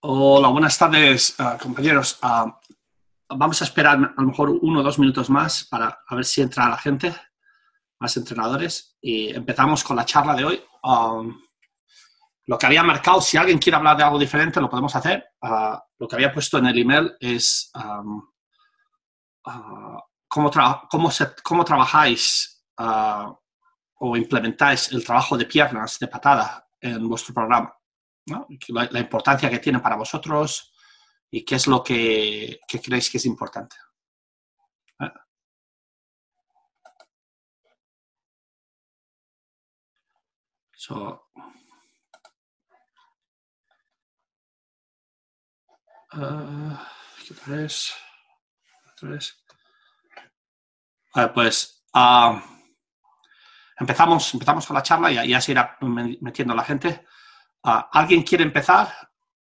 Hola, 0.00 0.46
buenas 0.46 0.78
tardes, 0.78 1.34
uh, 1.40 1.58
compañeros. 1.60 2.20
Uh, 2.22 2.52
vamos 3.36 3.60
a 3.60 3.64
esperar 3.64 3.96
a 3.96 4.22
lo 4.22 4.28
mejor 4.28 4.50
uno 4.50 4.78
o 4.78 4.82
dos 4.84 4.96
minutos 4.96 5.28
más 5.28 5.64
para 5.64 6.04
a 6.06 6.14
ver 6.14 6.24
si 6.24 6.40
entra 6.40 6.68
la 6.68 6.78
gente, 6.78 7.12
más 7.98 8.16
entrenadores, 8.16 8.96
y 9.00 9.34
empezamos 9.34 9.82
con 9.82 9.96
la 9.96 10.04
charla 10.04 10.36
de 10.36 10.44
hoy. 10.44 10.62
Um, 10.84 11.36
lo 12.46 12.56
que 12.56 12.66
había 12.66 12.84
marcado, 12.84 13.20
si 13.20 13.36
alguien 13.36 13.58
quiere 13.58 13.76
hablar 13.76 13.96
de 13.96 14.04
algo 14.04 14.20
diferente, 14.20 14.60
lo 14.60 14.70
podemos 14.70 14.94
hacer. 14.94 15.32
Uh, 15.42 15.76
lo 15.98 16.06
que 16.06 16.14
había 16.14 16.32
puesto 16.32 16.58
en 16.58 16.66
el 16.66 16.78
email 16.78 17.16
es 17.18 17.72
cómo, 20.28 20.48
tra 20.48 20.82
cómo, 20.88 21.10
cómo, 21.42 21.64
trabajáis 21.64 22.64
o 22.76 24.16
implementáis 24.16 24.92
el 24.92 25.04
trabajo 25.04 25.36
de 25.36 25.46
piernas, 25.46 25.98
de 25.98 26.06
patada, 26.06 26.68
en 26.80 27.08
vuestro 27.08 27.34
programa. 27.34 27.77
¿No? 28.28 28.46
La, 28.68 29.00
importancia 29.00 29.50
que 29.50 29.58
tiene 29.58 29.80
para 29.80 29.96
vosotros 29.96 30.72
y 31.30 31.44
qué 31.44 31.56
es 31.56 31.66
lo 31.66 31.82
que, 31.82 32.60
creéis 32.82 33.10
que 33.10 33.18
es 33.18 33.26
importante. 33.26 33.76
¿Eh? 35.00 35.10
So. 40.74 41.24
Uh, 46.12 46.76
pues 51.34 51.84
uh, 51.94 52.40
empezamos, 53.78 54.34
empezamos 54.34 54.66
con 54.66 54.74
la 54.74 54.82
charla 54.82 55.10
y 55.10 55.28
ya 55.28 55.40
se 55.40 55.52
irá 55.52 55.76
metiendo 55.80 56.54
la 56.54 56.64
gente. 56.64 57.06
Uh, 57.68 57.84
¿Alguien 57.92 58.22
quiere 58.22 58.44
empezar 58.44 58.88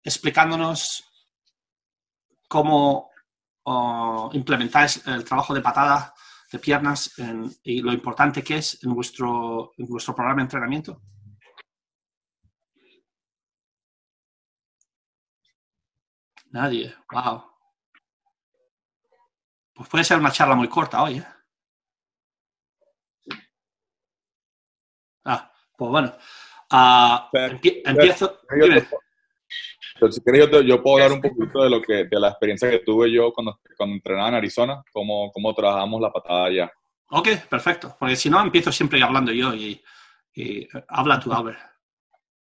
explicándonos 0.02 1.04
cómo 2.48 3.10
uh, 3.66 4.30
implementáis 4.32 5.06
el 5.06 5.26
trabajo 5.26 5.54
de 5.54 5.60
patada 5.60 6.14
de 6.50 6.60
piernas 6.60 7.14
y 7.64 7.82
lo 7.82 7.92
importante 7.92 8.42
que 8.42 8.56
es 8.60 8.82
en 8.86 8.94
vuestro, 8.94 9.74
en 9.78 9.88
vuestro 9.88 10.16
programa 10.16 10.38
de 10.38 10.44
entrenamiento? 10.44 11.02
Nadie. 16.52 16.96
Wow. 17.12 17.44
Pues 19.74 19.90
puede 19.90 20.06
ser 20.06 20.20
una 20.20 20.32
charla 20.32 20.56
muy 20.56 20.70
corta 20.70 21.04
hoy. 21.04 21.18
¿eh? 21.18 21.28
Ah, 25.26 25.52
pues 25.76 25.92
bueno. 25.92 26.18
Uh, 26.76 27.38
empie 27.38 27.82
empiezo. 27.86 28.40
Pero 29.98 30.12
si 30.12 30.22
quieres, 30.22 30.50
yo, 30.52 30.62
yo, 30.62 30.84
puedo 30.84 30.98
hablar 30.98 31.14
un 31.14 31.22
poquito 31.22 31.64
de 31.64 31.70
lo 31.70 31.82
que 31.82 32.04
de 32.04 32.20
la 32.20 32.30
experiencia 32.30 32.70
que 32.70 32.80
tuve 32.80 33.10
yo 33.10 33.32
cuando, 33.32 33.62
cuando 33.78 33.96
entrenaba 33.96 34.28
en 34.28 34.36
Arizona, 34.36 34.84
cómo, 34.92 35.32
cómo 35.32 35.54
trabajamos 35.54 36.02
la 36.02 36.12
patada 36.12 36.46
allá. 36.46 36.72
Ok, 37.12 37.30
perfecto. 37.50 37.96
Porque 37.98 38.18
si 38.18 38.30
no, 38.30 38.42
empiezo 38.42 38.74
siempre 38.74 39.02
hablando 39.02 39.32
yo 39.32 39.54
y, 39.54 39.82
y 40.34 40.68
habla 40.90 41.18
tú, 41.20 41.32
Albert. 41.32 41.60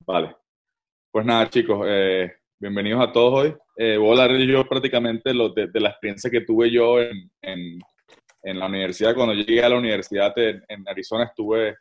Vale. 0.05 0.37
Pues 1.11 1.25
nada, 1.25 1.49
chicos, 1.49 1.85
eh, 1.85 2.33
bienvenidos 2.57 3.03
a 3.03 3.11
todos 3.11 3.43
hoy. 3.43 3.55
Eh, 3.75 3.97
voy 3.97 4.17
a 4.17 4.23
hablar 4.23 4.39
yo 4.39 4.65
prácticamente 4.65 5.33
lo 5.33 5.49
de, 5.49 5.67
de, 5.67 5.79
la 5.81 5.89
experiencia 5.89 6.29
que 6.31 6.41
tuve 6.41 6.71
yo 6.71 7.01
en, 7.01 7.29
en, 7.41 7.79
en, 8.43 8.59
la 8.59 8.67
universidad. 8.67 9.15
Cuando 9.15 9.33
llegué 9.33 9.63
a 9.63 9.69
la 9.69 9.77
universidad 9.77 10.31
en, 10.37 10.63
en 10.67 10.87
Arizona, 10.87 11.25
estuve 11.25 11.75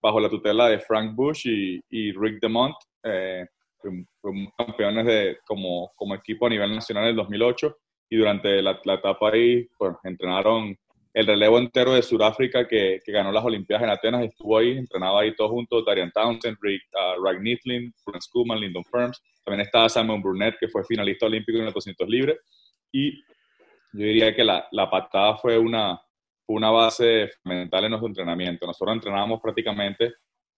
bajo 0.00 0.20
la 0.20 0.28
tutela 0.28 0.68
de 0.68 0.78
Frank 0.80 1.14
Bush 1.14 1.46
y, 1.46 1.80
y 1.90 2.12
Rick 2.12 2.40
DeMont. 2.40 2.74
Eh, 3.04 3.46
fuimos 4.20 4.52
campeones 4.56 5.06
de, 5.06 5.38
como, 5.46 5.92
como 5.94 6.14
equipo 6.14 6.46
a 6.46 6.50
nivel 6.50 6.74
nacional 6.74 7.04
en 7.04 7.10
el 7.10 7.16
2008 7.16 7.76
y 8.10 8.16
durante 8.16 8.60
la, 8.62 8.80
la 8.84 8.94
etapa 8.94 9.30
ahí 9.30 9.66
pues, 9.78 9.94
entrenaron 10.04 10.76
el 11.14 11.26
relevo 11.26 11.58
entero 11.58 11.94
de 11.94 12.02
Sudáfrica 12.02 12.66
que, 12.68 13.00
que, 13.04 13.12
ganó 13.12 13.32
las 13.32 13.44
Olimpiadas 13.44 13.84
en 13.84 13.90
Atenas, 13.90 14.24
estuvo 14.24 14.58
ahí, 14.58 14.76
entrenaba 14.76 15.22
ahí 15.22 15.34
todos 15.34 15.50
juntos, 15.50 15.84
Darian 15.84 16.12
Townsend, 16.12 16.58
Rick, 16.60 16.82
uh, 16.92 17.24
Rag 17.24 17.40
Nitlin, 17.40 17.92
Franz 18.04 18.28
Kuhlman, 18.28 18.60
Lyndon 18.60 18.84
Firms, 18.84 19.20
también 19.44 19.62
estaba 19.62 19.88
Simon 19.88 20.22
Burnett, 20.22 20.56
que 20.60 20.68
fue 20.68 20.84
finalista 20.84 21.26
olímpico 21.26 21.58
en 21.58 21.66
el 21.66 21.72
200 21.72 22.08
libre, 22.08 22.38
y 22.92 23.20
yo 23.92 24.04
diría 24.04 24.34
que 24.34 24.44
la, 24.44 24.68
la 24.70 24.88
patada 24.90 25.36
fue 25.38 25.58
una, 25.58 26.00
una 26.48 26.70
base 26.70 27.30
fundamental 27.42 27.84
en 27.84 27.90
nuestro 27.90 28.08
entrenamiento. 28.08 28.66
Nosotros 28.66 28.94
entrenábamos 28.94 29.40
prácticamente 29.40 30.14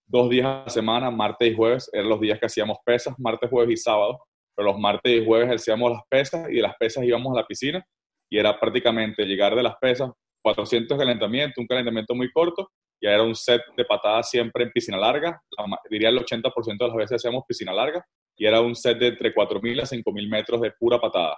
dos 0.06 0.30
días 0.30 0.46
a 0.46 0.62
la 0.64 0.70
semana, 0.70 1.10
martes 1.10 1.52
y 1.52 1.54
jueves, 1.54 1.90
eran 1.92 2.08
los 2.08 2.20
días 2.20 2.38
que 2.38 2.46
hacíamos 2.46 2.78
pesas, 2.84 3.14
martes, 3.18 3.50
jueves 3.50 3.72
y 3.72 3.76
sábado, 3.76 4.18
pero 4.54 4.72
los 4.72 4.80
martes 4.80 5.12
y 5.12 5.24
jueves 5.24 5.50
hacíamos 5.50 5.92
las 5.92 6.02
pesas 6.08 6.48
y 6.50 6.56
de 6.56 6.62
las 6.62 6.76
pesas 6.76 7.04
íbamos 7.04 7.32
a 7.32 7.40
la 7.40 7.46
piscina 7.46 7.84
y 8.28 8.38
era 8.38 8.58
prácticamente 8.58 9.24
llegar 9.24 9.54
de 9.54 9.62
las 9.62 9.76
pesas, 9.76 10.10
400 10.42 10.96
calentamientos, 10.96 11.58
un 11.58 11.66
calentamiento 11.66 12.14
muy 12.14 12.30
corto, 12.30 12.70
y 13.00 13.06
era 13.06 13.22
un 13.22 13.34
set 13.34 13.62
de 13.76 13.84
patadas 13.84 14.30
siempre 14.30 14.64
en 14.64 14.70
piscina 14.70 14.98
larga, 14.98 15.40
diría 15.88 16.10
el 16.10 16.18
80% 16.18 16.78
de 16.78 16.86
las 16.86 16.96
veces 16.96 17.16
hacíamos 17.16 17.44
piscina 17.48 17.72
larga, 17.72 18.04
y 18.36 18.46
era 18.46 18.60
un 18.60 18.76
set 18.76 18.98
de 18.98 19.08
entre 19.08 19.34
4.000 19.34 19.82
a 19.82 19.84
5.000 19.84 20.28
metros 20.30 20.60
de 20.60 20.70
pura 20.72 21.00
patada. 21.00 21.36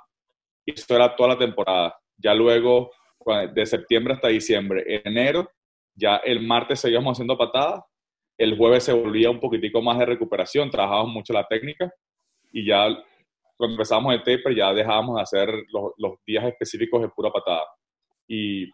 Y 0.66 0.72
esto 0.72 0.94
era 0.94 1.16
toda 1.16 1.30
la 1.30 1.38
temporada. 1.38 1.96
Ya 2.16 2.34
luego 2.34 2.90
de 3.54 3.66
septiembre 3.66 4.14
hasta 4.14 4.28
diciembre. 4.28 4.84
En 4.86 5.02
enero, 5.04 5.50
ya 5.94 6.16
el 6.16 6.46
martes 6.46 6.80
seguíamos 6.80 7.12
haciendo 7.12 7.36
patadas, 7.36 7.82
el 8.38 8.56
jueves 8.56 8.84
se 8.84 8.92
volvía 8.92 9.30
un 9.30 9.40
poquitico 9.40 9.82
más 9.82 9.98
de 9.98 10.06
recuperación, 10.06 10.70
trabajábamos 10.70 11.12
mucho 11.12 11.32
la 11.32 11.46
técnica 11.46 11.92
y 12.52 12.66
ya 12.66 12.88
cuando 13.56 13.74
empezamos 13.74 14.12
el 14.14 14.22
taper 14.22 14.56
ya 14.56 14.72
dejábamos 14.72 15.16
de 15.16 15.22
hacer 15.22 15.54
los, 15.96 16.14
días 16.26 16.44
específicos 16.46 17.02
de 17.02 17.08
pura 17.08 17.30
patada. 17.30 17.64
Y 18.26 18.68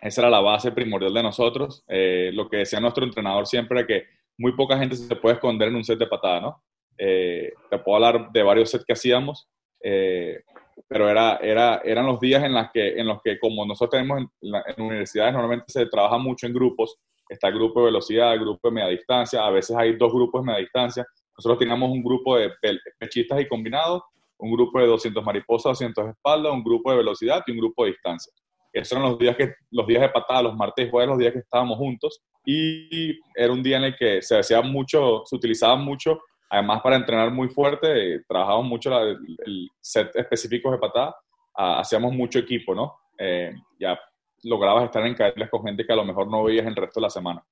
esa 0.00 0.22
era 0.22 0.30
la 0.30 0.40
base 0.40 0.72
primordial 0.72 1.14
de 1.14 1.22
nosotros. 1.22 1.82
Eh, 1.88 2.30
lo 2.34 2.48
que 2.48 2.58
decía 2.58 2.80
nuestro 2.80 3.04
entrenador 3.04 3.46
siempre 3.46 3.86
que 3.86 4.04
muy 4.36 4.52
poca 4.52 4.78
gente 4.78 4.96
se 4.96 5.16
puede 5.16 5.36
esconder 5.36 5.68
en 5.68 5.76
un 5.76 5.84
set 5.84 5.98
de 5.98 6.06
patada, 6.06 6.40
¿no? 6.40 6.64
Eh, 6.98 7.52
te 7.70 7.78
puedo 7.78 7.96
hablar 7.96 8.30
de 8.30 8.42
varios 8.42 8.70
sets 8.70 8.84
que 8.84 8.92
hacíamos. 8.92 9.48
Eh, 9.82 10.40
pero 10.88 11.08
era, 11.08 11.36
era, 11.36 11.80
eran 11.84 12.06
los 12.06 12.18
días 12.20 12.42
en, 12.42 12.54
las 12.54 12.70
que, 12.72 12.98
en 12.98 13.06
los 13.06 13.20
que, 13.22 13.38
como 13.38 13.64
nosotros 13.64 13.90
tenemos 13.90 14.20
en, 14.20 14.50
la, 14.50 14.64
en 14.66 14.82
universidades, 14.82 15.32
normalmente 15.32 15.66
se 15.68 15.86
trabaja 15.86 16.18
mucho 16.18 16.46
en 16.46 16.54
grupos, 16.54 16.96
está 17.28 17.48
el 17.48 17.54
grupo 17.54 17.80
de 17.80 17.86
velocidad, 17.86 18.32
el 18.32 18.40
grupo 18.40 18.68
de 18.68 18.74
media 18.74 18.88
distancia, 18.88 19.44
a 19.44 19.50
veces 19.50 19.76
hay 19.76 19.96
dos 19.96 20.12
grupos 20.12 20.42
de 20.42 20.46
media 20.46 20.60
distancia, 20.60 21.06
nosotros 21.36 21.58
teníamos 21.58 21.90
un 21.90 22.02
grupo 22.02 22.36
de 22.36 22.50
pechistas 22.98 23.40
y 23.40 23.48
combinados, 23.48 24.02
un 24.38 24.52
grupo 24.52 24.80
de 24.80 24.86
200 24.86 25.24
mariposas, 25.24 25.78
200 25.78 26.08
espaldas, 26.08 26.52
un 26.52 26.64
grupo 26.64 26.90
de 26.90 26.98
velocidad 26.98 27.42
y 27.46 27.52
un 27.52 27.58
grupo 27.58 27.84
de 27.84 27.92
distancia. 27.92 28.32
Esos 28.72 28.92
eran 28.92 29.10
los 29.10 29.18
días, 29.18 29.36
que, 29.36 29.54
los 29.70 29.86
días 29.86 30.02
de 30.02 30.08
patada, 30.10 30.42
los 30.42 30.56
martes 30.56 30.86
y 30.86 30.90
jueves, 30.90 31.08
los 31.08 31.18
días 31.18 31.32
que 31.32 31.40
estábamos 31.40 31.76
juntos. 31.76 32.20
Y 32.44 33.18
era 33.34 33.52
un 33.52 33.62
día 33.62 33.78
en 33.78 33.84
el 33.84 33.96
que 33.96 34.22
se 34.22 34.38
hacía 34.38 34.62
mucho, 34.62 35.22
se 35.24 35.36
utilizaba 35.36 35.76
mucho 35.76 36.20
Además, 36.52 36.82
para 36.82 36.96
entrenar 36.96 37.30
muy 37.30 37.48
fuerte, 37.48 38.24
trabajábamos 38.26 38.66
mucho 38.66 38.90
la, 38.90 39.02
el 39.02 39.70
set 39.80 40.10
específico 40.16 40.72
de 40.72 40.78
patada, 40.78 41.16
ah, 41.54 41.78
hacíamos 41.78 42.12
mucho 42.12 42.40
equipo, 42.40 42.74
¿no? 42.74 42.98
Eh, 43.16 43.54
ya 43.78 43.98
lograbas 44.42 44.84
estar 44.84 45.06
en 45.06 45.14
caerles 45.14 45.48
con 45.48 45.62
gente 45.62 45.86
que 45.86 45.92
a 45.92 45.96
lo 45.96 46.04
mejor 46.04 46.28
no 46.28 46.42
veías 46.42 46.66
el 46.66 46.74
resto 46.74 46.98
de 46.98 47.04
la 47.04 47.10
semana. 47.10 47.46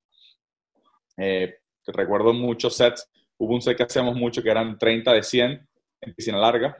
Eh, 1.15 1.59
recuerdo 1.87 2.33
muchos 2.33 2.75
sets, 2.75 3.09
hubo 3.37 3.53
un 3.53 3.61
set 3.61 3.77
que 3.77 3.83
hacíamos 3.83 4.15
mucho 4.17 4.43
que 4.43 4.51
eran 4.51 4.77
30 4.77 5.13
de 5.13 5.23
100 5.23 5.69
en 6.01 6.13
piscina 6.13 6.37
larga, 6.37 6.77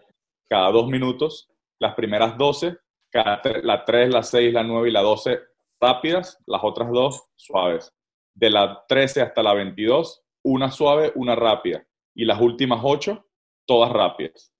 cada 0.49 0.71
dos 0.71 0.89
minutos, 0.89 1.49
las 1.79 1.95
primeras 1.95 2.37
12, 2.37 2.75
cada 3.09 3.41
la 3.63 3.85
3, 3.85 4.09
la 4.09 4.23
6, 4.23 4.53
la 4.53 4.63
9 4.63 4.89
y 4.89 4.91
la 4.91 5.01
12 5.01 5.39
rápidas, 5.79 6.37
las 6.45 6.61
otras 6.65 6.91
dos 6.91 7.23
suaves. 7.37 7.93
De 8.33 8.49
la 8.49 8.83
13 8.89 9.21
hasta 9.21 9.41
la 9.41 9.53
22, 9.53 10.21
una 10.43 10.69
suave, 10.69 11.13
una 11.15 11.35
rápida 11.35 11.85
y 12.19 12.25
las 12.25 12.41
últimas 12.41 12.81
ocho, 12.83 13.25
todas 13.65 13.89
rápidas. 13.93 14.51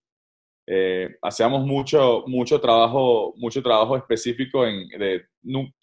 Eh, 0.65 1.09
hacíamos 1.21 1.65
mucho, 1.65 2.23
mucho, 2.25 2.61
trabajo, 2.61 3.33
mucho 3.35 3.61
trabajo 3.61 3.97
específico, 3.97 4.65
en, 4.65 4.87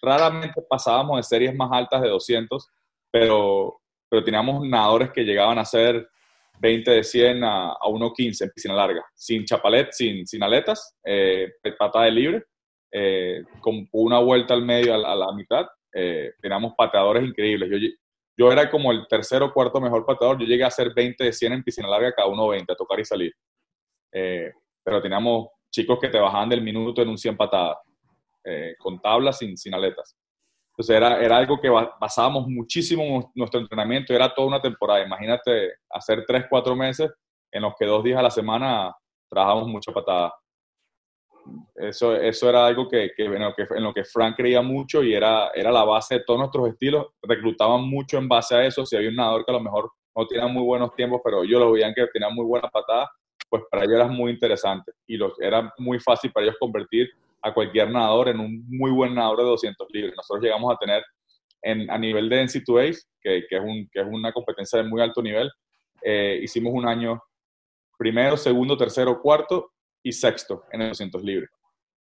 raramente 0.00 0.62
pasábamos 0.70 1.18
de 1.18 1.22
series 1.22 1.54
más 1.54 1.70
altas 1.70 2.00
de 2.00 2.08
200, 2.08 2.66
pero, 3.10 3.82
pero 4.08 4.24
teníamos 4.24 4.66
nadadores 4.66 5.10
que 5.10 5.22
llegaban 5.22 5.58
a 5.58 5.62
hacer 5.62 6.08
20 6.60 6.90
de 6.90 7.04
100 7.04 7.44
a, 7.44 7.72
a 7.72 7.88
1.15 7.88 8.44
en 8.44 8.50
piscina 8.50 8.74
larga, 8.74 9.04
sin 9.14 9.44
chapalet, 9.44 9.88
sin, 9.92 10.26
sin 10.26 10.42
aletas, 10.42 10.96
eh, 11.04 11.52
patada 11.78 12.06
de 12.06 12.10
libre, 12.10 12.44
eh, 12.90 13.44
con 13.60 13.86
una 13.92 14.18
vuelta 14.20 14.54
al 14.54 14.62
medio, 14.62 14.94
a 14.94 15.14
la, 15.14 15.32
mitad. 15.32 15.66
Teníamos 16.40 16.72
pateadores 16.74 17.22
increíbles. 17.22 17.68
Yo, 17.70 17.88
yo 18.36 18.52
era 18.52 18.70
como 18.70 18.92
el 18.92 19.06
tercero 19.08 19.46
o 19.46 19.52
cuarto 19.52 19.80
mejor 19.80 20.04
pateador. 20.04 20.38
Yo 20.38 20.46
llegué 20.46 20.64
a 20.64 20.68
hacer 20.68 20.92
20 20.94 21.24
de 21.24 21.32
100 21.32 21.52
en 21.52 21.62
piscina 21.62 21.88
larga, 21.88 22.12
cada 22.12 22.28
uno 22.28 22.48
20, 22.48 22.72
a 22.72 22.76
tocar 22.76 23.00
y 23.00 23.04
salir. 23.04 23.32
Eh, 24.12 24.52
pero 24.84 25.00
teníamos 25.00 25.48
chicos 25.70 25.98
que 25.98 26.08
te 26.08 26.18
bajaban 26.18 26.48
del 26.48 26.62
minuto 26.62 27.02
en 27.02 27.08
un 27.08 27.18
100 27.18 27.36
patadas, 27.36 27.78
eh, 28.44 28.74
con 28.78 29.00
tablas 29.00 29.38
sin, 29.38 29.56
sin 29.56 29.74
aletas. 29.74 30.16
Entonces 30.70 30.96
era, 30.96 31.20
era 31.20 31.38
algo 31.38 31.58
que 31.58 31.70
basábamos 31.70 32.46
muchísimo 32.48 33.32
nuestro 33.34 33.60
entrenamiento, 33.60 34.12
era 34.12 34.32
toda 34.34 34.48
una 34.48 34.60
temporada. 34.60 35.02
Imagínate 35.02 35.76
hacer 35.90 36.24
3, 36.26 36.44
4 36.50 36.76
meses 36.76 37.10
en 37.50 37.62
los 37.62 37.74
que 37.78 37.86
dos 37.86 38.04
días 38.04 38.18
a 38.18 38.22
la 38.22 38.30
semana 38.30 38.94
trabajamos 39.28 39.68
mucha 39.68 39.90
patada. 39.92 40.34
Eso, 41.74 42.16
eso 42.16 42.48
era 42.48 42.66
algo 42.66 42.88
que, 42.88 43.10
que, 43.16 43.24
en, 43.24 43.40
lo 43.40 43.54
que, 43.54 43.66
en 43.68 43.82
lo 43.82 43.92
que 43.92 44.04
Frank 44.04 44.36
creía 44.36 44.62
mucho 44.62 45.02
y 45.02 45.14
era, 45.14 45.50
era 45.54 45.70
la 45.70 45.84
base 45.84 46.16
de 46.16 46.24
todos 46.24 46.40
nuestros 46.40 46.68
estilos. 46.68 47.06
Reclutaban 47.22 47.82
mucho 47.88 48.18
en 48.18 48.28
base 48.28 48.54
a 48.54 48.64
eso. 48.64 48.86
Si 48.86 48.96
había 48.96 49.10
un 49.10 49.16
nadador 49.16 49.44
que 49.44 49.52
a 49.52 49.54
lo 49.54 49.60
mejor 49.60 49.90
no 50.16 50.26
tenía 50.26 50.46
muy 50.46 50.62
buenos 50.62 50.94
tiempos, 50.94 51.20
pero 51.22 51.44
ellos 51.44 51.60
lo 51.60 51.72
veían 51.72 51.92
que 51.94 52.06
tenía 52.12 52.30
muy 52.30 52.44
buena 52.44 52.68
patada, 52.68 53.10
pues 53.48 53.62
para 53.70 53.84
ellos 53.84 53.96
era 53.96 54.08
muy 54.08 54.32
interesante 54.32 54.92
y 55.06 55.16
los, 55.16 55.38
era 55.40 55.72
muy 55.78 56.00
fácil 56.00 56.32
para 56.32 56.46
ellos 56.46 56.56
convertir 56.58 57.08
a 57.42 57.52
cualquier 57.52 57.90
nadador 57.90 58.28
en 58.28 58.40
un 58.40 58.64
muy 58.68 58.90
buen 58.90 59.14
nadador 59.14 59.38
de 59.38 59.44
200 59.44 59.86
libres. 59.90 60.14
Nosotros 60.16 60.42
llegamos 60.42 60.74
a 60.74 60.78
tener 60.78 61.04
en, 61.62 61.90
a 61.90 61.98
nivel 61.98 62.28
de 62.28 62.44
NC2A, 62.44 62.98
que, 63.20 63.46
que, 63.48 63.56
es 63.56 63.62
que 63.92 64.00
es 64.00 64.06
una 64.08 64.32
competencia 64.32 64.82
de 64.82 64.88
muy 64.88 65.00
alto 65.00 65.22
nivel, 65.22 65.50
eh, 66.02 66.40
hicimos 66.42 66.72
un 66.74 66.86
año 66.86 67.20
primero, 67.98 68.36
segundo, 68.36 68.76
tercero, 68.76 69.20
cuarto 69.20 69.72
y 70.06 70.12
sexto 70.12 70.64
en 70.70 70.82
el 70.82 70.88
200 70.90 71.22
libres. 71.24 71.50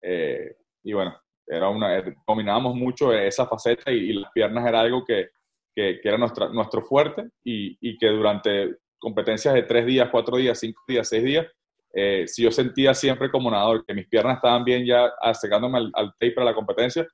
Eh, 0.02 0.56
y 0.84 0.94
bueno, 0.94 1.16
era 1.46 1.70
una, 1.70 1.96
eh, 2.00 2.16
dominábamos 2.28 2.76
mucho 2.76 3.14
esa 3.14 3.46
faceta 3.46 3.92
y, 3.92 4.14
las 4.14 4.32
piernas 4.32 4.66
era 4.66 4.82
algo 4.82 5.06
que, 5.06 5.30
que, 5.76 6.00
era 6.04 6.18
nuestra, 6.18 6.50
nuestro 6.50 6.82
fuerte 6.82 7.30
y, 7.44 7.78
y, 7.80 7.96
que 8.00 8.08
durante 8.08 8.78
competencias 8.98 9.54
de 9.54 9.64
tres 9.64 9.86
días, 9.86 10.10
cuatro 10.12 10.38
días, 10.38 10.60
cinco 10.60 10.82
días, 10.88 11.08
seis 11.08 11.24
días, 11.24 11.46
eh, 11.94 12.28
si 12.28 12.42
yo 12.42 12.52
sentía 12.52 12.96
siempre 12.96 13.30
como 13.30 13.52
nadador 13.52 13.86
que 13.86 13.94
mis 13.94 14.08
piernas 14.08 14.38
estaban 14.38 14.64
bien 14.64 14.84
ya 14.84 15.12
acercándome 15.22 15.78
al, 15.78 15.92
al 15.94 16.14
tape 16.14 16.32
para 16.32 16.46
la 16.46 16.56
competencia, 16.56 17.08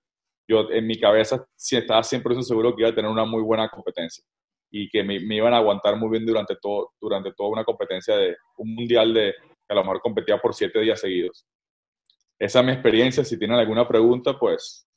yo 0.48 0.72
en 0.72 0.88
mi 0.88 0.96
cabeza 0.98 1.46
estaba 1.72 2.04
siempre 2.04 2.42
seguro 2.42 2.74
que 2.74 2.84
iba 2.84 2.90
a 2.90 2.96
tener 2.96 3.12
una 3.12 3.26
muy 3.26 3.44
buena 3.44 3.68
competencia 3.68 4.24
y 4.72 4.88
que 4.90 5.04
me, 5.04 5.20
me, 5.20 5.36
iban 5.36 5.54
a 5.54 5.58
aguantar 5.58 5.98
muy 5.98 6.10
bien 6.10 6.26
durante, 6.26 6.56
todo, 6.56 6.92
durante 7.02 7.34
toda 7.34 7.50
una 7.50 7.66
competencia 7.66 8.16
de 8.16 8.38
un 8.58 8.76
mundial 8.76 9.14
de 9.14 9.34
a 9.70 9.76
lo 9.76 9.82
mejor 9.82 10.02
competía 10.02 10.38
por 10.40 10.54
siete 10.54 10.80
días 10.80 11.00
seguidos. 11.00 11.46
Esa 12.38 12.60
es 12.60 12.66
mi 12.66 12.72
experiencia. 12.72 13.24
Si 13.24 13.38
tienen 13.38 13.58
alguna 13.58 13.88
pregunta, 13.88 14.38
pues 14.38 14.88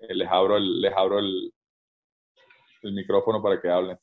eh, 0.00 0.14
les 0.14 0.28
abro, 0.28 0.56
el, 0.56 0.80
les 0.80 0.92
abro 0.94 1.18
el, 1.18 1.52
el 2.82 2.92
micrófono 2.92 3.42
para 3.42 3.60
que 3.60 3.70
hablen. 3.70 3.98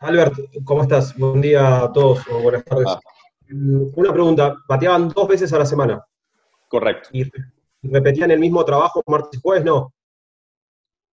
Albert, 0.00 0.34
¿cómo 0.64 0.82
estás? 0.82 1.16
Buen 1.16 1.40
día 1.40 1.84
a 1.84 1.92
todos 1.92 2.20
o 2.28 2.40
buenas 2.40 2.64
tardes. 2.64 2.86
Ah. 2.88 3.00
Una 3.50 4.12
pregunta, 4.12 4.56
¿bateaban 4.68 5.08
dos 5.08 5.28
veces 5.28 5.52
a 5.52 5.58
la 5.58 5.66
semana? 5.66 6.04
Correcto. 6.68 7.08
¿Y 7.12 7.30
repetían 7.82 8.30
el 8.30 8.40
mismo 8.40 8.64
trabajo 8.64 9.02
martes 9.06 9.38
y 9.38 9.40
jueves? 9.40 9.64
No. 9.64 9.94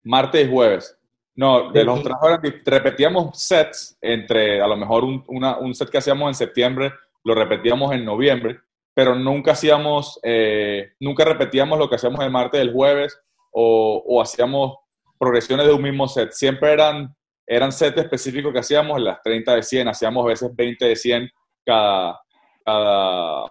Martes 0.03 0.45
y 0.45 0.51
jueves. 0.51 0.97
No, 1.35 1.71
de 1.71 1.83
los 1.85 2.03
trabajos 2.03 2.39
repetíamos 2.65 3.41
sets 3.41 3.97
entre, 4.01 4.61
a 4.61 4.67
lo 4.67 4.75
mejor 4.75 5.05
un, 5.05 5.23
una, 5.27 5.57
un, 5.57 5.73
set 5.73 5.89
que 5.89 5.97
hacíamos 5.97 6.27
en 6.27 6.35
septiembre, 6.35 6.91
lo 7.23 7.33
repetíamos 7.33 7.93
en 7.93 8.03
noviembre, 8.03 8.59
pero 8.93 9.15
nunca 9.15 9.53
hacíamos, 9.53 10.19
eh, 10.23 10.91
nunca 10.99 11.23
repetíamos 11.23 11.79
lo 11.79 11.89
que 11.89 11.95
hacíamos 11.95 12.19
el 12.25 12.31
martes 12.31 12.59
el 12.59 12.73
jueves 12.73 13.17
o, 13.51 14.03
o, 14.05 14.21
hacíamos 14.21 14.75
progresiones 15.17 15.67
de 15.67 15.73
un 15.73 15.81
mismo 15.81 16.07
set. 16.07 16.31
Siempre 16.33 16.73
eran, 16.73 17.15
eran 17.47 17.71
sets 17.71 17.97
específicos 17.97 18.51
que 18.51 18.59
hacíamos, 18.59 18.99
las 18.99 19.21
30 19.21 19.55
de 19.55 19.63
100, 19.63 19.87
hacíamos 19.87 20.25
a 20.25 20.29
veces 20.29 20.53
20 20.53 20.85
de 20.85 20.95
100 20.97 21.29
cada, 21.65 22.19
cada 22.65 23.45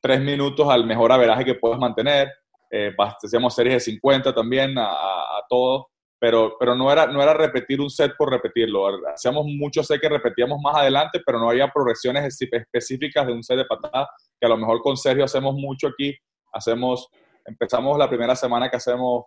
3 0.00 0.20
minutos 0.20 0.68
al 0.68 0.84
mejor 0.84 1.12
averaje 1.12 1.44
que 1.44 1.54
puedas 1.54 1.78
mantener. 1.78 2.28
Eh, 2.72 2.92
hacíamos 2.98 3.54
series 3.54 3.74
de 3.74 3.80
50 3.80 4.34
también 4.34 4.76
a, 4.78 4.86
a, 4.86 5.38
a 5.38 5.44
todos 5.48 5.86
pero, 6.20 6.56
pero 6.60 6.74
no, 6.74 6.92
era, 6.92 7.06
no 7.06 7.22
era 7.22 7.32
repetir 7.32 7.80
un 7.80 7.88
set 7.88 8.12
por 8.16 8.30
repetirlo. 8.30 8.86
Hacíamos 9.08 9.46
muchos 9.46 9.86
sets 9.86 10.02
que 10.02 10.08
repetíamos 10.08 10.60
más 10.62 10.76
adelante, 10.76 11.20
pero 11.24 11.40
no 11.40 11.48
había 11.48 11.68
progresiones 11.68 12.38
específicas 12.38 13.26
de 13.26 13.32
un 13.32 13.42
set 13.42 13.56
de 13.56 13.64
patada, 13.64 14.06
que 14.38 14.46
a 14.46 14.50
lo 14.50 14.58
mejor 14.58 14.82
con 14.82 14.98
Sergio 14.98 15.24
hacemos 15.24 15.54
mucho 15.54 15.88
aquí. 15.88 16.14
Hacemos, 16.52 17.08
empezamos 17.46 17.96
la 17.96 18.08
primera 18.08 18.36
semana 18.36 18.68
que 18.68 18.76
hacemos 18.76 19.24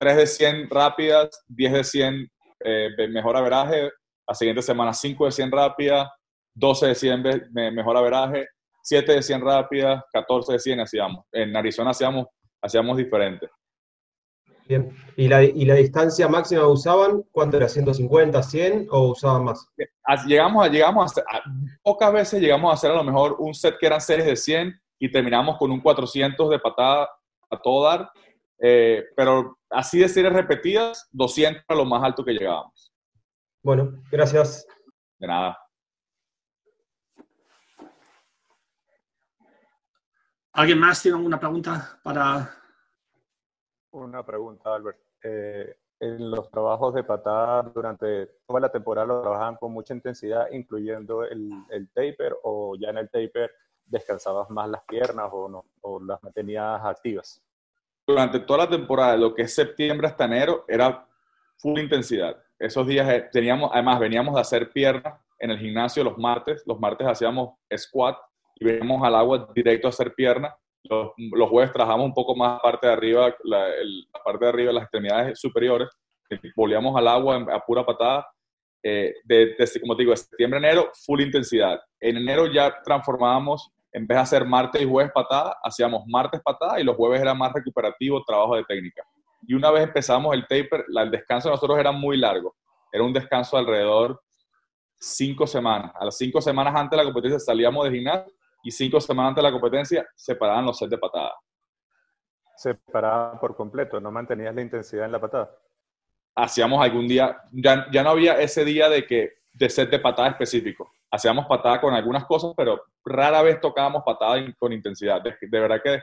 3 0.00 0.16
de 0.16 0.26
100 0.26 0.70
rápidas, 0.70 1.44
10 1.46 1.72
de 1.72 1.84
100 1.84 2.28
eh, 2.64 2.88
mejor 3.10 3.36
averaje, 3.36 3.90
la 4.26 4.34
siguiente 4.34 4.62
semana 4.62 4.92
5 4.92 5.26
de 5.26 5.30
100 5.30 5.52
rápidas, 5.52 6.08
12 6.54 6.86
de 6.88 6.94
100 6.96 7.22
mejor 7.72 7.96
averaje, 7.96 8.48
7 8.82 9.12
de 9.12 9.22
100 9.22 9.40
rápidas, 9.42 10.02
14 10.12 10.54
de 10.54 10.58
100 10.58 10.80
hacíamos. 10.80 11.24
En 11.30 11.56
Arizona 11.56 11.90
hacíamos, 11.90 12.26
hacíamos 12.60 12.96
diferente. 12.96 13.48
Bien. 14.68 14.94
¿Y 15.16 15.28
la, 15.28 15.42
¿Y 15.42 15.64
la, 15.64 15.74
distancia 15.74 16.28
máxima 16.28 16.66
usaban? 16.66 17.22
¿Cuánto 17.30 17.56
era? 17.56 17.66
¿150, 17.66 18.42
100 18.42 18.88
o 18.90 19.10
usaban 19.10 19.44
más? 19.44 19.66
Llegamos 20.26 20.64
a, 20.64 20.68
llegamos 20.68 21.18
a, 21.18 21.22
pocas 21.82 22.12
veces 22.12 22.40
llegamos 22.40 22.70
a 22.70 22.74
hacer 22.74 22.90
a 22.90 22.94
lo 22.94 23.04
mejor 23.04 23.36
un 23.38 23.54
set 23.54 23.76
que 23.78 23.86
eran 23.86 24.00
series 24.00 24.26
de 24.26 24.36
100 24.36 24.80
y 24.98 25.10
terminamos 25.10 25.58
con 25.58 25.70
un 25.70 25.80
400 25.80 26.50
de 26.50 26.58
patada 26.58 27.08
a 27.50 27.60
todo 27.60 27.84
dar. 27.84 28.10
Eh, 28.58 29.04
pero 29.16 29.58
así 29.70 29.98
de 29.98 30.08
series 30.08 30.32
repetidas, 30.32 31.08
200 31.10 31.64
a 31.66 31.74
lo 31.74 31.84
más 31.84 32.02
alto 32.02 32.24
que 32.24 32.32
llegábamos. 32.32 32.92
Bueno, 33.62 34.02
gracias. 34.10 34.66
De 35.18 35.26
nada. 35.26 35.58
¿Alguien 40.52 40.78
más 40.78 41.00
tiene 41.00 41.16
alguna 41.16 41.40
pregunta 41.40 41.98
para 42.02 42.61
una 43.92 44.24
pregunta, 44.24 44.74
Albert. 44.74 44.98
Eh, 45.22 45.76
en 46.00 46.30
los 46.30 46.50
trabajos 46.50 46.94
de 46.94 47.04
patada 47.04 47.62
durante 47.62 48.26
toda 48.44 48.58
la 48.58 48.72
temporada 48.72 49.06
lo 49.06 49.22
trabajaban 49.22 49.56
con 49.56 49.72
mucha 49.72 49.94
intensidad, 49.94 50.48
incluyendo 50.50 51.24
el, 51.24 51.48
el 51.70 51.88
taper, 51.90 52.36
o 52.42 52.74
ya 52.76 52.90
en 52.90 52.98
el 52.98 53.08
taper 53.08 53.52
descansabas 53.86 54.50
más 54.50 54.68
las 54.68 54.82
piernas 54.84 55.28
o, 55.30 55.48
no, 55.48 55.64
o 55.82 56.02
las 56.02 56.20
mantenías 56.22 56.80
activas. 56.84 57.40
Durante 58.04 58.40
toda 58.40 58.64
la 58.64 58.68
temporada, 58.68 59.16
lo 59.16 59.32
que 59.32 59.42
es 59.42 59.54
septiembre 59.54 60.08
hasta 60.08 60.24
enero, 60.24 60.64
era 60.66 61.06
full 61.56 61.78
intensidad. 61.78 62.36
Esos 62.58 62.84
días 62.86 63.08
eh, 63.08 63.28
teníamos, 63.30 63.70
además, 63.72 64.00
veníamos 64.00 64.34
de 64.34 64.40
hacer 64.40 64.72
piernas 64.72 65.20
en 65.38 65.52
el 65.52 65.58
gimnasio 65.58 66.02
los 66.02 66.18
martes. 66.18 66.64
Los 66.66 66.80
martes 66.80 67.06
hacíamos 67.06 67.56
squat 67.76 68.18
y 68.56 68.64
veníamos 68.64 69.06
al 69.06 69.14
agua 69.14 69.48
directo 69.54 69.86
a 69.86 69.90
hacer 69.90 70.14
piernas 70.14 70.52
los, 70.84 71.12
los 71.16 71.48
jueves 71.48 71.72
trabajamos 71.72 72.06
un 72.06 72.14
poco 72.14 72.34
más 72.34 72.60
parte 72.60 72.86
de 72.86 72.92
arriba, 72.92 73.34
la, 73.44 73.66
parte 74.24 74.44
de 74.44 74.48
arriba, 74.48 74.72
las 74.72 74.84
extremidades 74.84 75.38
superiores, 75.38 75.88
volvíamos 76.56 76.96
al 76.96 77.08
agua 77.08 77.46
a 77.52 77.60
pura 77.60 77.84
patada. 77.84 78.26
Eh, 78.84 79.14
de, 79.24 79.54
como 79.80 79.94
te 79.94 80.02
digo, 80.02 80.10
de 80.10 80.16
septiembre 80.16 80.58
enero, 80.58 80.90
full 81.06 81.20
intensidad. 81.20 81.80
En 82.00 82.16
enero 82.16 82.46
ya 82.46 82.82
transformábamos, 82.82 83.70
en 83.92 84.06
vez 84.08 84.16
de 84.16 84.22
hacer 84.22 84.44
martes 84.44 84.82
y 84.82 84.86
jueves 84.86 85.12
patada, 85.14 85.56
hacíamos 85.62 86.02
martes 86.06 86.40
patada 86.42 86.80
y 86.80 86.84
los 86.84 86.96
jueves 86.96 87.20
era 87.20 87.32
más 87.32 87.52
recuperativo, 87.52 88.24
trabajo 88.24 88.56
de 88.56 88.64
técnica. 88.64 89.04
Y 89.46 89.54
una 89.54 89.70
vez 89.70 89.84
empezamos 89.84 90.34
el 90.34 90.42
taper, 90.42 90.84
el 90.88 91.10
descanso 91.10 91.48
de 91.48 91.54
nosotros 91.54 91.78
era 91.78 91.92
muy 91.92 92.16
largo. 92.16 92.56
Era 92.92 93.04
un 93.04 93.12
descanso 93.12 93.56
alrededor 93.56 94.20
cinco 94.98 95.46
semanas. 95.46 95.92
A 95.94 96.06
las 96.06 96.16
cinco 96.16 96.40
semanas 96.40 96.74
antes 96.74 96.90
de 96.90 96.96
la 96.96 97.04
competencia 97.04 97.38
salíamos 97.38 97.84
de 97.84 97.90
gimnasio 97.92 98.32
y 98.62 98.70
cinco 98.70 99.00
semanas 99.00 99.30
antes 99.30 99.42
de 99.42 99.50
la 99.50 99.52
competencia 99.52 100.06
separaban 100.14 100.66
los 100.66 100.78
sets 100.78 100.90
de 100.90 100.98
patada. 100.98 101.34
Separaban 102.56 103.38
por 103.38 103.56
completo, 103.56 104.00
no 104.00 104.10
mantenías 104.10 104.54
la 104.54 104.62
intensidad 104.62 105.06
en 105.06 105.12
la 105.12 105.20
patada. 105.20 105.50
Hacíamos 106.34 106.82
algún 106.82 107.08
día, 107.08 107.40
ya, 107.50 107.86
ya 107.90 108.02
no 108.02 108.10
había 108.10 108.40
ese 108.40 108.64
día 108.64 108.88
de 108.88 109.06
que 109.06 109.32
de 109.52 109.68
set 109.68 109.90
de 109.90 109.98
patada 109.98 110.28
específico. 110.28 110.90
Hacíamos 111.10 111.46
patada 111.46 111.80
con 111.80 111.92
algunas 111.92 112.24
cosas, 112.24 112.52
pero 112.56 112.82
rara 113.04 113.42
vez 113.42 113.60
tocábamos 113.60 114.02
patada 114.04 114.42
con 114.58 114.72
intensidad. 114.72 115.20
De, 115.20 115.36
de 115.40 115.60
verdad 115.60 115.80
que 115.82 116.00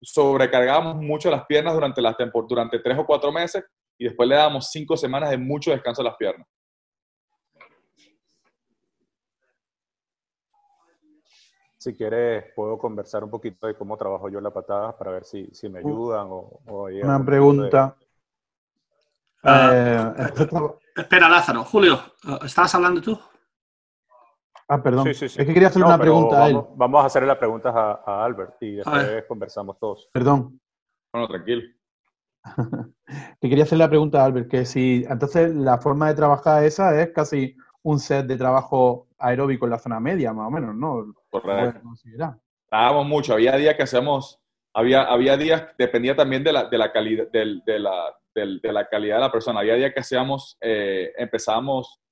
sobrecargábamos 0.00 0.96
mucho 0.96 1.30
las 1.30 1.46
piernas 1.46 1.74
durante, 1.74 2.02
las 2.02 2.16
durante 2.48 2.78
tres 2.80 2.98
o 2.98 3.06
cuatro 3.06 3.30
meses 3.30 3.64
y 3.96 4.04
después 4.04 4.28
le 4.28 4.34
dábamos 4.34 4.70
cinco 4.70 4.96
semanas 4.96 5.30
de 5.30 5.38
mucho 5.38 5.70
descanso 5.70 6.02
a 6.02 6.06
las 6.06 6.16
piernas. 6.16 6.46
Si 11.82 11.96
quieres, 11.96 12.44
puedo 12.54 12.78
conversar 12.78 13.24
un 13.24 13.30
poquito 13.30 13.66
de 13.66 13.74
cómo 13.74 13.96
trabajo 13.96 14.28
yo 14.28 14.40
la 14.40 14.52
patada 14.52 14.96
para 14.96 15.10
ver 15.10 15.24
si, 15.24 15.48
si 15.52 15.68
me 15.68 15.80
ayudan 15.80 16.28
o, 16.30 16.60
o 16.64 16.84
Una 16.84 17.24
pregunta. 17.24 17.96
De... 19.42 19.50
Uh, 19.50 20.14
eh, 20.14 20.78
espera, 20.94 21.28
Lázaro. 21.28 21.64
Julio, 21.64 22.00
¿estabas 22.44 22.72
hablando 22.76 23.02
tú? 23.02 23.18
Ah, 24.68 24.80
perdón. 24.80 25.06
Sí, 25.06 25.14
sí, 25.14 25.28
sí. 25.28 25.40
Es 25.40 25.44
que 25.48 25.52
quería 25.52 25.66
hacerle 25.66 25.88
no, 25.88 25.94
una 25.94 25.98
pregunta 25.98 26.38
vamos, 26.38 26.46
a 26.46 26.50
él. 26.50 26.66
Vamos 26.76 27.02
a 27.02 27.06
hacerle 27.06 27.26
las 27.26 27.38
preguntas 27.38 27.74
a, 27.74 28.00
a 28.06 28.24
Albert 28.24 28.54
y 28.60 28.76
después 28.76 29.24
conversamos 29.26 29.76
todos. 29.80 30.08
Perdón. 30.12 30.60
Bueno, 31.12 31.26
tranquilo. 31.26 31.62
que 33.40 33.48
quería 33.48 33.64
hacerle 33.64 33.86
la 33.86 33.90
pregunta 33.90 34.22
a 34.22 34.26
Albert, 34.26 34.48
que 34.48 34.64
si 34.66 35.04
entonces 35.08 35.52
la 35.52 35.78
forma 35.78 36.06
de 36.06 36.14
trabajar 36.14 36.62
esa 36.62 37.02
es 37.02 37.10
casi 37.10 37.56
un 37.82 37.98
set 37.98 38.26
de 38.26 38.36
trabajo 38.36 39.08
aeróbico 39.18 39.66
en 39.66 39.72
la 39.72 39.80
zona 39.80 39.98
media, 39.98 40.32
más 40.32 40.46
o 40.46 40.50
menos, 40.52 40.76
¿no? 40.76 41.21
Correcto. 41.40 41.80
Estábamos 42.64 43.06
mucho, 43.06 43.32
había 43.32 43.56
días 43.56 43.74
que 43.74 43.82
hacemos, 43.82 44.38
había, 44.74 45.02
había 45.02 45.36
días, 45.36 45.66
dependía 45.78 46.14
también 46.14 46.44
de 46.44 46.52
la, 46.52 46.64
de 46.64 46.78
la 46.78 46.92
calidad, 46.92 47.26
de, 47.32 47.60
de, 47.66 47.78
la, 47.78 48.14
de, 48.34 48.58
de 48.62 48.72
la 48.72 48.86
calidad 48.86 49.16
de 49.16 49.20
la 49.22 49.32
persona, 49.32 49.60
había 49.60 49.74
días 49.74 49.92
que 49.92 50.00
hacíamos, 50.00 50.56
eh, 50.60 51.12
empezábamos 51.16 52.02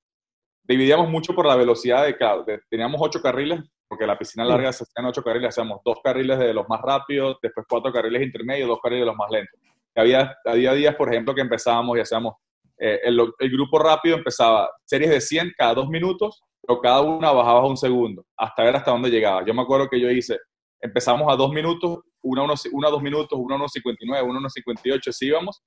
dividíamos 0.63 1.09
mucho 1.09 1.33
por 1.33 1.45
la 1.45 1.55
velocidad 1.55 2.05
de 2.05 2.17
cada, 2.17 2.43
teníamos 2.69 3.01
ocho 3.01 3.21
carriles, 3.21 3.59
porque 3.87 4.07
la 4.07 4.17
piscina 4.17 4.45
larga 4.45 4.71
se 4.71 4.83
hacían 4.83 5.05
ocho 5.05 5.21
carriles, 5.21 5.49
hacíamos 5.49 5.81
dos 5.83 5.97
carriles 6.03 6.39
de 6.39 6.53
los 6.53 6.67
más 6.69 6.81
rápidos, 6.81 7.37
después 7.41 7.65
cuatro 7.69 7.91
carriles 7.91 8.21
intermedios, 8.21 8.69
dos 8.69 8.79
carriles 8.81 9.01
de 9.01 9.07
los 9.07 9.15
más 9.15 9.29
lentos. 9.29 9.59
Había, 9.95 10.35
había 10.45 10.73
días, 10.73 10.95
por 10.95 11.09
ejemplo, 11.09 11.35
que 11.35 11.41
empezábamos 11.41 11.97
y 11.97 12.01
hacíamos, 12.01 12.35
eh, 12.77 13.01
el, 13.03 13.19
el, 13.37 13.51
grupo 13.51 13.77
rápido 13.79 14.15
empezaba 14.17 14.69
series 14.85 15.09
de 15.09 15.19
100 15.19 15.53
cada 15.57 15.73
dos 15.73 15.89
minutos, 15.89 16.41
pero 16.61 16.79
cada 16.79 17.01
una 17.01 17.31
bajaba 17.31 17.65
un 17.67 17.77
segundo, 17.77 18.25
hasta 18.37 18.63
ver 18.63 18.75
hasta 18.75 18.91
dónde 18.91 19.09
llegaba. 19.09 19.45
Yo 19.45 19.53
me 19.53 19.61
acuerdo 19.61 19.87
que 19.89 19.99
yo 19.99 20.09
hice, 20.09 20.37
empezamos 20.79 21.31
a 21.31 21.35
dos 21.35 21.51
minutos, 21.51 21.99
una, 22.21 22.43
uno, 22.43 22.53
una 22.71 22.89
dos 22.89 23.01
minutos, 23.01 23.39
una 23.39 23.55
a 23.55 23.59
1.59, 23.59 24.23
una 24.23 24.39
a 24.39 24.41
1.58, 24.43 25.07
así 25.07 25.27
íbamos, 25.27 25.61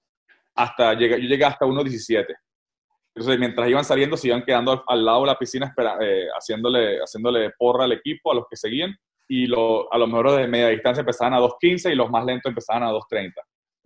hasta, 0.54 0.92
yo 0.94 1.16
llegué 1.16 1.44
hasta 1.44 1.66
1.17 1.66 2.26
entonces, 3.14 3.38
mientras 3.38 3.68
iban 3.68 3.84
saliendo, 3.84 4.16
se 4.16 4.28
iban 4.28 4.42
quedando 4.42 4.82
al, 4.86 5.04
lado 5.04 5.20
de 5.20 5.26
la 5.28 5.38
piscina 5.38 5.72
eh, 6.00 6.26
haciéndole, 6.36 6.98
haciéndole 6.98 7.50
porra 7.56 7.84
al 7.84 7.92
equipo, 7.92 8.32
a 8.32 8.34
los 8.34 8.46
que 8.50 8.56
seguían, 8.56 8.92
y 9.28 9.46
lo, 9.46 9.92
a 9.92 9.98
lo 9.98 10.08
mejor 10.08 10.32
de 10.32 10.48
media 10.48 10.68
distancia 10.68 11.00
empezaban 11.00 11.32
a 11.34 11.38
2.15 11.38 11.92
y 11.92 11.94
los 11.94 12.10
más 12.10 12.24
lentos 12.24 12.50
empezaban 12.50 12.82
a 12.82 12.90
2.30. 12.90 13.32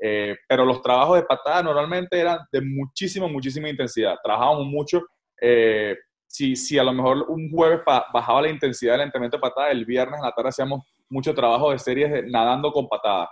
Eh, 0.00 0.36
pero 0.48 0.64
los 0.64 0.80
trabajos 0.80 1.16
de 1.16 1.24
patada 1.24 1.62
normalmente 1.62 2.18
eran 2.18 2.38
de 2.50 2.62
muchísima, 2.62 3.28
muchísima 3.28 3.68
intensidad. 3.68 4.16
Trabajábamos 4.22 4.66
mucho. 4.66 5.02
Eh, 5.40 5.94
si, 6.28 6.54
si 6.54 6.78
a 6.78 6.84
lo 6.84 6.92
mejor 6.92 7.24
un 7.28 7.50
jueves 7.50 7.80
bajaba 7.84 8.42
la 8.42 8.50
intensidad 8.50 8.92
del 8.92 9.02
entrenamiento 9.02 9.38
de 9.38 9.40
patada, 9.40 9.70
el 9.70 9.84
viernes 9.84 10.18
en 10.18 10.24
la 10.24 10.32
tarde 10.32 10.50
hacíamos 10.50 10.82
mucho 11.08 11.34
trabajo 11.34 11.72
de 11.72 11.78
series 11.78 12.12
de 12.12 12.22
nadando 12.22 12.70
con 12.70 12.86
patadas. 12.86 13.30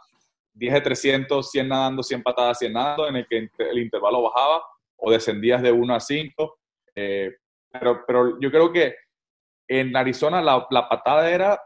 10 0.54 0.72
de 0.72 0.80
300, 0.80 1.50
100 1.50 1.68
nadando, 1.68 2.02
100 2.02 2.22
patadas, 2.22 2.58
100 2.58 2.72
nadando, 2.72 3.08
en 3.08 3.16
el 3.16 3.26
que 3.26 3.48
el 3.58 3.78
intervalo 3.78 4.22
bajaba 4.22 4.62
o 4.96 5.10
descendías 5.10 5.60
de 5.62 5.70
1 5.70 5.94
a 5.94 6.00
5. 6.00 6.58
Eh, 6.94 7.30
pero, 7.70 8.04
pero 8.06 8.40
yo 8.40 8.50
creo 8.50 8.72
que 8.72 8.94
en 9.68 9.94
Arizona 9.94 10.40
la, 10.40 10.66
la, 10.70 10.88
patada 10.88 11.30
era, 11.30 11.60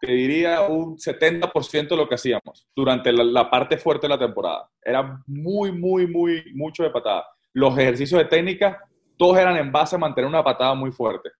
te 0.00 0.12
diría, 0.12 0.62
un 0.62 0.96
70% 0.96 1.88
de 1.88 1.96
lo 1.96 2.08
que 2.08 2.14
hacíamos 2.14 2.68
durante 2.74 3.12
la, 3.12 3.50
parte 3.50 3.76
fuerte 3.78 4.06
de 4.06 4.10
la 4.10 4.18
temporada. 4.18 4.70
Era 4.82 5.20
muy, 5.26 5.72
muy, 5.72 6.06
muy, 6.06 6.44
mucho 6.54 6.84
de 6.84 6.90
patada. 6.90 7.26
Los 7.52 7.76
ejercicios 7.78 8.20
de 8.20 8.26
técnica, 8.26 8.80
todos 9.16 9.38
eran 9.38 9.56
en 9.56 9.72
base 9.72 9.96
a 9.96 9.98
mantener 9.98 10.28
una 10.28 10.44
patada 10.44 10.74
muy 10.74 10.90
fuerte. 10.92 11.30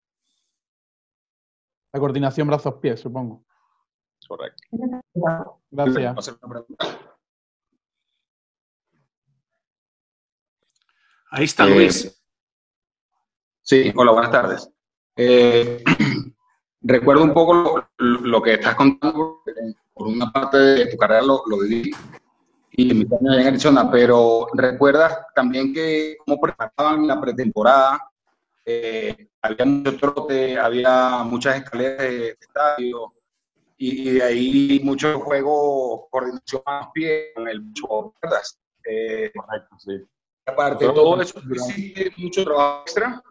La 1.93 2.01
coordinación 2.01 2.49
brazos-pies, 2.49 3.01
supongo. 3.01 3.45
Correcto. 4.27 4.63
Gracias. 5.71 6.39
Ahí 11.31 11.45
está 11.45 11.67
Luis. 11.67 12.05
Eh, 12.05 12.15
sí, 13.63 13.93
hola, 13.97 14.13
buenas 14.13 14.31
tardes. 14.31 14.71
Eh, 15.17 15.83
recuerdo 16.81 17.25
un 17.25 17.35
poco 17.35 17.89
lo, 17.99 18.43
que 18.43 18.55
estás 18.55 18.75
contando, 18.75 19.43
por 19.93 20.07
una 20.07 20.31
parte 20.31 20.57
de 20.59 20.87
tu 20.87 20.97
carrera 20.97 21.23
lo, 21.23 21.43
viví 21.59 21.91
y 22.77 22.93
mi 22.93 23.05
años 23.05 23.37
en 23.39 23.47
Arizona, 23.47 23.91
pero 23.91 24.49
recuerdas 24.53 25.19
también 25.35 25.73
que 25.73 26.17
cómo 26.25 26.41
preparaban 26.41 27.07
la 27.07 27.21
pretemporada, 27.21 28.11
eh, 28.65 29.29
había 29.43 29.65
mucho 29.65 29.97
trote, 29.97 30.59
había 30.59 31.23
muchas 31.23 31.57
escaleras 31.57 31.99
de, 31.99 32.29
estadio 32.41 33.13
y, 33.77 34.11
de 34.11 34.23
ahí 34.23 34.81
mucho 34.83 35.21
juego, 35.21 36.09
coordinación 36.11 36.63
a 36.67 36.81
los 36.81 36.89
pies, 36.93 37.27
con 37.35 37.49
el 37.49 37.63
mucho, 37.63 38.15
¿verdad? 38.21 38.43
Correcto, 39.35 39.77
sí. 39.79 40.05
Aparte 40.47 40.87
de 40.87 40.93
todo 40.93 41.21
eso, 41.23 41.41
¿hiciste 41.55 42.13
mucho 42.17 42.45
trabajo 42.45 42.83
extra? 42.83 43.23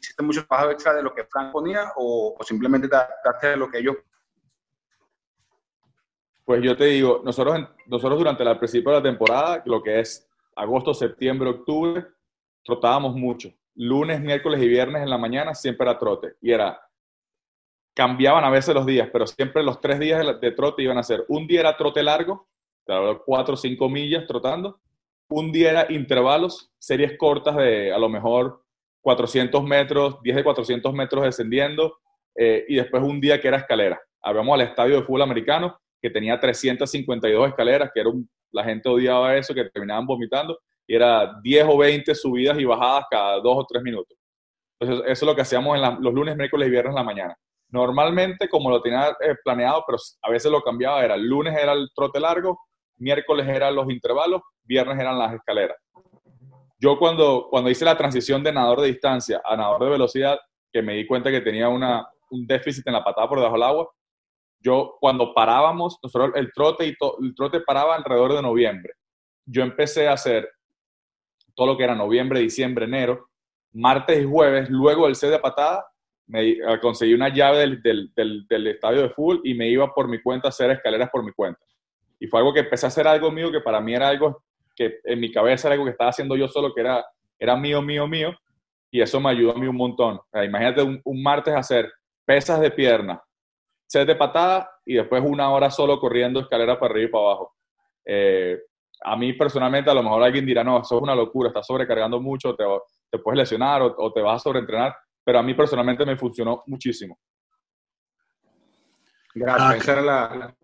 ¿Hiciste 0.00 0.22
mucho 0.22 0.46
trabajo 0.46 0.70
extra 0.70 0.94
de 0.94 1.02
lo 1.02 1.12
que 1.12 1.24
Frank 1.24 1.52
ponía 1.52 1.92
o, 1.96 2.36
simplemente 2.42 2.88
te 2.88 2.94
adaptaste 2.94 3.48
a 3.48 3.56
lo 3.56 3.68
que 3.68 3.78
ellos 3.78 3.96
pues 6.48 6.62
yo 6.62 6.74
te 6.78 6.86
digo, 6.86 7.20
nosotros, 7.26 7.60
nosotros 7.84 8.18
durante 8.18 8.42
el 8.42 8.56
principio 8.56 8.90
de 8.90 8.96
la 8.96 9.02
temporada, 9.02 9.62
lo 9.66 9.82
que 9.82 10.00
es 10.00 10.26
agosto, 10.56 10.94
septiembre, 10.94 11.50
octubre, 11.50 12.06
trotábamos 12.64 13.14
mucho. 13.14 13.50
Lunes, 13.74 14.18
miércoles 14.22 14.62
y 14.62 14.66
viernes 14.66 15.02
en 15.02 15.10
la 15.10 15.18
mañana 15.18 15.54
siempre 15.54 15.84
era 15.84 15.98
trote. 15.98 16.36
Y 16.40 16.50
era, 16.50 16.80
cambiaban 17.94 18.44
a 18.44 18.50
veces 18.50 18.74
los 18.74 18.86
días, 18.86 19.10
pero 19.12 19.26
siempre 19.26 19.62
los 19.62 19.78
tres 19.78 19.98
días 20.00 20.40
de, 20.40 20.52
trote 20.52 20.82
iban 20.82 20.96
a 20.96 21.02
ser, 21.02 21.26
un 21.28 21.46
día 21.46 21.60
era 21.60 21.76
trote 21.76 22.02
largo, 22.02 22.48
cuatro 23.26 23.52
o 23.52 23.58
cinco 23.58 23.90
millas 23.90 24.26
trotando, 24.26 24.80
un 25.28 25.52
día 25.52 25.72
era 25.72 25.92
intervalos, 25.92 26.72
series 26.78 27.18
cortas 27.18 27.56
de 27.56 27.92
a 27.92 27.98
lo 27.98 28.08
mejor 28.08 28.64
400 29.02 29.62
metros, 29.64 30.22
10 30.22 30.36
de 30.36 30.44
400 30.44 30.94
metros 30.94 31.24
descendiendo, 31.24 31.98
eh, 32.34 32.64
y 32.68 32.76
después 32.76 33.02
un 33.02 33.20
día 33.20 33.38
que 33.38 33.48
era 33.48 33.58
escalera. 33.58 34.00
Habíamos 34.22 34.54
al 34.54 34.62
estadio 34.62 34.96
de 34.96 35.02
fútbol 35.02 35.20
americano 35.20 35.78
que 36.00 36.10
tenía 36.10 36.38
352 36.38 37.48
escaleras, 37.48 37.90
que 37.92 38.00
era 38.00 38.10
la 38.50 38.64
gente 38.64 38.88
odiaba 38.88 39.36
eso, 39.36 39.54
que 39.54 39.64
terminaban 39.64 40.06
vomitando, 40.06 40.58
y 40.86 40.94
era 40.94 41.34
10 41.42 41.66
o 41.68 41.78
20 41.78 42.14
subidas 42.14 42.58
y 42.58 42.64
bajadas 42.64 43.04
cada 43.10 43.40
dos 43.40 43.58
o 43.58 43.66
tres 43.68 43.82
minutos. 43.82 44.16
Entonces, 44.80 45.04
eso 45.06 45.24
es 45.24 45.28
lo 45.28 45.34
que 45.34 45.42
hacíamos 45.42 45.76
en 45.76 46.02
los 46.02 46.14
lunes, 46.14 46.36
miércoles 46.36 46.68
y 46.68 46.70
viernes 46.70 46.90
en 46.90 46.96
la 46.96 47.02
mañana. 47.02 47.36
Normalmente, 47.70 48.48
como 48.48 48.70
lo 48.70 48.80
tenía 48.80 49.10
eh, 49.20 49.34
planeado, 49.44 49.84
pero 49.86 49.98
a 50.22 50.30
veces 50.30 50.50
lo 50.50 50.62
cambiaba, 50.62 51.04
era 51.04 51.14
el 51.14 51.26
lunes 51.26 51.54
era 51.56 51.72
el 51.72 51.90
trote 51.94 52.20
largo, 52.20 52.58
miércoles 52.96 53.46
eran 53.46 53.74
los 53.74 53.90
intervalos, 53.90 54.40
viernes 54.62 54.98
eran 54.98 55.18
las 55.18 55.34
escaleras. 55.34 55.76
Yo 56.80 56.98
cuando, 56.98 57.48
cuando 57.50 57.68
hice 57.68 57.84
la 57.84 57.98
transición 57.98 58.42
de 58.42 58.52
nadador 58.52 58.80
de 58.80 58.88
distancia 58.88 59.42
a 59.44 59.56
nadador 59.56 59.84
de 59.84 59.90
velocidad, 59.90 60.38
que 60.72 60.80
me 60.80 60.94
di 60.94 61.06
cuenta 61.06 61.30
que 61.30 61.40
tenía 61.40 61.68
una, 61.68 62.08
un 62.30 62.46
déficit 62.46 62.86
en 62.86 62.92
la 62.94 63.04
patada 63.04 63.28
por 63.28 63.38
debajo 63.38 63.54
del 63.56 63.62
agua, 63.64 63.90
yo 64.60 64.96
cuando 65.00 65.34
parábamos, 65.34 65.98
nosotros 66.02 66.32
el 66.34 66.52
trote, 66.52 66.86
y 66.86 66.96
el 67.22 67.34
trote 67.34 67.60
paraba 67.60 67.94
alrededor 67.94 68.34
de 68.34 68.42
noviembre. 68.42 68.94
Yo 69.46 69.62
empecé 69.62 70.08
a 70.08 70.14
hacer 70.14 70.48
todo 71.54 71.68
lo 71.68 71.76
que 71.76 71.84
era 71.84 71.94
noviembre, 71.94 72.40
diciembre, 72.40 72.84
enero, 72.84 73.28
martes 73.72 74.20
y 74.22 74.24
jueves, 74.24 74.68
luego 74.70 75.06
del 75.06 75.16
set 75.16 75.30
de 75.30 75.38
patada, 75.38 75.86
me 76.28 76.58
conseguí 76.80 77.14
una 77.14 77.32
llave 77.32 77.78
del, 77.82 78.66
estadio 78.66 79.02
de 79.02 79.10
fútbol 79.10 79.40
y 79.44 79.54
me 79.54 79.68
iba 79.68 79.92
por 79.94 80.08
mi 80.08 80.20
cuenta 80.20 80.48
a 80.48 80.50
hacer 80.50 80.70
escaleras 80.70 81.08
por 81.10 81.24
mi 81.24 81.32
cuenta. 81.32 81.60
Y 82.20 82.26
fue 82.26 82.40
algo 82.40 82.52
que 82.52 82.60
empecé 82.60 82.86
a 82.86 82.88
hacer 82.88 83.08
algo 83.08 83.30
mío 83.30 83.50
que 83.50 83.60
para 83.60 83.80
mí 83.80 83.94
era 83.94 84.08
algo 84.08 84.42
que 84.76 85.00
en 85.04 85.18
mi 85.18 85.32
cabeza 85.32 85.68
era 85.68 85.72
algo 85.72 85.86
que 85.86 85.92
estaba 85.92 86.10
haciendo 86.10 86.36
yo 86.36 86.46
solo, 86.46 86.72
que 86.74 86.82
era, 86.82 87.04
era 87.38 87.56
mío, 87.56 87.82
mío, 87.82 88.06
mío. 88.06 88.32
Y 88.90 89.00
eso 89.00 89.20
me 89.20 89.30
ayudó 89.30 89.52
a 89.52 89.58
mí 89.58 89.66
un 89.66 89.76
montón. 89.76 90.20
imagínate 90.32 90.82
un, 90.82 91.22
martes 91.22 91.54
hacer 91.54 91.90
pesas 92.24 92.60
de 92.60 92.70
pierna, 92.70 93.20
set 93.88 94.06
de 94.06 94.16
patada 94.16 94.70
y 94.84 94.94
después 94.94 95.22
una 95.24 95.50
hora 95.50 95.70
solo 95.70 95.98
corriendo 95.98 96.40
escalera 96.40 96.78
para 96.78 96.92
arriba 96.92 97.08
y 97.08 97.12
para 97.12 97.24
abajo. 97.24 97.54
Eh, 98.04 98.58
a 99.02 99.16
mí 99.16 99.32
personalmente, 99.32 99.90
a 99.90 99.94
lo 99.94 100.02
mejor 100.02 100.22
alguien 100.22 100.46
dirá, 100.46 100.62
no, 100.62 100.80
eso 100.80 100.96
es 100.96 101.02
una 101.02 101.14
locura, 101.14 101.48
estás 101.48 101.66
sobrecargando 101.66 102.20
mucho, 102.20 102.54
te, 102.54 102.64
te 103.10 103.18
puedes 103.18 103.38
lesionar 103.38 103.82
o, 103.82 103.94
o, 103.96 104.12
te 104.12 104.20
vas 104.20 104.36
a 104.36 104.44
sobreentrenar, 104.44 104.94
pero 105.24 105.38
a 105.38 105.42
mí 105.42 105.54
personalmente 105.54 106.04
me 106.04 106.16
funcionó 106.16 106.62
muchísimo. 106.66 107.18
Gracias, 109.34 109.70
ah, 109.70 109.76
eso 109.76 109.92
era 109.92 110.54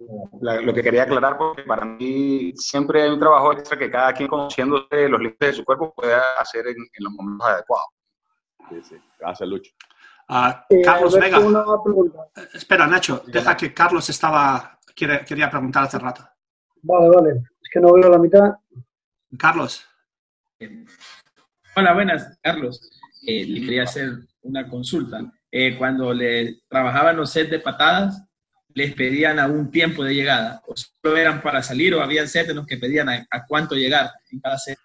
lo 0.62 0.74
que 0.74 0.82
quería 0.82 1.04
aclarar, 1.04 1.36
porque 1.36 1.62
para 1.62 1.84
mí 1.84 2.52
siempre 2.56 3.02
hay 3.02 3.10
un 3.10 3.20
trabajo 3.20 3.52
extra 3.52 3.78
que 3.78 3.90
cada 3.90 4.12
quien 4.12 4.28
conociéndose 4.28 5.08
los 5.08 5.20
límites 5.20 5.48
de 5.48 5.52
su 5.52 5.64
cuerpo 5.64 5.92
puede 5.94 6.14
hacer 6.38 6.66
en, 6.66 6.76
los 6.98 7.12
momentos 7.12 7.46
adecuados. 7.46 7.88
Sí, 8.70 8.82
sí. 8.82 8.96
Gracias, 9.18 9.48
Lucho. 9.48 9.70
Eh, 10.28 10.82
Carlos 10.82 11.18
Vega. 11.18 11.38
Eh, 11.38 12.48
espera, 12.54 12.86
Nacho, 12.86 13.22
deja 13.26 13.56
que 13.56 13.74
Carlos 13.74 14.08
estaba 14.08 14.78
quería 14.94 15.50
preguntar 15.50 15.84
hace 15.84 15.98
rato. 15.98 16.26
Vale, 16.82 17.08
vale. 17.10 17.30
Es 17.62 17.70
que 17.72 17.80
no 17.80 17.92
veo 17.92 18.08
la 18.08 18.18
mitad. 18.18 18.54
Carlos. 19.38 19.84
Hola, 21.76 21.92
buenas, 21.92 22.38
Carlos. 22.40 22.80
Eh, 23.26 23.44
le 23.44 23.60
quería 23.60 23.82
hacer 23.82 24.12
una 24.42 24.68
consulta. 24.68 25.20
cuando 25.78 26.12
le 26.12 26.60
trabajaban 26.68 27.16
los 27.16 27.30
sets 27.30 27.50
de 27.50 27.58
patadas, 27.60 28.24
les 28.74 28.94
pedían 28.94 29.38
a 29.38 29.46
un 29.46 29.70
tiempo 29.70 30.02
de 30.02 30.14
llegada, 30.14 30.60
o 30.66 30.74
solo 30.76 31.16
eran 31.16 31.40
para 31.40 31.62
salir, 31.62 31.94
o 31.94 32.02
habían 32.02 32.28
sets 32.28 32.50
en 32.50 32.56
los 32.56 32.66
que 32.66 32.76
pedían 32.76 33.08
a, 33.08 33.46
cuánto 33.46 33.74
llegar 33.74 34.10
en 34.30 34.40
cada 34.40 34.58
set. 34.58 34.78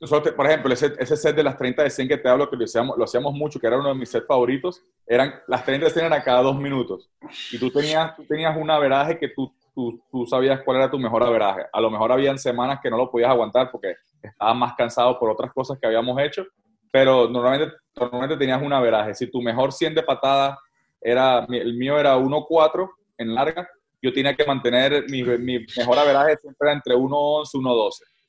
Nosotros, 0.00 0.34
por 0.34 0.46
ejemplo, 0.46 0.72
ese, 0.72 0.94
ese, 0.98 1.14
set 1.14 1.36
de 1.36 1.42
las 1.42 1.58
30 1.58 1.82
de 1.82 1.90
100 1.90 2.08
que 2.08 2.16
te 2.16 2.26
hablo, 2.26 2.48
que 2.48 2.56
lo 2.56 2.64
hacíamos, 2.64 2.96
lo 2.96 3.04
hacíamos 3.04 3.34
mucho, 3.34 3.60
que 3.60 3.66
era 3.66 3.78
uno 3.78 3.90
de 3.90 3.94
mis 3.94 4.08
sets 4.08 4.26
favoritos, 4.26 4.82
eran, 5.06 5.34
las 5.46 5.62
30 5.62 5.84
de 5.84 5.92
100 5.92 6.06
eran 6.06 6.18
a 6.18 6.24
cada 6.24 6.40
dos 6.40 6.58
minutos. 6.58 7.10
Y 7.52 7.58
tú 7.58 7.70
tenías, 7.70 8.16
tú 8.16 8.24
tenías 8.24 8.56
un 8.56 8.70
averaje 8.70 9.18
que 9.18 9.28
tú, 9.28 9.52
tú, 9.74 10.02
tú, 10.10 10.24
sabías 10.24 10.62
cuál 10.64 10.78
era 10.78 10.90
tu 10.90 10.98
mejor 10.98 11.22
averaje. 11.22 11.66
A 11.70 11.80
lo 11.82 11.90
mejor 11.90 12.12
habían 12.12 12.38
semanas 12.38 12.80
que 12.82 12.88
no 12.88 12.96
lo 12.96 13.10
podías 13.10 13.28
aguantar 13.28 13.70
porque 13.70 13.96
estabas 14.22 14.56
más 14.56 14.74
cansado 14.74 15.18
por 15.18 15.28
otras 15.28 15.52
cosas 15.52 15.78
que 15.78 15.86
habíamos 15.86 16.18
hecho, 16.18 16.46
pero 16.90 17.28
normalmente, 17.28 17.76
normalmente 17.94 18.38
tenías 18.38 18.62
un 18.62 18.72
averaje. 18.72 19.14
Si 19.14 19.30
tu 19.30 19.42
mejor 19.42 19.70
100 19.70 19.96
de 19.96 20.02
patada 20.02 20.58
era, 20.98 21.46
el 21.50 21.74
mío 21.74 21.98
era 21.98 22.16
1.4 22.16 22.88
en 23.18 23.34
larga, 23.34 23.68
yo 24.00 24.14
tenía 24.14 24.34
que 24.34 24.46
mantener, 24.46 25.04
mi, 25.10 25.22
mi 25.22 25.66
mejor 25.76 25.98
averaje 25.98 26.38
siempre 26.38 26.72
entre 26.72 26.94
1.11 26.94 27.50
y 27.52 27.58
1.12. 27.58 28.19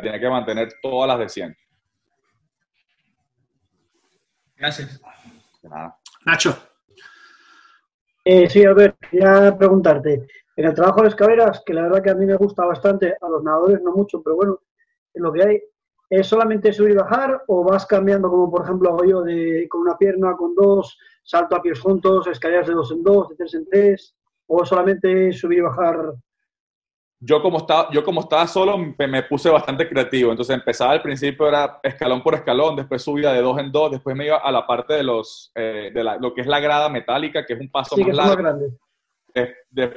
Tenía 0.00 0.20
que 0.20 0.28
mantener 0.28 0.68
todas 0.82 1.08
las 1.08 1.18
de 1.18 1.28
100. 1.28 1.56
Gracias. 4.56 5.00
Nacho. 6.26 6.56
Eh, 8.24 8.48
sí, 8.48 8.64
a 8.64 8.74
ver, 8.74 8.94
quería 9.10 9.56
preguntarte. 9.56 10.26
En 10.56 10.66
el 10.66 10.74
trabajo 10.74 11.02
de 11.02 11.08
escaleras, 11.08 11.62
que 11.64 11.72
la 11.72 11.82
verdad 11.82 12.02
que 12.02 12.10
a 12.10 12.14
mí 12.14 12.26
me 12.26 12.36
gusta 12.36 12.66
bastante, 12.66 13.16
a 13.20 13.28
los 13.28 13.42
nadadores 13.42 13.80
no 13.82 13.92
mucho, 13.92 14.22
pero 14.22 14.36
bueno, 14.36 14.60
en 15.14 15.22
lo 15.22 15.32
que 15.32 15.42
hay, 15.42 15.62
¿es 16.10 16.26
solamente 16.26 16.72
subir 16.72 16.92
y 16.92 16.96
bajar 16.96 17.42
o 17.46 17.64
vas 17.64 17.86
cambiando 17.86 18.28
como 18.28 18.50
por 18.50 18.64
ejemplo 18.64 18.90
hago 18.90 19.04
yo 19.04 19.22
de, 19.22 19.66
con 19.70 19.80
una 19.80 19.96
pierna, 19.96 20.36
con 20.36 20.54
dos, 20.54 20.98
salto 21.22 21.56
a 21.56 21.62
pies 21.62 21.80
juntos, 21.80 22.26
escaleras 22.26 22.66
de 22.66 22.74
dos 22.74 22.92
en 22.92 23.02
dos, 23.02 23.30
de 23.30 23.36
tres 23.36 23.54
en 23.54 23.64
tres, 23.64 24.14
o 24.46 24.64
solamente 24.64 25.32
subir 25.32 25.58
y 25.58 25.62
bajar 25.62 26.12
yo 27.22 27.42
como 27.42 27.58
estaba, 27.58 27.90
yo 27.92 28.02
como 28.02 28.22
estaba 28.22 28.46
solo 28.46 28.78
me, 28.78 29.22
puse 29.24 29.50
bastante 29.50 29.86
creativo. 29.86 30.30
Entonces 30.30 30.54
empezaba 30.54 30.92
al 30.92 31.02
principio 31.02 31.46
era 31.46 31.78
escalón 31.82 32.22
por 32.22 32.34
escalón, 32.34 32.76
después 32.76 33.02
subía 33.02 33.32
de 33.32 33.42
dos 33.42 33.58
en 33.58 33.70
dos, 33.70 33.90
después 33.90 34.16
me 34.16 34.26
iba 34.26 34.38
a 34.38 34.50
la 34.50 34.66
parte 34.66 34.94
de 34.94 35.02
los 35.02 35.52
eh, 35.54 35.90
de 35.92 36.02
lo 36.02 36.32
que 36.32 36.40
es 36.40 36.46
la 36.46 36.60
grada 36.60 36.88
metálica, 36.88 37.44
que 37.44 37.52
es 37.52 37.60
un 37.60 37.70
paso 37.70 37.94
más 37.98 38.16
largo. 38.16 38.36
grande. 38.36 38.74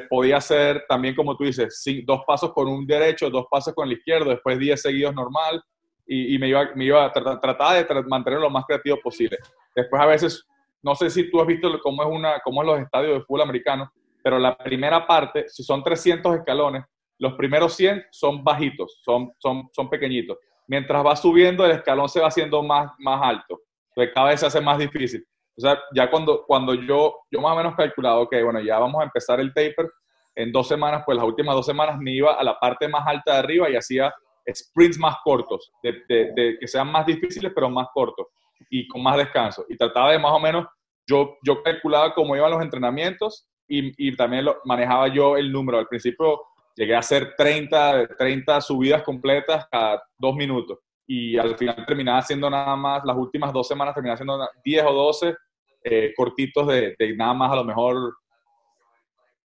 podía 0.09 0.37
hacer 0.37 0.83
también, 0.87 1.15
como 1.15 1.37
tú 1.37 1.45
dices, 1.45 1.81
dos 2.05 2.21
pasos 2.27 2.51
con 2.51 2.67
un 2.67 2.85
derecho, 2.85 3.29
dos 3.29 3.45
pasos 3.49 3.73
con 3.73 3.87
el 3.87 3.93
izquierdo, 3.93 4.29
después 4.29 4.59
diez 4.59 4.81
seguidos 4.81 5.15
normal, 5.15 5.63
y, 6.05 6.37
me 6.37 6.49
iba, 6.49 6.69
me 6.75 6.83
iba 6.83 7.05
a 7.05 7.11
tratar 7.11 7.87
de 7.87 8.03
mantenerlo 8.03 8.47
lo 8.47 8.49
más 8.49 8.65
creativo 8.65 8.99
posible. 9.01 9.37
Después 9.73 10.01
a 10.01 10.05
veces, 10.05 10.45
no 10.81 10.93
sé 10.95 11.09
si 11.09 11.31
tú 11.31 11.39
has 11.39 11.47
visto 11.47 11.69
cómo 11.81 12.03
es, 12.03 12.09
una, 12.11 12.39
cómo 12.41 12.61
es 12.61 12.67
los 12.67 12.79
estadios 12.81 13.13
de 13.13 13.21
fútbol 13.23 13.43
americano, 13.43 13.89
pero 14.21 14.37
la 14.37 14.57
primera 14.57 15.07
parte, 15.07 15.45
si 15.47 15.63
son 15.63 15.81
300 15.81 16.35
escalones, 16.35 16.83
los 17.19 17.33
primeros 17.33 17.75
100 17.75 18.05
son 18.11 18.43
bajitos, 18.43 18.99
son, 19.03 19.31
son, 19.39 19.69
son 19.71 19.89
pequeñitos. 19.89 20.37
Mientras 20.67 21.05
va 21.05 21.15
subiendo, 21.15 21.65
el 21.65 21.71
escalón 21.71 22.09
se 22.09 22.19
va 22.19 22.27
haciendo 22.27 22.63
más, 22.63 22.91
más 22.99 23.21
alto. 23.21 23.61
Entonces 23.89 24.13
cada 24.13 24.29
vez 24.29 24.39
se 24.39 24.45
hace 24.47 24.61
más 24.61 24.77
difícil. 24.77 25.25
O 25.55 25.61
sea, 25.61 25.79
ya 25.93 26.09
cuando, 26.09 26.43
cuando 26.45 26.73
yo, 26.73 27.15
yo 27.29 27.39
más 27.39 27.53
o 27.53 27.57
menos 27.57 27.75
calculado, 27.75 28.21
ok, 28.21 28.35
bueno, 28.43 28.59
ya 28.59 28.79
vamos 28.79 29.01
a 29.01 29.05
empezar 29.05 29.39
el 29.39 29.53
taper, 29.53 29.89
en 30.35 30.51
dos 30.51 30.67
semanas, 30.67 31.03
pues 31.05 31.15
las 31.15 31.25
últimas 31.25 31.55
dos 31.55 31.65
semanas 31.65 31.97
me 31.99 32.11
iba 32.11 32.33
a 32.33 32.43
la 32.43 32.59
parte 32.59 32.87
más 32.87 33.05
alta 33.05 33.33
de 33.33 33.39
arriba 33.39 33.69
y 33.69 33.75
hacía 33.75 34.13
sprints 34.51 34.97
más 34.97 35.17
cortos, 35.23 35.71
de, 35.83 36.03
de, 36.09 36.57
que 36.59 36.67
sean 36.67 36.91
más 36.91 37.05
difíciles, 37.05 37.51
pero 37.53 37.69
más 37.69 37.87
cortos 37.93 38.27
y 38.69 38.87
con 38.87 39.03
más 39.03 39.17
descanso. 39.17 39.65
Y 39.69 39.77
trataba 39.77 40.11
de 40.11 40.19
más 40.19 40.31
o 40.31 40.39
menos, 40.39 40.65
yo, 41.07 41.37
yo 41.43 41.61
calculaba 41.61 42.13
cómo 42.13 42.35
iban 42.35 42.51
los 42.51 42.61
entrenamientos 42.61 43.47
y, 43.67 44.07
y 44.07 44.15
también 44.15 44.45
lo, 44.45 44.59
manejaba 44.65 45.07
yo 45.07 45.37
el 45.37 45.51
número. 45.51 45.77
Al 45.77 45.87
principio 45.87 46.41
llegué 46.75 46.95
a 46.95 46.99
hacer 46.99 47.33
30, 47.37 48.07
30 48.17 48.61
subidas 48.61 49.03
completas 49.03 49.67
cada 49.71 50.03
dos 50.17 50.35
minutos. 50.35 50.79
Y 51.05 51.37
al 51.37 51.57
final 51.57 51.85
terminaba 51.85 52.19
haciendo 52.19 52.49
nada 52.49 52.75
más, 52.75 53.03
las 53.03 53.15
últimas 53.15 53.51
dos 53.51 53.67
semanas 53.67 53.93
terminaba 53.93 54.15
haciendo 54.15 54.49
10 54.63 54.85
o 54.85 54.93
12 54.93 55.35
eh, 55.83 56.13
cortitos 56.15 56.67
de, 56.67 56.95
nada 57.17 57.33
más 57.33 57.51
a 57.51 57.55
lo 57.57 57.63
mejor 57.65 58.15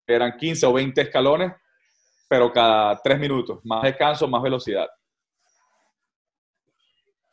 eran 0.07 0.37
15 0.37 0.67
o 0.67 0.73
20 0.73 1.01
escalones, 1.01 1.53
pero 2.29 2.53
cada 2.53 3.01
tres 3.01 3.19
minutos, 3.19 3.61
más 3.65 3.85
descanso, 3.85 4.27
más 4.27 4.43
velocidad. 4.43 4.89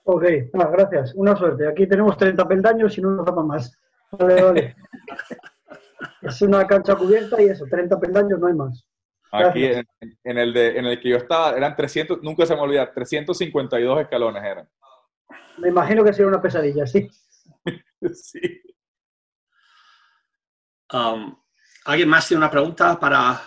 Ok, 0.03 0.23
ah, 0.53 0.69
gracias. 0.71 1.13
Una 1.15 1.35
suerte. 1.35 1.67
Aquí 1.67 1.87
tenemos 1.87 2.17
30 2.17 2.47
peldaños 2.47 2.97
y 2.97 3.01
no 3.01 3.11
nos 3.11 3.25
da 3.25 3.31
más. 3.33 3.77
Vale, 4.11 4.41
vale. 4.41 4.75
es 6.21 6.41
una 6.41 6.65
cancha 6.65 6.95
cubierta 6.95 7.41
y 7.41 7.45
eso, 7.45 7.65
30 7.69 7.99
peldaños, 7.99 8.39
no 8.39 8.47
hay 8.47 8.53
más. 8.53 8.85
Aquí 9.31 9.65
en, 9.65 10.37
el 10.37 10.53
de, 10.53 10.77
en 10.77 10.85
el 10.85 10.99
que 10.99 11.09
yo 11.09 11.17
estaba 11.17 11.55
eran 11.55 11.75
300, 11.75 12.21
nunca 12.21 12.45
se 12.45 12.53
me 12.53 12.61
olvida, 12.61 12.91
352 12.91 14.01
escalones 14.01 14.43
eran. 14.43 14.69
Me 15.57 15.69
imagino 15.69 16.03
que 16.03 16.11
sería 16.11 16.27
una 16.27 16.41
pesadilla, 16.41 16.85
sí. 16.85 17.09
sí. 18.13 18.61
Um, 20.91 21.37
¿Alguien 21.85 22.09
más 22.09 22.27
tiene 22.27 22.39
una 22.39 22.51
pregunta 22.51 22.99
para...? 22.99 23.41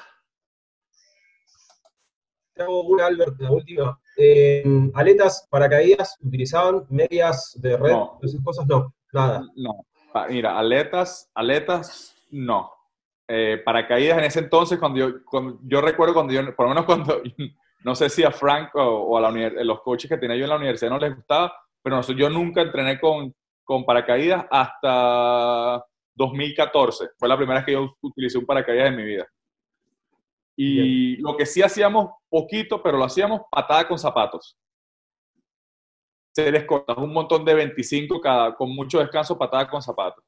Tengo 2.54 2.82
una, 2.84 3.06
Albert, 3.06 3.38
la 3.40 3.50
última. 3.50 4.00
Eh, 4.16 4.64
¿Aletas, 4.94 5.46
paracaídas, 5.50 6.16
utilizaban 6.20 6.86
medias 6.88 7.52
de 7.60 7.76
red? 7.76 7.96
Esas 8.22 8.40
cosas 8.42 8.66
no, 8.66 8.94
nada. 9.12 9.42
No, 9.56 9.84
mira, 10.30 10.56
aletas, 10.56 11.30
aletas, 11.34 12.14
no 12.30 12.70
eh, 13.26 13.62
paracaídas 13.64 14.18
en 14.18 14.24
ese 14.24 14.40
entonces, 14.40 14.78
cuando 14.78 14.98
yo, 14.98 15.08
yo 15.62 15.80
recuerdo 15.80 16.12
cuando 16.12 16.32
yo, 16.32 16.54
por 16.54 16.66
lo 16.66 16.70
menos 16.70 16.84
cuando, 16.84 17.22
no 17.84 17.94
sé 17.94 18.10
si 18.10 18.22
a 18.22 18.30
Frank 18.30 18.70
o, 18.74 19.16
a 19.16 19.20
la 19.20 19.30
los 19.64 19.80
coaches 19.80 20.10
que 20.10 20.18
tenía 20.18 20.36
yo 20.36 20.44
en 20.44 20.50
la 20.50 20.56
universidad 20.56 20.90
no 20.90 20.98
les 20.98 21.14
gustaba, 21.14 21.52
pero 21.82 22.02
yo 22.02 22.28
nunca 22.28 22.60
entrené 22.60 23.00
con, 23.00 23.34
con 23.62 23.84
paracaídas 23.84 24.44
hasta 24.50 25.84
2014. 26.14 27.10
Fue 27.18 27.28
la 27.28 27.36
primera 27.36 27.60
vez 27.60 27.66
que 27.66 27.72
yo 27.72 27.94
utilicé 28.02 28.38
un 28.38 28.46
paracaídas 28.46 28.88
en 28.88 28.96
mi 28.96 29.04
vida. 29.04 29.26
Y 30.56 31.16
lo 31.16 31.36
que 31.36 31.46
sí 31.46 31.62
hacíamos 31.62 32.10
poquito, 32.28 32.82
pero 32.82 32.96
lo 32.96 33.04
hacíamos 33.04 33.42
patada 33.50 33.88
con 33.88 33.98
zapatos. 33.98 34.56
Series 36.32 36.64
cortas, 36.64 36.96
un 36.96 37.12
montón 37.12 37.44
de 37.44 37.54
25 37.54 38.20
cada, 38.20 38.54
con 38.54 38.74
mucho 38.74 38.98
descanso, 38.98 39.36
patada 39.36 39.68
con 39.68 39.82
zapatos 39.82 40.24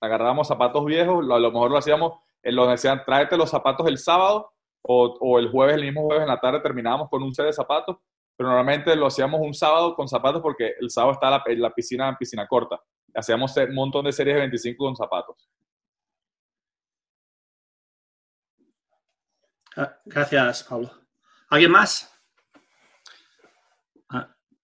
agarrábamos 0.00 0.48
zapatos 0.48 0.84
viejos, 0.84 1.24
a 1.30 1.38
lo 1.38 1.52
mejor 1.52 1.70
lo 1.70 1.78
hacíamos, 1.78 2.20
en 2.42 2.56
lo 2.56 2.66
decían, 2.66 3.02
tráete 3.04 3.36
los 3.36 3.50
zapatos 3.50 3.86
el 3.86 3.98
sábado 3.98 4.52
o, 4.82 5.38
el 5.38 5.50
jueves, 5.50 5.76
el 5.76 5.82
mismo 5.82 6.02
jueves 6.04 6.22
en 6.22 6.28
la 6.28 6.40
tarde 6.40 6.60
terminábamos 6.60 7.08
con 7.10 7.22
un 7.22 7.34
set 7.34 7.46
de 7.46 7.52
zapatos, 7.52 7.98
pero 8.36 8.48
normalmente 8.48 8.96
lo 8.96 9.06
hacíamos 9.06 9.40
un 9.42 9.52
sábado 9.52 9.94
con 9.94 10.08
zapatos 10.08 10.40
porque 10.40 10.74
el 10.80 10.90
sábado 10.90 11.12
está 11.12 11.30
la, 11.30 11.44
la 11.46 11.70
piscina 11.70 12.08
en 12.08 12.16
piscina 12.16 12.46
corta. 12.48 12.80
Hacíamos 13.14 13.54
un 13.56 13.74
montón 13.74 14.04
de 14.06 14.12
series 14.12 14.36
de 14.36 14.40
25 14.40 14.84
con 14.84 14.96
zapatos. 14.96 15.50
Ah, 19.76 19.94
gracias, 20.04 20.64
Pablo. 20.64 20.90
¿Alguien 21.50 21.70
más? 21.70 22.10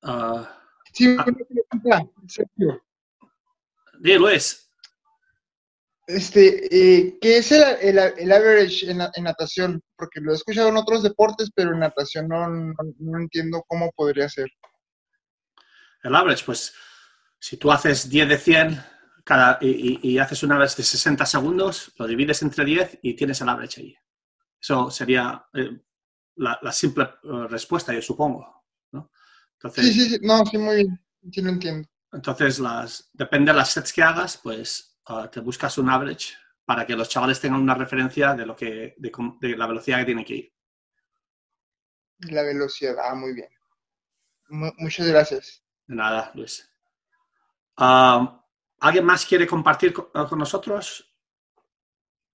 Ah, 0.03 0.61
sí, 0.92 1.16
Luis. 4.18 4.65
Este, 6.06 6.68
eh, 6.70 7.18
¿qué 7.20 7.38
es 7.38 7.50
el, 7.50 7.98
el, 7.98 8.32
average 8.32 8.88
en, 8.88 9.00
en, 9.00 9.24
natación? 9.24 9.82
Porque 9.96 10.20
lo 10.20 10.32
he 10.32 10.36
escuchado 10.36 10.68
en 10.68 10.76
otros 10.76 11.02
deportes, 11.02 11.50
pero 11.52 11.72
en 11.72 11.80
natación 11.80 12.28
no, 12.28 12.48
no, 12.48 13.18
entiendo 13.18 13.64
cómo 13.66 13.90
podría 13.96 14.28
ser. 14.28 14.48
El 16.04 16.14
average, 16.14 16.44
pues, 16.44 16.72
si 17.40 17.56
tú 17.56 17.72
haces 17.72 18.08
10 18.08 18.28
de 18.28 18.38
100 18.38 18.84
cada, 19.24 19.58
y, 19.60 19.98
y, 20.08 20.18
haces 20.18 20.44
un 20.44 20.52
average 20.52 20.76
de 20.76 20.84
60 20.84 21.26
segundos, 21.26 21.92
lo 21.98 22.06
divides 22.06 22.40
entre 22.42 22.64
10 22.64 23.00
y 23.02 23.14
tienes 23.14 23.40
el 23.40 23.48
average 23.48 23.80
ahí. 23.80 23.96
Eso 24.60 24.88
sería 24.92 25.44
eh, 25.54 25.76
la, 26.36 26.56
la, 26.62 26.70
simple 26.70 27.02
eh, 27.24 27.46
respuesta, 27.48 27.92
yo 27.92 28.00
supongo. 28.00 28.64
¿no? 28.92 29.10
Entonces, 29.54 29.86
sí, 29.86 29.92
sí, 29.92 30.10
sí, 30.10 30.18
no, 30.22 30.46
sí, 30.46 30.56
muy 30.56 30.76
bien, 30.76 31.04
sí 31.32 31.42
lo 31.42 31.50
entiendo. 31.50 31.88
Entonces, 32.12 32.60
las, 32.60 33.10
depende 33.12 33.50
de 33.50 33.58
las 33.58 33.70
sets 33.70 33.92
que 33.92 34.04
hagas, 34.04 34.38
pues 34.40 34.95
Ah, 35.06 35.30
te 35.30 35.40
buscas 35.40 35.78
un 35.78 35.88
average 35.88 36.34
para 36.64 36.84
que 36.84 36.96
los 36.96 37.08
chavales 37.08 37.40
tengan 37.40 37.60
una 37.60 37.74
referencia 37.74 38.34
de, 38.34 38.44
lo 38.44 38.56
que, 38.56 38.96
de, 38.98 39.56
la 39.56 39.68
velocidad 39.68 39.98
que 39.98 40.04
tiene 40.04 40.24
que 40.24 40.34
ir. 40.34 40.52
La 42.18 42.42
velocidad, 42.42 42.96
ah, 43.00 43.14
muy 43.14 43.34
bien. 43.34 43.48
muchas 44.48 45.06
gracias. 45.06 45.62
De 45.86 45.94
nada, 45.94 46.32
Luis. 46.34 46.68
Ah, 47.76 48.42
¿Alguien 48.80 49.04
más 49.04 49.24
quiere 49.24 49.46
compartir 49.46 49.94
ah, 50.14 50.26
con, 50.28 50.40
nosotros 50.40 51.14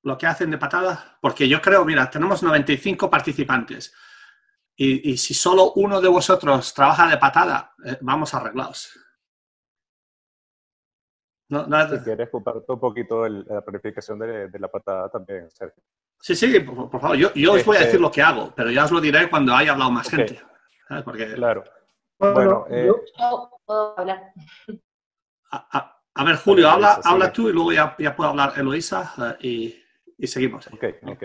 lo 0.04 0.18
que 0.18 0.28
hacen 0.28 0.50
de 0.50 0.58
patada? 0.58 1.18
Porque 1.22 1.50
yo 1.50 1.62
creo, 1.62 1.84
mira, 1.84 2.10
tenemos 2.10 2.42
95 2.42 3.10
participantes. 3.10 3.94
Y, 4.78 5.12
y 5.12 5.18
si 5.18 5.34
solo 5.34 5.74
uno 5.74 6.00
de 6.00 6.08
vosotros 6.08 6.74
trabaja 6.74 7.10
de 7.10 7.18
patada, 7.18 7.76
eh, 7.86 7.98
vamos 8.00 8.34
arreglados. 8.34 8.98
Si 11.52 12.00
quieres 12.06 12.30
compartir 12.30 12.64
un 12.66 12.80
poquito 12.80 13.28
la 13.28 13.62
planificación 13.62 14.18
de, 14.20 14.50
la 14.58 14.70
patada 14.70 15.10
también, 15.10 15.52
Sergio. 15.52 15.84
Sí, 16.22 16.34
sí, 16.34 16.60
por, 16.62 16.90
favor. 16.90 17.18
Yo, 17.18 17.54
os 17.54 17.66
voy 17.66 17.76
a 17.76 17.80
decir 17.80 17.96
este 17.96 18.00
lo 18.00 18.10
que 18.10 18.22
hago, 18.22 18.54
pero 18.56 18.72
ya 18.72 18.86
os 18.86 18.92
lo 18.92 19.02
diré 19.02 19.30
cuando 19.30 19.54
haya 19.54 19.74
hablado 19.74 19.92
más 19.92 20.10
gente. 20.10 20.40
Porque... 21.04 21.34
Claro. 21.34 21.64
Bueno, 22.18 22.66
eh, 22.70 22.86
yo 22.88 23.50
puedo 23.66 24.00
hablar. 24.00 24.32
A, 25.52 26.24
ver, 26.24 26.36
Julio, 26.38 26.70
habla, 26.70 27.02
habla 27.04 27.34
tú 27.34 27.50
y 27.50 27.54
luego 27.54 27.74
ya, 27.74 27.96
ya 28.00 28.16
puedo 28.16 28.30
hablar 28.30 28.54
Eloisa 28.56 29.14
eh, 29.42 29.76
y, 30.18 30.28
seguimos. 30.28 30.68
Ok, 30.68 30.86
ok. 31.06 31.24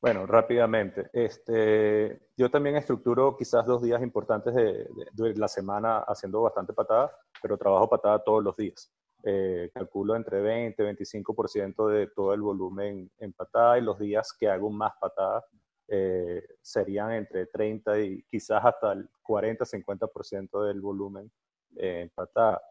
Bueno, 0.00 0.26
rápidamente. 0.26 1.10
Este, 1.12 2.28
yo 2.36 2.50
también 2.50 2.76
estructuro 2.76 3.36
quizás 3.36 3.66
dos 3.66 3.82
días 3.82 4.00
importantes 4.00 4.54
de, 4.54 4.86
de 5.12 5.34
la 5.34 5.48
semana 5.48 6.04
haciendo 6.06 6.42
bastante 6.42 6.72
patada, 6.72 7.10
pero 7.42 7.58
trabajo 7.58 7.88
patada 7.88 8.22
todos 8.22 8.44
los 8.44 8.56
días. 8.56 8.92
Eh, 9.22 9.70
calculo 9.74 10.16
entre 10.16 10.40
20 10.40 10.82
y 10.82 10.86
25% 10.86 11.88
de 11.88 12.06
todo 12.08 12.32
el 12.32 12.40
volumen 12.40 13.10
en 13.18 13.32
patada 13.32 13.78
y 13.78 13.82
los 13.82 13.98
días 13.98 14.32
que 14.38 14.48
hago 14.48 14.70
más 14.70 14.92
patada 14.98 15.44
eh, 15.88 16.42
serían 16.62 17.12
entre 17.12 17.46
30 17.46 18.00
y 18.00 18.22
quizás 18.22 18.64
hasta 18.64 18.92
el 18.92 19.08
40-50% 19.22 20.66
del 20.66 20.80
volumen 20.80 21.30
en 21.76 22.08
patada. 22.10 22.62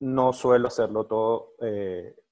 No 0.00 0.32
suelo 0.32 0.68
hacerlo 0.68 1.06
todo, 1.06 1.54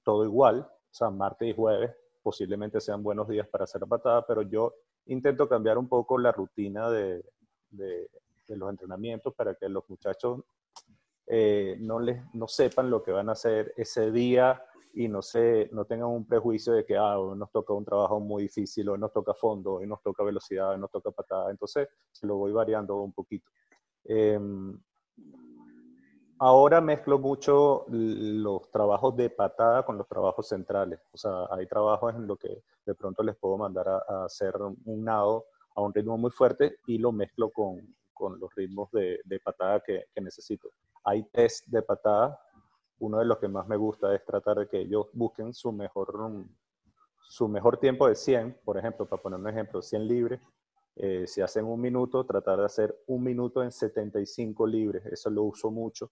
todo 0.03 0.23
igual, 0.23 0.59
o 0.59 0.93
sea, 0.93 1.09
martes 1.09 1.49
y 1.49 1.53
jueves 1.53 1.91
posiblemente 2.25 2.81
sean 2.81 3.03
buenos 3.03 3.27
días 3.27 3.47
para 3.47 3.65
hacer 3.65 3.81
patada, 3.81 4.25
pero 4.25 4.41
yo 4.41 4.73
intento 5.05 5.47
cambiar 5.47 5.77
un 5.77 5.87
poco 5.87 6.17
la 6.17 6.31
rutina 6.31 6.89
de, 6.89 7.23
de, 7.69 8.09
los 8.47 8.67
entrenamientos 8.67 9.33
para 9.35 9.53
que 9.53 9.69
los 9.69 9.87
muchachos 9.89 10.41
eh, 11.27 11.77
no, 11.79 11.99
les, 11.99 12.21
no 12.33 12.47
sepan 12.47 12.89
lo 12.89 13.03
que 13.03 13.11
van 13.11 13.29
a 13.29 13.33
hacer 13.33 13.73
ese 13.77 14.11
día 14.11 14.61
y 14.93 15.07
no, 15.07 15.21
se, 15.21 15.69
no 15.71 15.85
tengan 15.85 16.09
un 16.09 16.25
prejuicio 16.25 16.73
de 16.73 16.85
que 16.85 16.95
ah, 16.95 17.19
hoy 17.19 17.37
nos 17.37 17.51
toca 17.51 17.73
un 17.73 17.83
trabajo 17.83 18.19
muy 18.19 18.43
difícil, 18.43 18.89
hoy 18.89 18.99
nos 18.99 19.11
toca 19.11 19.33
fondo, 19.33 19.75
hoy 19.75 19.87
nos 19.87 20.01
toca 20.01 20.23
velocidad, 20.23 20.71
hoy 20.71 20.79
nos 20.79 20.91
toca 20.91 21.11
patada. 21.11 21.51
Entonces, 21.51 21.87
lo 22.21 22.37
voy 22.37 22.51
variando 22.51 22.95
un 22.97 23.11
poquito. 23.11 23.49
Em, 24.05 24.79
Ahora 26.37 26.81
mezclo 26.81 27.17
mucho 27.17 27.85
los 27.87 28.69
trabajos 28.69 29.15
de 29.15 29.29
patada 29.29 29.85
con 29.85 29.97
los 29.97 30.05
trabajos 30.07 30.49
centrales. 30.49 30.99
O 31.13 31.17
sea, 31.17 31.45
hay 31.49 31.65
trabajos 31.65 32.13
en 32.13 32.27
lo 32.27 32.35
que 32.35 32.61
de 32.85 32.93
pronto 32.93 33.23
les 33.23 33.37
puedo 33.37 33.57
mandar 33.57 33.87
a, 33.87 34.25
hacer 34.25 34.53
un 34.57 35.03
nado 35.03 35.45
a 35.75 35.81
un 35.81 35.93
ritmo 35.93 36.17
muy 36.17 36.31
fuerte 36.31 36.79
y 36.87 36.97
lo 36.97 37.13
mezclo 37.13 37.51
con, 37.51 37.95
con 38.15 38.39
los 38.39 38.49
ritmos 38.55 38.89
de, 38.91 39.19
patada 39.43 39.81
que, 39.81 40.05
necesito. 40.19 40.69
Hay 41.03 41.23
test 41.25 41.67
de 41.67 41.83
patada. 41.83 42.39
Uno 42.97 43.19
de 43.19 43.25
los 43.25 43.37
que 43.37 43.47
más 43.47 43.67
me 43.67 43.75
gusta 43.75 44.15
es 44.15 44.25
tratar 44.25 44.57
de 44.57 44.67
que 44.67 44.79
ellos 44.79 45.07
busquen 45.13 45.53
su 45.53 45.71
mejor, 45.71 46.15
su 47.27 47.47
mejor 47.47 47.77
tiempo 47.77 48.07
de 48.07 48.15
100, 48.15 48.61
por 48.65 48.77
ejemplo, 48.77 49.05
para 49.05 49.21
poner 49.21 49.39
un 49.39 49.49
ejemplo, 49.49 49.81
100 49.81 50.07
libres. 50.07 50.41
Eh, 50.95 51.27
si 51.27 51.41
hacen 51.41 51.65
un 51.65 51.79
minuto, 51.79 52.25
tratar 52.25 52.59
de 52.59 52.65
hacer 52.65 53.03
un 53.07 53.21
minuto 53.21 53.61
en 53.61 53.71
75 53.71 54.65
libres. 54.65 55.05
Eso 55.05 55.29
lo 55.29 55.43
uso 55.43 55.69
mucho 55.69 56.09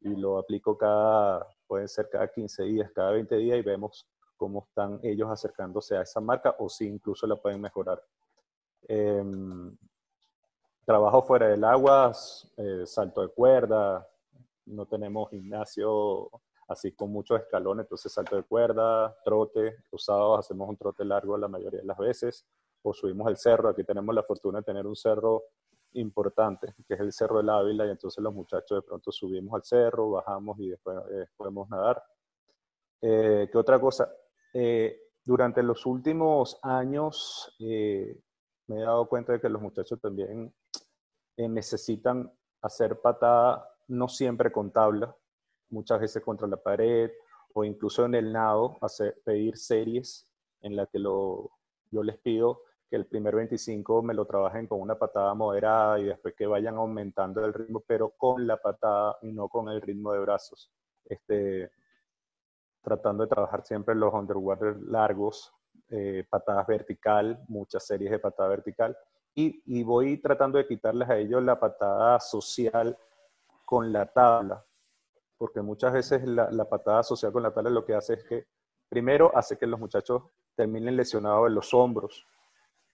y 0.00 0.14
lo 0.16 0.38
aplico 0.38 0.78
cada, 0.78 1.46
puede 1.66 1.88
ser 1.88 2.08
cada 2.10 2.28
15 2.28 2.62
días, 2.64 2.90
cada 2.92 3.12
20 3.12 3.36
días 3.36 3.58
y 3.58 3.62
vemos 3.62 4.06
cómo 4.36 4.64
están 4.68 4.98
ellos 5.02 5.30
acercándose 5.30 5.96
a 5.96 6.02
esa 6.02 6.20
marca 6.20 6.56
o 6.58 6.68
si 6.68 6.86
incluso 6.86 7.26
la 7.26 7.36
pueden 7.36 7.60
mejorar. 7.60 8.02
Em, 8.88 9.76
trabajo 10.84 11.22
fuera 11.22 11.48
del 11.48 11.64
agua, 11.64 12.12
eh, 12.56 12.82
salto 12.86 13.22
de 13.22 13.28
cuerda, 13.28 14.06
no 14.66 14.86
tenemos 14.86 15.30
gimnasio 15.30 16.30
así 16.68 16.92
con 16.92 17.10
muchos 17.10 17.40
escalones, 17.40 17.84
entonces 17.84 18.12
salto 18.12 18.36
de 18.36 18.42
cuerda, 18.44 19.14
trote, 19.24 19.76
los 19.90 20.08
hacemos 20.38 20.68
un 20.68 20.76
trote 20.76 21.04
largo 21.04 21.36
la 21.36 21.48
mayoría 21.48 21.80
de 21.80 21.86
las 21.86 21.98
veces, 21.98 22.46
o 22.82 22.92
subimos 22.92 23.28
el 23.28 23.36
cerro, 23.36 23.68
aquí 23.68 23.84
tenemos 23.84 24.14
la 24.14 24.22
fortuna 24.22 24.58
de 24.58 24.64
tener 24.64 24.86
un 24.86 24.96
cerro 24.96 25.44
importante, 25.94 26.74
que 26.86 26.94
es 26.94 27.00
el 27.00 27.12
Cerro 27.12 27.38
del 27.38 27.50
Ávila, 27.50 27.86
y 27.86 27.90
entonces 27.90 28.22
los 28.22 28.32
muchachos 28.32 28.78
de 28.78 28.82
pronto 28.82 29.12
subimos 29.12 29.54
al 29.54 29.64
cerro, 29.64 30.10
bajamos 30.10 30.58
y 30.60 30.70
después 30.70 30.98
eh, 31.10 31.26
podemos 31.36 31.68
nadar. 31.68 32.02
Eh, 33.00 33.48
¿Qué 33.50 33.58
otra 33.58 33.80
cosa? 33.80 34.10
Eh, 34.54 35.10
durante 35.24 35.62
los 35.62 35.86
últimos 35.86 36.58
años 36.62 37.54
me 37.58 38.76
he 38.76 38.82
dado 38.82 39.08
cuenta 39.08 39.32
de 39.32 39.40
que 39.40 39.48
los 39.48 39.62
muchachos 39.62 40.00
también 40.00 40.52
necesitan 41.36 42.32
hacer 42.60 43.00
patada, 43.00 43.68
no 43.88 44.08
siempre 44.08 44.52
con 44.52 44.72
tabla, 44.72 45.14
muchas 45.70 46.00
veces 46.00 46.22
contra 46.22 46.46
la 46.46 46.56
pared 46.56 47.10
o 47.54 47.64
incluso 47.64 48.04
en 48.04 48.14
el 48.14 48.32
nado, 48.32 48.78
hacer, 48.80 49.20
pedir 49.24 49.56
series 49.56 50.28
en 50.60 50.76
las 50.76 50.88
que 50.88 50.98
lo, 50.98 51.50
yo 51.90 52.02
les 52.02 52.18
pido 52.18 52.62
que 52.88 52.96
el 52.96 53.06
primer 53.06 53.34
25 53.34 54.02
me 54.02 54.12
lo 54.12 54.26
trabajen 54.26 54.66
con 54.66 54.78
una 54.78 54.98
patada 54.98 55.32
moderada 55.32 55.98
y 55.98 56.04
después 56.04 56.34
que 56.34 56.46
vayan 56.46 56.76
aumentando 56.76 57.42
el 57.42 57.54
ritmo, 57.54 57.82
pero 57.86 58.10
con 58.10 58.46
la 58.46 58.58
patada 58.58 59.16
y 59.22 59.32
no 59.32 59.48
con 59.48 59.70
el 59.70 59.80
ritmo 59.80 60.12
de 60.12 60.18
brazos. 60.18 60.70
Este, 61.06 61.70
tratando 62.82 63.24
de 63.24 63.30
trabajar 63.30 63.64
siempre 63.64 63.94
los 63.94 64.12
underwater 64.12 64.76
largos, 64.82 65.54
eh, 65.88 66.26
patadas 66.28 66.66
vertical, 66.66 67.42
muchas 67.48 67.86
series 67.86 68.10
de 68.10 68.18
patada 68.18 68.50
vertical, 68.50 68.94
y, 69.34 69.82
voy 69.82 70.18
tratando 70.18 70.58
de 70.58 70.66
quitarles 70.66 71.08
a 71.08 71.18
ellos 71.18 71.42
la 71.42 71.58
patada 71.58 72.20
social 72.20 72.96
con 73.64 73.92
la 73.92 74.06
tabla, 74.06 74.64
porque 75.38 75.62
muchas 75.62 75.92
veces 75.92 76.26
la, 76.26 76.50
la 76.50 76.68
patada 76.68 77.02
social 77.02 77.32
con 77.32 77.42
la 77.42 77.52
tabla 77.52 77.70
lo 77.70 77.84
que 77.84 77.94
hace 77.94 78.14
es 78.14 78.24
que, 78.24 78.46
primero, 78.88 79.30
hace 79.34 79.56
que 79.56 79.66
los 79.66 79.80
muchachos 79.80 80.22
terminen 80.54 80.96
lesionados 80.96 81.48
en 81.48 81.54
los 81.54 81.72
hombros, 81.72 82.26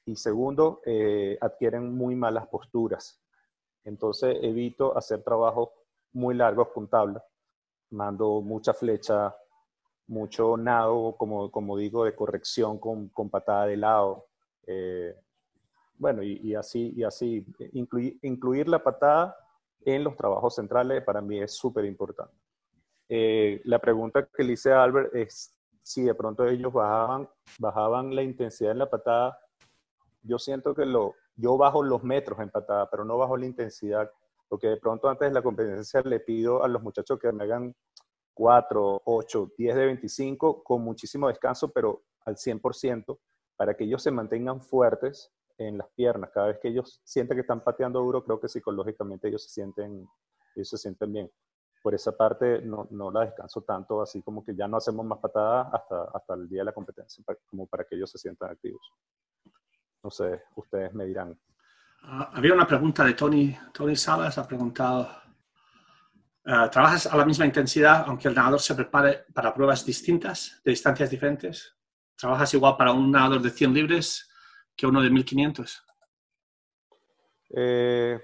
y 0.09 0.17
segundo, 0.17 0.81
eh, 0.87 1.37
adquieren 1.39 1.95
muy 1.95 2.17
malas 2.17 2.47
posturas. 2.47 3.21
Entonces 3.85 4.39
evito 4.41 4.97
hacer 4.97 5.23
trabajos 5.23 5.69
muy 6.13 6.35
largos 6.35 6.69
con 6.69 6.89
tabla. 6.89 7.23
Mando 7.91 8.41
mucha 8.41 8.73
flecha, 8.73 9.37
mucho 10.07 10.57
nado, 10.57 11.15
como, 11.19 11.51
como 11.51 11.77
digo, 11.77 12.07
de 12.07 12.15
corrección 12.15 12.79
con, 12.79 13.11
con 13.11 13.29
patada 13.29 13.67
de 13.67 13.77
lado. 13.77 14.29
Eh, 14.67 15.15
bueno, 15.99 16.23
y, 16.23 16.55
así, 16.55 16.93
y 16.97 17.05
así. 17.05 17.45
Incluir, 17.73 18.19
incluir 18.23 18.69
la 18.69 18.83
patada 18.83 19.37
en 19.85 20.05
los 20.05 20.17
trabajos 20.17 20.55
centrales 20.55 21.03
para 21.05 21.21
mí 21.21 21.41
es 21.41 21.53
súper 21.53 21.85
importante. 21.85 22.35
Eh, 23.09 23.61
la 23.65 23.79
pregunta 23.79 24.27
que 24.27 24.45
le 24.45 24.53
hice 24.53 24.73
a 24.73 24.83
Albert 24.83 25.15
es 25.15 25.55
si 25.83 26.03
de 26.03 26.15
pronto 26.15 26.47
ellos 26.47 26.73
bajaban, 26.73 27.29
bajaban 27.59 28.15
la 28.15 28.23
intensidad 28.23 28.73
en 28.73 28.79
la 28.79 28.91
patada 28.91 29.39
yo 30.23 30.39
siento 30.39 30.75
que 30.75 30.85
lo, 30.85 31.15
yo 31.37 31.57
bajo 31.57 31.83
los 31.83 32.03
metros 32.03 32.39
en 32.41 32.51
patada, 32.51 32.89
pero 32.91 33.05
no 33.05 33.17
bajo 33.17 33.37
la 33.37 33.47
intensidad, 33.47 34.11
porque 34.49 34.69
de 34.69 34.77
pronto 34.77 35.09
antes 35.09 35.29
de 35.29 35.35
la 35.35 35.43
competencia 35.43 36.03
le 36.03 36.21
pido 36.21 36.63
a 36.63 36.69
los 36.69 36.83
muchachos 36.83 37.19
que 37.19 37.33
me 37.33 37.45
hagan 37.45 37.75
4, 38.35 39.03
8, 39.05 39.53
10 39.57 39.75
de 39.75 39.87
25 39.87 40.63
con 40.63 40.83
muchísimo 40.83 41.29
descanso, 41.29 41.73
pero 41.73 42.03
al 42.25 42.37
100%, 42.37 43.19
para 43.57 43.75
que 43.75 43.85
ellos 43.85 44.03
se 44.03 44.11
mantengan 44.11 44.61
fuertes 44.61 45.33
en 45.59 45.79
las 45.79 45.89
piernas. 45.89 46.31
Cada 46.33 46.49
vez 46.49 46.59
que 46.59 46.69
ellos 46.69 47.01
sienten 47.05 47.37
que 47.37 47.43
están 47.43 47.63
pateando 47.63 48.01
duro, 48.01 48.25
creo 48.25 48.41
que 48.41 48.49
psicológicamente 48.49 49.29
ellos 49.29 49.43
se 49.43 49.51
sienten, 49.51 50.09
ellos 50.55 50.69
se 50.69 50.79
sienten 50.79 51.13
bien. 51.13 51.31
Por 51.83 51.95
esa 51.95 52.17
parte 52.17 52.63
no, 52.63 52.87
no 52.91 53.11
la 53.11 53.25
descanso 53.25 53.63
tanto, 53.63 54.03
así 54.03 54.23
como 54.23 54.45
que 54.45 54.55
ya 54.55 54.69
no 54.69 54.77
hacemos 54.77 55.05
más 55.05 55.19
patadas 55.19 55.69
hasta, 55.73 56.05
hasta 56.15 56.35
el 56.35 56.49
día 56.49 56.61
de 56.61 56.67
la 56.67 56.73
competencia, 56.73 57.25
como 57.47 57.67
para 57.67 57.85
que 57.85 57.97
ellos 57.97 58.11
se 58.11 58.19
sientan 58.19 58.51
activos. 58.51 58.83
No 60.03 60.11
sé, 60.11 60.43
ustedes 60.55 60.95
me 60.95 61.05
dirán. 61.05 61.39
Ah, 62.03 62.31
había 62.35 62.55
una 62.55 62.67
pregunta 62.67 63.05
de 63.05 63.15
Tony, 63.15 63.57
Tony 63.73 63.97
Salas, 63.97 64.39
ha 64.39 64.47
preguntado, 64.47 65.09
ah, 66.47 66.71
¿trabajas 66.71 67.07
a 67.07 67.17
la 67.17 67.25
misma 67.25 67.47
intensidad 67.47 68.05
aunque 68.07 68.29
el 68.29 68.35
nadador 68.35 68.61
se 68.61 68.75
prepare 68.75 69.25
para 69.35 69.53
pruebas 69.53 69.85
distintas, 69.85 70.61
de 70.65 70.71
distancias 70.71 71.11
diferentes? 71.11 71.77
¿Trabajas 72.17 72.53
igual 72.55 72.77
para 72.77 72.93
un 72.93 73.11
nadador 73.11 73.43
de 73.43 73.51
100 73.51 73.75
libres 73.75 74.28
que 74.79 74.87
uno 74.87 75.03
de 75.03 75.11
1500? 75.11 75.85
Eh, 77.51 78.21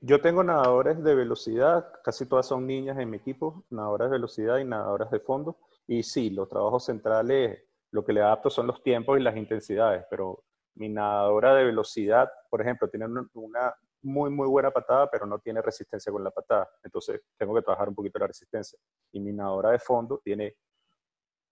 yo 0.00 0.20
tengo 0.20 0.42
nadadores 0.42 1.04
de 1.04 1.14
velocidad, 1.14 1.92
casi 2.02 2.26
todas 2.26 2.46
son 2.46 2.66
niñas 2.66 2.98
en 2.98 3.10
mi 3.10 3.18
equipo, 3.18 3.64
nadadoras 3.70 4.10
de 4.10 4.16
velocidad 4.16 4.58
y 4.58 4.64
nadadoras 4.64 5.10
de 5.10 5.20
fondo. 5.20 5.58
Y 5.86 6.02
sí, 6.02 6.30
los 6.30 6.48
trabajos 6.48 6.86
centrales, 6.86 7.62
lo 7.92 8.04
que 8.04 8.14
le 8.14 8.22
adapto 8.22 8.48
son 8.48 8.66
los 8.66 8.82
tiempos 8.82 9.18
y 9.18 9.22
las 9.22 9.36
intensidades, 9.36 10.04
pero 10.08 10.44
mi 10.76 10.88
nadadora 10.88 11.54
de 11.54 11.64
velocidad, 11.64 12.30
por 12.48 12.62
ejemplo, 12.62 12.88
tiene 12.88 13.06
una 13.34 13.74
muy, 14.02 14.30
muy 14.30 14.48
buena 14.48 14.70
patada, 14.70 15.10
pero 15.10 15.26
no 15.26 15.38
tiene 15.40 15.60
resistencia 15.60 16.10
con 16.10 16.24
la 16.24 16.30
patada. 16.30 16.68
Entonces, 16.84 17.20
tengo 17.36 17.54
que 17.54 17.62
trabajar 17.62 17.88
un 17.88 17.94
poquito 17.94 18.18
la 18.18 18.28
resistencia. 18.28 18.78
Y 19.12 19.20
mi 19.20 19.32
nadadora 19.32 19.72
de 19.72 19.78
fondo 19.78 20.20
tiene 20.24 20.56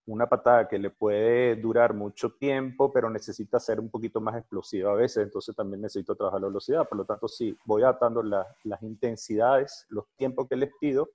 una 0.07 0.27
patada 0.29 0.69
que 0.69 0.79
le 0.79 0.91
puede 0.91 1.57
durar 1.57 1.95
mucho 1.95 2.33
tiempo, 2.35 2.93
pero 2.93 3.09
necesita 3.09 3.59
ser 3.59 3.81
un 3.81 3.91
poquito 3.91 4.21
más 4.21 4.37
explosiva 4.37 4.93
a 4.93 4.95
veces, 4.95 5.25
entonces 5.25 5.57
también 5.57 5.81
necesito 5.81 6.15
trabajar 6.15 6.41
la 6.41 6.49
velocidad. 6.49 6.87
Por 6.89 6.99
lo 6.99 7.05
tanto, 7.05 7.27
sí, 7.27 7.57
voy 7.65 7.83
adaptando 7.83 8.23
las 8.23 8.83
intensidades, 8.83 9.87
los 9.89 10.05
tiempos 10.17 10.47
que 10.49 10.57
les 10.57 10.71
pido, 10.79 11.09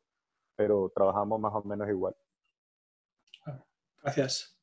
pero 0.55 0.91
trabajamos 0.93 1.39
más 1.39 1.53
o 1.53 1.63
menos 1.63 1.87
igual. 1.87 2.15
Gracias. 4.01 4.57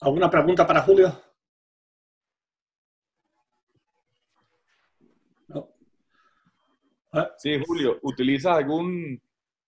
¿Alguna 0.00 0.28
pregunta 0.28 0.66
para 0.66 0.82
Julio? 0.82 1.12
Sí, 7.36 7.62
Julio, 7.64 7.98
¿utilizas 8.02 8.56
algún 8.56 9.20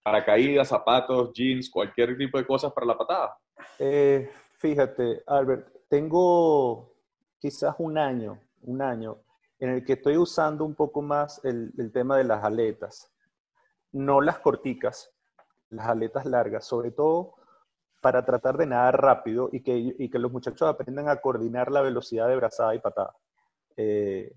paracaídas, 0.02 0.68
zapatos, 0.68 1.30
jeans, 1.34 1.70
cualquier 1.70 2.16
tipo 2.16 2.38
de 2.38 2.46
cosas 2.46 2.72
para 2.72 2.86
la 2.86 2.96
patada? 2.96 3.38
Eh, 3.78 4.30
fíjate, 4.58 5.22
Albert, 5.26 5.68
tengo 5.88 6.94
quizás 7.38 7.74
un 7.78 7.98
año, 7.98 8.40
un 8.62 8.82
año 8.82 9.18
en 9.58 9.70
el 9.70 9.84
que 9.84 9.94
estoy 9.94 10.16
usando 10.16 10.64
un 10.64 10.74
poco 10.74 11.02
más 11.02 11.40
el, 11.44 11.72
tema 11.92 12.16
de 12.16 12.24
las 12.24 12.44
aletas. 12.44 13.10
No 13.92 14.20
las 14.20 14.38
corticas, 14.38 15.10
las 15.70 15.86
aletas 15.86 16.26
largas, 16.26 16.66
sobre 16.66 16.90
todo 16.90 17.34
para 18.00 18.24
tratar 18.24 18.58
de 18.58 18.66
nadar 18.66 19.00
rápido 19.00 19.48
y 19.50 19.62
que, 19.62 20.10
que 20.10 20.18
los 20.18 20.30
muchachos 20.30 20.68
aprendan 20.68 21.08
a 21.08 21.16
coordinar 21.16 21.70
la 21.70 21.80
velocidad 21.80 22.28
de 22.28 22.36
brazada 22.36 22.74
y 22.74 22.78
patada. 22.78 23.16
Eh, 23.76 24.34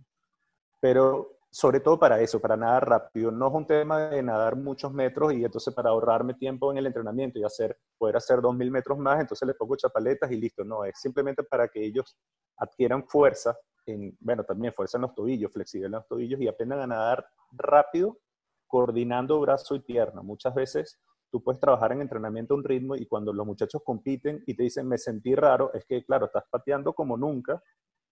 pero 0.80 1.37
sobre 1.58 1.80
todo 1.80 1.98
para 1.98 2.22
eso, 2.22 2.40
para 2.40 2.56
nadar 2.56 2.88
rápido. 2.88 3.32
No 3.32 3.48
es 3.48 3.54
un 3.56 3.66
tema 3.66 4.10
de 4.10 4.22
nadar 4.22 4.56
muchos 4.56 4.94
metros 4.94 5.34
y 5.34 5.44
entonces 5.44 5.74
para 5.74 5.90
ahorrarme 5.90 6.36
tiempo 6.36 6.72
en 6.72 6.78
el 6.78 6.86
entrenamiento 6.86 7.40
y 7.40 7.44
hacer, 7.44 7.76
poder 7.98 8.18
hacer 8.18 8.42
2.000 8.42 8.70
metros 8.70 9.00
más, 9.00 9.20
entonces 9.20 9.48
les 9.48 9.58
pongo 9.58 9.76
chapaletas 9.76 10.32
y 10.32 10.36
listo. 10.36 10.64
No, 10.64 10.86
es 10.86 11.00
simplemente 11.00 11.42
para 11.42 11.68
que 11.68 11.84
ellos 11.84 12.16
adquieran 12.58 13.08
fuerza, 13.08 13.58
en, 13.88 14.16
bueno, 14.20 14.44
también 14.44 14.72
fuerza 14.72 15.00
en 15.00 15.02
los 15.02 15.16
tobillos, 15.16 15.52
flexibilidad 15.52 15.88
en 15.88 15.94
los 15.94 16.08
tobillos 16.08 16.40
y 16.40 16.48
aprendan 16.48 16.82
a 16.82 16.86
nadar 16.86 17.26
rápido, 17.54 18.20
coordinando 18.68 19.40
brazo 19.40 19.74
y 19.74 19.80
pierna. 19.80 20.22
Muchas 20.22 20.54
veces 20.54 21.00
tú 21.32 21.42
puedes 21.42 21.60
trabajar 21.60 21.92
en 21.92 22.02
entrenamiento 22.02 22.54
a 22.54 22.58
un 22.58 22.66
ritmo 22.66 22.96
y 22.96 23.08
cuando 23.08 23.34
los 23.34 23.48
muchachos 23.48 23.82
compiten 23.84 24.44
y 24.46 24.54
te 24.54 24.62
dicen 24.62 24.88
me 24.88 25.00
sentí 25.00 25.34
raro, 25.34 25.74
es 25.74 25.86
que 25.86 26.06
claro, 26.06 26.28
estás 26.28 26.44
pateando 26.52 26.94
como 26.94 27.18
nunca 27.18 27.64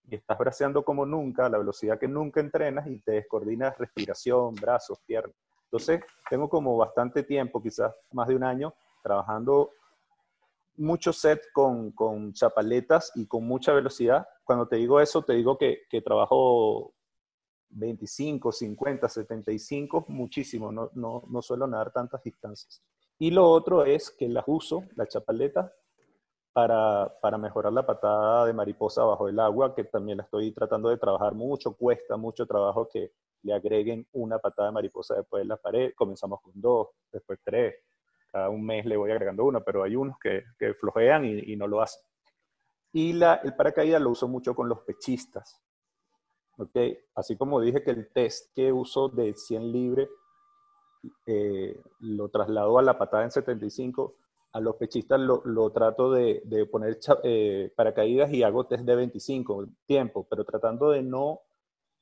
y 0.08 0.14
estás 0.14 0.38
braceando 0.38 0.84
como 0.84 1.04
nunca, 1.04 1.46
a 1.46 1.48
la 1.48 1.58
velocidad 1.58 1.98
que 1.98 2.08
nunca 2.08 2.40
entrenas 2.40 2.86
y 2.86 2.98
te 3.00 3.12
descoordinas 3.12 3.76
respiración, 3.78 4.54
brazos, 4.54 5.00
piernas. 5.04 5.36
Entonces, 5.64 6.00
tengo 6.30 6.48
como 6.48 6.76
bastante 6.76 7.22
tiempo, 7.24 7.60
quizás 7.60 7.92
más 8.12 8.28
de 8.28 8.36
un 8.36 8.44
año, 8.44 8.74
trabajando 9.02 9.72
muchos 10.76 11.18
sets 11.18 11.48
con, 11.52 11.90
con 11.92 12.32
chapaletas 12.32 13.12
y 13.14 13.26
con 13.26 13.44
mucha 13.44 13.72
velocidad. 13.72 14.26
Cuando 14.44 14.68
te 14.68 14.76
digo 14.76 15.00
eso, 15.00 15.22
te 15.22 15.34
digo 15.34 15.58
que, 15.58 15.82
que 15.90 16.02
trabajo 16.02 16.94
25, 17.70 18.52
50, 18.52 19.08
75, 19.08 20.06
muchísimo, 20.08 20.70
no, 20.70 20.90
no, 20.94 21.24
no 21.28 21.42
suelo 21.42 21.66
nadar 21.66 21.92
tantas 21.92 22.22
distancias. 22.22 22.82
Y 23.18 23.30
lo 23.30 23.48
otro 23.50 23.84
es 23.84 24.10
que 24.10 24.28
las 24.28 24.44
uso, 24.46 24.84
la 24.94 25.06
chapaleta, 25.06 25.72
para, 26.56 27.12
para, 27.20 27.36
mejorar 27.36 27.70
la 27.70 27.84
patada 27.84 28.46
de 28.46 28.54
mariposa 28.54 29.04
bajo 29.04 29.28
el 29.28 29.38
agua, 29.38 29.74
que 29.74 29.84
también 29.84 30.16
la 30.16 30.24
estoy 30.24 30.52
tratando 30.52 30.88
de 30.88 30.96
trabajar 30.96 31.34
mucho, 31.34 31.76
cuesta 31.76 32.16
mucho 32.16 32.46
trabajo 32.46 32.88
que 32.88 33.12
le 33.42 33.52
agreguen 33.52 34.08
una 34.14 34.38
patada 34.38 34.68
de 34.68 34.72
mariposa 34.72 35.16
después 35.16 35.42
de 35.42 35.48
la 35.48 35.58
pared. 35.58 35.92
Comenzamos 35.94 36.40
con 36.40 36.54
dos, 36.54 36.88
después 37.12 37.40
tres, 37.44 37.74
cada 38.32 38.48
un 38.48 38.64
mes 38.64 38.86
le 38.86 38.96
voy 38.96 39.10
agregando 39.10 39.44
una, 39.44 39.60
pero 39.60 39.82
hay 39.82 39.96
unos 39.96 40.18
que, 40.18 40.44
que 40.58 40.72
flojean 40.72 41.26
y, 41.26 41.54
no 41.56 41.66
lo 41.66 41.82
hacen. 41.82 42.02
Y 42.90 43.12
la, 43.12 43.34
el 43.44 43.54
paracaídas 43.54 44.00
lo 44.00 44.08
uso 44.08 44.26
mucho 44.26 44.54
con 44.54 44.66
los 44.66 44.80
pechistas. 44.80 45.62
¿okay? 46.56 46.98
Así 47.16 47.36
como 47.36 47.60
dije 47.60 47.82
que 47.82 47.90
el 47.90 48.10
test 48.14 48.54
que 48.54 48.72
uso 48.72 49.10
de 49.10 49.34
100 49.34 49.72
libre 49.72 50.08
eh, 51.26 51.78
lo 51.98 52.30
traslado 52.30 52.78
a 52.78 52.82
la 52.82 52.96
patada 52.96 53.24
en 53.24 53.30
75, 53.30 54.16
a 54.56 54.60
los 54.60 54.76
pechistas 54.76 55.20
lo, 55.20 55.42
lo 55.44 55.70
trato 55.70 56.10
de, 56.10 56.40
de 56.46 56.64
poner 56.64 56.98
eh, 57.24 57.70
paracaídas 57.76 58.32
y 58.32 58.42
hago 58.42 58.66
test 58.66 58.84
de 58.84 58.96
25 58.96 59.66
tiempo, 59.84 60.26
pero 60.30 60.46
tratando 60.46 60.88
de 60.90 61.02
no 61.02 61.42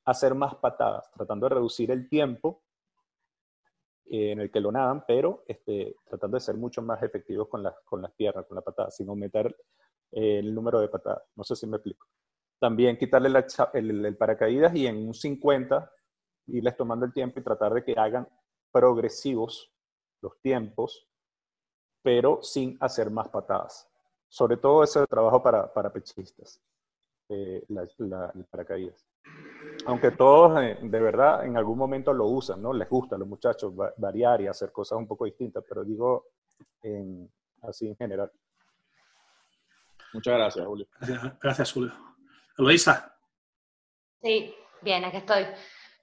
hacer 0.05 0.37
más 0.37 0.55
patadas, 0.55 1.11
tratando 1.11 1.49
de 1.49 1.55
reducir 1.57 1.90
el 1.90 2.09
tiempo 2.09 2.62
eh, 4.05 4.31
en 4.31 4.40
el 4.40 4.53
que 4.53 4.61
lo 4.61 4.71
nadan, 4.71 5.05
pero 5.05 5.43
este, 5.49 5.97
tratando 6.05 6.37
de 6.37 6.43
ser 6.43 6.55
mucho 6.57 6.81
más 6.81 7.03
efectivos 7.03 7.49
con, 7.49 7.61
las 7.61 7.75
con 7.85 8.01
las 8.01 8.12
piernas, 8.12 8.47
con 8.47 8.55
la 8.55 8.62
patada, 8.62 8.88
sin 8.93 9.09
aumentar 9.09 9.49
eh, 10.12 10.38
el 10.38 10.55
número 10.55 10.79
de 10.79 10.87
patadas. 10.87 11.25
No 11.35 11.43
sé 11.43 11.57
si 11.57 11.67
me 11.67 11.79
explico. 11.79 12.07
También 12.61 12.97
quitarle 12.97 13.31
el, 13.73 14.07
el 14.07 14.17
paracaídas 14.17 14.73
y 14.77 14.87
en 14.87 15.09
un 15.09 15.12
50 15.12 15.90
irles 16.47 16.77
tomando 16.77 17.05
el 17.05 17.12
tiempo 17.12 17.40
y 17.40 17.43
tratar 17.43 17.75
de 17.75 17.83
que 17.83 17.95
hagan 17.99 18.29
progresivos 18.71 19.73
los 20.21 20.40
tiempos 20.40 21.09
pero 22.05 22.43
sin 22.43 22.77
hacer 22.81 23.11
más 23.11 23.29
patadas. 23.31 23.88
Sobre 24.29 24.59
todo 24.59 24.85
ese 24.85 25.07
trabajo 25.07 25.43
para, 25.43 25.73
para 25.73 25.90
pechistas, 25.90 26.61
eh, 27.31 27.64
la, 27.69 27.88
la, 27.99 28.31
el 28.35 28.45
paracaídas. 28.45 29.07
Aunque 29.87 30.11
todos 30.11 30.62
eh, 30.62 30.79
de 30.83 31.01
verdad 31.01 31.47
en 31.47 31.57
algún 31.57 31.79
momento 31.79 32.12
lo 32.12 32.27
usan, 32.27 32.61
¿no? 32.61 32.75
Les 32.75 32.88
gusta 32.90 33.17
a 33.17 33.19
los 33.19 33.27
muchachos 33.27 33.73
variar 33.97 34.43
y 34.43 34.47
hacer 34.47 34.71
cosas 34.71 34.99
un 34.99 35.07
poco 35.07 35.25
distintas, 35.25 35.64
pero 35.67 35.83
digo 35.83 36.27
en, 36.83 37.33
así 37.62 37.88
en 37.88 37.97
general. 37.97 38.31
Muchas 40.12 40.35
gracias, 40.35 40.67
Julio. 40.67 40.87
Gracias, 41.01 41.38
gracias 41.40 41.73
Julio. 41.73 41.93
Eloisa. 42.59 43.17
Sí, 44.23 44.55
bien, 44.83 45.07
aquí 45.07 45.17
estoy. 45.17 45.47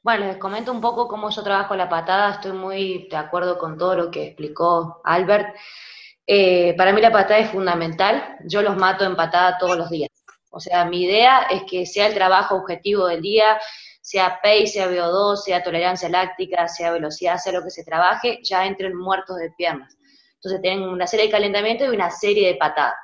Bueno, 0.04 0.26
les 0.26 0.38
comento 0.38 0.72
un 0.72 0.82
poco 0.82 1.08
cómo 1.08 1.30
yo 1.30 1.44
trabajo 1.44 1.76
la 1.76 1.88
patada. 1.88 2.32
Estoy 2.32 2.54
muy 2.54 3.08
de 3.08 3.18
acuerdo 3.18 3.60
con 3.60 3.78
todo 3.78 3.96
lo 3.96 4.10
que 4.10 4.26
explicó 4.28 5.00
Albert. 5.04 5.56
Eh, 6.26 6.74
para 6.76 6.92
mí 6.92 7.02
la 7.02 7.12
patada 7.12 7.40
es 7.40 7.52
fundamental. 7.52 8.38
Yo 8.46 8.64
los 8.64 8.78
mato 8.78 9.06
en 9.06 9.16
patada 9.16 9.60
todos 9.60 9.78
los 9.78 9.92
días. 9.92 10.10
O 10.50 10.60
sea, 10.60 10.86
mi 10.86 11.04
idea 11.04 11.44
es 11.52 11.64
que 11.70 11.86
sea 11.86 12.08
el 12.08 12.16
trabajo 12.16 12.56
objetivo 12.56 13.06
del 13.06 13.22
día, 13.22 13.60
sea 14.02 14.40
pace, 14.42 14.68
sea 14.68 14.90
VO2, 14.90 15.38
sea 15.38 15.64
tolerancia 15.64 16.10
láctica, 16.10 16.68
sea 16.68 16.92
velocidad, 16.92 17.38
sea 17.38 17.54
lo 17.54 17.64
que 17.64 17.70
se 17.70 17.84
trabaje, 17.84 18.40
ya 18.44 18.66
entren 18.66 18.98
muertos 18.98 19.38
de 19.38 19.52
piernas. 19.52 19.96
Entonces 20.36 20.62
tienen 20.62 20.82
una 20.82 21.06
serie 21.06 21.28
de 21.28 21.32
calentamiento 21.32 21.86
y 21.86 21.96
una 21.96 22.10
serie 22.10 22.48
de 22.48 22.56
patadas. 22.56 22.96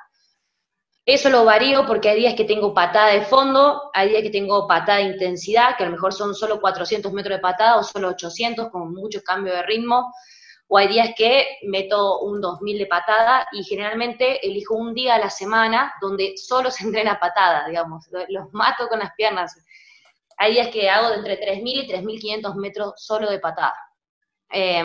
Eso 1.08 1.30
lo 1.30 1.46
varío 1.46 1.86
porque 1.86 2.10
hay 2.10 2.18
días 2.18 2.34
que 2.34 2.44
tengo 2.44 2.74
patada 2.74 3.14
de 3.14 3.22
fondo, 3.22 3.90
hay 3.94 4.10
días 4.10 4.22
que 4.24 4.28
tengo 4.28 4.66
patada 4.68 4.98
de 4.98 5.04
intensidad, 5.04 5.74
que 5.74 5.84
a 5.84 5.86
lo 5.86 5.92
mejor 5.92 6.12
son 6.12 6.34
solo 6.34 6.60
400 6.60 7.10
metros 7.14 7.38
de 7.38 7.40
patada 7.40 7.78
o 7.78 7.82
solo 7.82 8.08
800 8.08 8.68
con 8.68 8.92
mucho 8.92 9.22
cambio 9.22 9.54
de 9.54 9.62
ritmo, 9.62 10.12
o 10.66 10.76
hay 10.76 10.88
días 10.88 11.14
que 11.16 11.60
meto 11.62 12.20
un 12.20 12.42
2000 12.42 12.78
de 12.80 12.84
patada 12.84 13.48
y 13.52 13.64
generalmente 13.64 14.46
elijo 14.46 14.74
un 14.74 14.92
día 14.92 15.14
a 15.14 15.18
la 15.18 15.30
semana 15.30 15.94
donde 16.02 16.34
solo 16.36 16.70
se 16.70 16.84
entrena 16.86 17.18
patada, 17.18 17.66
digamos, 17.66 18.06
los 18.28 18.52
mato 18.52 18.86
con 18.86 18.98
las 18.98 19.14
piernas. 19.14 19.56
Hay 20.36 20.52
días 20.52 20.68
que 20.68 20.90
hago 20.90 21.08
de 21.08 21.16
entre 21.16 21.38
3000 21.38 21.84
y 21.84 21.88
3500 21.88 22.54
metros 22.56 22.92
solo 22.98 23.30
de 23.30 23.38
patada. 23.38 23.80
Eh, 24.50 24.84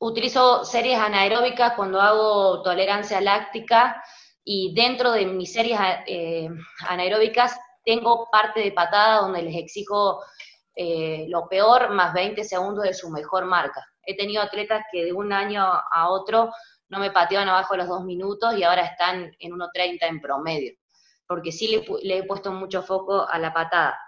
utilizo 0.00 0.66
series 0.66 0.98
anaeróbicas 0.98 1.72
cuando 1.72 1.98
hago 1.98 2.60
tolerancia 2.60 3.22
láctica 3.22 4.02
y 4.48 4.72
dentro 4.74 5.10
de 5.10 5.26
mis 5.26 5.52
series 5.52 5.78
eh, 6.06 6.48
anaeróbicas 6.86 7.58
tengo 7.84 8.28
parte 8.30 8.60
de 8.60 8.70
patada 8.70 9.22
donde 9.22 9.42
les 9.42 9.56
exijo 9.56 10.22
eh, 10.76 11.26
lo 11.28 11.48
peor 11.48 11.90
más 11.90 12.14
20 12.14 12.44
segundos 12.44 12.84
de 12.84 12.94
su 12.94 13.10
mejor 13.10 13.44
marca. 13.44 13.84
He 14.04 14.16
tenido 14.16 14.40
atletas 14.40 14.84
que 14.92 15.04
de 15.04 15.12
un 15.12 15.32
año 15.32 15.64
a 15.64 16.10
otro 16.10 16.52
no 16.88 17.00
me 17.00 17.10
pateaban 17.10 17.48
abajo 17.48 17.74
de 17.74 17.78
los 17.78 17.88
dos 17.88 18.04
minutos 18.04 18.56
y 18.56 18.62
ahora 18.62 18.82
están 18.82 19.32
en 19.36 19.52
1.30 19.52 19.98
en 20.02 20.20
promedio, 20.20 20.74
porque 21.26 21.50
sí 21.50 21.66
le, 21.66 21.84
le, 22.04 22.18
he 22.18 22.22
puesto 22.22 22.52
mucho 22.52 22.84
foco 22.84 23.28
a 23.28 23.40
la 23.40 23.52
patada. 23.52 23.98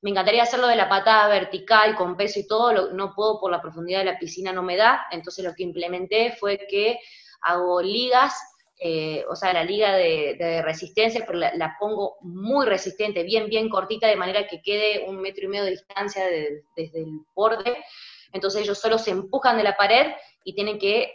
Me 0.00 0.08
encantaría 0.08 0.44
hacerlo 0.44 0.68
de 0.68 0.76
la 0.76 0.88
patada 0.88 1.28
vertical, 1.28 1.94
con 1.96 2.16
peso 2.16 2.40
y 2.40 2.46
todo, 2.46 2.92
no 2.92 3.14
puedo 3.14 3.38
por 3.38 3.50
la 3.50 3.60
profundidad 3.60 3.98
de 3.98 4.12
la 4.12 4.18
piscina, 4.18 4.54
no 4.54 4.62
me 4.62 4.76
da, 4.76 5.06
entonces 5.10 5.44
lo 5.44 5.54
que 5.54 5.64
implementé 5.64 6.34
fue 6.40 6.66
que 6.66 6.98
hago 7.42 7.82
ligas 7.82 8.34
eh, 8.84 9.24
o 9.30 9.36
sea, 9.36 9.52
la 9.52 9.62
liga 9.62 9.94
de, 9.94 10.60
resistencia, 10.64 11.22
pero 11.24 11.38
la, 11.38 11.76
pongo 11.78 12.16
muy 12.20 12.66
resistente, 12.66 13.22
bien, 13.22 13.48
bien 13.48 13.68
cortita, 13.68 14.08
de 14.08 14.16
manera 14.16 14.48
que 14.48 14.60
quede 14.60 15.04
un 15.06 15.20
metro 15.20 15.44
y 15.44 15.48
medio 15.48 15.64
de 15.64 15.70
distancia 15.70 16.26
de, 16.26 16.64
desde 16.76 16.98
el 16.98 17.20
borde. 17.32 17.76
Entonces 18.32 18.62
ellos 18.62 18.80
solo 18.80 18.98
se 18.98 19.12
empujan 19.12 19.56
de 19.56 19.62
la 19.62 19.76
pared 19.76 20.10
y 20.42 20.54
tienen 20.56 20.80
que, 20.80 21.12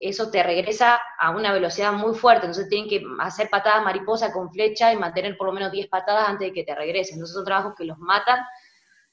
eso 0.00 0.28
te 0.28 0.42
regresa 0.42 1.00
a 1.20 1.30
una 1.30 1.52
velocidad 1.52 1.92
muy 1.92 2.14
fuerte, 2.16 2.46
entonces 2.46 2.68
tienen 2.68 2.90
que 2.90 3.00
hacer 3.20 3.48
patadas 3.48 3.84
mariposa 3.84 4.32
con 4.32 4.50
flecha 4.50 4.92
y 4.92 4.96
mantener 4.96 5.36
por 5.36 5.46
lo 5.46 5.52
menos 5.52 5.70
10 5.70 5.86
patadas 5.86 6.28
antes 6.28 6.48
de 6.48 6.52
que 6.52 6.64
te 6.64 6.74
regresen. 6.74 7.14
Entonces 7.14 7.36
son 7.36 7.44
trabajos 7.44 7.74
que 7.78 7.84
los 7.84 7.98
matan. 7.98 8.40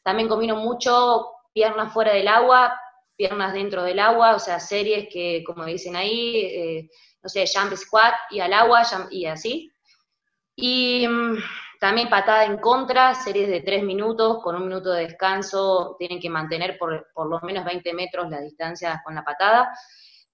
También 0.02 0.28
combino 0.28 0.56
mucho 0.56 1.28
piernas 1.54 1.94
fuera 1.94 2.14
del 2.14 2.28
agua, 2.28 2.76
piernas 3.16 3.54
dentro 3.54 3.84
del 3.84 4.00
agua, 4.00 4.34
o 4.34 4.40
sea, 4.40 4.60
series 4.60 5.08
que, 5.08 5.44
como 5.46 5.66
dicen 5.66 5.96
ahí, 5.96 6.38
eh, 6.46 6.90
no 7.23 7.29
sé, 7.29 7.45
jump 7.45 7.73
squat 7.75 8.13
y 8.29 8.39
al 8.39 8.53
agua 8.53 8.84
y 9.10 9.25
así. 9.25 9.71
Y 10.55 11.07
um, 11.07 11.38
también 11.79 12.10
patada 12.10 12.45
en 12.45 12.57
contra, 12.57 13.15
series 13.15 13.49
de 13.49 13.62
tres 13.62 13.84
minutos, 13.84 14.43
con 14.43 14.55
un 14.55 14.67
minuto 14.67 14.91
de 14.91 15.07
descanso, 15.07 15.95
tienen 15.97 16.19
que 16.19 16.29
mantener 16.29 16.77
por, 16.77 17.07
por 17.13 17.27
lo 17.27 17.39
menos 17.41 17.65
20 17.65 17.93
metros 17.93 18.29
la 18.29 18.39
distancia 18.41 19.01
con 19.03 19.15
la 19.15 19.23
patada. 19.23 19.71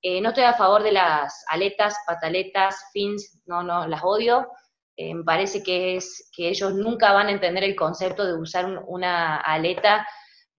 Eh, 0.01 0.21
no 0.21 0.29
estoy 0.29 0.43
a 0.43 0.53
favor 0.53 0.83
de 0.83 0.91
las 0.91 1.43
aletas, 1.47 1.95
pataletas, 2.05 2.89
fins, 2.91 3.41
no, 3.45 3.63
no, 3.63 3.87
las 3.87 4.03
odio. 4.03 4.47
Eh, 4.95 5.13
me 5.13 5.23
parece 5.23 5.63
que, 5.63 5.95
es, 5.97 6.29
que 6.35 6.49
ellos 6.49 6.73
nunca 6.73 7.13
van 7.13 7.27
a 7.27 7.31
entender 7.31 7.63
el 7.63 7.75
concepto 7.75 8.25
de 8.25 8.33
usar 8.33 8.65
un, 8.65 8.79
una 8.87 9.37
aleta 9.37 10.07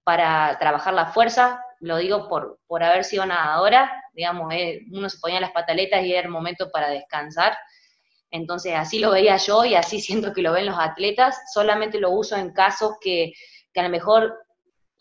para 0.04 0.56
trabajar 0.58 0.94
la 0.94 1.12
fuerza, 1.12 1.62
lo 1.80 1.96
digo 1.98 2.28
por, 2.28 2.58
por 2.66 2.82
haber 2.82 3.04
sido 3.04 3.26
nadadora, 3.26 3.90
digamos, 4.12 4.52
eh, 4.52 4.80
uno 4.92 5.08
se 5.08 5.18
ponía 5.18 5.40
las 5.40 5.52
pataletas 5.52 6.04
y 6.04 6.12
era 6.12 6.26
el 6.26 6.32
momento 6.32 6.70
para 6.70 6.88
descansar. 6.90 7.56
Entonces 8.30 8.74
así 8.74 8.98
lo 8.98 9.12
veía 9.12 9.36
yo 9.36 9.64
y 9.64 9.74
así 9.74 10.00
siento 10.00 10.32
que 10.32 10.42
lo 10.42 10.52
ven 10.52 10.66
los 10.66 10.78
atletas. 10.78 11.38
Solamente 11.52 12.00
lo 12.00 12.10
uso 12.10 12.36
en 12.36 12.52
casos 12.52 12.94
que, 13.00 13.32
que 13.72 13.80
a 13.80 13.84
lo 13.84 13.90
mejor 13.90 14.34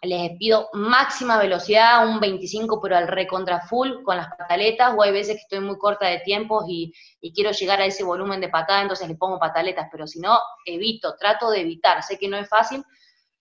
les 0.04 0.38
pido 0.38 0.70
máxima 0.74 1.40
velocidad, 1.40 2.08
un 2.08 2.20
25 2.20 2.80
pero 2.82 2.98
al 2.98 3.08
recontra 3.08 3.62
full 3.62 4.04
con 4.04 4.18
las 4.18 4.28
pataletas, 4.38 4.94
o 4.96 5.02
hay 5.02 5.12
veces 5.12 5.36
que 5.36 5.42
estoy 5.42 5.60
muy 5.60 5.78
corta 5.78 6.08
de 6.08 6.20
tiempos 6.20 6.66
y, 6.68 6.94
y, 7.20 7.34
quiero 7.34 7.52
llegar 7.52 7.82
a 7.82 7.86
ese 7.86 8.04
volumen 8.04 8.40
de 8.40 8.50
patada, 8.50 8.84
entonces 8.84 9.08
le 9.08 9.16
pongo 9.16 9.40
pataletas, 9.40 9.88
pero 9.92 10.06
si 10.06 10.20
no, 10.20 10.38
evito, 10.66 11.16
trato 11.18 11.50
de 11.50 11.62
evitar. 11.62 12.04
Sé 12.04 12.20
que 12.20 12.28
no 12.28 12.38
es 12.38 12.48
fácil, 12.48 12.84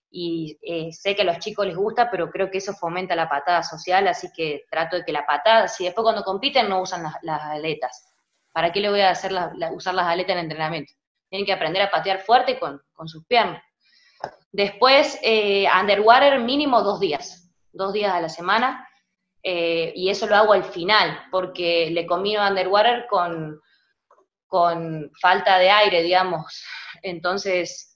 y 0.09 0.57
eh, 0.61 0.91
sé 0.93 1.15
que 1.15 1.23
a 1.23 1.25
los 1.25 1.39
chicos 1.39 1.65
les 1.65 1.75
gusta, 1.75 2.09
pero 2.09 2.29
creo 2.29 2.49
que 2.49 2.59
eso 2.59 2.73
fomenta 2.73 3.15
la 3.15 3.29
patada 3.29 3.63
social, 3.63 4.07
así 4.07 4.29
que 4.35 4.65
trato 4.69 4.97
de 4.97 5.05
que 5.05 5.11
la 5.11 5.25
patada, 5.25 5.67
si 5.67 5.85
después 5.85 6.03
cuando 6.03 6.23
compiten 6.23 6.69
no 6.69 6.81
usan 6.81 7.03
las, 7.21 7.41
aletas, 7.43 8.13
¿para 8.53 8.71
qué 8.71 8.79
le 8.79 8.89
voy 8.89 9.01
a 9.01 9.11
hacer 9.11 9.33
usar 9.71 9.93
las 9.93 10.07
aletas 10.07 10.33
en 10.33 10.43
entrenamiento? 10.43 10.93
Tienen 11.29 11.45
que 11.45 11.53
aprender 11.53 11.81
a 11.81 11.91
patear 11.91 12.19
fuerte 12.19 12.57
con, 12.57 12.81
sus 13.07 13.25
piernas. 13.25 13.61
Después, 14.51 15.19
eh, 15.21 15.67
underwater 15.79 16.39
mínimo 16.39 16.81
dos 16.81 16.99
días, 16.99 17.51
dos 17.71 17.93
días 17.93 18.13
a 18.13 18.21
la 18.21 18.29
semana, 18.29 18.87
eh, 19.43 19.91
y 19.95 20.09
eso 20.09 20.25
lo 20.25 20.35
hago 20.35 20.53
al 20.53 20.63
final, 20.63 21.19
porque 21.31 21.89
le 21.91 22.05
combino 22.05 22.47
underwater 22.47 23.05
con, 23.07 23.61
con 24.47 25.11
falta 25.21 25.59
de 25.59 25.69
aire, 25.69 26.01
digamos. 26.01 26.65
Entonces, 27.03 27.86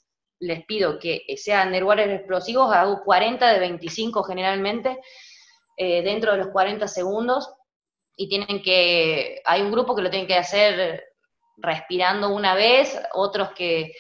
les 0.42 0.66
pido 0.66 1.00
que 1.00 1.24
sean 1.38 1.68
underwater 1.68 2.10
explosivos, 2.10 2.74
hago 2.74 3.04
40 3.04 3.54
de 3.54 3.60
25 3.60 4.24
generalmente, 4.24 5.00
eh, 5.78 6.02
dentro 6.02 6.32
de 6.32 6.40
los 6.40 6.48
40 6.48 6.88
segundos, 6.88 7.54
y 8.18 8.28
tienen 8.28 8.62
que, 8.62 9.42
hay 9.46 9.62
un 9.62 9.72
grupo 9.72 9.96
que 9.96 10.02
lo 10.02 10.10
tienen 10.10 10.28
que 10.28 10.36
hacer 10.36 11.04
respirando 11.58 12.30
una 12.30 12.56
vez, 12.56 13.00
otros 13.14 13.52
que 13.52 13.94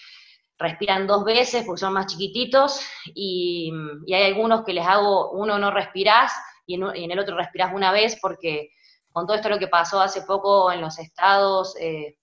respiran 0.57 1.07
dos 1.07 1.23
veces 1.23 1.63
porque 1.65 1.79
son 1.79 1.93
más 1.93 2.07
chiquititos, 2.07 2.81
y, 3.13 3.71
hay 4.11 4.23
algunos 4.23 4.63
que 4.65 4.73
les 4.73 4.85
hago, 4.85 5.31
uno 5.31 5.59
no 5.59 5.71
respirás 5.71 6.33
y 6.65 6.75
en, 6.75 7.11
el 7.11 7.19
otro 7.19 7.37
respirás 7.37 7.71
una 7.73 7.91
vez 7.91 8.17
porque 8.21 8.71
con 9.11 9.27
todo 9.27 9.35
esto 9.35 9.49
lo 9.49 9.59
que 9.59 9.67
pasó 9.67 9.99
hace 9.99 10.21
poco 10.23 10.71
en 10.71 10.81
los 10.81 10.97
estados, 10.97 11.75
eh, 11.79 12.15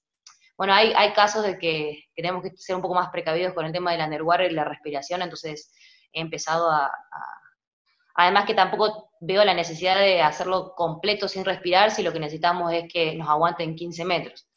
bueno, 0.59 0.75
hay, 0.75 0.92
hay 0.94 1.12
casos 1.12 1.44
de 1.44 1.57
que, 1.59 2.05
tenemos 2.16 2.42
que 2.42 2.51
ser 2.57 2.77
un 2.77 2.83
poco 2.83 2.97
más 2.97 3.11
precavidos 3.11 3.55
con 3.55 3.64
el 3.64 3.73
tema 3.73 3.92
del 3.92 4.03
underwater 4.03 4.51
y 4.51 4.55
la 4.55 4.64
respiración, 4.64 5.23
entonces 5.23 5.73
he 6.12 6.21
empezado 6.21 6.71
a, 6.71 6.92
Además 8.21 8.47
que 8.47 8.55
tampoco 8.55 9.12
veo 9.21 9.44
la 9.44 9.55
necesidad 9.55 9.97
de 9.97 10.21
hacerlo 10.21 10.75
completo 10.75 11.29
sin 11.29 11.44
respirar 11.44 11.92
si 11.92 12.03
lo 12.03 12.12
que 12.12 12.18
necesitamos 12.18 12.73
es 12.73 12.92
que 12.92 13.14
nos 13.14 13.29
aguanten 13.29 13.77
15 13.77 14.05
metros. 14.05 14.49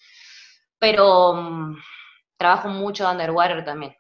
Pero 0.80 1.34
mm, 1.34 1.78
trabajo 2.38 2.70
mucho 2.70 3.08
underwater 3.08 3.64
también. 3.64 3.96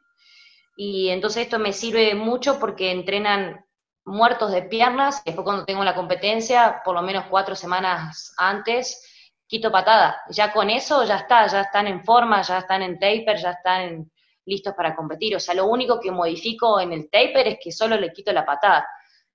Y 0.75 1.09
entonces 1.09 1.43
esto 1.43 1.59
me 1.59 1.73
sirve 1.73 2.15
mucho 2.15 2.59
porque 2.59 2.89
entrenan 2.89 3.63
muertos 4.03 4.51
de 4.51 4.63
piernas, 4.63 5.23
después 5.23 5.45
cuando 5.45 5.65
tengo 5.65 5.83
la 5.83 5.93
competencia, 5.93 6.81
por 6.83 6.95
lo 6.95 7.03
menos 7.03 7.25
cuatro 7.29 7.53
semanas 7.53 8.33
antes, 8.37 9.10
quito 9.51 9.69
patada. 9.69 10.21
Ya 10.29 10.53
con 10.53 10.69
eso 10.69 11.03
ya 11.03 11.17
está, 11.17 11.45
ya 11.47 11.61
están 11.61 11.85
en 11.85 12.01
forma, 12.05 12.41
ya 12.41 12.59
están 12.59 12.83
en 12.83 12.97
taper, 12.97 13.35
ya 13.37 13.51
están 13.51 14.09
listos 14.45 14.73
para 14.73 14.95
competir. 14.95 15.35
O 15.35 15.41
sea, 15.41 15.53
lo 15.53 15.65
único 15.65 15.99
que 15.99 16.09
modifico 16.09 16.79
en 16.79 16.93
el 16.93 17.09
taper 17.09 17.49
es 17.49 17.57
que 17.61 17.69
solo 17.73 17.97
le 17.97 18.13
quito 18.13 18.31
la 18.31 18.45
patada. 18.45 18.87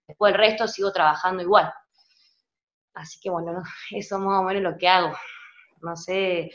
Después 0.09 0.33
el 0.33 0.39
resto 0.39 0.67
sigo 0.67 0.91
trabajando 0.91 1.43
igual. 1.43 1.71
Así 2.95 3.21
que 3.21 3.29
bueno, 3.29 3.63
eso 3.91 4.17
es 4.17 4.23
más 4.23 4.41
o 4.41 4.43
menos 4.43 4.63
lo 4.63 4.79
que 4.79 4.89
hago. 4.89 5.15
No 5.83 5.95
sé 5.97 6.51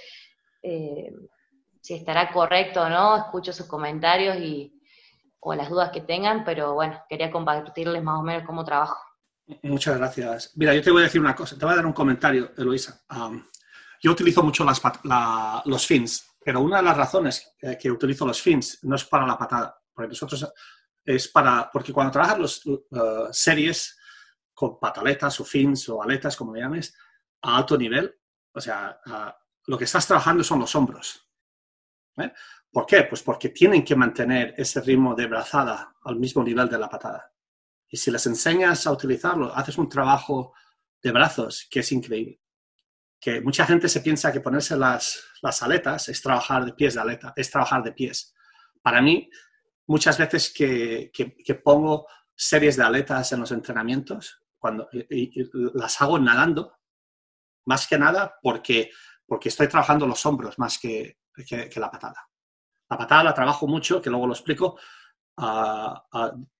eh, 0.64 1.12
si 1.82 1.94
estará 1.94 2.32
correcto 2.32 2.82
o 2.82 2.90
no, 2.90 3.16
escucho 3.16 3.54
sus 3.54 3.68
comentarios 3.68 4.38
y, 4.38 4.74
o 5.40 5.54
las 5.54 5.70
dudas 5.70 5.92
que 5.92 6.02
tengan, 6.02 6.44
pero 6.44 6.74
bueno, 6.74 7.00
quería 7.08 7.30
compartirles 7.30 8.02
más 8.02 8.20
o 8.20 8.24
menos 8.24 8.44
cómo 8.44 8.66
trabajo. 8.66 8.98
Muchas 9.62 10.00
gracias. 10.00 10.52
Mira, 10.56 10.74
yo 10.74 10.82
te 10.82 10.90
voy 10.90 11.02
a 11.02 11.06
decir 11.06 11.22
una 11.22 11.36
cosa, 11.36 11.56
te 11.60 11.64
voy 11.64 11.74
a 11.74 11.78
dar 11.78 11.86
un 11.86 11.94
comentario, 11.94 12.52
Eloisa. 12.58 13.04
Yo 14.02 14.12
utilizo 14.12 14.42
mucho 14.42 14.66
los 14.66 15.86
fins, 15.86 16.28
pero 16.44 16.60
una 16.60 16.78
de 16.78 16.84
las 16.84 16.98
razones 16.98 17.54
que 17.80 17.92
utilizo 17.92 18.26
los 18.26 18.42
fins 18.42 18.80
no 18.84 18.96
es 18.96 19.06
para 19.06 19.28
la 19.28 19.38
patada, 19.38 19.80
porque 19.94 20.10
nosotros 20.10 20.52
es 21.06 21.28
para, 21.28 21.70
porque 21.72 21.94
cuando 21.94 22.12
trabajas 22.12 22.40
los 22.40 22.66
uh, 22.66 23.28
series 23.32 23.98
con 24.54 24.80
pataletas 24.80 25.40
o 25.40 25.46
fins 25.46 25.88
o 25.90 26.02
aletas, 26.02 26.36
como 26.36 26.54
le 26.54 26.62
llames, 26.62 26.96
a 27.42 27.58
alto 27.58 27.78
nivel, 27.78 28.14
o 28.54 28.62
sea, 28.62 29.00
lo 29.66 29.78
que 29.78 29.86
estás 29.86 30.06
trabajando 30.06 30.44
son 30.44 30.60
los 30.60 30.76
hombros. 30.76 31.28
¿eh? 32.18 32.32
¿Por 32.72 32.86
qué? 32.86 33.04
Pues 33.04 33.24
porque 33.24 33.50
tienen 33.50 33.84
que 33.84 33.96
mantener 33.96 34.54
ese 34.58 34.82
ritmo 34.82 35.16
de 35.16 35.28
brazada 35.28 35.96
al 36.04 36.18
mismo 36.18 36.44
nivel 36.44 36.70
de 36.70 36.78
la 36.78 36.90
patada. 36.90 37.32
Y 37.90 37.98
si 37.98 38.12
les 38.12 38.26
enseñas 38.28 38.86
a 38.88 38.92
utilizarlo, 38.92 39.54
haces 39.54 39.78
un 39.78 39.90
trabajo 39.90 40.54
de 41.02 41.12
brazos 41.12 41.68
que 41.70 41.80
es 41.80 41.92
increíble. 41.92 42.41
Que 43.22 43.40
mucha 43.40 43.66
gente 43.66 43.88
se 43.88 44.02
piensa 44.02 44.34
que 44.34 44.42
ponerse 44.42 44.76
las, 44.76 45.24
las 45.42 45.62
aletas 45.62 46.10
es 46.10 46.22
trabajar 46.22 46.66
de 46.66 46.74
pies 46.74 46.96
de 46.96 47.02
aleta, 47.02 47.34
es 47.36 47.50
trabajar 47.50 47.84
de 47.84 47.94
pies. 47.94 48.34
Para 48.82 49.02
mí, 49.02 49.30
muchas 49.88 50.18
veces 50.18 50.52
que, 50.52 51.12
que, 51.14 51.56
pongo 51.56 52.08
series 52.36 52.78
de 52.78 52.84
aletas 52.84 53.32
en 53.32 53.42
los 53.42 53.52
entrenamientos, 53.52 54.42
cuando 54.58 54.90
las 55.74 56.02
hago 56.02 56.18
nadando, 56.18 56.78
más 57.66 57.88
que 57.88 58.00
nada 58.00 58.40
porque, 58.42 58.90
porque 59.26 59.50
estoy 59.50 59.68
trabajando 59.68 60.08
los 60.08 60.26
hombros 60.26 60.58
más 60.58 60.80
que, 60.80 61.20
que, 61.48 61.80
la 61.80 61.92
patada. 61.92 62.28
La 62.90 62.98
patada 62.98 63.24
la 63.24 63.34
trabajo 63.34 63.68
mucho, 63.68 64.02
que 64.02 64.10
luego 64.10 64.28
lo 64.28 64.34
explico, 64.34 64.80
a, 65.38 66.04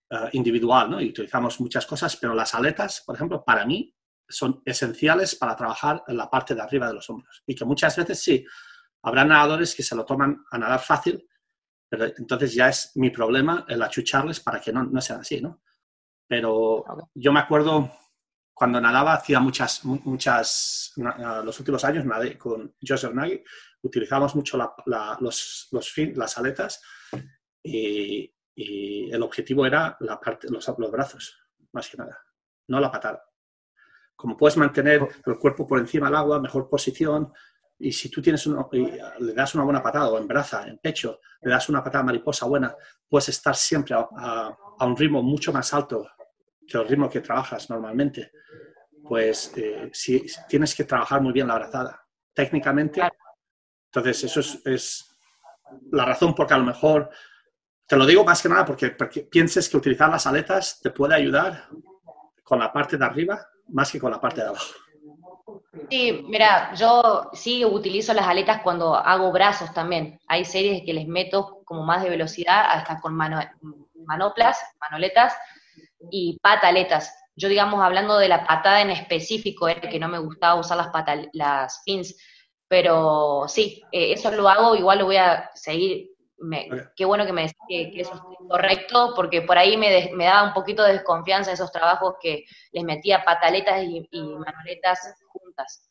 eh, 0.10 0.30
individual, 0.34 0.92
¿no? 0.92 1.02
Y 1.02 1.10
utilizamos 1.10 1.60
muchas 1.60 1.86
cosas, 1.86 2.18
pero 2.18 2.34
las 2.34 2.54
aletas, 2.54 3.02
por 3.06 3.16
ejemplo, 3.16 3.44
para 3.44 3.66
mí 3.66 3.96
son 4.32 4.62
esenciales 4.66 5.36
para 5.36 5.56
trabajar 5.56 6.04
en 6.08 6.18
la 6.18 6.30
parte 6.30 6.56
de 6.56 6.62
arriba 6.62 6.88
de 6.88 6.96
los 6.96 7.10
hombros. 7.10 7.44
Y 7.46 7.56
que 7.56 7.66
muchas 7.66 7.96
veces 7.96 8.22
sí, 8.22 8.46
habrá 9.04 9.26
nadadores 9.26 9.76
que 9.76 9.84
se 9.84 9.96
lo 9.96 10.06
toman 10.06 10.44
a 10.50 10.58
nadar 10.58 10.80
fácil, 10.80 11.28
pero 11.90 12.06
entonces 12.06 12.54
ya 12.54 12.70
es 12.70 12.92
mi 12.96 13.10
problema 13.10 13.66
el 13.68 13.82
achucharles 13.82 14.40
para 14.40 14.60
que 14.62 14.72
no, 14.72 14.84
no 14.84 15.02
sean 15.02 15.22
así, 15.22 15.42
¿no? 15.42 15.62
Pero 16.28 16.86
yo 17.14 17.34
me 17.34 17.42
acuerdo 17.42 17.92
cuando 18.54 18.80
nadaba, 18.80 19.14
hacía 19.14 19.40
muchas, 19.40 19.84
muchas, 19.84 20.94
los 20.96 21.60
últimos 21.60 21.84
años 21.84 22.06
nadé 22.06 22.38
con 22.38 22.76
Joseph 22.82 23.14
Nagy, 23.14 23.44
utilizamos 23.82 24.36
mucho 24.36 24.58
los, 24.86 25.68
los 25.72 25.94
las 26.16 26.38
aletas, 26.38 26.82
y, 27.64 28.34
y 28.56 29.12
el 29.12 29.24
objetivo 29.24 29.66
era 29.66 29.98
la 30.02 30.20
parte, 30.20 30.48
los, 30.50 30.68
los 30.78 30.92
brazos, 30.92 31.38
más 31.74 31.90
que 31.90 31.98
nada, 31.98 32.18
no 32.68 32.80
la 32.80 32.92
patada. 32.92 33.24
Como 34.22 34.38
puedes 34.38 34.56
mantener 34.56 35.02
el 35.26 35.40
cuerpo 35.40 35.66
por 35.66 35.80
encima 35.80 36.06
del 36.06 36.16
agua, 36.18 36.40
mejor 36.40 36.70
posición, 36.70 37.34
y 37.80 37.92
si 37.92 38.08
tú 38.08 38.22
tienes 38.22 38.46
le 38.46 39.34
das 39.34 39.56
una 39.56 39.64
buena 39.64 39.82
patada 39.82 40.10
o 40.10 40.18
en 40.20 40.28
braza, 40.28 40.68
en 40.68 40.78
pecho, 40.78 41.22
le 41.42 41.50
das 41.50 41.68
una 41.70 41.84
patada 41.84 42.04
mariposa 42.04 42.46
buena, 42.46 42.76
puedes 43.10 43.30
estar 43.30 43.56
siempre 43.56 43.96
a, 43.96 44.56
un 44.82 44.96
ritmo 44.96 45.24
mucho 45.24 45.52
más 45.52 45.74
alto 45.74 46.08
que 46.68 46.78
el 46.78 46.88
ritmo 46.88 47.10
que 47.10 47.22
trabajas 47.22 47.68
normalmente. 47.72 48.32
Pues 49.04 49.54
eh, 49.56 49.90
si, 49.92 50.24
tienes 50.48 50.76
que 50.76 50.84
trabajar 50.84 51.20
muy 51.20 51.34
bien 51.34 51.48
la 51.48 51.56
brazada, 51.56 52.06
técnicamente. 52.32 53.02
Entonces, 53.88 54.24
eso 54.26 54.42
es, 54.42 54.62
es 54.68 55.18
la 55.90 56.06
razón 56.06 56.36
por 56.36 56.46
que 56.46 56.54
a 56.54 56.60
lo 56.60 56.66
mejor 56.66 57.10
te 57.88 57.98
lo 57.98 58.06
digo 58.06 58.24
más 58.24 58.40
que 58.40 58.50
nada 58.50 58.66
porque, 58.66 58.92
pienses 59.32 59.68
que 59.68 59.78
utilizar 59.78 60.12
las 60.12 60.28
aletas 60.28 60.80
te 60.80 60.92
puede 60.92 61.16
ayudar 61.16 61.68
con 62.44 62.60
la 62.60 62.72
parte 62.72 62.98
de 62.98 63.06
arriba 63.06 63.51
más 63.72 63.92
que 63.92 64.00
con 64.00 64.12
la 64.12 64.20
parte 64.20 64.42
de 64.42 64.48
abajo. 64.48 64.74
Sí, 65.90 66.26
mira, 66.28 66.74
yo 66.76 67.30
sí 67.34 67.66
utilizo 67.66 68.14
las 68.14 68.28
aletas 68.28 68.62
cuando 68.62 68.96
hago 68.96 69.32
brazos 69.32 69.74
también. 69.74 70.20
Hay 70.28 70.46
series 70.46 70.84
que 70.86 70.94
les 70.94 71.08
meto 71.08 71.62
como 71.66 71.84
más 71.84 72.04
de 72.04 72.10
velocidad, 72.10 72.66
hasta 72.70 73.00
con 73.00 73.16
manoplas, 73.16 74.60
manoletas 74.80 75.36
y 76.10 76.38
pataletas. 76.42 77.14
Yo, 77.36 77.50
digamos, 77.50 77.82
hablando 77.82 78.18
de 78.18 78.28
la 78.28 78.46
patada 78.46 78.82
en 78.82 78.90
específico, 78.90 79.68
es 79.68 79.80
que 79.80 80.00
no 80.00 80.08
me 80.08 80.20
gustaba 80.20 80.60
usar 80.60 80.78
las, 80.78 80.90
las 81.34 81.82
pins, 81.86 82.16
pero 82.68 83.46
sí, 83.48 83.84
eh, 83.92 84.14
eso 84.14 84.32
lo 84.32 84.48
hago, 84.48 84.76
igual 84.76 85.00
lo 85.00 85.06
voy 85.06 85.18
a 85.18 85.50
seguir 85.54 86.11
qué 86.96 87.06
bueno 87.06 87.26
que 87.26 87.34
me 87.34 87.42
decís 87.42 87.58
que, 87.68 88.02
eso 88.02 88.14
es 88.14 88.48
correcto, 88.48 89.14
porque 89.16 89.42
por 89.42 89.58
ahí 89.58 89.78
me, 89.78 90.12
me, 90.14 90.26
daba 90.26 90.48
un 90.48 90.54
poquito 90.54 90.84
de 90.84 90.94
desconfianza 90.94 91.52
esos 91.52 91.72
trabajos 91.72 92.16
que 92.22 92.46
les 92.72 92.84
metía 92.84 93.24
pataletas 93.24 93.84
y, 93.84 94.08
manoletas 94.12 95.16
juntas. 95.28 95.90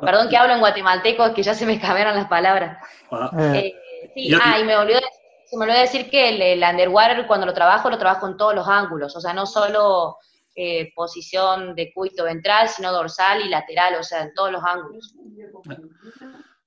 Perdón 0.00 0.28
que 0.28 0.36
hablo 0.36 0.54
en 0.54 0.60
guatemalteco, 0.60 1.26
es 1.26 1.32
que 1.32 1.42
ya 1.42 1.54
se 1.54 1.66
me 1.66 1.80
cambiaron 1.80 2.14
las 2.14 2.28
palabras. 2.28 2.78
Ah. 3.10 3.30
Eh, 3.54 3.74
sí, 4.14 4.32
ah, 4.42 4.58
y 4.58 4.64
me 4.64 4.76
olvidó, 4.76 5.00
se 5.46 5.56
me 5.56 5.64
olvidó 5.64 5.80
decir 5.80 6.10
que 6.10 6.52
el, 6.52 6.62
underwater 6.62 7.26
cuando 7.26 7.46
lo 7.46 7.54
trabajo, 7.54 7.90
lo 7.90 7.98
trabajo 7.98 8.26
en 8.26 8.36
todos 8.36 8.54
los 8.54 8.68
ángulos, 8.68 9.16
o 9.16 9.20
sea, 9.20 9.32
no 9.32 9.46
solo 9.46 10.18
eh, 10.54 10.92
posición 10.94 11.74
de 11.74 11.92
cuito 11.92 12.24
ventral, 12.24 12.68
sino 12.68 12.92
dorsal 12.92 13.42
y 13.42 13.48
lateral, 13.48 13.94
o 13.94 14.02
sea, 14.02 14.22
en 14.22 14.34
todos 14.34 14.52
los 14.52 14.62
ángulos. 14.64 15.14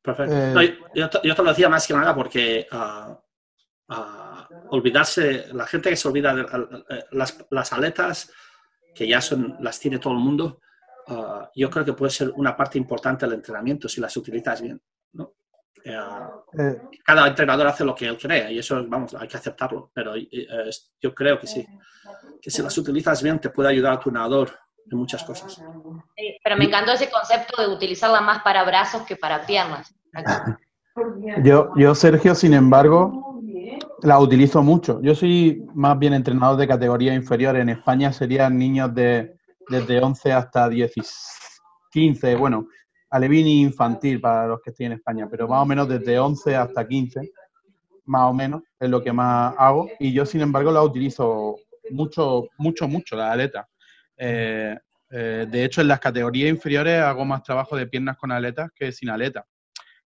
Perfecto. 0.02 0.62
Eh, 0.62 0.80
yo, 0.96 1.10
te, 1.10 1.44
lo 1.44 1.50
decía 1.50 1.70
más 1.70 1.86
que 1.86 1.94
nada 1.94 2.16
porque 2.16 2.68
uh, 2.72 3.16
olvidarse, 4.70 5.54
la 5.54 5.68
gente 5.68 5.90
que 5.90 5.96
se 5.96 6.08
olvida 6.08 6.34
de 6.34 6.42
eh, 6.42 7.06
las, 7.12 7.74
aletas, 7.74 8.32
que 8.96 9.08
ya 9.08 9.22
son, 9.22 9.58
las 9.60 9.80
tiene 9.80 10.00
todo 10.00 10.14
el 10.14 10.20
mundo, 10.20 10.62
ah, 11.08 11.50
yo 11.56 11.70
creo 11.70 11.86
que 11.86 11.94
puede 11.94 12.12
ser 12.12 12.32
una 12.32 12.56
parte 12.56 12.78
importante 12.78 13.26
del 13.26 13.36
entrenamiento 13.36 13.88
si 13.88 14.02
las 14.02 14.16
utilizas 14.18 14.62
bien. 14.62 14.82
¿no? 15.14 15.34
eh. 15.84 16.82
cada 17.04 17.28
entrenador 17.28 17.68
hace 17.68 17.84
lo 17.84 17.96
que 17.96 18.08
él 18.08 18.18
cree 18.18 18.52
y 18.54 18.60
eso, 18.60 18.84
vamos, 18.88 19.14
hay 19.14 19.28
que 19.28 19.38
aceptarlo. 19.38 19.92
Pero 19.94 20.14
yo 20.16 21.14
creo 21.14 21.40
que 21.40 21.48
sí, 21.48 21.66
que 22.42 22.50
si 22.50 22.62
las 22.62 22.78
utilizas 22.78 23.22
bien 23.22 23.40
te 23.40 23.50
puede 23.50 23.70
ayudar 23.70 23.94
a 23.94 24.00
tu 24.00 24.12
nadador 24.12 24.52
en 24.90 24.98
muchas 24.98 25.24
cosas. 25.24 25.62
pero 26.44 26.58
me 26.58 26.66
encantó 26.66 26.94
ese 26.94 27.10
concepto 27.10 27.62
de 27.62 27.68
utilizarla 27.68 28.22
más 28.22 28.42
para 28.44 28.64
brazos 28.64 29.04
que 29.04 29.16
para 29.16 29.46
piernas. 29.46 29.94
Yo, 31.42 31.72
yo, 31.78 31.96
Sergio, 31.96 32.36
sin 32.36 32.54
embargo, 32.54 33.42
la 34.02 34.20
utilizo 34.20 34.62
mucho. 34.62 35.00
Yo 35.02 35.16
soy 35.16 35.66
más 35.74 35.98
bien 35.98 36.14
entrenador 36.14 36.58
de 36.58 36.68
categoría 36.68 37.14
inferior. 37.14 37.56
En 37.56 37.70
España 37.70 38.12
serían 38.12 38.58
niños 38.58 38.94
de 38.94 39.38
desde 39.70 40.02
11 40.02 40.34
hasta 40.34 40.68
10, 40.68 40.92
15, 41.92 42.36
bueno, 42.36 42.68
alevini 43.10 43.62
infantil 43.62 44.20
para 44.20 44.48
los 44.48 44.62
que 44.62 44.72
estoy 44.72 44.88
en 44.88 44.94
España, 44.94 45.28
pero 45.30 45.48
más 45.48 45.62
o 45.62 45.66
menos 45.66 45.88
desde 45.88 46.20
11 46.20 46.56
hasta 46.56 46.88
15, 46.88 47.32
más 48.06 48.30
o 48.30 48.34
menos, 48.34 48.62
es 48.80 48.90
lo 48.90 49.02
que 49.02 49.14
más 49.14 49.54
hago. 49.58 49.88
Y 50.00 50.12
yo, 50.12 50.26
sin 50.26 50.42
embargo, 50.42 50.72
la 50.72 50.84
utilizo 50.84 51.56
mucho, 51.92 52.48
mucho, 52.58 52.88
mucho, 52.88 53.16
la 53.16 53.32
aleta. 53.32 53.68
Eh, 54.18 54.78
eh, 55.12 55.46
de 55.50 55.66
hecho, 55.66 55.82
en 55.82 55.90
las 55.90 56.00
categorías 56.00 56.50
inferiores 56.50 57.02
hago 57.02 57.26
más 57.26 57.44
trabajo 57.44 57.76
de 57.76 57.88
piernas 57.88 58.18
con 58.18 58.32
aletas 58.32 58.72
que 58.74 58.92
sin 58.92 59.10
aleta. 59.10 59.46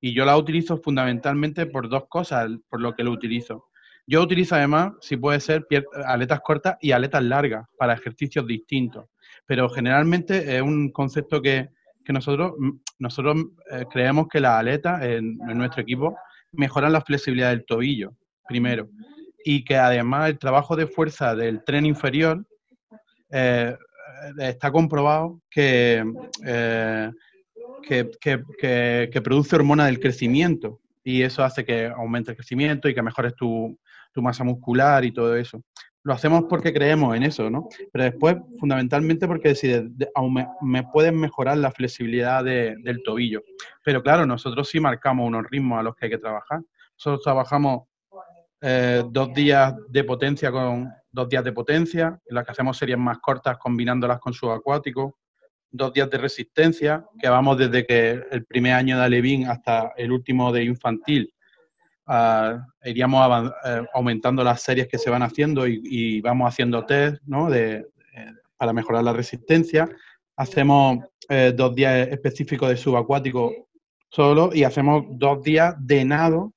Y 0.01 0.14
yo 0.14 0.26
la 0.26 0.38
utilizo 0.38 0.78
fundamentalmente 0.78 1.68
por 1.68 1.88
dos 1.89 2.06
cosas, 2.10 2.49
por 2.70 2.82
lo 2.82 2.95
que 2.95 3.03
lo 3.03 3.12
utilizo. 3.12 3.66
Yo 4.08 4.22
utilizo 4.22 4.56
además, 4.56 4.93
si 5.01 5.18
puede 5.18 5.39
ser, 5.39 5.66
aletas 6.06 6.41
cortas 6.41 6.78
y 6.82 6.91
aletas 6.91 7.24
largas 7.24 7.68
para 7.78 7.93
ejercicios 7.93 8.45
distintos. 8.45 9.06
Pero 9.45 9.70
generalmente 9.70 10.56
es 10.56 10.62
un 10.62 10.91
concepto 10.91 11.41
que, 11.41 11.70
nosotros, 12.08 12.53
nosotros 12.99 13.36
eh, 13.72 13.86
creemos 13.91 14.28
que 14.28 14.39
las 14.39 14.60
aletas 14.60 15.01
en, 15.03 15.38
nuestro 15.38 15.82
equipo 15.82 16.16
mejoran 16.51 16.93
la 16.93 17.01
flexibilidad 17.01 17.49
del 17.49 17.66
tobillo, 17.66 18.14
primero. 18.47 18.89
Y 19.43 19.64
que 19.64 19.76
además 19.78 20.30
el 20.30 20.39
trabajo 20.39 20.76
de 20.76 20.88
fuerza 20.88 21.36
del 21.36 21.64
tren 21.64 21.86
inferior 21.86 22.45
está 24.39 24.71
comprobado 24.71 25.41
que, 25.49 26.03
eh, 26.45 27.11
que, 27.88 29.21
produce 29.23 29.55
hormona 29.55 29.86
del 29.86 29.99
crecimiento 29.99 30.80
y 31.03 31.21
eso 31.21 31.43
hace 31.43 31.63
que 31.63 31.88
aumente 31.88 32.32
el 32.32 32.38
crecimiento 32.38 32.89
y 32.89 32.95
que 32.95 33.01
mejores 33.01 33.36
tu, 33.36 33.78
masa 34.15 34.43
muscular 34.43 35.03
y 35.03 35.11
todo 35.11 35.36
eso. 35.36 35.61
Lo 36.03 36.13
hacemos 36.13 36.45
porque 36.47 36.71
creemos 36.71 37.15
en 37.15 37.23
eso, 37.23 37.49
¿no? 37.49 37.67
Pero 37.91 38.05
después, 38.05 38.38
fundamentalmente, 38.59 39.28
porque 39.28 39.55
si 39.55 39.73
me, 40.61 40.84
pueden 40.84 41.19
mejorar 41.19 41.57
la 41.57 41.71
flexibilidad 41.71 42.43
del 42.43 43.01
tobillo. 43.03 43.43
Pero 43.84 44.01
claro, 44.03 44.26
nosotros 44.26 44.69
sí 44.69 44.80
marcamos 44.80 45.28
unos 45.28 45.45
ritmos 45.49 45.80
a 45.80 45.84
los 45.84 45.95
que 45.95 46.05
hay 46.05 46.11
que 46.11 46.17
trabajar. 46.17 46.61
Nosotros 46.97 47.23
trabajamos 47.23 47.88
eh, 48.61 49.03
dos 49.11 49.34
días 49.34 49.76
de 49.89 50.03
potencia 50.03 50.51
con 50.51 50.89
dos 51.16 51.30
días 51.30 51.43
de 51.43 51.53
potencia, 51.53 52.20
en 52.26 52.36
las 52.36 52.45
que 52.45 52.51
hacemos 52.51 52.78
series 52.78 52.97
más 52.97 53.20
cortas 53.20 53.57
combinándolas 53.57 54.20
con 54.20 54.34
subacuático, 54.34 55.18
dos 55.72 55.93
días 55.93 56.09
de 56.09 56.18
resistencia, 56.18 57.05
que 57.20 57.30
vamos 57.30 57.57
desde 57.57 57.86
que 57.86 58.22
el 58.32 58.45
primer 58.45 58.74
año 58.74 58.97
de 58.97 59.05
Alevín 59.05 59.47
hasta 59.47 59.93
el 59.95 60.11
último 60.11 60.51
de 60.51 60.66
infantil. 60.66 61.34
Uh, 62.07 62.59
iríamos 62.84 63.51
eh, 63.66 63.82
aumentando 63.93 64.43
las 64.43 64.61
series 64.61 64.88
que 64.88 64.99
se 64.99 65.09
van 65.09 65.24
haciendo 65.24 65.66
y, 65.66 66.22
vamos 66.22 66.47
haciendo 66.47 66.86
test 66.86 67.20
¿no? 67.26 67.49
de, 67.49 67.78
eh, 67.78 68.32
para 68.57 68.74
mejorar 68.74 69.03
la 69.03 69.13
resistencia. 69.13 69.89
Hacemos 70.36 70.99
eh, 71.30 71.53
dos 71.55 71.74
días 71.74 72.09
específicos 72.09 72.70
de 72.70 72.78
subacuático 72.78 73.70
solo 74.09 74.51
y 74.53 74.63
hacemos 74.63 75.05
dos 75.09 75.41
días 75.43 75.76
de 75.80 76.05
nado 76.05 76.55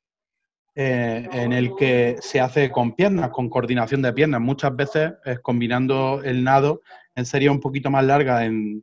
en 0.80 1.52
el 1.52 1.74
que 1.74 2.16
se 2.20 2.40
hace 2.40 2.70
con 2.70 2.92
piernas, 2.92 3.30
con 3.30 3.48
coordinación 3.48 4.00
de 4.02 4.12
piernas. 4.12 4.40
Muchas 4.40 4.76
veces 4.76 5.12
es 5.24 5.40
combinando 5.40 6.22
el 6.22 6.44
nado 6.44 6.82
en 7.16 7.26
series 7.26 7.50
un 7.50 7.60
poquito 7.60 7.90
más 7.90 8.04
largas 8.04 8.42
en 8.42 8.82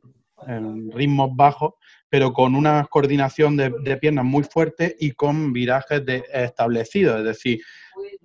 ritmos 0.92 1.30
bajos, 1.34 1.74
pero 2.08 2.32
con 2.32 2.54
una 2.54 2.86
coordinación 2.88 3.56
de, 3.56 3.96
piernas 3.96 4.24
muy 4.24 4.44
fuerte 4.44 4.96
y 4.98 5.12
con 5.12 5.52
virajes 5.52 6.02
establecidos. 6.32 7.18
Es 7.18 7.24
decir, 7.24 7.60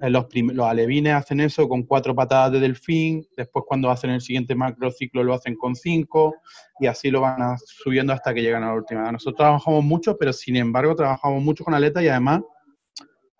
eh, 0.01 0.09
los, 0.09 0.25
alevines 0.63 1.13
hacen 1.13 1.39
eso 1.39 1.67
con 1.67 1.83
cuatro 1.83 2.13
patadas 2.13 2.51
de 2.51 2.59
delfín, 2.59 3.25
después 3.35 3.65
cuando 3.67 3.89
hacen 3.89 4.11
el 4.11 4.21
siguiente 4.21 4.53
macrociclo 4.53 5.23
lo 5.23 5.33
hacen 5.33 5.55
con 5.55 5.75
cinco 5.75 6.35
y 6.79 6.87
así 6.87 7.09
lo 7.09 7.21
van 7.21 7.57
subiendo 7.57 8.13
hasta 8.13 8.33
que 8.33 8.41
llegan 8.41 8.63
a 8.63 8.67
la 8.67 8.75
última. 8.75 9.11
Nosotros 9.11 9.37
trabajamos 9.37 9.83
mucho, 9.83 10.17
pero 10.17 10.31
sin 10.31 10.57
embargo 10.57 10.95
trabajamos 10.95 11.41
mucho 11.41 11.63
con 11.63 11.73
aletas 11.73 12.03
y 12.03 12.09
además 12.09 12.41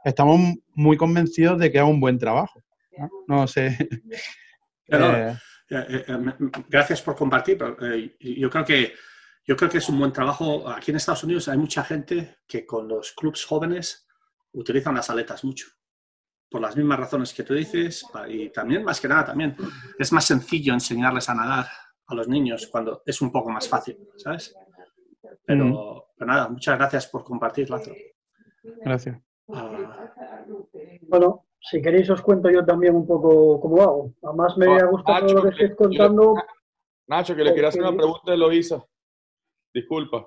estamos 0.04 0.40
muy 0.74 0.98
convencidos 0.98 1.60
de 1.60 1.72
que 1.72 1.78
es 1.78 1.84
un 1.84 2.00
buen 2.00 2.18
trabajo. 2.18 2.62
No, 3.28 3.48
sé. 3.48 3.78
Eh, 4.94 5.38
eh, 5.70 6.04
eh, 6.06 6.18
gracias 6.68 7.02
por 7.02 7.16
compartir. 7.16 7.58
yo, 8.20 8.50
creo 8.50 8.66
que, 8.66 8.94
yo 9.46 9.56
creo 9.56 9.70
que 9.70 9.78
es 9.78 9.88
un 9.88 9.98
buen 9.98 10.12
trabajo. 10.12 10.70
Aquí 10.70 10.92
en 10.92 10.98
Estados 10.98 11.24
Unidos 11.24 11.48
hay 11.48 11.58
mucha 11.58 11.82
gente 11.86 12.40
que 12.46 12.66
con 12.66 12.90
los 12.90 13.14
clubs 13.14 13.46
jóvenes 13.46 14.06
utilizan 14.52 14.96
las 14.96 15.10
aletas 15.10 15.46
mucho. 15.46 15.68
Por 16.50 16.60
las 16.60 16.76
mismas 16.76 17.00
razones 17.00 17.34
que 17.34 17.44
tú 17.44 17.54
dices. 17.54 18.06
Y 18.28 18.50
también, 18.50 18.84
más 18.84 19.00
que 19.00 19.08
nada, 19.08 19.28
también 19.28 19.56
es 19.98 20.12
más 20.12 20.26
sencillo 20.26 20.74
enseñarles 20.74 21.30
a 21.30 21.36
nadar 21.36 21.68
a 22.08 22.16
los 22.16 22.28
niños 22.28 22.68
cuando 22.68 23.02
es 23.06 23.22
un 23.22 23.32
poco 23.32 23.50
más 23.50 23.70
fácil, 23.70 23.98
¿sabes? 24.18 24.54
Pero, 25.46 25.66
mm. 25.66 26.02
pero 26.18 26.32
nada, 26.32 26.50
muchas 26.50 26.78
gracias 26.78 27.08
por 27.08 27.24
compartir, 27.24 27.70
Lázaro. 27.70 27.96
Gracias. 28.84 29.31
Ah. 29.54 30.08
bueno, 31.04 31.46
si 31.60 31.82
queréis 31.82 32.10
os 32.10 32.22
cuento 32.22 32.50
yo 32.50 32.66
también 32.66 32.96
un 32.96 33.06
poco 33.06 33.60
cómo 33.60 33.82
hago. 33.82 34.14
Además 34.24 34.58
me 34.58 34.66
ha 34.80 34.86
gustado 34.86 35.34
lo 35.34 35.44
que 35.44 35.50
estáis 35.50 35.76
contando. 35.76 36.36
Nacho, 37.08 37.36
que 37.36 37.44
le 37.44 37.54
quería 37.54 37.70
hacer 37.70 37.82
una 37.82 37.96
pregunta 37.96 38.32
de 38.32 38.38
Loisa. 38.38 38.84
Disculpa. 39.74 40.26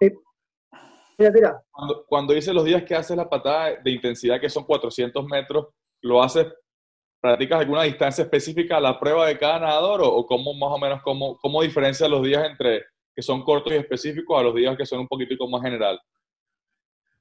Mira, 1.18 1.30
mira. 1.32 1.62
Cuando, 1.70 2.04
cuando 2.06 2.34
dice 2.34 2.52
los 2.52 2.64
días 2.64 2.82
que 2.82 2.94
haces 2.94 3.16
la 3.16 3.28
patada 3.28 3.76
de 3.82 3.90
intensidad, 3.90 4.40
que 4.40 4.48
son 4.48 4.64
400 4.64 5.24
metros, 5.26 5.68
¿lo 6.02 6.22
haces, 6.22 6.46
practicas 7.20 7.60
alguna 7.60 7.84
distancia 7.84 8.24
específica 8.24 8.76
a 8.76 8.80
la 8.80 8.98
prueba 8.98 9.26
de 9.26 9.38
cada 9.38 9.60
nadador 9.60 10.02
o, 10.02 10.08
o 10.08 10.26
cómo 10.26 10.54
más 10.54 10.70
o 10.70 10.78
menos, 10.78 11.02
cómo, 11.02 11.38
cómo 11.38 11.62
diferencia 11.62 12.08
los 12.08 12.22
días 12.22 12.44
entre 12.44 12.84
que 13.14 13.22
son 13.22 13.42
cortos 13.44 13.72
y 13.72 13.76
específicos 13.76 14.38
a 14.38 14.42
los 14.42 14.54
días 14.54 14.76
que 14.76 14.84
son 14.84 15.00
un 15.00 15.08
poquitico 15.08 15.48
más 15.48 15.62
general? 15.62 16.00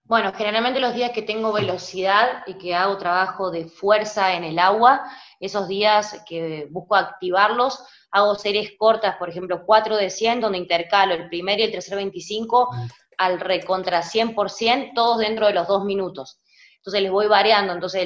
Bueno, 0.06 0.34
generalmente 0.34 0.82
los 0.82 0.94
días 0.94 1.12
que 1.12 1.22
tengo 1.22 1.54
velocidad 1.54 2.44
y 2.46 2.56
que 2.56 2.76
hago 2.76 2.98
trabajo 2.98 3.52
de 3.52 3.66
fuerza 3.66 4.34
en 4.34 4.44
el 4.44 4.60
agua, 4.60 5.10
esos 5.40 5.70
días 5.70 6.24
que 6.28 6.68
busco 6.70 6.96
activarlos, 6.96 7.82
hago 8.12 8.36
series 8.36 8.74
cortas, 8.78 9.16
por 9.16 9.30
ejemplo, 9.30 9.64
4 9.66 9.96
de 9.96 10.10
100, 10.10 10.42
donde 10.42 10.58
intercalo 10.58 11.14
el 11.14 11.30
primer 11.30 11.60
y 11.60 11.64
el 11.64 11.72
tercer 11.72 11.96
25 11.96 12.70
al 13.18 13.40
recontra 13.40 14.02
100%, 14.02 14.92
todos 14.94 15.20
dentro 15.20 15.48
de 15.48 15.54
los 15.54 15.68
dos 15.68 15.86
minutos. 15.86 16.42
Entonces 16.78 17.02
les 17.02 17.12
voy 17.12 17.28
variando, 17.28 17.72
entonces 17.72 18.06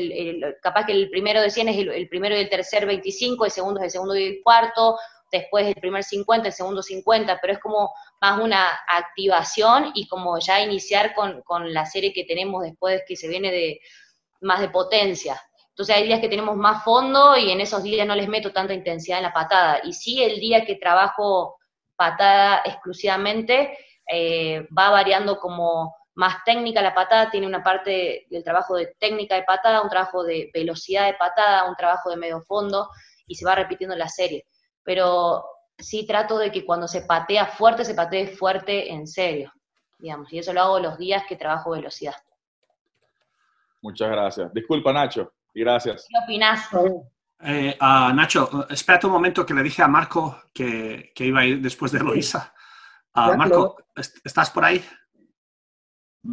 capaz 0.62 0.86
que 0.86 0.92
el 0.92 1.10
primero 1.10 1.42
de 1.42 1.50
100 1.50 1.70
es 1.70 1.78
el, 1.78 1.90
el, 1.90 2.08
primero 2.08 2.36
y 2.36 2.42
el 2.42 2.50
tercer 2.50 2.86
25, 2.86 3.46
el 3.46 3.52
segundo 3.52 3.80
es 3.80 3.86
el 3.86 3.92
segundo 3.92 4.16
y 4.16 4.24
el 4.24 4.42
cuarto, 4.44 5.00
después 5.32 5.68
el 5.68 5.76
primer 5.76 6.04
50, 6.04 6.48
el 6.48 6.54
segundo 6.54 6.82
50, 6.82 7.40
pero 7.42 7.54
es 7.54 7.60
como 7.60 7.94
más 8.22 8.40
una 8.40 8.80
activación 8.88 9.92
y 9.94 10.08
como 10.08 10.40
ya 10.40 10.62
iniciar 10.62 11.14
con, 11.14 11.44
la 11.74 11.86
serie 11.86 12.14
que 12.14 12.24
tenemos 12.24 12.64
después 12.64 13.04
que 13.08 13.16
se 13.16 13.28
viene 13.28 13.52
de 13.52 13.80
más 14.42 14.62
de 14.62 14.70
potencia. 14.70 15.42
Entonces 15.70 15.96
hay 15.96 16.04
días 16.04 16.20
que 16.20 16.30
tenemos 16.30 16.56
más 16.56 16.84
fondo 16.84 17.38
y 17.38 17.52
en 17.52 17.62
esos 17.62 17.84
días 17.84 18.08
no 18.08 18.16
les 18.16 18.28
meto 18.28 18.52
tanta 18.52 18.74
intensidad 18.74 19.20
en 19.20 19.26
la 19.26 19.34
patada. 19.34 19.82
Y 19.84 19.94
sí, 19.94 20.24
el 20.24 20.40
día 20.40 20.66
que 20.66 20.76
trabajo 20.76 21.58
patada 21.96 22.62
exclusivamente, 22.66 23.78
eh, 24.12 24.68
va 24.76 24.90
variando 24.90 25.40
como 25.40 25.96
más 26.16 26.44
técnica 26.46 26.82
la 26.82 26.96
patada, 26.96 27.30
tiene 27.30 27.46
una 27.46 27.64
parte 27.64 28.26
del 28.30 28.44
trabajo 28.44 28.76
de 28.76 28.96
técnica 29.00 29.36
de 29.36 29.44
patada, 29.44 29.84
un 29.84 29.90
trabajo 29.90 30.24
de 30.24 30.50
velocidad 30.54 31.06
de 31.06 31.14
patada, 31.14 31.70
un 31.70 31.76
trabajo 31.76 32.10
de 32.10 32.18
medio 32.18 32.42
fondo, 32.42 32.90
y 33.28 33.36
se 33.36 33.46
va 33.46 33.54
repitiendo 33.54 33.96
la 33.96 34.08
serie 34.08 34.46
pero 34.88 35.44
sí 35.78 36.08
trato 36.08 36.38
de 36.38 36.50
que 36.50 36.66
cuando 36.66 36.88
se 36.88 37.02
patea 37.02 37.46
fuerte, 37.46 37.84
se 37.84 37.94
patee 37.94 38.30
fuerte 38.30 38.90
en 38.90 39.06
serio, 39.06 39.52
digamos, 40.00 40.32
y 40.32 40.40
eso 40.40 40.54
lo 40.54 40.62
hago 40.62 40.80
los 40.80 40.98
días 40.98 41.24
que 41.28 41.36
trabajo 41.36 41.72
velocidad. 41.72 42.16
Muchas 43.82 44.10
gracias. 44.10 44.54
Disculpa, 44.54 44.94
Nacho, 44.94 45.34
y 45.54 45.60
gracias. 45.60 46.08
¿Qué 46.08 46.18
opinas? 46.24 46.70
Eh, 47.42 47.78
Nacho, 47.82 48.66
espérate 48.70 49.08
un 49.08 49.12
momento 49.12 49.46
que 49.46 49.54
le 49.54 49.62
dije 49.62 49.84
a 49.84 49.90
Marco 49.90 50.44
que, 50.54 51.12
que 51.14 51.26
iba 51.26 51.42
a 51.42 51.46
ir 51.46 51.62
después 51.62 51.92
de 51.92 52.00
Eloisa. 52.00 52.56
Marco, 53.14 53.76
¿estás 54.24 54.50
por 54.52 54.64
ahí? 54.64 54.78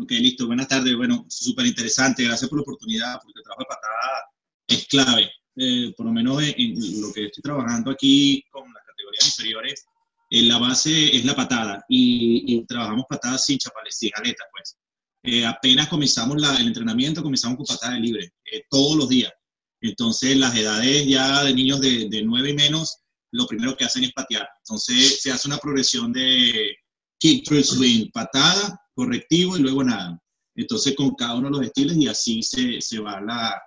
Ok, 0.01 0.11
listo. 0.11 0.47
Buenas 0.47 0.69
tardes. 0.69 0.97
Bueno, 0.97 1.27
súper 1.29 1.67
interesante. 1.67 2.23
Gracias 2.25 2.49
por 2.49 2.61
la 2.61 2.63
oportunidad, 2.63 3.21
porque 3.21 3.41
el 3.41 3.43
trabajo 3.43 3.63
de 3.63 3.67
patada 3.67 4.31
es 4.69 4.87
clave. 4.87 5.33
Eh, 5.57 5.95
por 5.97 6.07
lo 6.07 6.13
menos 6.13 6.43
en, 6.43 7.01
lo 7.01 7.13
que 7.13 7.27
estoy 7.27 7.43
trabajando 7.43 7.91
aquí 7.91 8.43
con 8.51 8.65
las 8.73 8.83
categorías 8.85 9.27
inferiores, 9.27 9.85
eh, 10.31 10.43
la 10.43 10.59
base 10.59 11.17
es 11.17 11.25
la 11.25 11.37
patada 11.37 11.85
y, 11.89 12.65
trabajamos 12.67 13.05
patadas 13.09 13.45
sin 13.45 13.59
chapales, 13.59 13.97
sin 13.97 14.11
aletas, 14.17 14.47
pues. 14.53 14.77
eh, 15.23 15.45
apenas 15.45 15.89
comenzamos 15.89 16.41
la, 16.41 16.57
el 16.57 16.67
entrenamiento, 16.67 17.23
comenzamos 17.23 17.57
con 17.59 17.67
patada 17.67 17.95
de 17.95 18.01
libre, 18.01 18.33
eh, 18.53 18.65
todos 18.69 18.97
los 18.97 19.09
días. 19.09 19.33
Entonces, 19.81 20.37
las 20.37 20.57
edades 20.57 21.07
ya 21.07 21.45
de 21.45 21.55
niños 21.55 21.81
de, 21.81 22.09
de 22.09 22.23
9 22.23 22.51
y 22.51 22.55
menos, 22.55 22.97
lo 23.33 23.47
primero 23.47 23.77
que 23.77 23.85
hacen 23.85 24.05
es 24.05 24.13
patear. 24.13 24.49
Entonces, 24.61 25.21
se 25.21 25.31
hace 25.31 25.47
una 25.47 25.59
progresión 25.59 26.13
de 26.13 26.75
kick, 27.19 27.47
drill, 27.49 27.65
swing, 27.65 28.11
patada, 28.11 28.81
correctivo 28.95 29.57
y 29.57 29.61
luego 29.61 29.85
nada. 29.85 30.19
Entonces, 30.57 30.97
con 30.97 31.15
cada 31.15 31.37
uno 31.37 31.49
de 31.49 31.57
los 31.59 31.67
estilos 31.67 31.97
y 31.97 32.09
así 32.09 32.43
se, 32.43 32.81
se 32.81 32.99
va 32.99 33.21
la, 33.21 33.61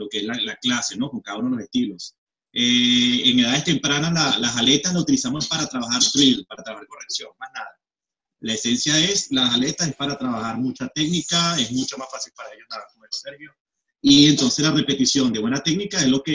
lo 0.00 0.08
que 0.08 0.18
es 0.18 0.24
la, 0.24 0.34
la, 0.34 0.56
clase, 0.56 0.96
¿no? 0.96 1.10
Con 1.10 1.20
cada 1.20 1.38
uno 1.38 1.50
de 1.50 1.56
los 1.56 1.64
estilos. 1.64 2.16
Eh, 2.52 3.30
en 3.30 3.38
edades 3.38 3.64
tempranas, 3.64 4.12
la, 4.12 4.38
las 4.38 4.56
aletas 4.56 4.92
las 4.92 5.02
utilizamos 5.02 5.46
para 5.46 5.66
trabajar 5.68 6.02
drill, 6.12 6.44
para 6.46 6.64
trabajar 6.64 6.88
corrección, 6.88 7.30
más 7.38 7.50
nada. 7.54 7.70
La 8.40 8.54
esencia 8.54 8.98
es, 8.98 9.30
las 9.30 9.54
aletas 9.54 9.88
es 9.88 9.94
para 9.94 10.18
trabajar 10.18 10.56
mucha 10.56 10.88
técnica, 10.88 11.58
es 11.58 11.70
mucho 11.72 11.96
más 11.98 12.08
fácil 12.10 12.32
para 12.34 12.48
ellos 12.54 12.66
nada, 12.70 12.84
como 12.92 13.04
Sergio. 13.10 13.54
Y 14.02 14.30
entonces 14.30 14.64
la 14.64 14.72
repetición 14.72 15.32
de 15.32 15.40
buena 15.40 15.62
técnica 15.62 15.98
es 15.98 16.08
lo 16.08 16.22
que 16.22 16.32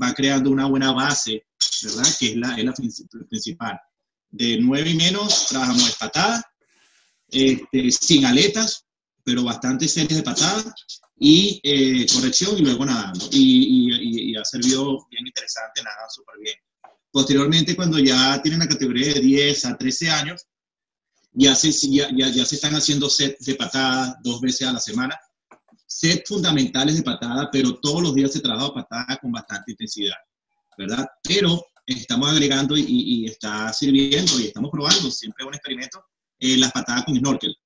va 0.00 0.12
creando 0.12 0.50
una 0.50 0.66
buena 0.66 0.92
base, 0.92 1.46
¿verdad? 1.82 2.06
Que 2.20 2.26
es 2.28 2.36
la, 2.36 2.54
es 2.56 2.64
la 2.64 2.74
principal. 3.28 3.80
De 4.28 4.58
nueve 4.60 4.90
y 4.90 4.94
menos, 4.94 5.46
trabajamos 5.48 5.88
espatada, 5.88 6.44
este, 7.28 7.90
sin 7.90 8.26
aletas, 8.26 8.84
pero 9.24 9.42
bastante 9.42 9.88
series 9.88 10.18
de 10.18 10.22
patada 10.22 10.74
y 11.18 11.60
eh, 11.62 12.06
corrección 12.12 12.58
y 12.58 12.62
luego 12.62 12.84
nadando. 12.84 13.26
Y, 13.32 13.90
y, 13.90 14.32
y, 14.32 14.36
ha 14.36 14.44
servido 14.44 15.06
bien 15.10 15.26
interesante, 15.26 15.82
nada, 15.82 16.08
súper 16.10 16.38
bien. 16.40 16.56
Posteriormente, 17.10 17.74
cuando 17.74 17.98
ya 17.98 18.40
tienen 18.42 18.60
la 18.60 18.68
categoría 18.68 19.14
de 19.14 19.20
10 19.20 19.64
a 19.64 19.76
13 19.76 20.10
años, 20.10 20.46
ya 21.32 21.54
se, 21.54 21.72
ya, 21.90 22.08
ya, 22.14 22.28
ya 22.28 22.44
se 22.44 22.56
están 22.56 22.74
haciendo 22.74 23.08
sets 23.08 23.44
de 23.46 23.54
patada 23.54 24.18
dos 24.22 24.40
veces 24.40 24.68
a 24.68 24.72
la 24.72 24.80
semana. 24.80 25.18
Sets 25.86 26.28
fundamentales 26.28 26.96
de 26.96 27.02
patada, 27.02 27.48
pero 27.50 27.78
todos 27.78 28.02
los 28.02 28.14
días 28.14 28.32
se 28.32 28.40
trabaja 28.40 28.74
patada 28.74 29.18
con 29.20 29.32
bastante 29.32 29.72
intensidad, 29.72 30.16
¿verdad? 30.76 31.06
Pero 31.22 31.64
estamos 31.86 32.28
agregando 32.30 32.76
y, 32.76 32.84
y 32.86 33.26
está 33.26 33.72
sirviendo 33.72 34.38
y 34.40 34.46
estamos 34.46 34.70
probando, 34.70 35.10
siempre 35.10 35.44
un 35.46 35.54
experimento, 35.54 36.04
eh, 36.38 36.56
las 36.56 36.72
patadas 36.72 37.04
con 37.04 37.16
snorkel. 37.16 37.56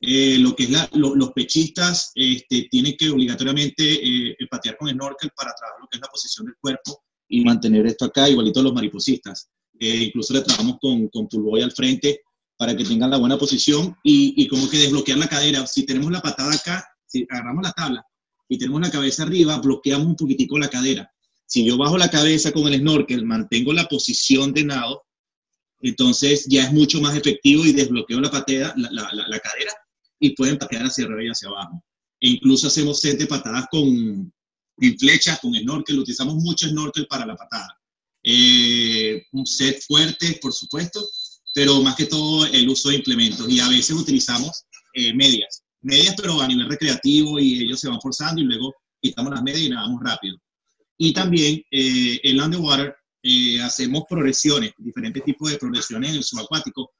Eh, 0.00 0.38
lo 0.38 0.54
que 0.54 0.64
es 0.64 0.70
la, 0.70 0.88
lo, 0.92 1.16
los 1.16 1.32
pechistas 1.32 2.12
este, 2.14 2.68
tienen 2.70 2.96
que 2.96 3.10
obligatoriamente 3.10 4.30
eh, 4.30 4.36
patear 4.48 4.76
con 4.76 4.88
snorkel 4.88 5.30
para 5.36 5.52
trabajar 5.54 5.80
lo 5.80 5.88
que 5.88 5.96
es 5.96 6.00
la 6.00 6.08
posición 6.08 6.46
del 6.46 6.54
cuerpo 6.60 7.02
y 7.28 7.44
mantener 7.44 7.84
esto 7.86 8.04
acá, 8.04 8.28
igualito 8.28 8.62
los 8.62 8.72
mariposistas. 8.72 9.48
Eh, 9.78 10.04
incluso 10.04 10.34
le 10.34 10.42
trabajamos 10.42 10.78
con, 10.80 11.08
con 11.08 11.26
pulboy 11.28 11.62
al 11.62 11.72
frente 11.72 12.20
para 12.56 12.76
que 12.76 12.84
tengan 12.84 13.10
la 13.10 13.16
buena 13.16 13.38
posición 13.38 13.96
y, 14.04 14.34
y, 14.36 14.46
como 14.48 14.68
que 14.70 14.78
desbloquear 14.78 15.18
la 15.18 15.28
cadera. 15.28 15.66
Si 15.66 15.84
tenemos 15.84 16.10
la 16.12 16.20
patada 16.20 16.54
acá, 16.54 16.88
si 17.06 17.26
agarramos 17.28 17.64
la 17.64 17.72
tabla 17.72 18.04
y 18.48 18.56
tenemos 18.56 18.80
la 18.80 18.90
cabeza 18.90 19.24
arriba, 19.24 19.58
bloqueamos 19.58 20.06
un 20.06 20.16
poquitico 20.16 20.58
la 20.58 20.68
cadera. 20.68 21.10
Si 21.44 21.64
yo 21.64 21.76
bajo 21.76 21.98
la 21.98 22.10
cabeza 22.10 22.52
con 22.52 22.68
el 22.68 22.78
snorkel, 22.80 23.24
mantengo 23.24 23.72
la 23.72 23.88
posición 23.88 24.52
de 24.52 24.64
nado, 24.64 25.04
entonces 25.80 26.46
ya 26.48 26.64
es 26.64 26.72
mucho 26.72 27.00
más 27.00 27.16
efectivo 27.16 27.64
y 27.64 27.72
desbloqueo 27.72 28.20
la, 28.20 28.30
patea, 28.30 28.74
la, 28.76 28.90
la, 28.90 29.10
la 29.12 29.38
cadera 29.38 29.72
y 30.20 30.30
pueden 30.30 30.58
patear 30.58 30.84
hacia 30.84 31.04
arriba 31.04 31.24
y 31.24 31.28
hacia 31.28 31.48
abajo. 31.48 31.84
E 32.20 32.30
incluso 32.30 32.66
hacemos 32.66 33.00
set 33.00 33.18
de 33.18 33.26
patadas 33.26 33.66
con 33.70 34.32
flechas, 34.98 35.40
con 35.40 35.54
snorkel, 35.54 35.98
utilizamos 35.98 36.36
mucho 36.36 36.68
snorkel 36.68 37.06
para 37.06 37.26
la 37.26 37.36
patada. 37.36 37.76
Eh, 38.22 39.22
un 39.32 39.46
set 39.46 39.80
fuerte, 39.86 40.38
por 40.40 40.52
supuesto, 40.52 41.08
pero 41.54 41.80
más 41.82 41.96
que 41.96 42.06
todo 42.06 42.46
el 42.46 42.68
uso 42.68 42.90
de 42.90 42.96
implementos. 42.96 43.48
Y 43.48 43.60
a 43.60 43.68
veces 43.68 43.96
utilizamos 43.96 44.64
eh, 44.94 45.12
medias, 45.14 45.62
medias 45.80 46.14
pero 46.16 46.40
a 46.40 46.46
nivel 46.46 46.68
recreativo 46.68 47.38
y 47.38 47.64
ellos 47.64 47.80
se 47.80 47.88
van 47.88 48.00
forzando 48.00 48.40
y 48.40 48.44
luego 48.44 48.74
quitamos 49.00 49.32
las 49.32 49.42
medias 49.42 49.62
y 49.62 49.70
nadamos 49.70 50.00
rápido. 50.02 50.36
Y 50.96 51.12
también 51.12 51.62
eh, 51.70 52.20
en 52.22 52.40
underwater 52.40 52.94
eh, 53.22 53.60
hacemos 53.62 54.04
progresiones, 54.08 54.72
diferentes 54.78 55.24
tipos 55.24 55.50
de 55.50 55.58
progresiones 55.58 56.10
en 56.10 56.16
el 56.16 56.24
subacuático, 56.24 56.92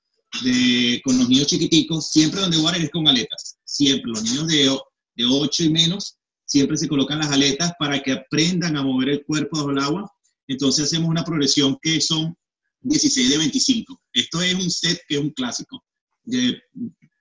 de, 0.43 1.01
con 1.05 1.19
los 1.19 1.29
niños 1.29 1.47
chiquiticos, 1.47 2.11
siempre 2.11 2.41
donde 2.41 2.59
water 2.59 2.83
es 2.83 2.91
con 2.91 3.09
aletas, 3.09 3.59
siempre, 3.65 4.11
los 4.11 4.23
niños 4.23 4.47
de, 4.47 4.79
de 5.17 5.25
8 5.25 5.65
y 5.65 5.71
menos, 5.71 6.19
siempre 6.45 6.77
se 6.77 6.89
colocan 6.89 7.19
las 7.19 7.31
aletas 7.31 7.73
para 7.79 8.03
que 8.03 8.13
aprendan 8.13 8.77
a 8.77 8.83
mover 8.83 9.11
el 9.11 9.25
cuerpo 9.25 9.59
bajo 9.59 9.71
el 9.71 9.79
agua. 9.79 10.13
Entonces 10.47 10.87
hacemos 10.87 11.11
una 11.11 11.25
progresión 11.25 11.79
que 11.83 12.01
son 12.01 12.35
16 12.81 13.31
de 13.31 13.39
25. 13.39 14.01
Esto 14.13 14.43
es 14.43 14.55
un 14.55 14.71
set 14.71 15.01
que 15.07 15.17
es 15.17 15.21
un 15.21 15.31
clásico. 15.31 15.85
De, 16.25 16.61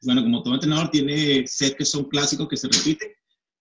bueno, 0.01 0.23
como 0.23 0.43
todo 0.43 0.53
entrenador 0.53 0.89
tiene 0.89 1.45
sets 1.47 1.75
que 1.75 1.85
son 1.85 2.05
clásicos 2.05 2.47
que 2.47 2.57
se 2.57 2.67
repiten, 2.67 3.09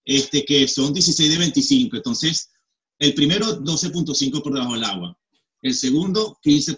este, 0.05 0.45
que 0.45 0.69
son 0.69 0.93
16 0.93 1.33
de 1.33 1.39
25. 1.39 1.97
Entonces, 1.97 2.51
el 2.99 3.15
primero 3.15 3.61
12.5 3.61 4.43
por 4.43 4.53
debajo 4.53 4.75
del 4.75 4.85
agua. 4.85 5.19
El 5.67 5.75
segundo 5.75 6.39
15, 6.43 6.77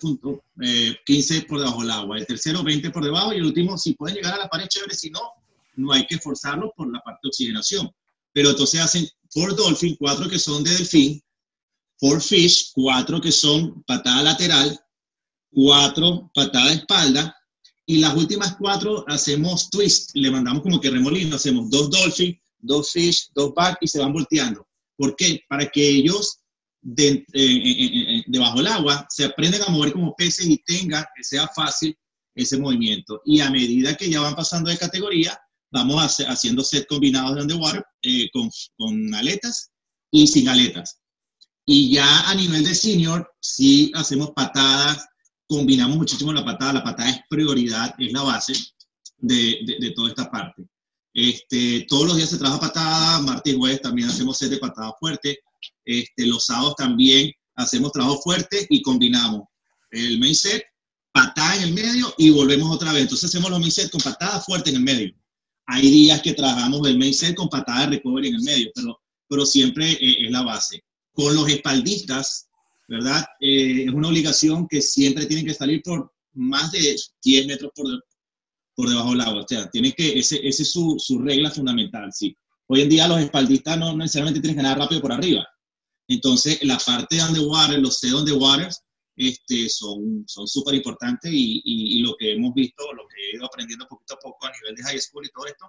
eh, 0.63 0.97
15 1.05 1.43
por 1.43 1.59
debajo 1.59 1.83
del 1.83 1.91
agua. 1.91 2.17
El 2.17 2.27
tercero 2.27 2.63
20 2.63 2.91
por 2.91 3.05
debajo. 3.05 3.35
Y 3.35 3.37
el 3.37 3.45
último, 3.45 3.77
si 3.77 3.93
pueden 3.93 4.17
llegar 4.17 4.33
a 4.33 4.39
la 4.39 4.49
pared, 4.49 4.67
chévere. 4.67 4.95
Si 4.95 5.11
no, 5.11 5.21
no 5.77 5.93
hay 5.93 6.07
que 6.07 6.17
forzarlo 6.17 6.73
por 6.75 6.91
la 6.91 6.99
parte 7.01 7.21
de 7.23 7.29
oxigenación. 7.29 7.91
Pero 8.33 8.49
entonces 8.49 8.81
hacen 8.81 9.07
four 9.29 9.55
dolphin, 9.55 9.95
cuatro 9.97 10.27
que 10.27 10.39
son 10.39 10.65
de 10.65 10.71
delfín, 10.71 11.23
four 11.99 12.23
fish, 12.23 12.73
cuatro 12.73 13.21
que 13.21 13.31
son 13.31 13.83
patada 13.83 14.23
lateral, 14.23 14.81
cuatro 15.51 16.31
patada 16.35 16.69
de 16.69 16.77
espalda, 16.77 17.37
y 17.85 17.99
las 17.99 18.15
últimas 18.17 18.57
cuatro 18.57 19.05
hacemos 19.07 19.69
twist, 19.69 20.13
le 20.15 20.31
mandamos 20.31 20.63
como 20.63 20.81
que 20.81 20.89
remolino, 20.91 21.37
hacemos 21.37 21.69
dos 21.69 21.91
dolphin, 21.91 22.41
dos 22.59 22.91
fish, 22.91 23.29
dos 23.35 23.53
back 23.53 23.77
y 23.83 23.87
se 23.87 23.99
van 23.99 24.15
volteando. 24.15 24.67
¿Por 24.97 25.15
qué? 25.15 25.43
Para 25.47 25.67
que 25.69 25.87
ellos 25.87 26.39
de, 26.81 27.09
eh, 27.11 27.27
eh, 27.35 28.08
debajo 28.29 28.59
del 28.59 28.69
agua 28.69 29.07
se 29.09 29.25
aprendan 29.25 29.63
a 29.63 29.71
mover 29.71 29.93
como 29.93 30.15
peces 30.15 30.47
y 30.47 30.59
tengan, 30.59 31.05
que 31.17 31.25
sea 31.25 31.49
fácil 31.49 31.97
ese 32.35 32.59
movimiento. 32.59 33.21
Y 33.25 33.41
a 33.41 33.51
medida 33.51 33.97
que 33.97 34.11
ya 34.11 34.21
van 34.21 34.35
pasando 34.35 34.71
de 34.71 34.79
categoría, 34.79 35.39
vamos 35.73 36.03
hacer, 36.03 36.27
haciendo 36.29 36.63
set 36.63 36.87
combinados 36.87 37.37
de 37.37 37.43
underwater 37.43 37.85
eh, 38.03 38.29
con, 38.33 38.51
con 38.77 39.15
aletas 39.15 39.71
y 40.11 40.27
sin 40.27 40.49
aletas. 40.49 41.01
Y 41.67 41.93
ya 41.93 42.29
a 42.31 42.35
nivel 42.35 42.65
de 42.65 42.75
senior, 42.75 43.31
sí 43.41 43.93
hacemos 43.95 44.31
patadas, 44.31 45.07
combinamos 45.47 45.99
muchísimo 45.99 46.33
la 46.33 46.45
patada, 46.45 46.75
la 46.75 46.85
patada 46.85 47.11
es 47.11 47.21
prioridad, 47.29 47.95
es 47.99 48.13
la 48.13 48.23
base 48.23 48.55
de, 49.19 49.59
de, 49.67 49.77
de 49.81 49.91
toda 49.91 50.09
esta 50.09 50.31
parte. 50.31 50.67
Este, 51.13 51.85
todos 51.89 52.07
los 52.07 52.17
días 52.17 52.31
se 52.31 52.39
trabaja 52.39 52.61
patada, 52.61 53.21
martes 53.21 53.53
y 53.53 53.57
jueves 53.57 53.83
también 53.83 54.09
hacemos 54.09 54.39
set 54.39 54.51
de 54.51 54.59
patada 54.59 54.95
fuerte, 55.01 55.41
este, 55.85 56.27
los 56.27 56.47
sábados 56.47 56.77
también 56.77 57.33
hacemos 57.59 57.93
trabajo 57.93 58.21
fuerte 58.23 58.67
y 58.71 58.81
combinamos 58.83 59.43
el 59.91 60.19
main 60.19 60.35
set, 60.35 60.65
patada 61.13 61.57
en 61.57 61.63
el 61.65 61.75
medio 61.75 62.15
y 62.17 62.31
volvemos 62.31 62.71
otra 62.71 62.93
vez. 62.93 63.03
Entonces 63.03 63.29
hacemos 63.29 63.51
los 63.51 63.61
main 63.61 63.73
set 63.73 63.91
con 63.91 64.01
patada 64.01 64.41
fuerte 64.41 64.71
en 64.71 64.77
el 64.77 64.83
medio. 64.83 65.15
Hay 65.67 65.91
días 65.91 66.23
que 66.23 66.33
trabajamos 66.33 66.87
el 66.89 66.99
main 66.99 67.13
set 67.13 67.35
con 67.35 67.49
patada 67.49 67.81
de 67.81 67.97
recovery 67.97 68.29
en 68.29 68.37
el 68.37 68.43
medio, 68.43 68.71
pero, 68.75 69.01
pero 69.29 69.45
siempre 69.45 69.93
eh, 69.93 70.27
es 70.27 70.31
la 70.31 70.43
base. 70.43 70.83
Con 71.13 71.35
los 71.35 71.49
espaldistas, 71.49 72.49
¿verdad? 72.87 73.25
Eh, 73.41 73.85
es 73.87 73.93
una 73.93 74.09
obligación 74.09 74.69
que 74.69 74.81
siempre 74.81 75.27
tienen 75.27 75.45
que 75.45 75.55
salir 75.55 75.83
por 75.83 76.13
más 76.35 76.71
de 76.71 76.97
10 77.23 77.47
metros 77.47 77.73
por, 77.75 77.87
por 78.75 78.89
debajo 78.89 79.11
del 79.11 79.21
agua. 79.23 79.43
O 79.43 79.49
sea, 79.49 79.69
tiene 79.69 79.93
que, 79.93 80.19
ese, 80.19 80.37
ese 80.47 80.63
es 80.63 80.73
su, 80.73 80.97
su, 80.99 81.19
regla 81.19 81.51
fundamental, 81.51 82.13
sí. 82.13 82.37
Hoy 82.69 82.83
en 82.83 82.89
día 82.89 83.09
los 83.09 83.19
espaldistas 83.21 83.79
no 83.79 83.97
necesariamente 83.97 84.41
tienen 84.41 84.57
que 84.57 84.63
nadar 84.63 84.79
rápido 84.79 85.01
por 85.01 85.13
arriba. 85.13 85.45
Entonces, 86.09 86.59
la 86.63 86.79
parte 86.79 87.17
de 87.17 87.23
underwater, 87.23 87.79
los 87.79 87.99
set 87.99 88.13
underwaters, 88.13 88.81
este, 89.17 89.69
son 89.69 90.25
súper 90.27 90.77
importantes 90.77 91.31
y, 91.33 91.61
y, 91.65 91.99
y, 91.99 92.03
lo 92.03 92.15
que 92.17 92.33
hemos 92.33 92.55
visto, 92.55 92.85
lo 92.93 93.07
que 93.09 93.17
he 93.21 93.37
ido 93.37 93.47
aprendiendo 93.47 93.87
poquito 93.89 94.15
a 94.15 94.19
poco 94.19 94.47
a 94.47 94.53
nivel 94.53 94.77
de 94.77 94.83
high 94.85 95.01
school 95.01 95.27
y 95.27 95.31
todo 95.31 95.47
esto, 95.47 95.67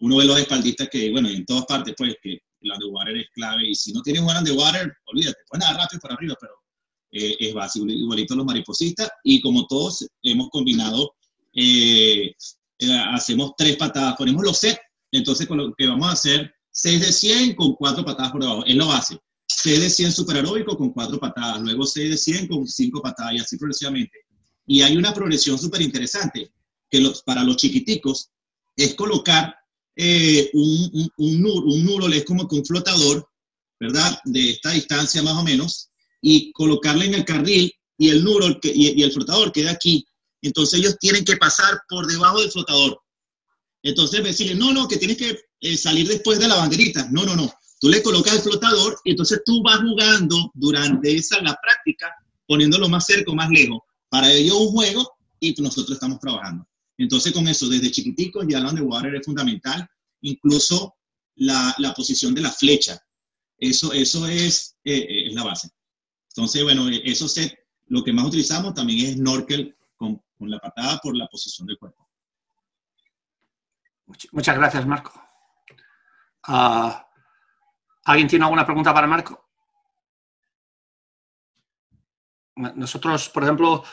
uno 0.00 0.16
ve 0.16 0.24
los 0.24 0.38
espaldistas 0.38 0.88
que, 0.90 1.10
bueno, 1.10 1.28
en 1.28 1.44
todas 1.44 1.64
partes, 1.66 1.94
pues, 1.96 2.16
que 2.22 2.38
el 2.60 2.72
underwater 2.72 3.16
es 3.16 3.28
clave 3.30 3.68
y 3.68 3.74
si 3.74 3.92
no 3.92 4.02
tienes 4.02 4.22
un 4.22 4.36
underwater, 4.36 4.92
olvídate, 5.06 5.38
puedes 5.48 5.64
nadar 5.64 5.82
rápido 5.82 6.00
por 6.00 6.12
arriba, 6.12 6.34
pero 6.40 6.54
eh, 7.12 7.36
es 7.38 7.54
básico, 7.54 7.86
igualito 7.86 8.34
los 8.34 8.44
mariposistas 8.44 9.08
y 9.24 9.40
como 9.40 9.66
todos 9.66 10.06
hemos 10.22 10.50
combinado 10.50 11.14
eh, 11.54 12.34
eh, 12.78 13.02
hacemos 13.12 13.52
tres 13.56 13.76
patadas, 13.76 14.16
ponemos 14.16 14.44
los 14.44 14.58
sets, 14.58 14.80
entonces 15.12 15.46
con 15.46 15.58
lo 15.58 15.72
que 15.74 15.86
vamos 15.86 16.08
a 16.08 16.12
hacer 16.12 16.52
6 16.70 17.00
de 17.00 17.12
100 17.12 17.54
con 17.54 17.74
cuatro 17.74 18.04
patadas 18.04 18.32
por 18.32 18.42
debajo, 18.42 18.64
es 18.66 18.76
lo 18.76 18.86
base. 18.86 19.18
6 19.62 19.80
de 19.80 19.90
100 19.90 20.12
superaeróbico 20.12 20.76
con 20.76 20.90
cuatro 20.90 21.18
patadas, 21.18 21.60
luego 21.62 21.84
6 21.84 22.10
de 22.10 22.16
100 22.16 22.48
con 22.48 22.66
cinco 22.66 23.02
patadas 23.02 23.34
y 23.34 23.38
así 23.38 23.56
progresivamente. 23.56 24.18
Y 24.66 24.82
hay 24.82 24.96
una 24.96 25.12
progresión 25.12 25.58
súper 25.58 25.82
interesante 25.82 26.52
que 26.90 27.00
los, 27.00 27.22
para 27.22 27.42
los 27.42 27.56
chiquiticos 27.56 28.30
es 28.76 28.94
colocar 28.94 29.54
eh, 29.96 30.50
un, 30.52 30.90
un, 30.92 31.10
un, 31.16 31.42
nur, 31.42 31.64
un 31.64 32.12
es 32.12 32.24
como 32.24 32.46
que 32.46 32.56
un 32.56 32.64
flotador, 32.64 33.28
¿verdad? 33.80 34.18
De 34.24 34.50
esta 34.50 34.70
distancia 34.70 35.22
más 35.22 35.34
o 35.34 35.42
menos, 35.42 35.90
y 36.20 36.52
colocarle 36.52 37.06
en 37.06 37.14
el 37.14 37.24
carril 37.24 37.72
y 37.96 38.10
el 38.10 38.24
que, 38.60 38.72
y, 38.74 39.02
el 39.02 39.12
flotador 39.12 39.50
queda 39.52 39.72
aquí 39.72 40.06
entonces 40.42 40.78
ellos 40.78 40.96
tienen 40.98 41.24
que 41.24 41.36
pasar 41.36 41.80
por 41.88 42.06
debajo 42.06 42.40
del 42.40 42.50
flotador. 42.50 43.00
Entonces 43.82 44.22
decirle, 44.22 44.54
no, 44.54 44.72
no, 44.72 44.88
que 44.88 44.96
tienes 44.96 45.16
que 45.16 45.38
eh, 45.60 45.76
salir 45.76 46.06
después 46.06 46.38
de 46.38 46.48
la 46.48 46.56
banderita. 46.56 47.08
No, 47.10 47.24
no, 47.24 47.36
no. 47.36 47.52
Tú 47.80 47.88
le 47.88 48.02
colocas 48.02 48.34
el 48.34 48.40
flotador 48.40 48.98
y 49.04 49.12
entonces 49.12 49.42
tú 49.44 49.62
vas 49.62 49.78
jugando 49.78 50.50
durante 50.54 51.14
esa 51.14 51.40
la 51.42 51.56
práctica, 51.62 52.12
poniéndolo 52.46 52.88
más 52.88 53.06
cerca 53.06 53.30
o 53.30 53.34
más 53.34 53.50
lejos. 53.50 53.80
Para 54.08 54.32
ello 54.32 54.58
un 54.58 54.68
juego 54.72 55.18
y 55.38 55.54
nosotros 55.60 55.92
estamos 55.92 56.18
trabajando. 56.18 56.66
Entonces 56.96 57.32
con 57.32 57.46
eso, 57.46 57.68
desde 57.68 57.90
chiquiticos 57.90 58.46
ya 58.48 58.60
la 58.60 58.70
underwater 58.70 59.14
es 59.14 59.24
fundamental. 59.24 59.88
Incluso 60.22 60.96
la, 61.36 61.74
la 61.78 61.94
posición 61.94 62.34
de 62.34 62.40
la 62.40 62.50
flecha. 62.50 63.00
Eso, 63.56 63.92
eso 63.92 64.26
es, 64.26 64.76
eh, 64.84 64.96
eh, 64.98 65.28
es 65.28 65.34
la 65.34 65.44
base. 65.44 65.68
Entonces, 66.30 66.62
bueno, 66.62 66.88
eso 66.88 67.28
set, 67.28 67.58
lo 67.86 68.02
que 68.02 68.12
más 68.12 68.26
utilizamos 68.26 68.74
también 68.74 69.06
es 69.06 69.14
snorkel 69.14 69.76
con, 69.96 70.22
con 70.36 70.50
la 70.50 70.58
patada 70.58 70.98
por 70.98 71.16
la 71.16 71.26
posición 71.26 71.66
del 71.66 71.78
cuerpo. 71.78 72.08
Muchas 74.32 74.56
gracias, 74.56 74.86
Marco. 74.86 75.12
Ah, 76.44 77.07
¿Alguien 78.08 78.26
tiene 78.26 78.46
alguna 78.46 78.64
pregunta 78.64 78.94
para 78.94 79.06
Marco? 79.06 79.50
Nosotros, 82.56 83.28
por 83.28 83.42
ejemplo, 83.42 83.84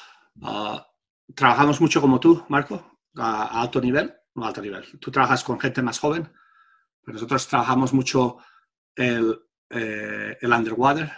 ah, 0.42 0.88
trabajamos 1.36 1.82
mucho 1.82 2.00
como 2.00 2.18
tú, 2.18 2.46
Marco, 2.48 3.00
a, 3.18 3.62
alto 3.62 3.82
nivel, 3.82 4.16
no 4.36 4.46
alto 4.46 4.62
nivel. 4.62 5.00
Tú 5.02 5.12
trabajas 5.12 5.44
con 5.44 5.60
gente 5.60 5.82
más 5.82 6.00
joven, 6.00 6.32
pero 7.04 7.16
nosotros 7.16 7.46
trabajamos 7.46 7.92
mucho 7.92 8.38
el, 8.96 9.38
eh, 9.70 10.38
el 10.40 10.54
underwater, 10.54 11.12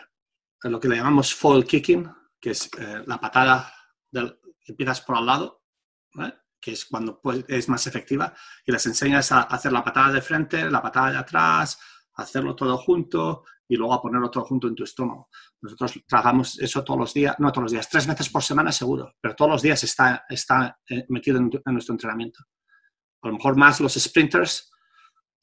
lo 0.63 0.79
que 0.79 0.87
le 0.87 0.95
llamamos 0.95 1.35
fall 1.35 1.65
kicking, 1.65 2.11
que 2.41 2.49
es 2.49 2.67
eh, 2.79 3.03
la 3.05 3.19
patada 3.19 3.71
del, 4.09 4.39
que 4.59 4.71
empiezas 4.71 5.01
por 5.01 5.17
al 5.17 5.25
lado, 5.27 5.61
que 6.59 6.71
es 6.71 6.85
cuando 6.85 7.21
pues, 7.21 7.45
es 7.47 7.69
más 7.69 7.85
efectiva, 7.85 8.33
y 8.65 8.71
les 8.71 8.87
enseñas 8.87 9.31
a 9.31 9.41
hacer 9.41 9.71
la 9.71 9.83
patada 9.83 10.13
de 10.13 10.21
frente, 10.23 10.67
la 10.67 10.81
patada 10.81 11.11
de 11.11 11.17
atrás, 11.17 11.79
hacerlo 12.17 12.55
todo 12.55 12.77
junto 12.77 13.43
y 13.67 13.75
luego 13.75 13.93
a 13.93 14.01
ponerlo 14.01 14.29
todo 14.29 14.45
junto 14.45 14.67
en 14.67 14.75
tu 14.75 14.83
estómago. 14.83 15.29
Nosotros 15.61 15.99
trabajamos 16.07 16.59
eso 16.59 16.83
todos 16.83 16.99
los 16.99 17.13
días, 17.13 17.35
no 17.39 17.51
todos 17.51 17.63
los 17.63 17.71
días, 17.71 17.89
tres 17.89 18.07
veces 18.07 18.29
por 18.29 18.43
semana 18.43 18.71
seguro, 18.71 19.13
pero 19.21 19.35
todos 19.35 19.51
los 19.51 19.61
días 19.61 19.83
está, 19.83 20.25
está 20.27 20.79
eh, 20.89 21.05
metido 21.09 21.37
en, 21.37 21.51
nuestro 21.65 21.93
entrenamiento. 21.93 22.43
A 23.21 23.27
lo 23.27 23.33
mejor 23.33 23.55
más 23.55 23.79
los 23.79 23.93
sprinters 23.93 24.71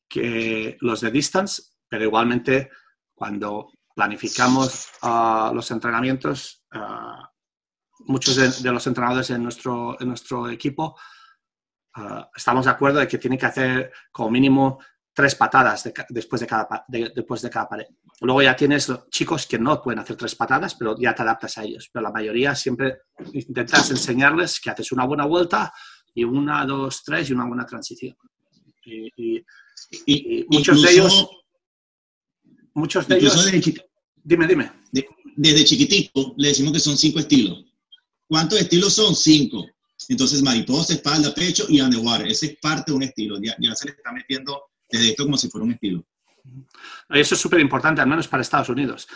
que 0.09 0.77
los 0.81 1.01
de 1.01 1.11
distance, 1.11 1.63
pero 1.89 2.05
igualmente 2.05 2.71
cuando 3.15 3.73
planificamos 3.95 4.89
ah, 5.03 5.53
los 5.55 5.71
entrenamientos, 5.71 6.65
ah, 6.73 7.31
muchos 8.01 8.63
de, 8.63 8.73
los 8.73 8.87
entrenadores 8.87 9.31
en 9.31 9.43
nuestro, 9.43 10.01
en 10.01 10.09
nuestro 10.09 10.49
equipo 10.51 10.97
ah, 11.95 12.29
estamos 12.35 12.65
de 12.65 12.71
acuerdo 12.71 12.99
de 12.99 13.09
que 13.09 13.19
tienen 13.19 13.39
que 13.39 13.47
hacer 13.47 13.93
como 14.11 14.31
mínimo 14.31 14.79
tres 15.15 15.37
patadas 15.37 15.91
después, 16.09 16.41
de 16.41 16.47
cada, 16.47 16.85
después 16.89 17.41
de 17.41 17.49
cada 17.49 17.69
pared. 17.69 17.87
Luego 18.21 18.43
ya 18.43 18.57
tienes 18.57 18.93
chicos 19.11 19.47
que 19.47 19.59
no 19.59 19.81
pueden 19.81 20.01
hacer 20.01 20.17
tres 20.17 20.35
patadas, 20.35 20.75
pero 20.75 20.97
ya 20.99 21.15
te 21.15 21.23
adaptas 21.23 21.57
a 21.57 21.65
ellos. 21.65 21.89
Pero 21.93 22.03
la 22.03 22.11
mayoría 22.11 22.55
siempre 22.55 23.03
intentas 23.33 23.91
enseñarles 23.91 24.61
que 24.61 24.71
haces 24.71 24.91
una 24.91 25.07
buena 25.07 25.25
vuelta 25.25 25.73
y 26.13 26.25
una, 26.25 26.67
dos, 26.67 27.03
tres 27.05 27.31
y 27.31 27.33
una 27.33 27.47
buena 27.47 27.65
transición. 27.65 28.17
Y, 28.85 29.45
muchos 30.49 30.83
de 30.83 30.91
ellos... 30.91 31.29
Muchos 32.75 33.07
de 33.07 33.17
ellos... 33.17 33.53
dime, 34.17 34.49
dime. 34.49 34.73
desde 35.37 35.65
chiquitito 35.65 36.35
le 36.37 36.49
decimos 36.49 36.73
que 36.73 36.81
son 36.81 36.99
cinco 36.99 37.21
estilos. 37.21 37.65
¿Cuántos 38.27 38.61
estilos 38.61 38.95
son? 38.95 39.15
Cinco. 39.15 39.65
Entonces, 40.09 40.43
mariposa, 40.43 40.95
espalda, 40.95 41.33
pecho 41.33 41.67
y 41.69 41.81
underwater. 41.81 42.27
Ese 42.27 42.47
es 42.47 42.57
parte 42.61 42.91
de 42.91 42.97
un 42.97 43.03
estilo. 43.05 43.41
Ya, 43.41 43.55
ya 43.61 43.75
se 43.77 43.87
le 43.87 43.93
está 43.93 44.13
metiendo 44.13 44.61
desde 44.91 45.11
esto 45.11 45.25
como 45.25 45.37
si 45.37 45.49
fuera 45.49 45.65
un 45.65 45.73
estilo. 45.73 46.05
Eso 47.09 47.35
es 47.35 47.41
súper 47.41 47.61
importante, 47.61 48.01
al 48.01 48.09
menos 48.09 48.29
para 48.29 48.43
Estados 48.43 48.69
Unidos. 48.69 49.09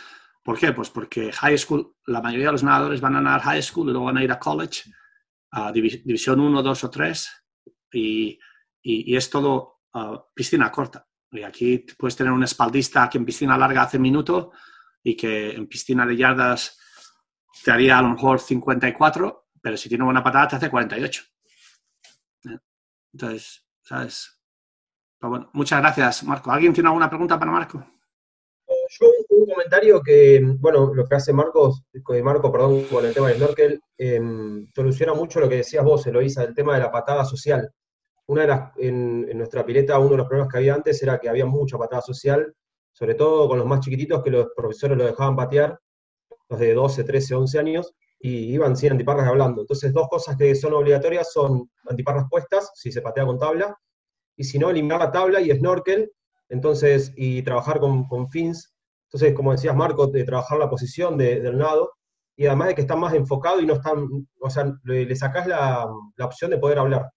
¿Por 0.42 0.58
qué? 0.58 0.72
Pues 0.72 0.90
porque 0.90 1.32
high 1.32 1.58
school, 1.58 1.94
la 2.06 2.22
mayoría 2.22 2.46
de 2.46 2.52
los 2.52 2.62
nadadores 2.62 3.00
van 3.00 3.16
a 3.16 3.20
nadar 3.20 3.42
high 3.42 3.62
school 3.62 3.88
y 3.88 3.92
luego 3.92 4.06
van 4.06 4.16
a 4.16 4.24
ir 4.24 4.32
a 4.32 4.38
college, 4.38 4.90
a 5.52 5.72
división 5.72 6.40
1, 6.40 6.62
2 6.62 6.84
o 6.84 6.90
3, 6.90 7.28
y, 7.92 8.38
y, 8.82 9.16
es 9.16 9.28
todo 9.28 9.82
piscina 10.34 10.70
corta. 10.70 11.06
Y 11.30 11.42
aquí 11.42 11.84
puedes 11.98 12.16
tener 12.16 12.32
un 12.32 12.44
espaldista 12.44 13.08
que 13.10 13.18
en 13.18 13.24
piscina 13.24 13.58
larga 13.58 13.82
hace 13.82 13.98
minuto 13.98 14.52
y 15.02 15.14
que 15.16 15.50
en 15.50 15.66
piscina 15.66 16.06
de 16.06 16.16
yardas 16.16 16.78
te 17.62 17.70
haría 17.70 17.98
a 17.98 18.02
lo 18.02 18.10
mejor 18.10 18.40
54, 18.40 19.48
pero 19.60 19.76
si 19.76 19.88
tiene 19.88 20.04
buena 20.04 20.22
patada 20.22 20.48
te 20.48 20.56
hace 20.56 20.70
48. 20.70 21.24
Entonces, 23.12 23.66
¿sabes? 23.82 24.37
Bueno, 25.20 25.50
muchas 25.52 25.80
gracias, 25.80 26.22
Marco. 26.24 26.50
¿Alguien 26.50 26.72
tiene 26.72 26.88
alguna 26.88 27.08
pregunta 27.08 27.38
para 27.38 27.50
Marco? 27.50 27.84
Yo 28.90 29.06
un 29.30 29.46
comentario 29.46 30.00
que, 30.02 30.40
bueno, 30.58 30.94
lo 30.94 31.06
que 31.06 31.14
hace 31.16 31.32
Marcos, 31.32 31.82
Marco, 32.22 32.52
perdón, 32.52 32.84
con 32.84 33.04
el 33.04 33.12
tema 33.12 33.28
del 33.28 33.36
snorkel, 33.36 33.80
em, 33.96 34.66
soluciona 34.74 35.14
mucho 35.14 35.40
lo 35.40 35.48
que 35.48 35.56
decías 35.56 35.84
vos, 35.84 36.06
Eloisa, 36.06 36.44
el 36.44 36.54
tema 36.54 36.74
de 36.74 36.80
la 36.80 36.90
patada 36.90 37.24
social. 37.24 37.70
Una 38.26 38.42
de 38.42 38.48
las, 38.48 38.72
en, 38.78 39.36
nuestra 39.36 39.64
pileta, 39.64 39.98
uno 39.98 40.10
de 40.10 40.16
los 40.18 40.26
problemas 40.26 40.52
que 40.52 40.58
había 40.58 40.74
antes 40.74 41.02
era 41.02 41.18
que 41.18 41.28
había 41.28 41.46
mucha 41.46 41.78
patada 41.78 42.02
social, 42.02 42.54
sobre 42.92 43.14
todo 43.14 43.48
con 43.48 43.58
los 43.58 43.66
más 43.66 43.80
chiquititos, 43.80 44.22
que 44.22 44.30
los 44.30 44.48
profesores 44.56 44.96
lo 44.96 45.04
dejaban 45.04 45.36
patear, 45.36 45.78
los 46.48 46.60
de 46.60 46.74
12, 46.74 47.04
13, 47.04 47.34
11 47.34 47.58
años, 47.58 47.94
y 48.20 48.52
iban 48.52 48.76
sin 48.76 48.92
antiparras 48.92 49.28
hablando. 49.28 49.62
Entonces, 49.62 49.92
dos 49.92 50.08
cosas 50.08 50.36
que 50.36 50.54
son 50.54 50.74
obligatorias 50.74 51.32
son 51.32 51.70
antiparras 51.88 52.26
puestas, 52.30 52.70
si 52.74 52.90
se 52.92 53.02
patea 53.02 53.26
con 53.26 53.38
tabla, 53.38 53.78
y 54.38 54.44
si 54.44 54.58
no, 54.58 54.70
eliminar 54.70 55.00
la 55.00 55.10
tabla 55.10 55.40
y 55.40 55.50
snorkel, 55.50 56.12
entonces, 56.48 57.12
y 57.16 57.42
trabajar 57.42 57.80
con, 57.80 58.30
fins. 58.30 58.72
Entonces, 59.08 59.34
como 59.34 59.50
decías, 59.50 59.74
Marco, 59.74 60.06
de 60.06 60.22
trabajar 60.24 60.58
la 60.58 60.70
posición 60.70 61.18
del 61.18 61.58
nado, 61.58 61.92
y 62.36 62.46
además 62.46 62.68
de 62.68 62.74
que 62.76 62.82
está 62.82 62.94
más 62.94 63.12
enfocado 63.14 63.60
y 63.60 63.66
no 63.66 63.74
están, 63.74 64.28
o 64.40 64.48
sea, 64.48 64.72
le, 64.84 65.04
le 65.06 65.16
sacás 65.16 65.48
la, 65.48 65.88
la, 66.16 66.24
opción 66.24 66.52
de 66.52 66.58
poder 66.58 66.78
hablar. 66.78 67.10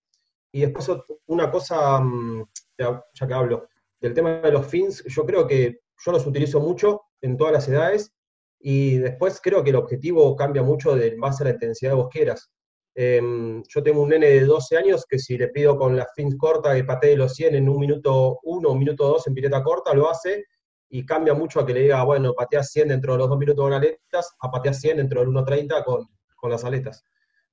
Y 0.51 0.61
después 0.61 0.89
una 1.27 1.51
cosa, 1.51 1.99
mm, 2.01 2.43
ya, 2.79 3.03
que 3.27 3.33
hablo, 3.33 3.67
del 4.01 4.15
tema 4.15 4.41
de 4.41 4.51
los 4.51 4.65
fins, 4.65 5.03
yo 5.05 5.23
creo 5.23 5.45
que 5.45 5.79
yo 6.03 6.11
los 6.11 6.25
utilizo 6.25 6.59
mucho 6.59 7.01
en 7.21 7.37
todas 7.37 7.53
las 7.53 7.67
edades, 7.67 8.11
y 8.59 8.97
después 8.97 9.39
creo 9.43 9.63
que 9.63 9.69
el 9.69 9.75
objetivo 9.75 10.35
cambia 10.35 10.63
mucho 10.63 10.95
de 10.95 11.15
base 11.17 11.43
a 11.43 11.47
la 11.47 11.53
intensidad 11.53 11.91
de 11.91 11.97
bosqueras. 11.97 12.51
Em, 12.93 13.63
yo 13.63 13.81
tengo 13.81 14.01
un 14.01 14.09
nene 14.09 14.27
de 14.27 14.41
12 14.41 14.77
años 14.77 15.05
que 15.07 15.17
si 15.17 15.37
le 15.37 15.47
pido 15.47 15.77
con 15.77 15.95
la 15.95 16.07
fins 16.13 16.35
corta 16.37 16.75
que 16.75 16.83
patee 16.83 17.15
los 17.15 17.33
100 17.33 17.55
en 17.55 17.69
un 17.69 17.79
minuto 17.79 18.39
1 18.43 18.67
o 18.67 18.71
un 18.73 18.79
minuto 18.79 19.07
2 19.07 19.27
en 19.27 19.33
pileta 19.33 19.63
corta, 19.63 19.93
lo 19.93 20.09
hace 20.09 20.45
y 20.89 21.05
cambia 21.05 21.33
mucho 21.33 21.61
a 21.61 21.65
que 21.65 21.73
le 21.73 21.81
diga, 21.83 22.03
bueno, 22.03 22.33
patea 22.33 22.63
100 22.63 22.89
dentro 22.89 23.13
de 23.13 23.19
los 23.19 23.29
2 23.29 23.39
minutos 23.39 23.63
con 23.63 23.73
aletas, 23.73 24.35
a 24.39 24.51
patea 24.51 24.73
100 24.73 24.97
dentro 24.97 25.21
del 25.21 25.29
1.30 25.29 25.85
con, 25.85 26.05
con 26.35 26.51
las 26.51 26.65
aletas. 26.65 27.03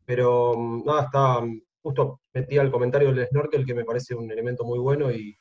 Pero 0.04 0.54
mm, 0.56 0.84
nada, 0.84 1.02
está, 1.02 1.40
justo 1.80 2.20
metí 2.34 2.58
al 2.58 2.72
comentario 2.72 3.12
del 3.12 3.26
snorkel 3.28 3.64
que 3.64 3.74
me 3.74 3.84
parece 3.84 4.14
un 4.16 4.30
elemento 4.30 4.64
muy 4.64 4.80
bueno 4.80 5.12
y, 5.12 5.38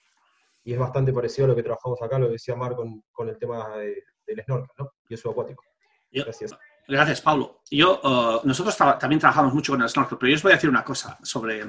y, 0.64 0.74
es 0.74 0.80
bastante 0.80 1.12
parecido 1.12 1.46
a 1.46 1.48
lo 1.50 1.56
que 1.56 1.64
trabajamos 1.64 2.00
acá, 2.02 2.20
lo 2.20 2.28
que 2.28 2.34
decía 2.34 2.56
Mar 2.56 2.76
con, 2.76 3.04
con 3.12 3.30
el 3.30 3.38
tema 3.40 3.78
de, 3.78 4.04
del 4.28 4.44
snorkel 4.44 4.70
¿no? 4.78 4.92
y 5.10 5.16
eso 5.16 5.32
acuático. 5.32 5.64
Gracias. 6.12 6.56
Gracias, 6.88 7.22
Pablo. 7.22 7.62
Yo, 7.70 8.00
uh, 8.02 8.48
nosotros 8.48 8.78
también 8.78 9.20
trabajamos 9.20 9.54
mucho 9.54 9.74
con 9.74 9.82
el 9.82 9.90
snorkel, 9.90 10.18
pero 10.18 10.30
yo 10.30 10.36
os 10.38 10.44
voy 10.44 10.54
a 10.54 10.56
decir 10.56 10.70
una 10.70 10.86
cosa 10.86 11.18
sobre 11.22 11.66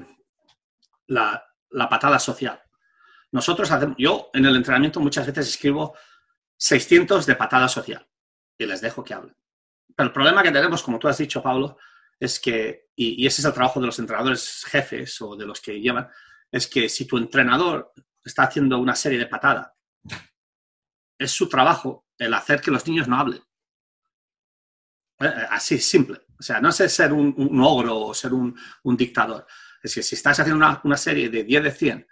la, 1.09 1.45
patada 1.91 2.19
social. 2.21 2.63
Nosotros 3.33 3.71
hacemos, 3.71 3.97
yo 3.99 4.31
en 4.33 4.47
el 4.47 4.55
entrenamiento 4.55 5.01
muchas 5.01 5.27
veces 5.27 5.49
escribo 5.49 5.97
600 6.57 7.27
de 7.27 7.35
patada 7.35 7.69
social 7.69 8.09
y 8.57 8.65
les 8.65 8.81
dejo 8.81 9.03
que 9.03 9.15
hablen. 9.15 9.37
Pero 9.95 10.07
el 10.07 10.13
problema 10.13 10.43
que 10.43 10.53
tenemos, 10.53 10.83
como 10.83 11.01
tú 11.01 11.09
has 11.09 11.19
dicho, 11.19 11.43
Pablo, 11.43 11.77
es 12.21 12.39
que, 12.39 12.91
y, 12.95 13.23
y 13.23 13.27
ese 13.27 13.41
es 13.41 13.45
el 13.45 13.53
trabajo 13.53 13.81
de 13.81 13.87
los 13.87 13.99
entrenadores 13.99 14.65
jefes 14.67 15.21
o 15.21 15.35
de 15.35 15.47
los 15.47 15.61
que 15.61 15.81
llevan, 15.81 16.09
es 16.51 16.69
que 16.69 16.89
si 16.89 17.07
tu 17.07 17.19
entrenador 17.19 17.93
está 18.25 18.45
haciendo 18.45 18.79
una 18.79 18.95
serie 18.95 19.19
de 19.19 19.27
patada, 19.27 19.75
es 21.19 21.33
su 21.33 21.49
trabajo 21.49 22.07
el 22.17 22.33
hacer 22.35 22.61
que 22.61 22.71
los 22.71 22.87
niños 22.87 23.09
no 23.09 23.19
hablen. 23.19 23.43
Eh, 25.21 25.27
eh, 25.27 25.47
así, 25.51 25.79
simple. 25.79 26.21
O 26.39 26.43
sea, 26.43 26.61
no 26.61 26.71
sé 26.71 26.89
ser 26.89 27.13
un, 27.13 27.61
ogro 27.61 27.99
o 27.99 28.15
ser 28.15 28.33
un, 28.33 28.57
dictador. 28.97 29.47
Es 29.83 29.95
que 29.95 30.03
si 30.03 30.15
estás 30.15 30.39
haciendo 30.39 30.65
una, 30.85 30.97
serie 30.97 31.29
de 31.29 31.45
10 31.45 31.63
de 31.65 31.71
100 31.71 32.07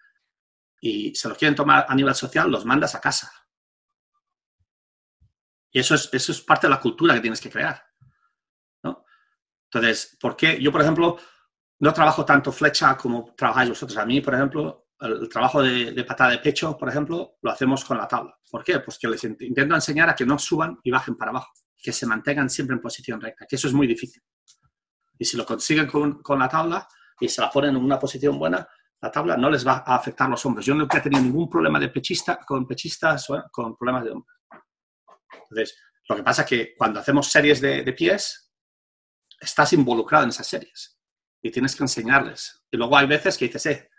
y 0.81 1.15
se 1.15 1.29
los 1.29 1.39
quieren 1.39 1.55
tomar 1.55 1.87
a 1.89 1.95
nivel 1.95 2.15
social, 2.15 2.51
los 2.51 2.65
mandas 2.65 2.95
a 2.95 3.01
casa. 3.01 3.31
Y 5.71 5.81
eso 5.81 5.95
es, 5.95 6.09
eso 6.13 6.33
es 6.33 6.41
parte 6.41 6.67
de 6.67 6.73
la 6.73 6.81
cultura 6.81 7.15
que 7.15 7.21
tienes 7.21 7.41
que 7.41 7.51
crear. 7.51 7.85
¿no? 8.83 9.05
Entonces, 9.71 10.17
¿por 10.21 10.37
qué? 10.37 10.61
Yo, 10.61 10.73
por 10.73 10.81
ejemplo, 10.81 11.19
no 11.81 11.93
trabajo 11.93 12.25
tanto 12.25 12.51
flecha 12.51 12.97
como 12.97 13.35
trabajáis 13.37 13.71
vosotros. 13.71 13.99
A 13.99 14.07
mí, 14.07 14.21
por 14.21 14.35
ejemplo, 14.35 14.89
el, 15.01 15.29
trabajo 15.29 15.63
de, 15.63 15.93
de, 15.93 16.05
patada 16.05 16.31
de 16.31 16.39
pecho, 16.39 16.77
por 16.77 16.89
ejemplo, 16.89 17.37
lo 17.43 17.51
hacemos 17.51 17.85
con 17.85 17.99
la 17.99 18.09
tabla. 18.09 18.37
¿Por 18.51 18.65
qué? 18.65 18.81
Pues 18.81 18.99
que 18.99 19.09
les 19.09 19.23
intento 19.23 19.75
enseñar 19.75 20.09
a 20.09 20.15
que 20.15 20.27
no 20.27 20.39
suban 20.39 20.81
y 20.83 20.91
bajen 20.91 21.17
para 21.17 21.31
abajo 21.31 21.53
que 21.87 21.93
se 21.93 22.05
mantengan 22.05 22.51
siempre 22.51 22.75
en 22.75 22.83
posición 22.83 23.21
recta, 23.21 23.47
que 23.49 23.55
eso 23.55 23.69
es 23.69 23.73
muy 23.73 23.87
difícil. 23.87 24.21
Y 25.17 25.25
si 25.25 25.37
lo 25.37 25.47
consiguen 25.47 25.87
con, 25.87 26.21
con 26.21 26.41
la 26.41 26.49
tabla 26.49 26.89
y 27.21 27.29
se 27.29 27.41
la 27.41 27.49
ponen 27.49 27.77
en 27.77 27.85
una 27.85 27.97
posición 27.97 28.41
buena, 28.41 28.67
la 29.01 29.13
tabla, 29.13 29.37
no 29.37 29.49
les 29.49 29.65
va 29.65 29.85
a 29.87 29.95
afectar 29.95 30.29
los 30.29 30.45
hombros. 30.45 30.67
Yo 30.67 30.75
nunca 30.75 30.99
he 30.99 31.01
tenido 31.01 31.23
ningún 31.23 31.49
problema 31.49 31.79
de 31.79 31.91
pechista, 31.91 32.41
con 32.45 32.67
pechistas 32.67 33.31
o 33.31 33.41
con 33.53 33.77
problemas 33.77 34.03
de 34.03 34.11
hombros. 34.11 34.37
Entonces, 35.49 35.79
lo 36.09 36.17
que 36.17 36.25
pasa 36.25 36.43
es 36.43 36.49
que 36.49 36.75
cuando 36.77 36.99
hacemos 36.99 37.31
series 37.31 37.61
de, 37.61 37.93
pies, 37.93 38.53
estás 39.41 39.73
involucrado 39.73 40.25
en 40.25 40.31
esas 40.31 40.49
series 40.49 40.99
y 41.41 41.53
tienes 41.53 41.77
que 41.77 41.85
enseñarles. 41.85 42.65
Y 42.69 42.77
luego 42.77 42.97
hay 42.97 43.07
veces 43.07 43.39
que 43.39 43.47
dices, 43.47 43.67
eh, 43.67 43.91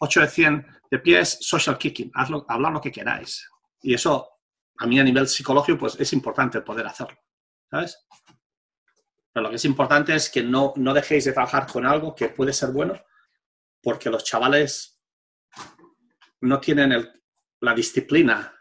8 0.00 0.20
de 0.22 0.28
100 0.28 0.66
de 0.90 0.98
pies, 0.98 1.36
social 1.42 1.76
kicking, 1.76 2.10
hazlo, 2.14 2.46
hablad 2.48 2.72
lo 2.72 2.80
que 2.80 2.90
queráis. 2.90 3.46
Y 3.82 3.92
eso, 3.92 4.30
a 4.78 4.86
mí 4.86 4.98
a 4.98 5.04
nivel 5.04 5.28
psicológico, 5.28 5.76
pues 5.76 6.00
es 6.00 6.10
importante 6.14 6.62
poder 6.62 6.86
hacerlo, 6.86 7.18
Pero 9.32 9.44
lo 9.44 9.50
que 9.50 9.56
es 9.56 9.64
importante 9.64 10.14
es 10.14 10.30
que 10.30 10.42
no, 10.42 10.72
no 10.76 10.94
dejéis 10.94 11.24
de 11.24 11.32
trabajar 11.32 11.66
con 11.66 11.86
algo 11.86 12.14
que 12.14 12.28
puede 12.28 12.52
ser 12.52 12.70
bueno, 12.70 12.94
porque 13.82 14.10
los 14.10 14.24
chavales 14.24 15.00
no 16.40 16.60
tienen 16.60 17.10
la 17.60 17.74
disciplina 17.74 18.54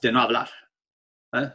de 0.00 0.12
no 0.12 0.20
hablar. 0.20 0.50
¿eh? 1.32 1.52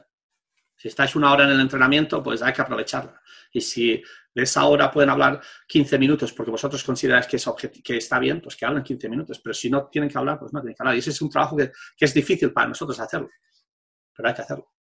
Si 0.75 0.88
estáis 0.88 1.15
una 1.15 1.32
hora 1.32 1.43
en 1.43 1.51
el 1.51 1.59
entrenamiento, 1.59 2.23
pues 2.23 2.41
hay 2.41 2.53
que 2.53 2.61
aprovecharla. 2.61 3.21
Y 3.53 3.61
si 3.61 4.01
de 4.34 4.43
esa 4.43 4.65
hora 4.65 4.89
pueden 4.89 5.09
hablar 5.09 5.41
15 5.67 5.99
minutos 5.99 6.34
porque 6.34 6.51
vosotros 6.51 6.84
consideráis 6.84 7.27
que 7.27 7.95
está 7.97 8.17
bien, 8.17 8.41
pues 8.41 8.55
que 8.55 8.65
hablen 8.65 8.82
15 8.82 9.09
minutos. 9.09 9.39
Pero 9.43 9.53
si 9.53 9.69
no 9.69 9.88
tienen 9.88 10.09
que 10.09 10.17
hablar, 10.17 10.39
pues 10.39 10.53
no 10.53 10.61
tienen 10.61 10.75
que 10.75 10.82
hablar. 10.82 10.95
Y 10.95 10.99
ese 10.99 11.11
es 11.11 11.21
un 11.21 11.29
trabajo 11.29 11.57
que, 11.57 11.71
es 11.99 12.13
difícil 12.13 12.51
para 12.51 12.69
nosotros 12.69 12.99
hacerlo. 12.99 13.29
Pero 14.15 14.29
hay 14.29 14.36
que 14.36 14.41
hacerlo. 14.41 14.71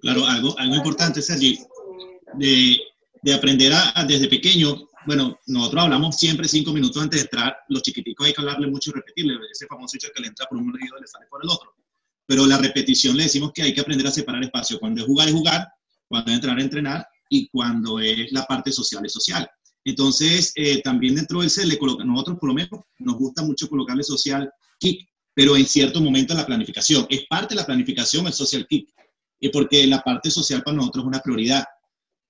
Claro, 0.00 0.26
algo, 0.26 0.58
algo 0.58 0.76
importante, 0.76 1.20
Sergi, 1.22 1.58
de, 2.34 2.78
de 3.22 3.34
aprender 3.34 3.72
a, 3.72 4.04
desde 4.04 4.28
pequeño. 4.28 4.88
Bueno, 5.06 5.38
nosotros 5.46 5.84
hablamos 5.84 6.16
siempre 6.16 6.48
cinco 6.48 6.72
minutos 6.72 7.02
antes 7.02 7.20
de 7.20 7.24
entrar. 7.24 7.56
Los 7.68 7.82
chiquiticos 7.82 8.26
hay 8.26 8.32
que 8.32 8.40
hablarle 8.40 8.66
mucho 8.68 8.90
y 8.90 8.94
repetirle. 8.94 9.34
Ese 9.50 9.66
famoso 9.66 9.96
hecho 9.96 10.08
que 10.14 10.22
le 10.22 10.28
entra 10.28 10.46
por 10.46 10.58
un 10.58 10.74
oído 10.74 10.98
le 11.00 11.06
sale 11.06 11.26
por 11.28 11.42
el 11.42 11.50
otro. 11.50 11.74
Pero 12.26 12.46
la 12.46 12.58
repetición 12.58 13.16
le 13.16 13.24
decimos 13.24 13.52
que 13.54 13.62
hay 13.62 13.74
que 13.74 13.80
aprender 13.80 14.06
a 14.06 14.10
separar 14.10 14.42
espacio. 14.42 14.78
Cuando 14.78 15.00
es 15.00 15.06
jugar, 15.06 15.28
es 15.28 15.34
jugar. 15.34 15.68
Cuando 16.08 16.30
es 16.30 16.34
entrenar, 16.34 16.58
es 16.58 16.64
entrenar 16.64 17.06
y 17.28 17.48
cuando 17.48 18.00
es 18.00 18.30
la 18.32 18.44
parte 18.44 18.72
social 18.72 19.04
es 19.06 19.12
social. 19.12 19.48
Entonces, 19.84 20.52
eh, 20.56 20.82
también 20.82 21.14
dentro 21.14 21.40
del 21.40 21.48
se 21.48 21.64
le 21.64 21.78
coloca, 21.78 22.04
nosotros 22.04 22.38
por 22.38 22.48
lo 22.50 22.54
menos 22.54 22.80
nos 22.98 23.16
gusta 23.16 23.42
mucho 23.42 23.68
colocarle 23.68 24.02
social 24.02 24.52
kick, 24.78 25.08
pero 25.32 25.56
en 25.56 25.64
cierto 25.64 26.00
momento 26.00 26.32
en 26.34 26.40
la 26.40 26.46
planificación. 26.46 27.06
Es 27.08 27.26
parte 27.28 27.54
de 27.54 27.60
la 27.60 27.66
planificación 27.66 28.26
el 28.26 28.32
social 28.32 28.66
kick, 28.68 28.90
porque 29.48 29.86
la 29.86 30.02
parte 30.02 30.30
social 30.30 30.62
para 30.62 30.76
nosotros 30.76 31.04
es 31.04 31.08
una 31.08 31.20
prioridad. 31.20 31.64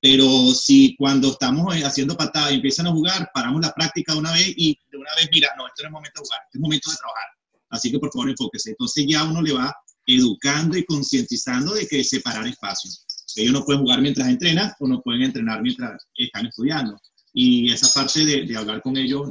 Pero 0.00 0.52
si 0.52 0.96
cuando 0.96 1.32
estamos 1.32 1.76
eh, 1.76 1.84
haciendo 1.84 2.16
patadas 2.16 2.52
y 2.52 2.54
empiezan 2.54 2.86
a 2.86 2.92
jugar, 2.92 3.30
paramos 3.34 3.60
la 3.60 3.72
práctica 3.72 4.14
de 4.14 4.20
una 4.20 4.32
vez 4.32 4.54
y 4.56 4.78
de 4.90 4.96
una 4.96 5.10
vez, 5.16 5.28
mira, 5.30 5.48
no, 5.58 5.66
esto 5.66 5.82
no 5.82 5.88
es 5.88 5.92
momento 5.92 6.20
de 6.20 6.26
jugar, 6.26 6.40
este 6.44 6.58
es 6.58 6.62
momento 6.62 6.90
de 6.90 6.96
trabajar. 6.96 7.28
Así 7.70 7.90
que 7.90 7.98
por 7.98 8.12
favor 8.12 8.30
enfóquese. 8.30 8.70
Entonces 8.70 9.04
ya 9.06 9.24
uno 9.24 9.42
le 9.42 9.52
va 9.52 9.74
educando 10.06 10.76
y 10.76 10.84
concientizando 10.84 11.74
de 11.74 11.86
que 11.86 12.02
separar 12.02 12.46
espacios. 12.46 13.04
Ellos 13.36 13.52
no 13.52 13.64
pueden 13.64 13.82
jugar 13.82 14.00
mientras 14.00 14.28
entrenan 14.28 14.72
o 14.80 14.88
no 14.88 15.00
pueden 15.02 15.22
entrenar 15.22 15.62
mientras 15.62 16.02
están 16.16 16.46
estudiando. 16.46 16.98
Y 17.32 17.72
esa 17.72 17.88
parte 17.92 18.24
de, 18.24 18.56
hablar 18.56 18.82
con 18.82 18.96
ellos 18.96 19.28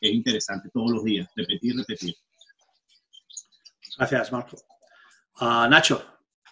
es 0.00 0.12
interesante 0.12 0.68
todos 0.72 0.92
los 0.92 1.04
días, 1.04 1.28
repetir, 1.34 1.76
repetir. 1.76 2.14
Gracias, 3.96 4.30
Marco. 4.30 4.56
Ah, 5.40 5.66
Nacho, 5.68 6.04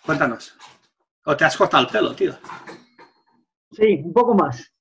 cuéntanos. 0.06 0.56
¿O 1.26 1.36
te 1.36 1.44
has 1.44 1.56
cortado 1.56 1.84
el 1.84 1.90
pelo, 1.90 2.14
tío? 2.14 2.32
Sí, 3.72 4.00
un 4.04 4.12
poco 4.12 4.34
más. 4.34 4.72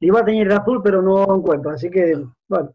Iba 0.00 0.20
a 0.20 0.24
tener 0.24 0.52
azul, 0.52 0.82
pero 0.82 1.00
no 1.00 1.22
encuentro, 1.34 1.70
así 1.70 1.88
que, 1.88 2.20
bueno, 2.48 2.74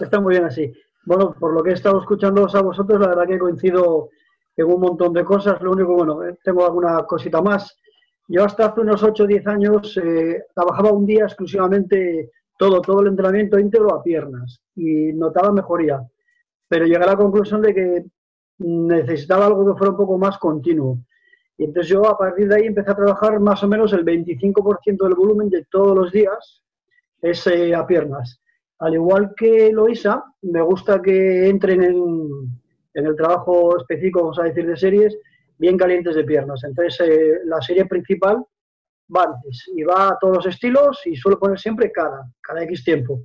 está 0.00 0.20
muy 0.20 0.34
bien 0.34 0.44
así. 0.44 0.72
Bueno, 1.06 1.34
por 1.38 1.54
lo 1.54 1.62
que 1.62 1.70
he 1.70 1.74
estado 1.74 2.00
escuchando 2.00 2.46
a 2.52 2.60
vosotros, 2.60 3.00
la 3.00 3.08
verdad 3.08 3.26
que 3.26 3.38
coincido 3.38 4.10
tengo 4.54 4.74
un 4.74 4.80
montón 4.80 5.12
de 5.12 5.24
cosas, 5.24 5.62
lo 5.62 5.70
único, 5.70 5.94
bueno, 5.94 6.24
eh, 6.24 6.36
tengo 6.42 6.66
alguna 6.66 7.04
cosita 7.04 7.40
más. 7.40 7.78
Yo 8.26 8.44
hasta 8.44 8.66
hace 8.66 8.80
unos 8.80 9.02
8 9.02 9.22
o 9.22 9.26
10 9.26 9.46
años 9.46 9.96
eh, 9.96 10.44
trabajaba 10.52 10.90
un 10.90 11.06
día 11.06 11.24
exclusivamente 11.24 12.32
todo, 12.58 12.80
todo 12.82 13.00
el 13.00 13.06
entrenamiento 13.06 13.58
íntegro 13.58 13.94
a 13.94 14.02
piernas 14.02 14.60
y 14.74 15.12
notaba 15.12 15.52
mejoría. 15.52 16.02
Pero 16.66 16.84
llegué 16.84 17.04
a 17.04 17.06
la 17.06 17.16
conclusión 17.16 17.62
de 17.62 17.72
que 17.72 18.04
necesitaba 18.58 19.46
algo 19.46 19.66
que 19.66 19.78
fuera 19.78 19.92
un 19.92 19.96
poco 19.96 20.18
más 20.18 20.38
continuo. 20.38 20.98
Y 21.56 21.64
entonces 21.64 21.90
yo 21.90 22.06
a 22.08 22.16
partir 22.16 22.48
de 22.48 22.56
ahí 22.56 22.66
empecé 22.66 22.90
a 22.90 22.96
trabajar 22.96 23.40
más 23.40 23.62
o 23.64 23.68
menos 23.68 23.92
el 23.92 24.04
25% 24.04 25.04
del 25.04 25.14
volumen 25.14 25.50
de 25.50 25.64
todos 25.70 25.96
los 25.96 26.12
días 26.12 26.62
es 27.20 27.46
eh, 27.48 27.74
a 27.74 27.86
piernas. 27.86 28.40
Al 28.78 28.94
igual 28.94 29.34
que 29.36 29.72
Loisa, 29.72 30.24
me 30.42 30.62
gusta 30.62 31.02
que 31.02 31.48
entren 31.48 31.82
en, 31.82 32.28
el 32.94 33.16
trabajo 33.16 33.76
específico, 33.76 34.20
vamos 34.22 34.38
a 34.38 34.44
decir, 34.44 34.66
de 34.66 34.76
series, 34.76 35.18
bien 35.58 35.76
calientes 35.76 36.14
de 36.14 36.24
piernas. 36.24 36.62
Entonces, 36.64 37.00
eh, 37.00 37.40
la 37.44 37.60
serie 37.60 37.86
principal 37.86 38.44
va 39.14 39.24
antes 39.24 39.68
y 39.74 39.82
va 39.82 40.08
a 40.08 40.18
todos 40.20 40.36
los 40.36 40.46
estilos 40.46 41.00
y 41.06 41.16
suelo 41.16 41.38
poner 41.38 41.58
siempre 41.58 41.90
cada, 41.90 42.28
cada 42.40 42.62
X 42.64 42.84
tiempo. 42.84 43.22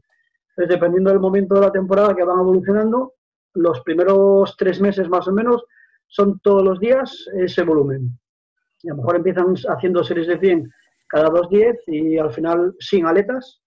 Entonces, 0.50 0.76
dependiendo 0.76 1.10
del 1.12 1.20
momento 1.20 1.56
de 1.56 1.62
la 1.62 1.72
temporada 1.72 2.16
que 2.16 2.24
van 2.24 2.40
evolucionando, 2.40 3.14
los 3.54 3.82
primeros 3.82 4.56
tres 4.58 4.82
meses 4.82 5.10
más 5.10 5.28
o 5.28 5.32
menos 5.32 5.64
son 6.08 6.40
todos 6.40 6.64
los 6.64 6.80
días 6.80 7.28
ese 7.36 7.64
volumen. 7.64 8.18
Y 8.82 8.90
a 8.90 8.94
lo 8.94 8.98
mejor 8.98 9.16
empiezan 9.18 9.54
haciendo 9.70 10.04
series 10.04 10.28
de 10.28 10.40
100 10.40 10.72
cada 11.08 11.30
2.10 11.30 11.78
y 11.88 12.18
al 12.18 12.32
final 12.32 12.76
sin 12.80 13.06
aletas 13.06 13.62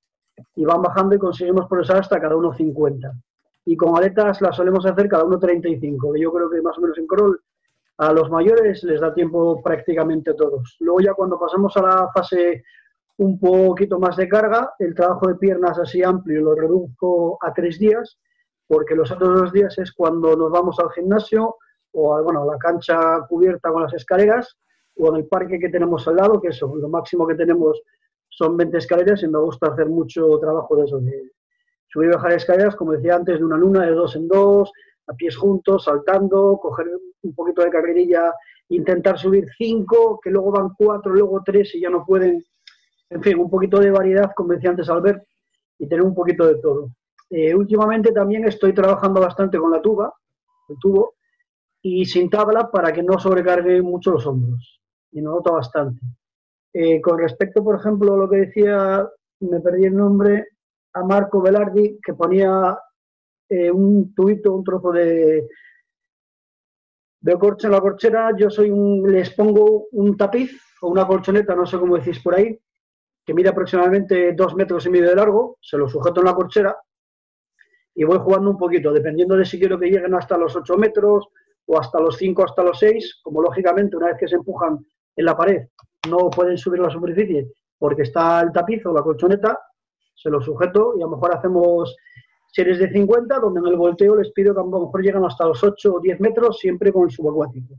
y 0.55 0.65
van 0.65 0.83
bajando 0.83 1.15
y 1.15 1.19
conseguimos 1.19 1.67
progresar 1.69 1.99
hasta 1.99 2.21
cada 2.21 2.35
1.50 2.35 3.13
y 3.67 3.77
con 3.77 3.97
aletas 3.97 4.41
las 4.41 4.57
solemos 4.57 4.87
hacer 4.87 5.09
cada 5.09 5.25
uno 5.25 5.39
35, 5.39 6.13
que 6.13 6.21
yo 6.21 6.33
creo 6.33 6.49
que 6.49 6.63
más 6.63 6.79
o 6.79 6.81
menos 6.81 6.97
en 6.99 7.07
crawl 7.07 7.39
a 7.99 8.13
los 8.13 8.31
mayores 8.31 8.83
les 8.85 9.01
da 9.01 9.13
tiempo 9.13 9.61
prácticamente 9.63 10.35
todos. 10.35 10.77
Luego 10.81 11.01
ya 11.01 11.15
cuando 11.15 11.39
pasamos 11.39 11.77
a 11.77 11.83
la 11.83 12.09
fase 12.15 12.63
un 13.19 13.39
poquito 13.41 13.99
más 13.99 14.17
de 14.17 14.29
carga, 14.29 14.75
el 14.79 14.95
trabajo 14.95 15.27
de 15.27 15.35
piernas 15.35 15.79
así 15.79 16.03
amplio 16.03 16.43
lo 16.43 16.55
reduzco 16.55 17.39
a 17.43 17.53
tres 17.53 17.79
días, 17.79 18.19
porque 18.67 18.95
los 18.95 19.11
otros 19.11 19.41
dos 19.41 19.53
días 19.53 19.77
es 19.79 19.93
cuando 19.93 20.37
nos 20.37 20.51
vamos 20.51 20.79
al 20.81 20.91
gimnasio 20.91 21.57
o 21.93 22.17
a, 22.17 22.23
bueno, 22.23 22.43
a 22.43 22.47
la 22.47 22.59
cancha 22.59 23.21
cubierta 23.29 23.71
con 23.71 23.83
las 23.83 23.95
escaleras 23.95 24.57
o 24.97 25.11
en 25.11 25.17
el 25.17 25.27
parque 25.27 25.59
que 25.59 25.69
tenemos 25.69 26.07
al 26.09 26.17
lado, 26.17 26.41
que 26.41 26.49
eso, 26.49 26.75
lo 26.75 26.89
máximo 26.89 27.27
que 27.27 27.35
tenemos 27.35 27.81
son 28.29 28.57
20 28.57 28.79
escaleras 28.79 29.23
y 29.23 29.29
me 29.29 29.39
gusta 29.39 29.69
hacer 29.69 29.87
mucho 29.87 30.39
trabajo 30.39 30.77
de 30.77 30.85
eso, 30.85 30.99
de 30.99 31.33
subir 31.89 32.11
y 32.11 32.15
bajar 32.15 32.33
escaleras, 32.33 32.77
como 32.77 32.93
decía 32.93 33.17
antes, 33.17 33.39
de 33.39 33.45
una 33.45 33.57
luna, 33.57 33.87
de 33.87 33.93
dos 33.93 34.17
en 34.17 34.29
dos, 34.29 34.71
a 35.07 35.15
pies 35.15 35.37
juntos, 35.37 35.85
saltando, 35.85 36.59
coger 36.61 36.87
un 37.23 37.35
poquito 37.35 37.63
de 37.63 37.71
carrerilla, 37.71 38.35
intentar 38.69 39.19
subir 39.19 39.47
cinco, 39.57 40.19
que 40.23 40.31
luego 40.31 40.51
van 40.51 40.71
cuatro, 40.77 41.13
luego 41.13 41.43
tres 41.45 41.75
y 41.75 41.81
ya 41.81 41.91
no 41.91 42.05
pueden. 42.05 42.45
En 43.09 43.23
fin, 43.23 43.39
un 43.39 43.49
poquito 43.49 43.79
de 43.79 43.91
variedad, 43.91 44.33
como 44.35 44.53
decía 44.53 44.71
antes 44.71 44.89
Albert, 44.89 45.23
y 45.79 45.89
tener 45.89 46.05
un 46.05 46.15
poquito 46.15 46.47
de 46.47 46.57
todo. 46.57 46.91
Eh, 47.31 47.55
últimamente 47.55 48.13
también 48.13 48.45
estoy 48.47 48.73
trabajando 48.73 49.21
bastante 49.21 49.59
con 49.59 49.71
la 49.71 49.83
tuba, 49.83 50.13
el 50.69 50.77
tubo, 50.81 51.15
y 51.83 52.05
sin 52.07 52.31
tabla 52.31 52.71
para 52.71 52.93
que 52.93 53.03
no 53.03 53.19
sobrecargue 53.19 53.83
mucho 53.83 54.13
los 54.13 54.27
hombros. 54.27 54.81
Y 55.13 55.21
no 55.21 55.33
noto 55.33 55.53
bastante. 55.53 56.01
Eh, 56.73 57.01
con 57.01 57.19
respecto, 57.19 57.65
por 57.65 57.77
ejemplo, 57.77 58.15
a 58.15 58.17
lo 58.17 58.29
que 58.29 58.39
decía, 58.39 59.09
me 59.41 59.61
perdí 59.61 59.87
el 59.87 59.97
nombre, 59.97 60.49
a 60.95 61.03
Marco 61.03 61.41
Velardi 61.41 61.99
que 62.03 62.15
ponía 62.15 62.79
eh, 63.49 63.71
un 63.71 64.15
tubito, 64.15 64.53
un 64.53 64.65
trozo 64.65 64.93
de, 64.93 65.49
de 67.21 67.39
corcho 67.39 67.67
en 67.67 67.73
la 67.73 67.81
corchera. 67.81 68.37
Yo 68.37 68.51
soy 68.51 68.71
un, 68.71 69.11
les 69.11 69.31
pongo 69.31 69.87
un 69.93 70.17
tapiz 70.17 70.61
o 70.83 70.89
una 70.89 71.07
colchoneta, 71.07 71.55
no 71.55 71.67
sé 71.67 71.79
cómo 71.79 71.97
decís 71.97 72.21
por 72.21 72.35
ahí, 72.35 72.59
que 73.25 73.35
mide 73.35 73.49
aproximadamente 73.49 74.33
dos 74.33 74.55
metros 74.55 74.87
y 74.87 74.91
medio 74.91 75.09
de 75.09 75.17
largo, 75.17 75.59
se 75.61 75.79
lo 75.79 75.89
sujeto 75.89 76.21
en 76.21 76.27
la 76.27 76.35
corchera 76.35 76.77
y 77.97 78.05
voy 78.05 78.19
jugando 78.19 78.51
un 78.51 78.59
poquito, 78.59 78.93
dependiendo 78.93 79.37
de 79.37 79.45
si 79.45 79.59
quiero 79.59 79.79
que 79.79 79.87
lleguen 79.87 80.15
hasta 80.15 80.37
los 80.37 80.55
8 80.55 80.77
metros 80.77 81.29
o 81.65 81.81
hasta 81.81 81.99
los 81.99 82.17
5, 82.19 82.45
hasta 82.45 82.63
los 82.63 82.79
6, 82.79 83.21
como 83.23 83.41
lógicamente 83.43 83.97
una 83.97 84.09
vez 84.09 84.17
que 84.21 84.29
se 84.29 84.37
empujan 84.37 84.79
en 85.17 85.25
la 85.25 85.37
pared 85.37 85.67
no 86.09 86.31
pueden 86.31 86.57
subir 86.57 86.81
la 86.81 86.91
superficie 86.91 87.51
porque 87.79 88.03
está 88.03 88.41
el 88.41 88.53
tapiz 88.53 88.85
o 88.87 88.93
la 88.93 89.03
colchoneta, 89.03 89.59
se 90.15 90.31
lo 90.31 90.41
sujeto 90.41 90.95
y 90.97 91.03
a 91.03 91.07
lo 91.07 91.13
mejor 91.13 91.35
hacemos 91.35 91.97
series 92.53 92.79
de 92.79 92.91
50 92.91 93.39
donde 93.39 93.61
en 93.61 93.67
el 93.67 93.77
volteo 93.77 94.17
les 94.17 94.31
pido 94.33 94.55
que 94.55 94.61
a 94.61 94.65
lo 94.65 94.71
mejor 94.71 95.03
llegan 95.03 95.25
hasta 95.25 95.47
los 95.47 95.63
8 95.63 95.95
o 95.95 96.01
10 96.01 96.21
metros 96.21 96.59
siempre 96.59 96.93
con 96.93 97.05
el 97.05 97.11
subacuático. 97.11 97.75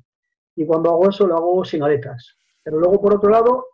Y 0.55 0.65
cuando 0.65 0.89
hago 0.89 1.09
eso 1.09 1.25
lo 1.25 1.35
hago 1.35 1.65
sin 1.65 1.83
aletas. 1.83 2.37
Pero 2.63 2.79
luego 2.79 3.01
por 3.01 3.15
otro 3.15 3.29
lado, 3.29 3.65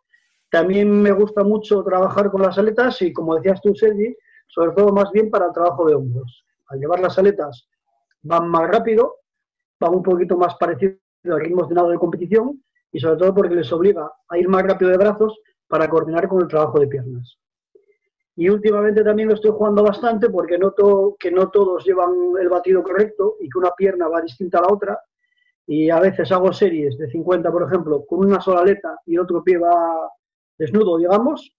también 0.49 1.01
me 1.01 1.11
gusta 1.11 1.43
mucho 1.43 1.83
trabajar 1.83 2.31
con 2.31 2.41
las 2.41 2.57
aletas 2.57 3.01
y 3.01 3.11
como 3.11 3.35
decías 3.35 3.59
tú, 3.61 3.75
Sergi, 3.75 4.15
sobre 4.47 4.71
todo 4.71 4.91
más 4.91 5.11
bien 5.11 5.29
para 5.29 5.47
el 5.47 5.53
trabajo 5.53 5.85
de 5.85 5.95
hombros. 5.95 6.45
Al 6.67 6.79
llevar 6.79 6.99
las 6.99 7.17
aletas 7.17 7.67
van 8.21 8.47
más 8.49 8.69
rápido, 8.69 9.17
van 9.79 9.95
un 9.95 10.03
poquito 10.03 10.37
más 10.37 10.55
parecido 10.55 10.97
al 11.25 11.39
ritmo 11.39 11.65
de 11.65 11.75
nado 11.75 11.89
de 11.89 11.97
competición 11.97 12.63
y 12.91 12.99
sobre 12.99 13.17
todo 13.17 13.33
porque 13.33 13.55
les 13.55 13.71
obliga 13.71 14.11
a 14.27 14.37
ir 14.37 14.47
más 14.47 14.63
rápido 14.63 14.91
de 14.91 14.97
brazos 14.97 15.39
para 15.67 15.89
coordinar 15.89 16.27
con 16.27 16.41
el 16.41 16.47
trabajo 16.47 16.79
de 16.79 16.87
piernas. 16.87 17.37
Y 18.35 18.49
últimamente 18.49 19.03
también 19.03 19.27
lo 19.27 19.35
estoy 19.35 19.51
jugando 19.51 19.83
bastante 19.83 20.29
porque 20.29 20.57
noto 20.57 21.15
que 21.19 21.31
no 21.31 21.49
todos 21.49 21.85
llevan 21.85 22.11
el 22.39 22.49
batido 22.49 22.81
correcto 22.81 23.37
y 23.39 23.49
que 23.49 23.59
una 23.59 23.71
pierna 23.71 24.07
va 24.07 24.21
distinta 24.21 24.57
a 24.57 24.61
la 24.61 24.73
otra. 24.73 24.99
Y 25.67 25.89
a 25.89 25.99
veces 25.99 26.31
hago 26.31 26.51
series 26.51 26.97
de 26.97 27.09
50, 27.09 27.51
por 27.51 27.63
ejemplo, 27.63 28.05
con 28.05 28.25
una 28.25 28.41
sola 28.41 28.61
aleta 28.61 28.97
y 29.05 29.13
el 29.13 29.21
otro 29.21 29.43
pie 29.43 29.57
va 29.57 30.09
desnudo, 30.57 30.97
digamos. 30.97 31.55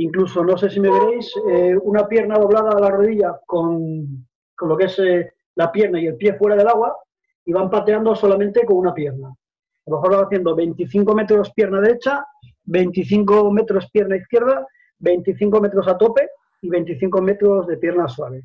Incluso, 0.00 0.44
no 0.44 0.56
sé 0.56 0.70
si 0.70 0.78
me 0.80 0.90
veréis, 0.90 1.32
eh, 1.50 1.76
una 1.82 2.06
pierna 2.06 2.38
doblada 2.38 2.70
a 2.70 2.80
la 2.80 2.90
rodilla 2.90 3.40
con, 3.44 4.28
con 4.54 4.68
lo 4.68 4.76
que 4.76 4.84
es 4.84 4.98
eh, 5.00 5.32
la 5.56 5.72
pierna 5.72 6.00
y 6.00 6.06
el 6.06 6.16
pie 6.16 6.34
fuera 6.34 6.54
del 6.54 6.68
agua 6.68 6.96
y 7.44 7.52
van 7.52 7.68
pateando 7.68 8.14
solamente 8.14 8.64
con 8.64 8.76
una 8.76 8.94
pierna. 8.94 9.28
A 9.28 9.90
lo 9.90 9.96
mejor 9.96 10.14
va 10.14 10.24
haciendo 10.24 10.54
25 10.54 11.14
metros 11.14 11.52
pierna 11.52 11.80
derecha, 11.80 12.24
25 12.64 13.50
metros 13.50 13.90
pierna 13.90 14.16
izquierda 14.16 14.66
25 14.98 15.60
metros 15.60 15.88
a 15.88 15.96
tope 15.96 16.28
y 16.62 16.68
25 16.68 17.22
metros 17.22 17.66
de 17.66 17.76
pierna 17.76 18.08
suave. 18.08 18.44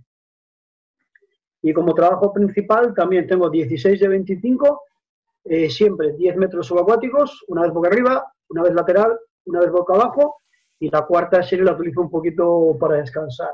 Y 1.62 1.74
como 1.74 1.94
trabajo 1.94 2.34
principal 2.34 2.94
también 2.94 3.28
tengo 3.28 3.50
16 3.50 4.00
de 4.00 4.08
25, 4.08 4.82
eh, 5.46 5.70
siempre 5.70 6.14
10 6.14 6.36
metros 6.38 6.68
subacuáticos, 6.68 7.44
una 7.48 7.64
vez 7.64 7.72
boca 7.72 7.90
arriba, 7.90 8.32
una 8.50 8.64
vez 8.64 8.74
lateral, 8.74 9.18
una 9.46 9.62
vez 9.62 9.72
boca 9.72 9.94
abajo 9.94 10.43
y 10.84 10.90
la 10.90 11.06
cuarta 11.06 11.42
serie 11.42 11.64
la 11.64 11.72
utilizo 11.72 12.02
un 12.02 12.10
poquito 12.10 12.76
para 12.78 12.98
descansar. 12.98 13.54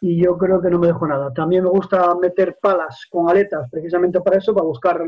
Y 0.00 0.20
yo 0.20 0.36
creo 0.36 0.60
que 0.60 0.68
no 0.68 0.80
me 0.80 0.88
dejo 0.88 1.06
nada. 1.06 1.32
También 1.32 1.62
me 1.62 1.70
gusta 1.70 2.12
meter 2.16 2.58
palas 2.60 3.06
con 3.08 3.30
aletas 3.30 3.70
precisamente 3.70 4.20
para 4.22 4.38
eso, 4.38 4.52
para 4.52 4.66
buscar 4.66 5.00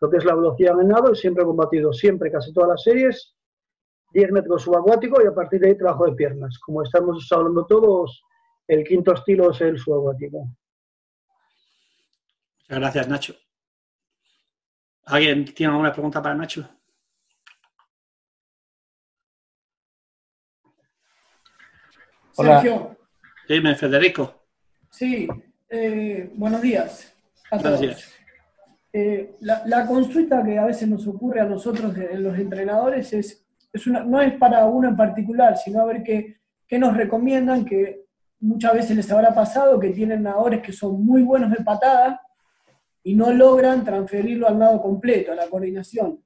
lo 0.00 0.10
que 0.10 0.18
es 0.18 0.24
la 0.24 0.36
velocidad 0.36 0.80
en 0.80 0.88
nado 0.88 1.12
siempre 1.12 1.42
he 1.42 1.46
combatido, 1.46 1.92
siempre, 1.92 2.30
casi 2.30 2.52
todas 2.52 2.70
las 2.70 2.82
series, 2.84 3.34
10 4.12 4.30
metros 4.30 4.62
subacuático 4.62 5.20
y 5.20 5.26
a 5.26 5.34
partir 5.34 5.60
de 5.60 5.68
ahí 5.70 5.76
trabajo 5.76 6.06
de 6.06 6.12
piernas. 6.12 6.56
Como 6.60 6.82
estamos 6.82 7.26
hablando 7.32 7.66
todos, 7.66 8.22
el 8.68 8.84
quinto 8.84 9.12
estilo 9.12 9.50
es 9.50 9.60
el 9.60 9.76
subacuático. 9.76 10.50
Muchas 12.60 12.78
gracias, 12.78 13.08
Nacho. 13.08 13.34
¿Alguien 15.06 15.52
tiene 15.52 15.72
alguna 15.72 15.92
pregunta 15.92 16.22
para 16.22 16.36
Nacho? 16.36 16.64
Sergio. 22.34 22.96
Dime, 23.48 23.74
Federico. 23.74 24.34
Sí, 24.90 25.28
eh, 25.68 26.30
buenos 26.34 26.60
días. 26.62 27.14
A 27.50 27.56
Buenos 27.56 27.62
todos. 27.62 27.80
días. 27.80 28.10
Eh, 28.92 29.36
la, 29.40 29.62
la 29.66 29.86
consulta 29.86 30.42
que 30.44 30.58
a 30.58 30.66
veces 30.66 30.88
nos 30.88 31.06
ocurre 31.06 31.40
a 31.40 31.44
nosotros, 31.44 31.96
eh, 31.96 32.16
los 32.18 32.38
entrenadores, 32.38 33.12
es 33.12 33.44
es 33.74 33.88
una, 33.88 34.04
no 34.04 34.20
es 34.20 34.32
para 34.34 34.64
uno 34.66 34.88
en 34.88 34.96
particular, 34.96 35.58
sino 35.58 35.80
a 35.80 35.84
ver 35.86 36.04
qué, 36.04 36.36
qué 36.66 36.78
nos 36.78 36.96
recomiendan, 36.96 37.64
que 37.64 38.04
muchas 38.38 38.72
veces 38.72 38.96
les 38.96 39.10
habrá 39.10 39.34
pasado 39.34 39.80
que 39.80 39.90
tienen 39.90 40.22
nadadores 40.22 40.62
que 40.62 40.72
son 40.72 41.04
muy 41.04 41.22
buenos 41.22 41.50
de 41.50 41.56
patada 41.64 42.20
y 43.02 43.16
no 43.16 43.32
logran 43.32 43.84
transferirlo 43.84 44.46
al 44.46 44.60
lado 44.60 44.80
completo, 44.80 45.32
a 45.32 45.34
la 45.34 45.48
coordinación. 45.48 46.22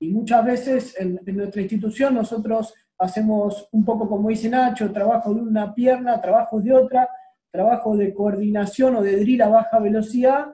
Y 0.00 0.08
muchas 0.08 0.44
veces 0.44 0.98
en, 0.98 1.20
en 1.24 1.36
nuestra 1.36 1.62
institución 1.62 2.14
nosotros 2.14 2.74
hacemos 3.02 3.68
un 3.72 3.84
poco 3.84 4.08
como 4.08 4.28
dice 4.28 4.48
Nacho, 4.48 4.92
trabajo 4.92 5.34
de 5.34 5.40
una 5.42 5.74
pierna, 5.74 6.20
trabajo 6.20 6.60
de 6.60 6.72
otra, 6.72 7.08
trabajo 7.50 7.96
de 7.96 8.14
coordinación 8.14 8.96
o 8.96 9.02
de 9.02 9.16
drill 9.20 9.42
a 9.42 9.48
baja 9.48 9.78
velocidad 9.78 10.46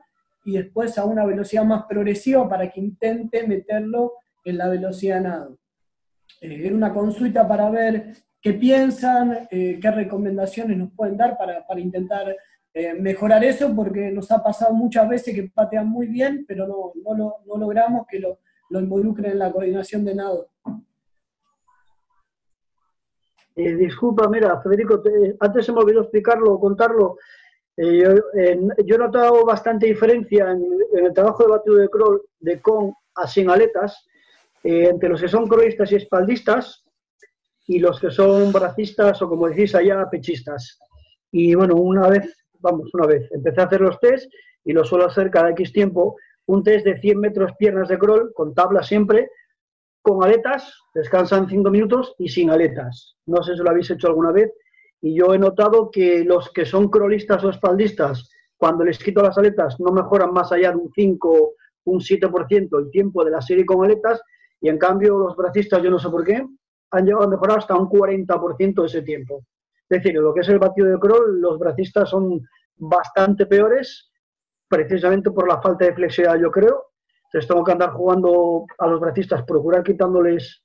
y 0.44 0.52
después 0.56 0.96
a 0.98 1.04
una 1.04 1.24
velocidad 1.24 1.64
más 1.64 1.84
progresiva 1.84 2.48
para 2.48 2.70
que 2.70 2.80
intente 2.80 3.46
meterlo 3.46 4.14
en 4.44 4.58
la 4.58 4.68
velocidad 4.68 5.20
nado. 5.20 5.58
Eh, 6.40 6.72
una 6.72 6.92
consulta 6.92 7.46
para 7.46 7.68
ver 7.70 8.14
qué 8.40 8.54
piensan, 8.54 9.46
eh, 9.50 9.78
qué 9.80 9.90
recomendaciones 9.90 10.76
nos 10.78 10.90
pueden 10.92 11.16
dar 11.16 11.36
para, 11.36 11.66
para 11.66 11.80
intentar 11.80 12.34
eh, 12.74 12.94
mejorar 12.94 13.44
eso, 13.44 13.74
porque 13.74 14.10
nos 14.10 14.30
ha 14.30 14.42
pasado 14.42 14.72
muchas 14.74 15.08
veces 15.08 15.34
que 15.34 15.50
patean 15.52 15.88
muy 15.88 16.06
bien, 16.06 16.44
pero 16.46 16.66
no, 16.66 16.92
no, 17.04 17.14
lo- 17.16 17.34
no 17.46 17.56
logramos 17.58 18.06
que 18.06 18.20
lo, 18.20 18.38
lo 18.70 18.80
involucren 18.80 19.32
en 19.32 19.38
la 19.40 19.50
coordinación 19.52 20.04
de 20.04 20.14
nado. 20.14 20.48
Eh, 23.60 23.74
disculpa, 23.74 24.28
mira, 24.28 24.60
Federico, 24.62 25.00
te- 25.02 25.34
antes 25.40 25.66
se 25.66 25.72
me 25.72 25.80
olvidó 25.80 26.02
explicarlo 26.02 26.58
contarlo. 26.60 27.16
Eh, 27.76 27.98
yo, 28.02 28.10
eh, 28.40 28.58
he 28.86 28.98
notado 28.98 29.44
bastante 29.44 29.86
diferencia 29.86 30.50
en, 30.52 30.62
en 30.96 31.06
el 31.06 31.12
trabajo 31.12 31.42
de 31.44 31.50
batido 31.50 31.76
de 31.76 31.88
crawl 31.88 32.22
de 32.40 32.60
con 32.60 32.92
a 33.16 33.26
sin 33.26 33.50
aletas 33.50 34.06
eh, 34.62 34.88
entre 34.92 35.08
los 35.08 35.20
que 35.20 35.28
son 35.28 35.48
crawlistas 35.48 35.90
y 35.92 35.96
espaldistas 35.96 36.84
y 37.66 37.78
los 37.80 38.00
que 38.00 38.10
son 38.10 38.52
bracistas 38.52 39.20
o, 39.22 39.28
como 39.28 39.48
decís 39.48 39.74
allá, 39.74 40.08
pechistas. 40.10 40.78
Y 41.32 41.54
bueno, 41.54 41.74
una 41.76 42.08
vez, 42.08 42.24
vamos, 42.60 42.88
una 42.94 43.06
vez, 43.06 43.28
empecé 43.32 43.60
a 43.60 43.64
hacer 43.64 43.80
los 43.80 43.98
test 44.00 44.32
y 44.64 44.72
lo 44.72 44.84
suelo 44.84 45.06
hacer 45.06 45.30
cada 45.30 45.50
X 45.50 45.72
tiempo. 45.72 46.16
Un 46.46 46.62
test 46.62 46.84
de 46.86 46.98
100 47.00 47.18
metros 47.20 47.52
piernas 47.58 47.88
de 47.88 47.98
crawl, 47.98 48.32
con 48.34 48.54
tabla 48.54 48.82
siempre, 48.82 49.30
con 50.08 50.24
aletas, 50.24 50.72
descansan 50.94 51.48
5 51.48 51.70
minutos 51.70 52.14
y 52.18 52.28
sin 52.28 52.50
aletas. 52.50 53.16
No 53.26 53.42
sé 53.42 53.54
si 53.54 53.62
lo 53.62 53.70
habéis 53.70 53.90
hecho 53.90 54.08
alguna 54.08 54.32
vez. 54.32 54.50
Y 55.02 55.14
yo 55.14 55.34
he 55.34 55.38
notado 55.38 55.90
que 55.90 56.24
los 56.24 56.50
que 56.50 56.64
son 56.64 56.88
crawlistas 56.88 57.44
o 57.44 57.50
espaldistas, 57.50 58.30
cuando 58.56 58.84
les 58.84 58.98
quito 58.98 59.22
las 59.22 59.36
aletas, 59.36 59.78
no 59.78 59.92
mejoran 59.92 60.32
más 60.32 60.50
allá 60.50 60.70
de 60.70 60.78
un 60.78 60.90
5, 60.92 61.52
un 61.84 62.00
7% 62.00 62.78
el 62.78 62.90
tiempo 62.90 63.24
de 63.24 63.30
la 63.30 63.42
serie 63.42 63.66
con 63.66 63.84
aletas. 63.84 64.20
Y 64.60 64.68
en 64.68 64.78
cambio, 64.78 65.18
los 65.18 65.36
bracistas, 65.36 65.82
yo 65.82 65.90
no 65.90 65.98
sé 65.98 66.08
por 66.08 66.24
qué, 66.24 66.44
han 66.90 67.04
llegado 67.04 67.24
a 67.24 67.28
mejorar 67.28 67.58
hasta 67.58 67.76
un 67.76 67.88
40% 67.88 68.80
de 68.80 68.86
ese 68.86 69.02
tiempo. 69.02 69.44
Es 69.88 70.02
decir, 70.02 70.14
lo 70.14 70.32
que 70.32 70.40
es 70.40 70.48
el 70.48 70.58
batido 70.58 70.88
de 70.88 70.98
crawl, 70.98 71.40
los 71.40 71.58
bracistas 71.58 72.08
son 72.08 72.40
bastante 72.76 73.46
peores, 73.46 74.10
precisamente 74.68 75.30
por 75.30 75.46
la 75.46 75.60
falta 75.60 75.84
de 75.84 75.94
flexibilidad, 75.94 76.40
yo 76.40 76.50
creo. 76.50 76.87
Entonces 77.28 77.46
tengo 77.48 77.62
que 77.62 77.72
andar 77.72 77.90
jugando 77.90 78.64
a 78.78 78.86
los 78.86 79.00
bracistas, 79.00 79.42
procurar 79.44 79.82
quitándoles 79.84 80.64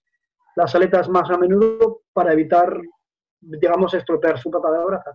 las 0.55 0.73
aletas 0.75 1.09
más 1.09 1.29
a 1.29 1.37
menudo 1.37 2.03
para 2.13 2.31
evitar, 2.31 2.79
digamos, 3.41 3.93
estropear 3.93 4.39
su 4.39 4.49
patada 4.49 4.79
de 4.79 4.85
braza. 4.85 5.11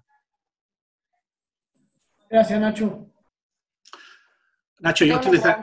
Gracias, 2.29 2.61
Nacho. 2.61 3.07
Nacho, 4.81 5.05
yo, 5.07 5.17
utiliza- 5.17 5.59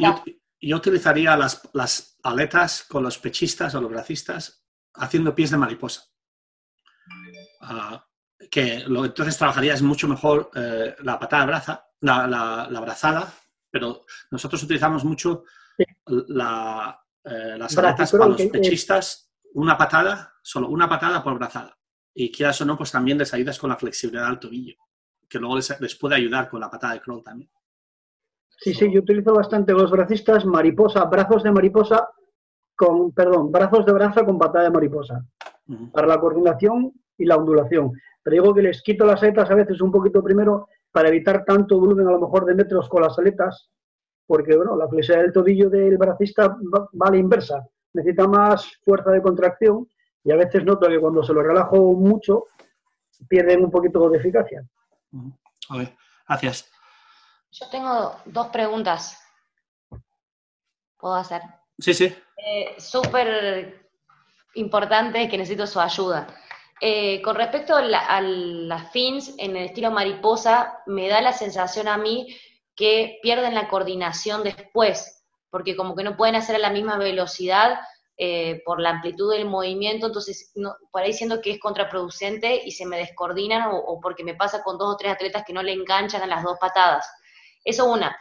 yo 0.59 0.75
utilizaría 0.77 1.37
las, 1.37 1.69
las 1.73 2.17
aletas 2.23 2.83
con 2.83 3.03
los 3.03 3.19
pechistas 3.19 3.75
o 3.75 3.81
los 3.81 3.91
bracistas 3.91 4.65
haciendo 4.95 5.35
pies 5.35 5.51
de 5.51 5.57
mariposa. 5.57 6.03
Ah, 7.61 8.03
que 8.49 8.79
lo, 8.87 9.05
entonces 9.05 9.37
trabajarías 9.37 9.81
mucho 9.83 10.07
mejor 10.07 10.49
eh, 10.55 10.95
la 11.03 11.19
patada 11.19 11.43
de 11.43 11.47
braza, 11.47 11.87
la, 12.01 12.25
la- 12.25 12.67
la 12.71 12.79
brazada, 12.79 13.31
pero 13.69 14.05
nosotros 14.31 14.63
utilizamos 14.63 15.03
mucho 15.05 15.43
la, 16.05 16.99
eh, 17.23 17.55
las 17.57 17.75
creo 17.75 17.95
para 17.95 18.27
los 18.27 18.41
pechistas, 18.43 19.31
una 19.53 19.77
patada, 19.77 20.33
solo 20.41 20.69
una 20.69 20.87
patada 20.87 21.23
por 21.23 21.37
brazada. 21.37 21.77
Y 22.13 22.31
quieras 22.31 22.61
o 22.61 22.65
no, 22.65 22.77
pues 22.77 22.91
también 22.91 23.17
les 23.17 23.33
ayudas 23.33 23.59
con 23.59 23.69
la 23.69 23.75
flexibilidad 23.75 24.27
del 24.27 24.39
tobillo, 24.39 24.75
que 25.27 25.39
luego 25.39 25.57
les, 25.57 25.79
les 25.81 25.95
puede 25.95 26.15
ayudar 26.15 26.49
con 26.49 26.59
la 26.59 26.69
patada 26.69 26.93
de 26.93 27.01
crawl 27.01 27.23
también. 27.23 27.49
Sí, 28.57 28.73
sí, 28.73 28.91
yo 28.91 29.01
utilizo 29.01 29.33
bastante 29.33 29.73
los 29.73 29.91
bracistas 29.91 30.45
mariposa, 30.45 31.03
brazos 31.05 31.43
de 31.43 31.51
mariposa 31.51 32.07
con, 32.75 33.11
perdón, 33.11 33.51
brazos 33.51 33.85
de 33.85 33.91
braza 33.91 34.25
con 34.25 34.37
patada 34.37 34.65
de 34.65 34.71
mariposa, 34.71 35.25
para 35.91 36.07
la 36.07 36.19
coordinación 36.19 36.93
y 37.17 37.25
la 37.25 37.37
ondulación. 37.37 37.91
Pero 38.23 38.33
digo 38.41 38.53
que 38.53 38.61
les 38.61 38.81
quito 38.81 39.05
las 39.05 39.21
aletas 39.23 39.49
a 39.51 39.55
veces 39.55 39.81
un 39.81 39.91
poquito 39.91 40.23
primero 40.23 40.67
para 40.91 41.09
evitar 41.09 41.43
tanto 41.45 41.79
volumen 41.79 42.07
a 42.07 42.11
lo 42.11 42.19
mejor 42.19 42.45
de 42.45 42.55
metros 42.55 42.87
con 42.89 43.01
las 43.01 43.17
aletas, 43.19 43.69
porque 44.27 44.55
bueno, 44.55 44.75
la 44.75 44.87
flexibilidad 44.87 45.23
del 45.23 45.33
tobillo 45.33 45.69
del 45.69 45.97
bracista 45.97 46.47
va, 46.47 46.89
va 46.99 47.07
a 47.07 47.11
la 47.11 47.17
inversa, 47.17 47.65
necesita 47.93 48.27
más 48.27 48.75
fuerza 48.83 49.11
de 49.11 49.21
contracción 49.21 49.87
y 50.23 50.31
a 50.31 50.35
veces 50.35 50.63
noto 50.65 50.87
que 50.87 50.99
cuando 50.99 51.23
se 51.23 51.33
lo 51.33 51.43
relajo 51.43 51.77
mucho 51.93 52.45
pierden 53.29 53.63
un 53.63 53.71
poquito 53.71 54.09
de 54.09 54.17
eficacia. 54.17 54.65
Ok, 55.69 55.89
Gracias. 56.27 56.69
Yo 57.51 57.69
tengo 57.69 58.15
dos 58.25 58.47
preguntas. 58.47 59.21
¿Puedo 60.97 61.15
hacer? 61.15 61.41
Sí, 61.79 61.93
sí. 61.93 62.13
Eh, 62.37 62.75
Súper 62.79 63.87
importante 64.55 65.27
que 65.29 65.37
necesito 65.37 65.67
su 65.67 65.79
ayuda. 65.79 66.27
Eh, 66.81 67.21
con 67.21 67.35
respecto 67.35 67.75
a, 67.75 67.81
la- 67.81 68.05
a 68.07 68.21
las 68.21 68.91
fins 68.91 69.33
en 69.37 69.55
el 69.55 69.65
estilo 69.67 69.91
mariposa, 69.91 70.79
me 70.87 71.07
da 71.07 71.21
la 71.21 71.31
sensación 71.31 71.87
a 71.87 71.97
mí 71.97 72.35
que 72.75 73.19
pierden 73.21 73.55
la 73.55 73.67
coordinación 73.67 74.43
después, 74.43 75.23
porque 75.49 75.75
como 75.75 75.95
que 75.95 76.03
no 76.03 76.17
pueden 76.17 76.35
hacer 76.35 76.55
a 76.55 76.59
la 76.59 76.69
misma 76.69 76.97
velocidad 76.97 77.79
eh, 78.17 78.61
por 78.65 78.79
la 78.79 78.91
amplitud 78.91 79.31
del 79.31 79.45
movimiento, 79.45 80.07
entonces 80.07 80.53
por 80.91 81.01
ahí 81.01 81.13
siento 81.13 81.41
que 81.41 81.51
es 81.51 81.59
contraproducente 81.59 82.61
y 82.65 82.71
se 82.71 82.85
me 82.85 82.97
descoordinan 82.97 83.69
o, 83.71 83.99
porque 84.01 84.23
me 84.23 84.35
pasa 84.35 84.63
con 84.63 84.77
dos 84.77 84.93
o 84.93 84.97
tres 84.97 85.13
atletas 85.13 85.43
que 85.45 85.53
no 85.53 85.63
le 85.63 85.73
enganchan 85.73 86.21
a 86.21 86.27
las 86.27 86.43
dos 86.43 86.57
patadas. 86.59 87.09
Eso 87.63 87.91
una, 87.91 88.15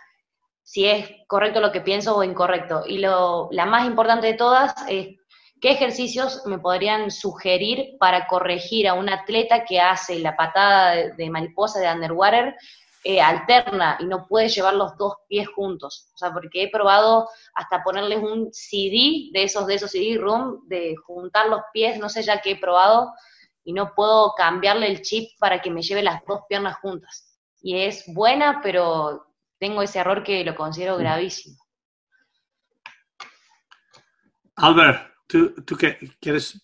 si 0.63 0.87
es 0.87 1.09
correcto 1.27 1.61
lo 1.61 1.71
que 1.71 1.81
pienso 1.81 2.17
o 2.17 2.25
incorrecto. 2.25 2.85
Y 2.87 2.99
lo, 2.99 3.49
la 3.53 3.67
más 3.67 3.87
importante 3.87 4.27
de 4.27 4.35
todas 4.35 4.75
es 4.89 5.17
¿qué 5.61 5.71
ejercicios 5.71 6.43
me 6.47 6.59
podrían 6.59 7.11
sugerir 7.11 7.97
para 7.99 8.27
corregir 8.27 8.89
a 8.89 8.95
un 8.95 9.09
atleta 9.09 9.65
que 9.65 9.81
hace 9.81 10.19
la 10.19 10.37
patada 10.37 10.95
de 11.17 11.31
mariposa 11.31 11.81
de 11.81 11.91
underwater 11.91 12.57
eh, 13.05 13.21
alterna 13.21 13.99
y 14.01 14.07
no 14.07 14.27
puede 14.27 14.49
llevar 14.49 14.75
los 14.75 14.97
dos 14.97 15.15
pies 15.29 15.47
juntos. 15.49 16.09
O 16.15 16.19
sea, 16.19 16.33
porque 16.33 16.65
he 16.65 16.71
probado 16.71 17.29
hasta 17.55 17.83
ponerles 17.85 18.23
un 18.23 18.49
CD 18.53 19.29
de 19.33 19.45
esos, 19.45 19.67
de 19.67 19.75
esos 19.75 19.91
CD 19.91 20.19
room, 20.19 20.67
de 20.67 20.97
juntar 21.07 21.49
los 21.49 21.61
pies, 21.73 21.99
no 21.99 22.09
sé 22.09 22.23
ya 22.23 22.41
qué 22.41 22.53
he 22.53 22.57
probado, 22.57 23.13
y 23.63 23.73
no 23.73 23.95
puedo 23.95 24.33
cambiarle 24.37 24.89
el 24.89 25.03
chip 25.03 25.31
para 25.39 25.61
que 25.63 25.71
me 25.71 25.83
lleve 25.83 26.03
las 26.03 26.25
dos 26.27 26.41
piernas 26.49 26.77
juntas. 26.81 27.39
Y 27.63 27.79
es 27.79 28.05
buena, 28.13 28.61
pero 28.63 29.27
tengo 29.59 29.83
ese 29.83 29.99
error 30.01 30.23
que 30.23 30.45
lo 30.45 30.55
considero 30.55 30.97
gravísimo. 30.97 31.57
Albert, 34.57 35.13
¿tú, 35.27 35.55
tú 35.65 35.77
qué 35.77 35.99
quieres? 36.21 36.61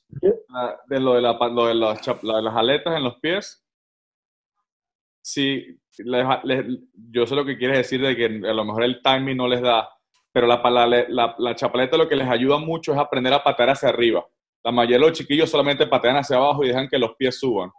De 0.87 1.01
lo 1.01 1.15
de, 1.15 1.23
la, 1.23 1.33
lo 1.33 1.67
de 1.67 1.75
las, 1.75 2.01
chap- 2.03 2.23
la 2.23 2.37
de 2.37 2.43
las 2.43 2.55
aletas 2.57 2.97
en 2.97 3.05
los 3.05 3.17
pies, 3.21 3.60
sí, 5.23 5.79
yo 7.13 7.27
sé 7.27 7.35
lo 7.35 7.45
que 7.45 7.59
quieres 7.59 7.79
decir 7.79 8.01
de 8.01 8.17
que 8.17 8.25
a 8.27 8.53
lo 8.53 8.65
mejor 8.65 8.85
el 8.85 9.03
timing 9.03 9.37
no 9.37 9.49
les 9.49 9.61
da, 9.61 9.89
pero 10.33 10.47
la, 10.47 11.55
chapaleta 11.55 11.97
lo 11.97 12.09
que 12.09 12.17
les 12.17 12.29
ayuda 12.29 12.59
mucho 12.59 12.93
es 12.93 12.99
aprender 12.99 13.33
a 13.33 13.43
patear 13.43 13.71
hacia 13.71 13.89
arriba. 13.89 14.25
La 14.63 14.71
mayoría 14.71 14.99
de 14.99 15.07
los 15.07 15.19
chiquillos 15.19 15.51
solamente 15.51 15.87
patean 15.87 16.17
hacia 16.17 16.37
abajo 16.37 16.65
y 16.65 16.69
dejan 16.69 16.89
que 16.89 16.99
los 16.99 17.15
pies 17.17 17.39
suban. 17.39 17.71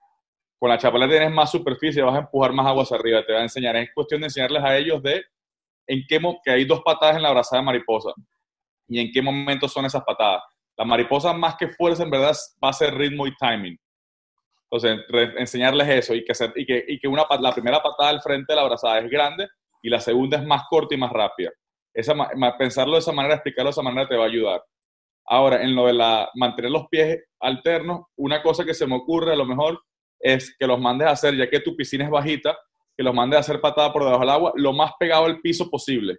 Con 0.60 0.70
la 0.70 0.78
chapaleta 0.78 1.12
tienes 1.12 1.32
más 1.32 1.52
superficie, 1.52 2.02
vas 2.02 2.16
a 2.16 2.20
empujar 2.20 2.54
más 2.54 2.68
agua 2.68 2.84
hacia 2.84 2.98
arriba, 2.98 3.26
te 3.26 3.34
va 3.34 3.39
a 3.39 3.44
enseñar. 3.44 3.76
Es 3.78 3.89
cuestión 3.94 4.22
de 4.22 4.28
enseñarles 4.28 4.64
a 4.64 4.78
ellos 4.78 5.02
de 5.02 5.24
en 5.88 6.04
qué 6.08 6.20
que 6.44 6.52
hay 6.52 6.66
dos 6.66 6.82
patadas 6.82 7.18
en 7.18 7.24
la 7.24 7.32
brazada 7.32 7.62
de 7.62 7.66
mariposa 7.66 8.14
y 8.88 9.00
en 9.00 9.12
qué 9.12 9.22
momento 9.22 9.68
son 9.68 9.86
esas 9.86 10.04
patadas. 10.04 10.44
La 10.78 10.86
mariposa 10.86 11.34
más 11.34 11.56
que 11.56 11.70
fuerza 11.70 12.04
en 12.04 12.12
verdad 12.12 12.36
va 12.64 12.70
a 12.70 12.74
ser 12.74 12.94
ritmo 12.94 13.26
y 13.26 13.36
timing. 13.36 13.78
Entonces, 14.72 15.05
enseñarles 15.38 15.89
eso 15.89 16.15
y 16.15 16.24
que, 16.24 16.34
se- 16.34 16.51
y 16.55 16.65
que, 16.65 16.86
y 16.88 16.99
que 16.99 17.07
una, 17.07 17.26
la 17.39 17.51
primera 17.51 17.82
patada 17.84 18.09
al 18.09 18.22
frente 18.22 18.53
de 18.53 18.55
la 18.55 18.63
brazada 18.67 18.99
es 18.99 19.09
grande 19.09 19.47
y 19.82 19.89
la 19.89 19.99
segunda 19.99 20.38
es 20.38 20.45
más 20.45 20.63
corta 20.69 20.95
y 20.95 20.97
más 20.97 21.11
rápida. 21.11 21.51
Esa, 21.93 22.15
pensarlo 22.57 22.93
de 22.93 22.99
esa 22.99 23.11
manera, 23.11 23.36
explicarlo 23.36 23.67
de 23.67 23.72
esa 23.72 23.82
manera 23.82 24.07
te 24.07 24.15
va 24.15 24.24
a 24.24 24.28
ayudar. 24.28 24.63
Ahora, 25.26 25.61
en 25.61 25.76
lo 25.76 25.88
de 25.88 25.93
la, 25.93 26.30
mantener 26.36 26.72
los 26.72 26.88
pies 26.88 27.19
alternos, 27.41 28.05
una 28.15 28.41
cosa 28.41 28.63
que 28.63 28.74
se 28.74 28.88
me 28.88 28.95
ocurre 28.95 29.34
a 29.34 29.36
lo 29.36 29.45
mejor 29.45 29.82
es 30.19 30.55
que 30.57 30.65
los 30.67 30.80
mandes 30.80 31.07
a 31.07 31.11
hacer, 31.11 31.36
ya 31.36 31.49
que 31.49 31.59
tu 31.59 31.76
piscina 31.76 32.05
es 32.05 32.09
bajita, 32.09 32.57
que 32.95 33.03
los 33.03 33.13
mandes 33.13 33.38
a 33.38 33.39
hacer 33.41 33.59
patada 33.59 33.91
por 33.91 34.03
debajo 34.03 34.22
del 34.22 34.30
agua 34.30 34.53
lo 34.55 34.72
más 34.72 34.93
pegado 34.99 35.26
al 35.26 35.41
piso 35.41 35.69
posible. 35.69 36.17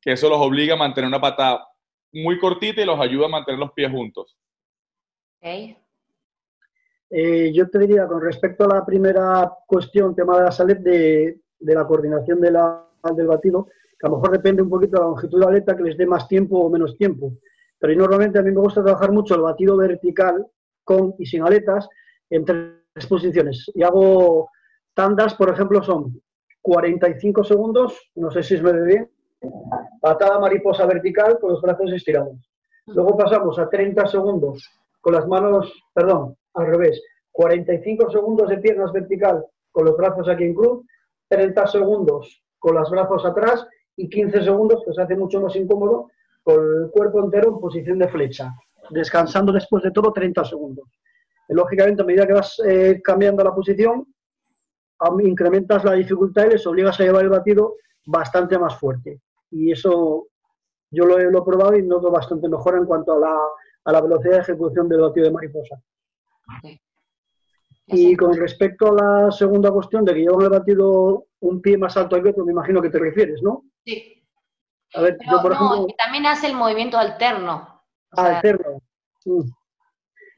Que 0.00 0.12
eso 0.12 0.28
los 0.28 0.38
obliga 0.40 0.74
a 0.74 0.78
mantener 0.78 1.08
una 1.08 1.20
patada 1.20 1.66
muy 2.12 2.38
cortita 2.38 2.80
y 2.82 2.84
los 2.86 3.00
ayuda 3.00 3.26
a 3.26 3.30
mantener 3.30 3.58
los 3.58 3.72
pies 3.72 3.90
juntos. 3.90 4.36
¿Ok? 5.42 5.76
Eh, 7.10 7.52
yo 7.54 7.68
te 7.68 7.78
diría, 7.78 8.06
con 8.06 8.20
respecto 8.20 8.64
a 8.64 8.74
la 8.74 8.84
primera 8.84 9.50
cuestión, 9.66 10.14
tema 10.14 10.36
de 10.38 10.44
la 10.44 10.50
salud, 10.50 10.76
de, 10.76 11.40
de 11.58 11.74
la 11.74 11.86
coordinación 11.86 12.40
de 12.40 12.50
del 13.14 13.26
batido, 13.26 13.66
que 13.98 14.06
a 14.06 14.10
lo 14.10 14.16
mejor 14.16 14.32
depende 14.32 14.62
un 14.62 14.68
poquito 14.68 14.96
de 14.96 15.02
la 15.02 15.08
longitud 15.08 15.38
de 15.38 15.44
la 15.44 15.50
aleta, 15.50 15.76
que 15.76 15.82
les 15.84 15.96
dé 15.96 16.06
más 16.06 16.28
tiempo 16.28 16.58
o 16.58 16.70
menos 16.70 16.96
tiempo. 16.96 17.32
Pero 17.78 17.94
normalmente 17.94 18.38
a 18.38 18.42
mí 18.42 18.50
me 18.50 18.60
gusta 18.60 18.82
trabajar 18.82 19.12
mucho 19.12 19.34
el 19.34 19.42
batido 19.42 19.76
vertical 19.76 20.46
con 20.84 21.14
y 21.18 21.26
sin 21.26 21.42
aletas 21.42 21.88
en 22.28 22.44
tres 22.44 23.06
posiciones. 23.08 23.70
Y 23.74 23.82
hago 23.82 24.50
tandas, 24.94 25.34
por 25.34 25.50
ejemplo, 25.50 25.82
son 25.82 26.20
45 26.60 27.44
segundos, 27.44 28.10
no 28.16 28.30
sé 28.30 28.42
si 28.42 28.60
me 28.60 28.72
ve 28.72 28.84
bien, 28.84 29.10
patada 30.00 30.38
mariposa 30.38 30.86
vertical 30.86 31.38
con 31.40 31.50
los 31.50 31.62
brazos 31.62 31.92
estirados. 31.92 32.36
Luego 32.86 33.16
pasamos 33.16 33.58
a 33.58 33.68
30 33.68 34.06
segundos 34.06 34.68
con 35.00 35.14
las 35.14 35.26
manos, 35.26 35.72
perdón, 35.94 36.36
al 36.58 36.66
revés, 36.66 37.02
45 37.32 38.10
segundos 38.10 38.48
de 38.48 38.58
piernas 38.58 38.92
vertical 38.92 39.44
con 39.70 39.84
los 39.84 39.96
brazos 39.96 40.28
aquí 40.28 40.44
en 40.44 40.54
cruz, 40.54 40.84
30 41.28 41.66
segundos 41.66 42.42
con 42.58 42.74
los 42.74 42.90
brazos 42.90 43.24
atrás 43.24 43.66
y 43.96 44.08
15 44.08 44.42
segundos, 44.42 44.82
que 44.84 44.92
se 44.92 45.02
hace 45.02 45.16
mucho 45.16 45.40
más 45.40 45.54
incómodo, 45.56 46.10
con 46.42 46.56
el 46.56 46.90
cuerpo 46.90 47.22
entero 47.22 47.50
en 47.50 47.60
posición 47.60 47.98
de 47.98 48.08
flecha, 48.08 48.52
descansando 48.90 49.52
después 49.52 49.82
de 49.82 49.90
todo 49.90 50.12
30 50.12 50.44
segundos. 50.44 50.88
Lógicamente, 51.48 52.02
a 52.02 52.04
medida 52.04 52.26
que 52.26 52.32
vas 52.32 52.60
eh, 52.66 53.00
cambiando 53.02 53.42
la 53.42 53.54
posición, 53.54 54.06
incrementas 55.22 55.84
la 55.84 55.92
dificultad 55.92 56.46
y 56.46 56.50
les 56.50 56.66
obligas 56.66 56.98
a 56.98 57.04
llevar 57.04 57.22
el 57.22 57.30
batido 57.30 57.76
bastante 58.04 58.58
más 58.58 58.76
fuerte. 58.78 59.20
Y 59.50 59.72
eso 59.72 60.28
yo 60.90 61.04
lo 61.04 61.18
he, 61.18 61.30
lo 61.30 61.40
he 61.40 61.44
probado 61.44 61.76
y 61.76 61.82
noto 61.82 62.10
bastante 62.10 62.48
mejor 62.48 62.76
en 62.76 62.84
cuanto 62.84 63.14
a 63.14 63.18
la, 63.18 63.38
a 63.84 63.92
la 63.92 64.00
velocidad 64.00 64.36
de 64.36 64.40
ejecución 64.40 64.88
del 64.88 65.00
batido 65.00 65.26
de 65.26 65.32
mariposa. 65.32 65.80
Y 67.86 68.16
con 68.16 68.34
respecto 68.36 68.88
a 68.88 68.94
la 68.94 69.30
segunda 69.30 69.70
cuestión 69.70 70.04
de 70.04 70.14
que 70.14 70.20
llevan 70.20 70.42
el 70.42 70.50
batido 70.50 71.26
un 71.40 71.62
pie 71.62 71.78
más 71.78 71.96
alto 71.96 72.22
que 72.22 72.28
otro, 72.28 72.44
me 72.44 72.52
imagino 72.52 72.82
que 72.82 72.90
te 72.90 72.98
refieres, 72.98 73.42
¿no? 73.42 73.64
Sí. 73.84 74.22
A 74.94 75.02
ver, 75.02 75.16
Pero 75.18 75.30
yo 75.32 75.42
por 75.42 75.50
no, 75.50 75.56
ejemplo, 75.56 75.86
que 75.86 75.94
también 75.94 76.26
hace 76.26 76.46
el 76.48 76.54
movimiento 76.54 76.98
alterno. 76.98 77.82
O 78.12 78.20
ah, 78.20 78.26
sea, 78.26 78.36
alterno. 78.36 78.82
Mm. 79.24 79.40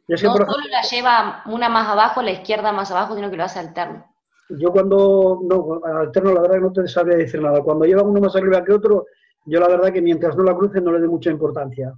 Y 0.08 0.14
es 0.14 0.20
que, 0.20 0.26
no 0.26 0.34
por 0.34 0.46
solo 0.46 0.64
la 0.68 0.82
lleva 0.82 1.42
una 1.46 1.68
más 1.68 1.88
abajo, 1.88 2.22
la 2.22 2.32
izquierda 2.32 2.72
más 2.72 2.90
abajo, 2.90 3.14
sino 3.14 3.30
que 3.30 3.36
lo 3.36 3.44
hace 3.44 3.60
alterno. 3.60 4.06
Yo 4.48 4.72
cuando, 4.72 5.40
no, 5.42 5.80
alterno 5.84 6.32
la 6.34 6.40
verdad 6.40 6.56
que 6.56 6.60
no 6.62 6.72
te 6.72 6.88
sabría 6.88 7.16
decir 7.16 7.40
nada. 7.40 7.62
Cuando 7.62 7.84
lleva 7.84 8.02
uno 8.02 8.20
más 8.20 8.34
arriba 8.34 8.64
que 8.64 8.72
otro, 8.72 9.06
yo 9.44 9.60
la 9.60 9.68
verdad 9.68 9.92
que 9.92 10.02
mientras 10.02 10.36
no 10.36 10.42
la 10.42 10.56
cruce 10.56 10.80
no 10.80 10.92
le 10.92 11.00
dé 11.00 11.06
mucha 11.06 11.30
importancia. 11.30 11.94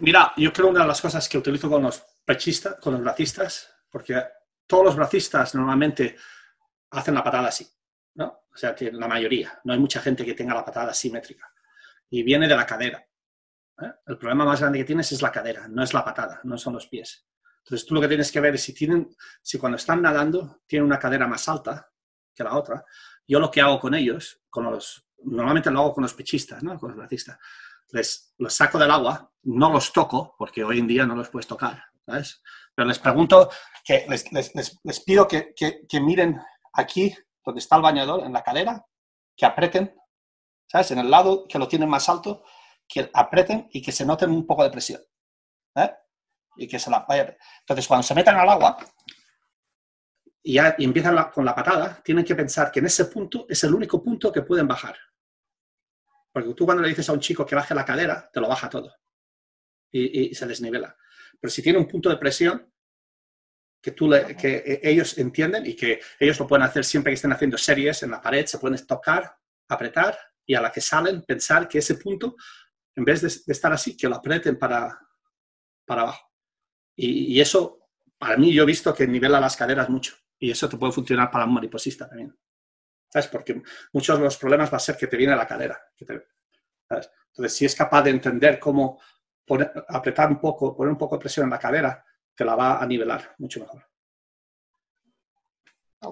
Mira, 0.00 0.32
yo 0.36 0.52
creo 0.52 0.68
una 0.68 0.82
de 0.82 0.88
las 0.88 1.00
cosas 1.00 1.28
que 1.28 1.38
utilizo 1.38 1.70
con 1.70 1.82
los 1.82 2.04
pechistas, 2.24 2.76
con 2.76 2.94
los 2.94 3.02
bracistas, 3.02 3.74
porque 3.90 4.22
todos 4.66 4.84
los 4.84 4.96
bracistas 4.96 5.54
normalmente 5.54 6.16
hacen 6.90 7.14
la 7.14 7.24
patada 7.24 7.48
así, 7.48 7.68
¿no? 8.14 8.44
O 8.52 8.56
sea, 8.56 8.74
que 8.74 8.92
la 8.92 9.08
mayoría, 9.08 9.60
no 9.64 9.72
hay 9.72 9.78
mucha 9.78 10.00
gente 10.00 10.24
que 10.24 10.34
tenga 10.34 10.54
la 10.54 10.64
patada 10.64 10.92
simétrica. 10.92 11.52
Y 12.08 12.22
viene 12.22 12.48
de 12.48 12.56
la 12.56 12.66
cadera. 12.66 13.06
¿eh? 13.80 13.92
El 14.06 14.18
problema 14.18 14.44
más 14.44 14.60
grande 14.60 14.78
que 14.78 14.84
tienes 14.84 15.10
es 15.12 15.22
la 15.22 15.30
cadera, 15.30 15.68
no 15.68 15.82
es 15.82 15.94
la 15.94 16.04
patada, 16.04 16.40
no 16.44 16.58
son 16.58 16.74
los 16.74 16.86
pies. 16.88 17.26
Entonces 17.64 17.86
tú 17.86 17.94
lo 17.94 18.00
que 18.00 18.08
tienes 18.08 18.32
que 18.32 18.40
ver 18.40 18.54
es 18.54 18.62
si 18.62 18.74
tienen, 18.74 19.14
si 19.42 19.58
cuando 19.58 19.76
están 19.76 20.02
nadando 20.02 20.62
tienen 20.66 20.86
una 20.86 20.98
cadera 20.98 21.26
más 21.26 21.48
alta 21.48 21.90
que 22.34 22.44
la 22.44 22.56
otra. 22.56 22.84
Yo 23.26 23.38
lo 23.38 23.50
que 23.50 23.60
hago 23.60 23.78
con 23.78 23.94
ellos, 23.94 24.40
con 24.48 24.64
los, 24.64 25.06
normalmente 25.24 25.70
lo 25.70 25.80
hago 25.80 25.94
con 25.94 26.02
los 26.02 26.14
pechistas, 26.14 26.62
¿no? 26.62 26.78
Con 26.78 26.90
los 26.90 26.98
bracistas. 26.98 27.38
Les, 27.90 28.34
los 28.38 28.54
saco 28.54 28.78
del 28.78 28.90
agua, 28.90 29.32
no 29.42 29.72
los 29.72 29.92
toco, 29.92 30.34
porque 30.38 30.64
hoy 30.64 30.78
en 30.78 30.86
día 30.86 31.06
no 31.06 31.14
los 31.14 31.28
puedes 31.28 31.46
tocar, 31.46 31.84
Pero 32.74 32.88
les 32.88 32.98
pregunto, 32.98 33.50
que 33.84 34.06
les, 34.08 35.00
pido 35.00 35.26
que, 35.26 35.54
miren 36.00 36.40
aquí, 36.72 37.14
donde 37.44 37.60
está 37.60 37.76
el 37.76 37.82
bañador, 37.82 38.24
en 38.24 38.32
la 38.32 38.42
cadera, 38.42 38.84
que 39.36 39.46
aprieten, 39.46 39.94
¿sabes? 40.66 40.90
En 40.90 40.98
el 40.98 41.10
lado 41.10 41.46
que 41.48 41.58
lo 41.58 41.68
tienen 41.68 41.88
más 41.88 42.08
alto, 42.08 42.44
que 42.86 43.10
aprieten 43.12 43.68
y 43.72 43.80
que 43.80 43.92
se 43.92 44.04
noten 44.04 44.30
un 44.30 44.46
poco 44.46 44.62
de 44.62 44.70
presión. 44.70 45.00
¿eh? 45.76 45.90
Y 46.56 46.68
que 46.68 46.78
se 46.78 46.90
la 46.90 47.00
vaya. 47.08 47.36
Entonces, 47.60 47.86
cuando 47.86 48.02
se 48.02 48.14
metan 48.14 48.36
al 48.36 48.48
agua 48.48 48.76
y 50.42 50.54
ya 50.54 50.74
empiezan 50.78 51.30
con 51.30 51.44
la 51.44 51.54
patada, 51.54 52.02
tienen 52.02 52.24
que 52.24 52.34
pensar 52.34 52.70
que 52.70 52.80
en 52.80 52.86
ese 52.86 53.06
punto 53.06 53.46
es 53.48 53.62
el 53.64 53.74
único 53.74 54.02
punto 54.02 54.32
que 54.32 54.42
pueden 54.42 54.66
bajar. 54.66 54.96
Porque 56.32 56.54
tú 56.54 56.64
cuando 56.64 56.82
le 56.82 56.88
dices 56.88 57.08
a 57.08 57.12
un 57.12 57.20
chico 57.20 57.46
que 57.46 57.54
baje 57.54 57.74
la 57.74 57.84
cadera, 57.84 58.28
te 58.32 58.40
lo 58.40 58.48
baja 58.48 58.68
todo. 58.68 58.92
Y, 59.90 60.30
y 60.30 60.34
se 60.34 60.46
desnivela. 60.46 60.96
Pero 61.40 61.50
si 61.50 61.62
tiene 61.62 61.78
un 61.78 61.88
punto 61.88 62.08
de 62.08 62.16
presión, 62.16 62.70
que, 63.82 63.92
tú 63.92 64.08
le- 64.08 64.36
que 64.36 64.56
eh, 64.56 64.80
ellos 64.82 65.16
entienden 65.18 65.66
y 65.66 65.74
que 65.74 66.00
ellos 66.18 66.38
lo 66.38 66.46
pueden 66.46 66.64
hacer 66.64 66.84
siempre 66.84 67.10
que 67.10 67.14
estén 67.14 67.32
haciendo 67.32 67.56
series 67.56 68.02
en 68.02 68.10
la 68.10 68.20
pared, 68.20 68.44
se 68.46 68.58
pueden 68.58 68.84
tocar, 68.86 69.34
apretar 69.68 70.18
y 70.46 70.54
a 70.54 70.60
la 70.60 70.70
que 70.70 70.80
salen 70.80 71.22
pensar 71.22 71.66
que 71.68 71.78
ese 71.78 71.94
punto, 71.94 72.36
en 72.96 73.04
vez 73.04 73.22
de, 73.22 73.28
de 73.28 73.52
estar 73.52 73.72
así, 73.72 73.96
que 73.96 74.08
lo 74.08 74.16
aprieten 74.16 74.58
para, 74.58 74.98
para 75.86 76.02
abajo. 76.02 76.30
Y, 76.96 77.34
y 77.36 77.40
eso, 77.40 77.88
para 78.18 78.36
mí, 78.36 78.52
yo 78.54 78.64
he 78.64 78.66
visto 78.66 78.94
que 78.94 79.06
nivela 79.06 79.40
las 79.40 79.56
caderas 79.56 79.88
mucho. 79.90 80.14
Y 80.38 80.50
eso 80.50 80.68
te 80.68 80.76
puede 80.78 80.92
funcionar 80.92 81.30
para 81.30 81.46
un 81.46 81.54
mariposista 81.54 82.08
también. 82.08 82.36
¿Sabes? 83.08 83.28
Porque 83.28 83.62
muchos 83.92 84.18
de 84.18 84.24
los 84.24 84.36
problemas 84.38 84.72
va 84.72 84.76
a 84.78 84.80
ser 84.80 84.96
que 84.96 85.06
te 85.06 85.16
viene 85.16 85.36
la 85.36 85.46
cadera. 85.46 85.80
que 85.96 86.04
te- 86.04 86.26
¿sabes? 86.88 87.10
Entonces, 87.28 87.56
si 87.56 87.64
es 87.66 87.74
capaz 87.74 88.02
de 88.02 88.10
entender 88.10 88.58
cómo 88.60 89.00
poner- 89.50 89.72
apretar 89.88 90.28
un 90.30 90.40
poco, 90.40 90.76
poner 90.76 90.92
un 90.92 90.98
poco 90.98 91.16
de 91.16 91.20
presión 91.20 91.44
en 91.44 91.50
la 91.50 91.58
cadera, 91.58 92.04
te 92.34 92.44
la 92.44 92.54
va 92.54 92.80
a 92.80 92.86
nivelar 92.86 93.34
mucho 93.38 93.60
mejor. 93.60 93.82
No, 96.02 96.10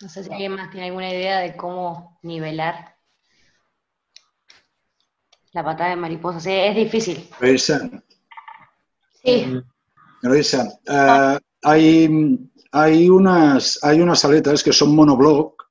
No 0.00 0.08
sé 0.08 0.24
si 0.24 0.32
alguien 0.32 0.52
más 0.52 0.70
tiene 0.70 0.86
alguna 0.86 1.10
idea 1.10 1.40
de 1.40 1.56
cómo 1.56 2.18
nivelar 2.22 2.96
la 5.52 5.64
patada 5.64 5.90
de 5.90 5.96
mariposa. 5.96 6.40
Sí, 6.40 6.50
es 6.50 6.74
difícil. 6.74 7.28
Sí, 9.22 9.46
revisan. 10.22 10.68
Eh, 10.86 11.38
hay, 11.62 12.38
hay, 12.72 13.08
unas, 13.08 13.78
hay 13.82 14.00
unas 14.00 14.24
aletas 14.24 14.62
que 14.62 14.72
son 14.72 14.94
monoblock 14.96 15.61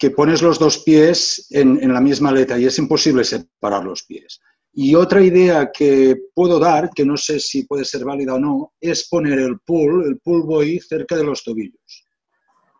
que 0.00 0.10
pones 0.10 0.40
los 0.40 0.58
dos 0.58 0.78
pies 0.78 1.46
en, 1.50 1.78
en 1.82 1.92
la 1.92 2.00
misma 2.00 2.30
aleta 2.30 2.58
y 2.58 2.64
es 2.64 2.78
imposible 2.78 3.22
separar 3.22 3.84
los 3.84 4.02
pies. 4.04 4.40
Y 4.72 4.94
otra 4.94 5.22
idea 5.22 5.70
que 5.70 6.16
puedo 6.34 6.58
dar, 6.58 6.88
que 6.94 7.04
no 7.04 7.18
sé 7.18 7.38
si 7.38 7.64
puede 7.64 7.84
ser 7.84 8.06
válida 8.06 8.34
o 8.34 8.38
no, 8.38 8.72
es 8.80 9.06
poner 9.10 9.38
el 9.38 9.60
pull, 9.60 10.06
el 10.06 10.18
pull 10.18 10.44
boy, 10.44 10.80
cerca 10.80 11.16
de 11.16 11.24
los 11.24 11.44
tobillos. 11.44 12.06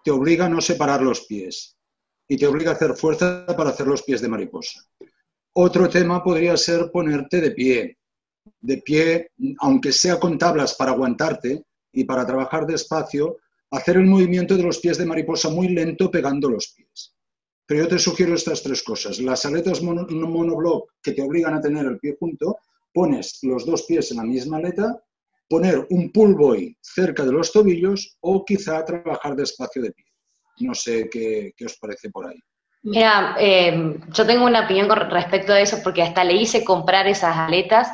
Te 0.03 0.11
obliga 0.11 0.47
a 0.47 0.49
no 0.49 0.63
separar 0.63 1.03
los 1.03 1.27
pies 1.27 1.77
y 2.27 2.39
te 2.39 2.47
obliga 2.47 2.71
a 2.71 2.75
hacer 2.75 2.97
fuerza 2.97 3.45
para 3.55 3.69
hacer 3.69 3.87
los 3.87 4.03
pies 4.03 4.23
de 4.23 4.29
mariposa. 4.29 4.81
Otro 5.53 5.91
tema 5.91 6.25
podría 6.25 6.57
ser 6.57 6.91
ponerte 6.91 7.43
de 7.43 7.51
pie. 7.51 7.99
De 8.63 8.79
pie, 8.79 9.33
aunque 9.59 9.93
sea 9.93 10.19
con 10.19 10.39
tablas 10.39 10.75
para 10.75 10.93
aguantarte 10.93 11.65
y 11.93 12.05
para 12.05 12.25
trabajar 12.25 12.65
despacio, 12.65 13.37
hacer 13.71 13.97
el 13.97 14.07
movimiento 14.07 14.57
de 14.57 14.63
los 14.63 14.79
pies 14.79 14.99
de 14.99 15.07
mariposa 15.07 15.49
muy 15.49 15.69
lento 15.69 16.11
pegando 16.11 16.49
los 16.49 16.75
pies. 16.77 17.15
Pero 17.67 17.85
yo 17.85 17.89
te 17.89 17.99
sugiero 17.99 18.35
estas 18.35 18.63
tres 18.63 18.83
cosas. 18.83 19.21
Las 19.21 19.45
aletas 19.47 19.81
mono, 19.81 20.07
monoblock 20.09 20.91
que 21.03 21.13
te 21.13 21.23
obligan 21.23 21.55
a 21.55 21.61
tener 21.61 21.87
el 21.87 21.99
pie 21.99 22.17
junto, 22.19 22.59
pones 22.93 23.39
los 23.43 23.65
dos 23.65 23.85
pies 23.85 24.11
en 24.11 24.17
la 24.17 24.25
misma 24.25 24.57
aleta, 24.57 25.01
poner 25.49 25.87
un 25.91 26.11
pull 26.11 26.35
boy 26.35 26.77
cerca 26.81 27.25
de 27.25 27.33
los 27.33 27.53
tobillos 27.53 28.17
o 28.21 28.45
quizá 28.45 28.85
trabajar 28.85 29.37
despacio 29.37 29.83
de 29.83 29.93
pie. 29.93 30.05
No 30.59 30.75
sé 30.75 31.09
qué, 31.09 31.53
qué 31.57 31.67
os 31.67 31.79
parece 31.79 32.11
por 32.11 32.27
ahí. 32.27 32.39
Mira, 32.83 33.37
eh, 33.39 33.99
yo 34.09 34.27
tengo 34.27 34.47
una 34.47 34.65
opinión 34.65 34.89
con 34.89 34.99
respecto 35.11 35.53
a 35.53 35.61
eso 35.61 35.79
porque 35.83 36.03
hasta 36.03 36.25
le 36.25 36.35
hice 36.35 36.65
comprar 36.65 37.07
esas 37.07 37.37
aletas 37.37 37.93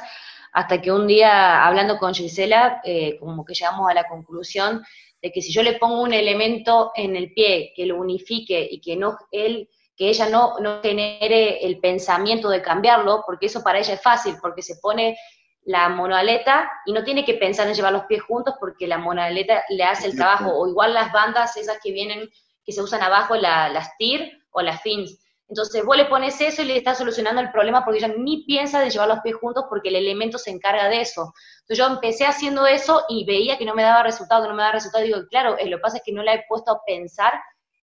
hasta 0.53 0.81
que 0.81 0.91
un 0.91 1.07
día 1.07 1.67
hablando 1.67 1.99
con 1.99 2.15
Gisela, 2.15 2.81
eh, 2.83 3.19
como 3.19 3.45
que 3.45 3.53
llegamos 3.53 3.91
a 3.91 3.95
la 3.95 4.09
conclusión 4.09 4.83
de 5.23 5.33
que 5.33 5.43
si 5.43 5.53
yo 5.53 5.63
le 5.63 5.79
pongo 5.79 6.03
un 6.03 6.13
elemento 6.13 6.93
en 6.95 7.17
el 7.17 7.33
pie 7.33 7.73
que 7.75 7.87
lo 7.87 7.97
unifique 7.97 8.69
y 8.71 8.81
que 8.81 8.97
no 8.97 9.17
él 9.31 9.69
que 9.97 10.11
ella 10.11 10.29
no, 10.29 10.59
no 10.61 10.83
genere 10.83 11.65
el 11.65 11.81
pensamiento 11.81 12.51
de 12.51 12.61
cambiarlo, 12.61 13.23
porque 13.27 13.47
eso 13.47 13.63
para 13.63 13.79
ella 13.79 13.95
es 13.95 14.03
fácil, 14.03 14.37
porque 14.43 14.61
se 14.61 14.77
pone 14.77 15.17
la 15.65 15.89
monoaleta 15.89 16.71
y 16.85 16.93
no 16.93 17.03
tiene 17.03 17.25
que 17.25 17.35
pensar 17.35 17.67
en 17.67 17.75
llevar 17.75 17.93
los 17.93 18.05
pies 18.05 18.23
juntos 18.23 18.55
porque 18.61 18.87
la 18.87 18.99
monoaleta 18.99 19.65
le 19.71 19.85
hace 19.85 20.07
el 20.07 20.17
trabajo, 20.17 20.53
o 20.55 20.69
igual 20.69 20.95
las 20.95 21.13
bandas 21.13 21.57
esas 21.57 21.79
que 21.83 21.93
vienen, 21.93 22.29
que 22.65 22.73
se 22.73 22.83
usan 22.83 23.03
abajo, 23.03 23.35
la, 23.37 23.69
las 23.69 23.97
TIR 23.97 24.31
o 24.51 24.61
las 24.61 24.83
fins. 24.83 25.19
Entonces 25.49 25.85
vos 25.85 25.97
le 25.97 26.07
pones 26.07 26.41
eso 26.41 26.63
y 26.63 26.67
le 26.67 26.77
estás 26.77 26.99
solucionando 26.99 27.41
el 27.41 27.51
problema 27.51 27.85
porque 27.85 27.99
ella 27.99 28.15
ni 28.17 28.45
piensa 28.45 28.81
de 28.81 28.91
llevar 28.91 29.09
los 29.09 29.21
pies 29.21 29.37
juntos 29.37 29.65
porque 29.69 29.89
el 29.89 29.97
elemento 29.97 30.39
se 30.39 30.51
encarga 30.51 30.89
de 30.89 31.01
eso. 31.01 31.33
Entonces 31.69 31.85
yo 31.85 31.93
empecé 31.93 32.25
haciendo 32.27 32.65
eso 32.65 33.05
y 33.09 33.25
veía 33.25 33.59
que 33.59 33.65
no 33.65 33.75
me 33.75 33.83
daba 33.83 34.05
resultado, 34.05 34.43
que 34.43 34.49
no 34.49 34.55
me 34.55 34.63
daba 34.63 34.75
resultado. 34.75 35.05
Y 35.05 35.09
digo, 35.09 35.27
claro, 35.29 35.59
eh, 35.59 35.67
lo 35.67 35.79
que 35.79 35.83
pasa 35.83 35.97
es 35.97 36.03
que 36.05 36.13
no 36.13 36.23
la 36.23 36.35
he 36.35 36.45
puesto 36.49 36.71
a 36.71 36.85
pensar 36.85 37.33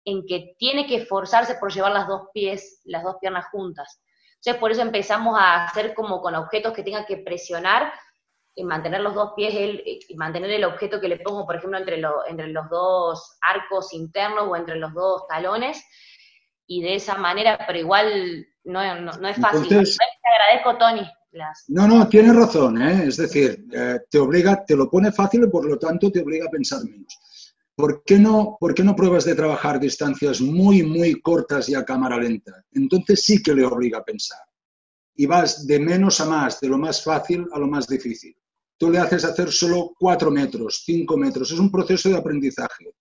en 0.03 0.25
que 0.25 0.55
tiene 0.57 0.87
que 0.87 0.95
esforzarse 0.95 1.55
por 1.55 1.71
llevar 1.71 1.91
las 1.91 2.07
dos 2.07 2.29
pies, 2.33 2.81
las 2.85 3.03
dos 3.03 3.17
piernas 3.21 3.45
juntas. 3.51 4.01
Entonces 4.37 4.59
por 4.59 4.71
eso 4.71 4.81
empezamos 4.81 5.37
a 5.39 5.65
hacer 5.65 5.93
como 5.93 6.21
con 6.21 6.33
objetos 6.33 6.73
que 6.73 6.81
tengan 6.81 7.05
que 7.05 7.17
presionar 7.17 7.93
y 8.55 8.63
mantener 8.63 9.01
los 9.01 9.13
dos 9.13 9.33
pies 9.35 9.53
el, 9.53 9.83
y 9.85 10.15
mantener 10.15 10.49
el 10.49 10.63
objeto 10.63 10.99
que 10.99 11.09
le 11.09 11.17
pongo, 11.19 11.45
por 11.45 11.57
ejemplo, 11.57 11.77
entre, 11.77 11.97
lo, 11.97 12.25
entre 12.25 12.47
los 12.47 12.67
dos 12.69 13.37
arcos 13.41 13.93
internos 13.93 14.47
o 14.47 14.55
entre 14.55 14.77
los 14.77 14.91
dos 14.93 15.27
talones 15.27 15.85
y 16.65 16.81
de 16.81 16.95
esa 16.95 17.15
manera, 17.15 17.59
pero 17.67 17.77
igual 17.77 18.47
no, 18.63 18.95
no, 19.01 19.11
no 19.11 19.27
es 19.27 19.37
fácil. 19.37 19.63
Entonces- 19.71 19.97
te 19.97 20.29
agradezco, 20.29 20.77
Tony. 20.77 21.07
No, 21.69 21.87
no, 21.87 22.07
tienes 22.07 22.35
razón, 22.35 22.81
¿eh? 22.81 23.05
es 23.07 23.17
decir, 23.17 23.65
eh, 23.71 23.99
te 24.09 24.17
obliga, 24.17 24.63
te 24.65 24.75
lo 24.75 24.89
pone 24.89 25.11
fácil 25.11 25.43
y 25.43 25.49
por 25.49 25.65
lo 25.65 25.77
tanto 25.77 26.11
te 26.11 26.21
obliga 26.21 26.47
a 26.47 26.51
pensar 26.51 26.83
menos. 26.83 27.17
¿Por 27.75 28.03
qué, 28.03 28.17
no, 28.17 28.57
¿Por 28.59 28.73
qué 28.73 28.83
no 28.83 28.95
pruebas 28.95 29.25
de 29.25 29.35
trabajar 29.35 29.79
distancias 29.79 30.41
muy, 30.41 30.81
muy 30.81 31.21
cortas 31.21 31.69
y 31.69 31.75
a 31.75 31.85
cámara 31.85 32.17
lenta? 32.17 32.65
Entonces 32.71 33.21
sí 33.23 33.41
que 33.43 33.53
le 33.53 33.65
obliga 33.65 33.99
a 33.99 34.03
pensar. 34.03 34.39
Y 35.15 35.27
vas 35.27 35.67
de 35.67 35.79
menos 35.79 36.19
a 36.19 36.25
más, 36.25 36.59
de 36.59 36.69
lo 36.69 36.79
más 36.79 37.03
fácil 37.03 37.45
a 37.51 37.59
lo 37.59 37.67
más 37.67 37.87
difícil. 37.87 38.35
Tú 38.79 38.89
le 38.89 38.97
haces 38.97 39.25
hacer 39.25 39.51
solo 39.51 39.93
cuatro 39.99 40.31
metros, 40.31 40.81
cinco 40.85 41.17
metros. 41.17 41.51
Es 41.51 41.59
un 41.59 41.71
proceso 41.71 42.09
de 42.09 42.17
aprendizaje. 42.17 42.95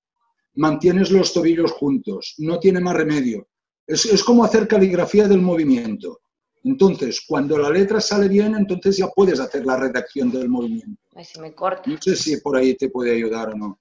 Mantienes 0.57 1.11
los 1.11 1.33
tobillos 1.33 1.73
juntos. 1.73 2.35
No 2.39 2.59
tiene 2.59 2.81
más 2.81 2.97
remedio. 2.97 3.49
Es, 3.87 4.05
es 4.05 4.23
como 4.23 4.45
hacer 4.45 4.69
caligrafía 4.69 5.27
del 5.27 5.41
movimiento. 5.41 6.21
Entonces, 6.67 7.25
cuando 7.25 7.57
la 7.57 7.71
letra 7.71 8.01
sale 8.01 8.27
bien, 8.27 8.57
entonces 8.57 8.97
ya 8.97 9.07
puedes 9.07 9.39
hacer 9.39 9.65
la 9.65 9.77
redacción 9.77 10.33
del 10.33 10.49
movimiento. 10.49 11.01
Ay, 11.15 11.25
se 11.25 11.41
me 11.41 11.55
corta. 11.55 11.89
No 11.89 11.97
sé 12.03 12.17
si 12.17 12.41
por 12.41 12.57
ahí 12.57 12.77
te 12.77 12.91
puede 12.91 13.13
ayudar 13.13 13.51
o 13.51 13.55
no. 13.55 13.79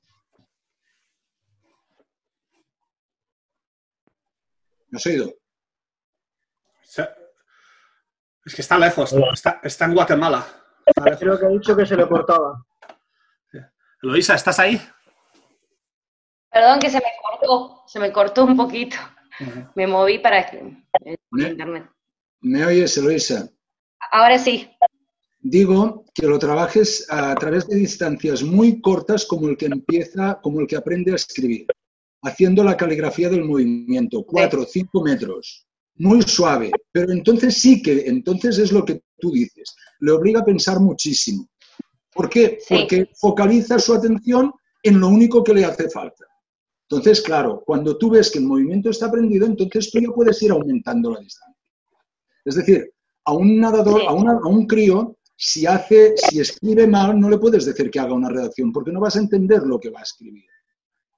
¿Me 4.90 4.98
has 4.98 5.06
oído? 5.08 5.34
Es 8.46 8.54
que 8.54 8.62
está 8.62 8.78
lejos, 8.78 9.12
está, 9.34 9.60
está 9.64 9.86
en 9.86 9.96
Guatemala. 9.96 10.46
Está. 10.86 11.18
Creo 11.18 11.40
que 11.40 11.46
ha 11.48 11.50
dicho 11.50 11.76
que 11.76 11.88
se 11.88 11.98
le 11.98 12.08
cortaba. 12.08 12.64
Eloisa, 14.04 14.36
¿estás 14.36 14.60
ahí? 14.60 14.80
Perdón 16.52 16.78
que 16.80 16.92
se 16.92 17.00
me 17.00 17.12
cortó, 17.20 17.84
se 17.88 18.00
me 18.00 18.14
cortó 18.14 18.46
un 18.46 18.56
poquito. 18.56 18.98
Me 19.74 19.88
moví 19.88 20.20
para 20.20 20.42
eh, 20.42 21.18
internet. 21.32 21.95
¿Me 22.46 22.64
oyes, 22.64 22.96
Eloisa? 22.96 23.50
Ahora 24.12 24.38
sí. 24.38 24.68
Digo 25.40 26.06
que 26.14 26.28
lo 26.28 26.38
trabajes 26.38 27.08
a 27.10 27.34
través 27.34 27.68
de 27.68 27.76
distancias 27.76 28.44
muy 28.44 28.82
cortas 28.82 29.26
como 29.26 29.48
el 29.50 29.58
que 29.58 29.66
empieza, 29.66 30.40
como 30.44 30.60
el 30.60 30.68
que 30.68 30.76
aprende 30.76 31.12
a 31.12 31.16
escribir, 31.16 31.66
haciendo 32.22 32.64
la 32.64 32.78
caligrafía 32.78 33.30
del 33.30 33.46
movimiento, 33.46 34.24
cuatro 34.24 34.62
o 34.62 34.66
cinco 34.66 35.02
metros, 35.02 35.66
muy 35.96 36.22
suave, 36.22 36.70
pero 36.92 37.12
entonces 37.12 37.58
sí 37.58 37.82
que, 37.82 38.04
entonces 38.06 38.60
es 38.60 38.72
lo 38.72 38.86
que 38.86 39.02
tú 39.18 39.32
dices, 39.32 39.76
le 40.02 40.12
obliga 40.12 40.42
a 40.42 40.46
pensar 40.46 40.80
muchísimo. 40.80 41.50
¿Por 42.14 42.30
qué? 42.30 42.60
Porque 42.70 43.10
focaliza 43.20 43.80
su 43.80 43.92
atención 43.96 44.54
en 44.84 45.00
lo 45.00 45.08
único 45.08 45.44
que 45.44 45.56
le 45.56 45.66
hace 45.66 45.90
falta. 45.90 46.26
Entonces, 46.88 47.22
claro, 47.22 47.64
cuando 47.66 47.98
tú 47.98 48.12
ves 48.12 48.30
que 48.30 48.38
el 48.38 48.46
movimiento 48.46 48.92
está 48.92 49.08
aprendido, 49.08 49.48
entonces 49.48 49.90
tú 49.90 50.00
ya 50.00 50.10
puedes 50.10 50.40
ir 50.44 50.52
aumentando 50.52 51.12
la 51.12 51.20
distancia. 51.22 51.55
Es 52.46 52.56
decir, 52.56 52.92
a 53.26 53.34
un 53.34 53.60
nadador, 53.60 54.04
a, 54.08 54.14
una- 54.14 54.40
a 54.44 54.48
un 54.48 54.66
crío, 54.68 55.18
si 55.36 55.66
hace, 55.66 56.14
si 56.16 56.40
escribe 56.40 56.88
mal, 56.88 57.20
no 57.20 57.30
le 57.30 57.38
puedes 57.38 57.66
decir 57.66 57.90
que 57.92 58.00
haga 58.00 58.14
una 58.14 58.30
redacción, 58.30 58.72
porque 58.72 58.92
no 58.92 59.02
vas 59.02 59.16
a 59.16 59.20
entender 59.20 59.64
lo 59.64 59.80
que 59.80 59.90
va 59.90 60.00
a 60.00 60.04
escribir. 60.04 60.46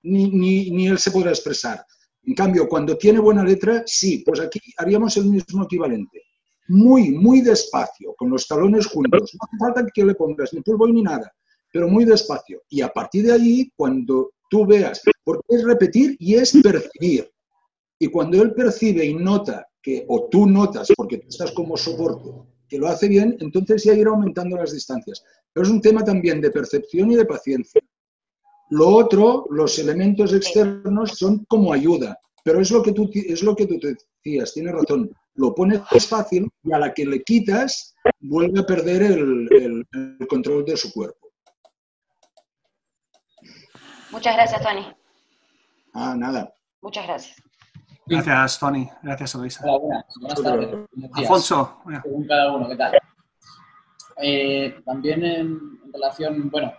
Ni, 0.03 0.29
ni, 0.31 0.71
ni 0.71 0.87
él 0.87 0.97
se 0.97 1.11
podrá 1.11 1.29
expresar. 1.31 1.85
En 2.23 2.33
cambio, 2.33 2.67
cuando 2.67 2.97
tiene 2.97 3.19
buena 3.19 3.43
letra, 3.43 3.83
sí, 3.85 4.23
pues 4.25 4.39
aquí 4.39 4.59
haríamos 4.77 5.15
el 5.17 5.25
mismo 5.25 5.63
equivalente. 5.65 6.23
Muy, 6.69 7.11
muy 7.11 7.41
despacio, 7.41 8.13
con 8.17 8.29
los 8.29 8.47
talones 8.47 8.87
juntos. 8.87 9.33
No 9.33 9.39
hace 9.47 9.57
falta 9.59 9.91
que 9.93 10.03
le 10.05 10.15
pongas 10.15 10.53
ni 10.53 10.61
pulvo 10.61 10.87
ni 10.87 11.01
nada, 11.01 11.31
pero 11.71 11.87
muy 11.87 12.03
despacio. 12.05 12.61
Y 12.69 12.81
a 12.81 12.89
partir 12.89 13.25
de 13.25 13.33
ahí, 13.33 13.71
cuando 13.75 14.31
tú 14.49 14.65
veas, 14.65 15.01
porque 15.23 15.43
es 15.49 15.63
repetir 15.63 16.15
y 16.19 16.35
es 16.35 16.53
percibir. 16.63 17.29
Y 17.99 18.07
cuando 18.07 18.41
él 18.41 18.53
percibe 18.53 19.05
y 19.05 19.13
nota 19.13 19.66
que, 19.81 20.05
o 20.07 20.27
tú 20.29 20.45
notas, 20.47 20.87
porque 20.95 21.17
tú 21.19 21.27
estás 21.29 21.51
como 21.51 21.77
soporte, 21.77 22.29
que 22.67 22.77
lo 22.77 22.87
hace 22.87 23.07
bien, 23.07 23.37
entonces 23.39 23.83
ya 23.83 23.93
irá 23.93 24.09
aumentando 24.11 24.57
las 24.57 24.73
distancias. 24.73 25.23
Pero 25.53 25.65
es 25.65 25.71
un 25.71 25.81
tema 25.81 26.03
también 26.03 26.41
de 26.41 26.51
percepción 26.51 27.11
y 27.11 27.15
de 27.15 27.25
paciencia. 27.25 27.81
Lo 28.69 28.89
otro, 28.89 29.45
los 29.49 29.79
elementos 29.79 30.33
externos 30.33 31.11
son 31.17 31.45
como 31.45 31.71
ayuda, 31.71 32.17
pero 32.43 32.59
es 32.59 32.69
lo 32.71 32.83
que 32.83 32.91
tú, 32.91 33.09
es 33.13 33.41
lo 33.43 33.55
que 33.55 33.65
tú 33.65 33.79
te 33.79 33.95
decías, 34.23 34.53
tienes 34.53 34.73
razón. 34.73 35.09
Lo 35.35 35.53
pones 35.55 35.81
fácil 36.07 36.49
y 36.63 36.73
a 36.73 36.79
la 36.79 36.93
que 36.93 37.05
le 37.05 37.21
quitas, 37.23 37.95
vuelve 38.19 38.59
a 38.59 38.65
perder 38.65 39.03
el, 39.03 39.47
el- 39.51 39.87
el 40.19 40.27
control 40.27 40.65
de 40.65 40.75
su 40.75 40.91
cuerpo. 40.91 41.29
Muchas 44.11 44.35
gracias, 44.35 44.61
Tony. 44.61 44.85
Ah, 45.93 46.15
nada. 46.17 46.53
Muchas 46.81 47.05
gracias. 47.05 47.35
Gracias, 48.07 48.59
Tony. 48.59 48.89
Gracias, 49.03 49.35
Eloisa. 49.35 49.63
Hola, 49.65 49.77
buenas. 49.77 50.05
Buenas 50.19 50.43
tardes. 50.43 50.69
Buenos. 50.69 51.17
Alfonso. 51.17 51.81
Según 52.03 52.27
cada 52.27 52.53
uno, 52.53 52.69
¿qué 52.69 52.75
tal? 52.75 52.97
Eh, 54.17 54.81
también 54.85 55.23
en, 55.23 55.79
en 55.83 55.93
relación, 55.93 56.49
bueno, 56.49 56.73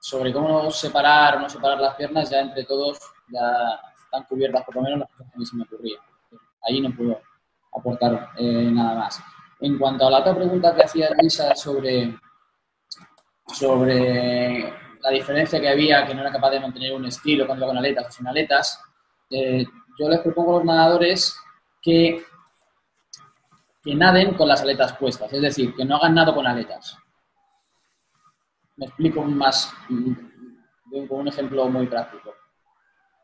sobre 0.00 0.32
cómo 0.32 0.70
separar 0.70 1.36
o 1.36 1.40
no 1.40 1.48
separar 1.48 1.80
las 1.80 1.94
piernas, 1.96 2.30
ya 2.30 2.40
entre 2.40 2.64
todos 2.64 2.98
ya 3.28 3.80
están 4.04 4.24
cubiertas 4.24 4.64
por 4.64 4.76
lo 4.76 4.82
menos 4.82 5.00
las 5.00 5.08
cosas 5.10 5.26
que 5.32 5.36
a 5.36 5.38
mí 5.38 5.46
se 5.46 5.56
me 5.56 5.62
ocurrían. 5.64 6.00
Ahí 6.62 6.80
no 6.80 6.94
puedo 6.94 7.20
aportar 7.76 8.30
eh, 8.36 8.70
nada 8.72 8.94
más. 8.94 9.20
En 9.60 9.78
cuanto 9.78 10.06
a 10.06 10.10
la 10.10 10.18
otra 10.20 10.36
pregunta 10.36 10.74
que 10.74 10.84
hacía 10.84 11.08
Lisa 11.20 11.54
sobre, 11.54 12.16
sobre 13.46 14.72
la 15.00 15.10
diferencia 15.10 15.60
que 15.60 15.68
había, 15.68 16.06
que 16.06 16.14
no 16.14 16.20
era 16.20 16.32
capaz 16.32 16.50
de 16.50 16.60
mantener 16.60 16.92
un 16.94 17.06
estilo 17.06 17.46
cuando 17.46 17.66
con 17.66 17.76
aletas 17.76 18.06
o 18.06 18.10
sin 18.10 18.26
aletas, 18.26 18.80
eh, 19.30 19.64
yo 19.98 20.08
les 20.08 20.20
propongo 20.20 20.52
a 20.52 20.58
los 20.58 20.64
nadadores 20.64 21.36
que 21.82 22.24
que 23.86 23.94
naden 23.94 24.34
con 24.34 24.48
las 24.48 24.62
aletas 24.62 24.94
puestas, 24.94 25.32
es 25.32 25.40
decir, 25.40 25.72
que 25.76 25.84
no 25.84 25.94
hagan 25.94 26.16
nado 26.16 26.34
con 26.34 26.44
aletas. 26.44 26.98
Me 28.74 28.86
explico 28.86 29.22
más 29.22 29.72
mm, 29.88 31.06
con 31.06 31.20
un 31.20 31.28
ejemplo 31.28 31.68
muy 31.68 31.86
práctico. 31.86 32.34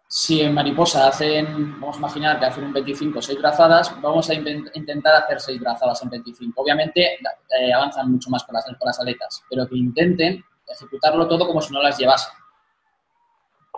si 0.07 0.41
en 0.41 0.55
mariposa 0.55 1.09
hacen, 1.09 1.81
vamos 1.81 1.97
a 1.97 1.99
imaginar 1.99 2.39
que 2.39 2.47
hacen 2.47 2.63
un 2.63 2.73
25 2.73 3.19
o 3.19 3.23
6 3.23 3.41
brazadas, 3.41 4.01
vamos 4.01 4.31
a 4.31 4.35
intentar 4.35 5.17
hacer 5.17 5.41
6 5.41 5.61
brazadas 5.61 6.01
en 6.05 6.11
25. 6.11 6.63
Obviamente 6.63 7.19
eh, 7.59 7.73
avanzan 7.75 8.13
mucho 8.13 8.31
más 8.31 8.45
con 8.45 8.55
las, 8.55 8.65
con 8.65 8.87
las 8.87 9.01
aletas, 9.01 9.43
pero 9.51 9.67
que 9.67 9.77
intenten 9.77 10.45
ejecutarlo 10.69 11.27
todo 11.27 11.45
como 11.45 11.61
si 11.61 11.73
no 11.73 11.83
las 11.83 11.99
llevasen. 11.99 12.33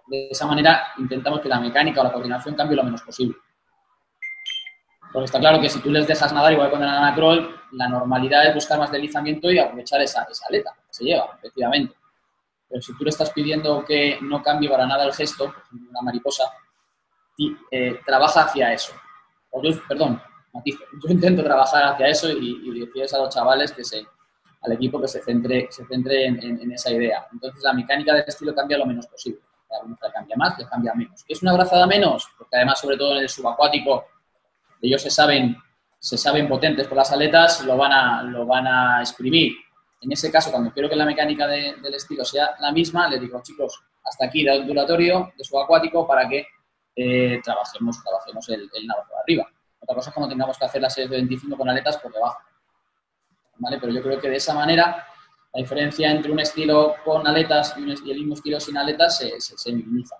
De 0.06 0.28
esa 0.31 0.47
manera 0.47 0.89
intentamos 0.98 1.40
que 1.40 1.48
la 1.48 1.60
mecánica 1.60 2.01
o 2.01 2.05
la 2.05 2.12
coordinación 2.12 2.55
cambie 2.55 2.76
lo 2.76 2.85
menos 2.85 3.02
posible. 3.02 3.36
Porque 5.12 5.26
está 5.26 5.39
claro 5.39 5.60
que 5.60 5.68
si 5.68 5.81
tú 5.81 5.90
les 5.90 6.06
dejas 6.06 6.32
nadar 6.32 6.52
igual 6.52 6.70
con 6.70 6.82
el 6.82 6.89
anacrol, 6.89 7.60
la 7.72 7.89
normalidad 7.89 8.47
es 8.47 8.55
buscar 8.55 8.78
más 8.78 8.90
deslizamiento 8.90 9.51
y 9.51 9.59
aprovechar 9.59 10.01
esa, 10.02 10.24
esa 10.24 10.47
aleta 10.48 10.72
que 10.86 10.93
se 10.93 11.05
lleva, 11.05 11.31
efectivamente. 11.39 11.94
Pero 12.68 12.82
si 12.82 12.97
tú 12.97 13.05
le 13.05 13.10
estás 13.10 13.31
pidiendo 13.31 13.85
que 13.85 14.18
no 14.20 14.43
cambie 14.43 14.68
para 14.68 14.86
nada 14.86 15.05
el 15.05 15.14
gesto, 15.14 15.44
ejemplo, 15.44 15.90
una 15.90 16.02
mariposa, 16.02 16.44
eh, 17.70 18.01
trabaja 18.05 18.43
hacia 18.43 18.72
eso. 18.72 18.93
O 19.51 19.62
yo, 19.62 19.70
perdón, 19.86 20.20
yo 20.64 21.09
intento 21.09 21.43
trabajar 21.43 21.85
hacia 21.85 22.09
eso 22.09 22.31
y, 22.31 22.60
y 22.64 23.01
a 23.01 23.18
los 23.18 23.35
chavales 23.35 23.72
que 23.72 23.85
se, 23.85 24.05
al 24.64 24.72
equipo 24.72 25.01
que 25.01 25.09
se 25.09 25.22
centre, 25.22 25.68
se 25.70 25.85
centre 25.85 26.26
en, 26.26 26.72
esa 26.72 26.90
idea. 26.90 27.26
Entonces 27.32 27.62
la 27.62 27.72
mecánica 27.72 28.14
del 28.14 28.24
estilo 28.26 28.55
cambia 28.55 28.78
lo 28.78 28.86
menos 28.86 29.06
posible. 29.06 29.40
Algunos 29.75 29.99
la 30.01 30.13
cambia 30.13 30.37
más, 30.37 30.59
le 30.59 30.67
cambia 30.67 30.95
menos. 30.95 31.25
¿Es 31.29 31.43
una 31.43 31.53
brazada 31.53 31.87
menos? 31.87 32.29
Porque 32.39 32.57
además, 32.57 32.81
sobre 32.81 32.97
todo 32.97 33.13
en 33.17 33.23
el 33.23 33.29
subacuático, 33.29 34.07
ellos 34.81 35.03
se 35.03 35.11
saben, 35.11 35.57
se 35.99 36.17
saben 36.19 36.49
potentes 36.49 36.87
por 36.87 36.97
las 36.97 37.13
aletas, 37.13 37.65
lo 37.65 37.77
van 37.77 37.93
a, 37.93 38.23
lo 38.23 38.47
van 38.47 38.67
a 38.67 39.01
exprimir. 39.01 39.53
En 40.01 40.13
ese 40.13 40.31
caso, 40.31 40.51
cuando 40.51 40.73
quiero 40.73 40.89
que 40.89 40.97
la 40.97 41.07
mecánica 41.07 41.47
del 41.47 41.95
estilo 41.95 42.25
sea 42.25 42.55
la 42.61 42.71
misma, 42.73 43.09
le 43.09 43.19
digo, 43.19 43.41
chicos, 43.43 43.83
hasta 44.05 44.27
aquí 44.27 44.45
de 44.45 44.59
ondulatorio, 44.59 45.33
de 45.37 45.45
subacuático, 45.45 46.07
para 46.07 46.29
que 46.29 46.47
eh, 46.95 47.41
trabajemos, 47.43 48.03
trabajemos 48.03 48.49
el, 48.51 48.71
el 48.75 48.87
por 48.87 49.19
arriba. 49.23 49.49
Otra 49.81 49.95
cosa 49.97 50.11
es 50.11 50.15
cuando 50.15 50.29
tengamos 50.29 50.59
que 50.59 50.65
hacer 50.65 50.81
las 50.83 50.95
series 50.95 51.11
de 51.11 51.17
25 51.17 51.57
con 51.57 51.69
aletas 51.69 51.97
por 51.99 52.13
debajo. 52.13 52.39
¿Vale? 53.57 53.79
Pero 53.81 53.93
yo 53.93 54.03
creo 54.03 54.21
que 54.21 54.29
de 54.29 54.37
esa 54.37 54.55
manera 54.55 55.07
la 55.55 55.60
diferencia 55.60 56.10
entre 56.10 56.32
un 56.32 56.40
estilo 56.40 56.97
con 57.05 57.26
aletas 57.26 57.74
y, 57.78 58.10
el 58.10 58.18
mismo 58.18 58.35
estilo 58.35 58.59
sin 58.59 58.76
aletas 58.76 59.18
se, 59.18 59.40
se 59.40 59.72
minimiza. 59.72 60.16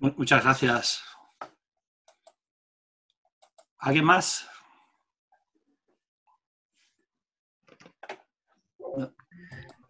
Muchas 0.00 0.42
gracias. 0.42 1.02
¿Alguien 3.78 4.04
más? 4.04 4.48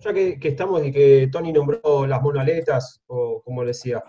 Ya 0.00 0.12
que, 0.12 0.38
estamos 0.42 0.84
y 0.84 0.92
que 0.92 1.28
Tony 1.32 1.52
nombró 1.52 2.06
las 2.06 2.22
monaletas, 2.22 3.02
o 3.06 3.42
como 3.42 3.64
decía, 3.64 4.04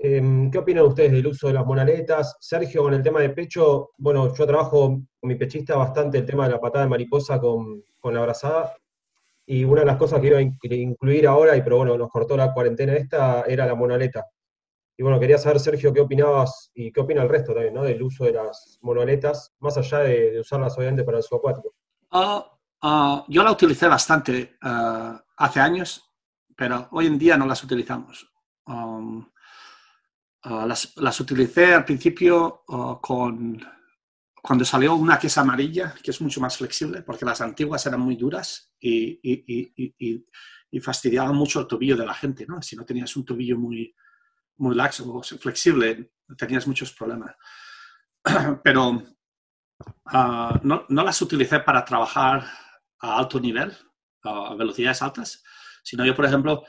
em, 0.00 0.50
¿qué 0.50 0.58
opinan 0.58 0.86
ustedes 0.86 1.12
del 1.12 1.26
uso 1.26 1.48
de 1.48 1.54
las 1.54 1.66
monaletas? 1.66 2.36
Sergio, 2.40 2.82
con 2.82 2.94
el 2.94 3.02
tema 3.02 3.20
de 3.20 3.30
pecho, 3.30 3.90
bueno, 3.98 4.34
yo 4.34 4.46
trabajo 4.46 4.88
con 5.20 5.28
mi 5.28 5.36
pechista 5.36 5.76
bastante 5.76 6.18
el 6.18 6.26
tema 6.26 6.46
de 6.46 6.54
la 6.54 6.60
patada 6.60 6.84
de 6.84 6.90
mariposa 6.90 7.38
con, 7.38 7.84
con 8.00 8.14
la 8.14 8.20
abrazada, 8.20 8.74
y 9.46 9.64
una 9.64 9.80
de 9.80 9.86
las 9.86 9.96
cosas 9.96 10.20
que 10.20 10.28
iba 10.28 10.38
a 10.38 10.42
incluir 10.42 11.26
ahora, 11.26 11.56
y 11.56 11.62
pero 11.62 11.78
bueno, 11.78 11.98
nos 11.98 12.08
cortó 12.08 12.36
la 12.36 12.52
cuarentena 12.52 12.94
esta, 12.94 13.42
era 13.42 13.66
la 13.66 13.74
monaleta. 13.74 14.24
Y 14.96 15.02
bueno, 15.02 15.18
quería 15.18 15.38
saber, 15.38 15.58
Sergio, 15.58 15.92
qué 15.92 16.00
opinabas 16.00 16.70
y 16.74 16.92
qué 16.92 17.00
opina 17.00 17.22
el 17.22 17.28
resto 17.28 17.52
también, 17.52 17.74
¿no? 17.74 17.82
Del 17.82 18.02
uso 18.02 18.24
de 18.24 18.32
las 18.32 18.78
monoletas, 18.82 19.52
más 19.58 19.76
allá 19.76 20.00
de, 20.00 20.38
usarlas 20.38 20.76
obviamente 20.78 21.02
para 21.02 21.16
el 21.16 21.24
subacuático. 21.24 21.74
Ah, 22.12 22.46
ah, 22.82 23.24
yo 23.26 23.42
la 23.42 23.50
utilicé 23.50 23.88
bastante 23.88 24.56
ah, 24.62 25.20
hace 25.38 25.58
años, 25.58 26.08
pero 26.54 26.86
hoy 26.92 27.06
en 27.06 27.18
día 27.18 27.36
no 27.36 27.46
las 27.46 27.64
utilizamos. 27.64 28.30
Um, 28.66 29.26
las, 30.44 30.96
las, 30.96 31.20
utilicé 31.20 31.74
al 31.74 31.84
principio 31.84 32.62
con 33.00 33.62
cuando 34.42 34.64
salió 34.64 34.94
una 34.94 35.18
que 35.18 35.26
es 35.26 35.36
amarilla, 35.36 35.94
que 36.02 36.10
es 36.10 36.20
mucho 36.22 36.40
más 36.40 36.56
flexible, 36.56 37.02
porque 37.02 37.26
las 37.26 37.42
antiguas 37.42 37.84
eran 37.84 38.00
muy 38.00 38.16
duras 38.16 38.72
y, 38.80 39.20
y, 39.22 39.44
y, 39.76 40.26
y 40.70 40.80
fastidiaban 40.80 41.34
mucho 41.34 41.60
el 41.60 41.66
tobillo 41.66 41.96
de 41.96 42.06
la 42.06 42.14
gente, 42.14 42.46
¿no? 42.46 42.62
Si 42.62 42.76
no 42.76 42.84
tenías 42.84 43.14
un 43.16 43.24
tobillo 43.24 43.58
muy, 43.58 43.94
muy 44.58 44.74
laxo 44.76 45.12
o 45.12 45.22
flexible, 45.22 46.12
tenías 46.36 46.66
muchos 46.66 46.92
problemas. 46.92 47.34
Pero 48.62 49.02
ah, 50.06 50.60
no, 50.62 50.86
no, 50.88 51.04
las 51.04 51.20
utilicé 51.22 51.60
para 51.60 51.84
trabajar 51.84 52.46
a 53.00 53.18
alto 53.18 53.40
nivel, 53.40 53.76
a 54.22 54.54
velocidades 54.54 55.02
altas, 55.02 55.42
sino 55.82 56.04
yo, 56.04 56.14
por 56.14 56.26
ejemplo, 56.26 56.62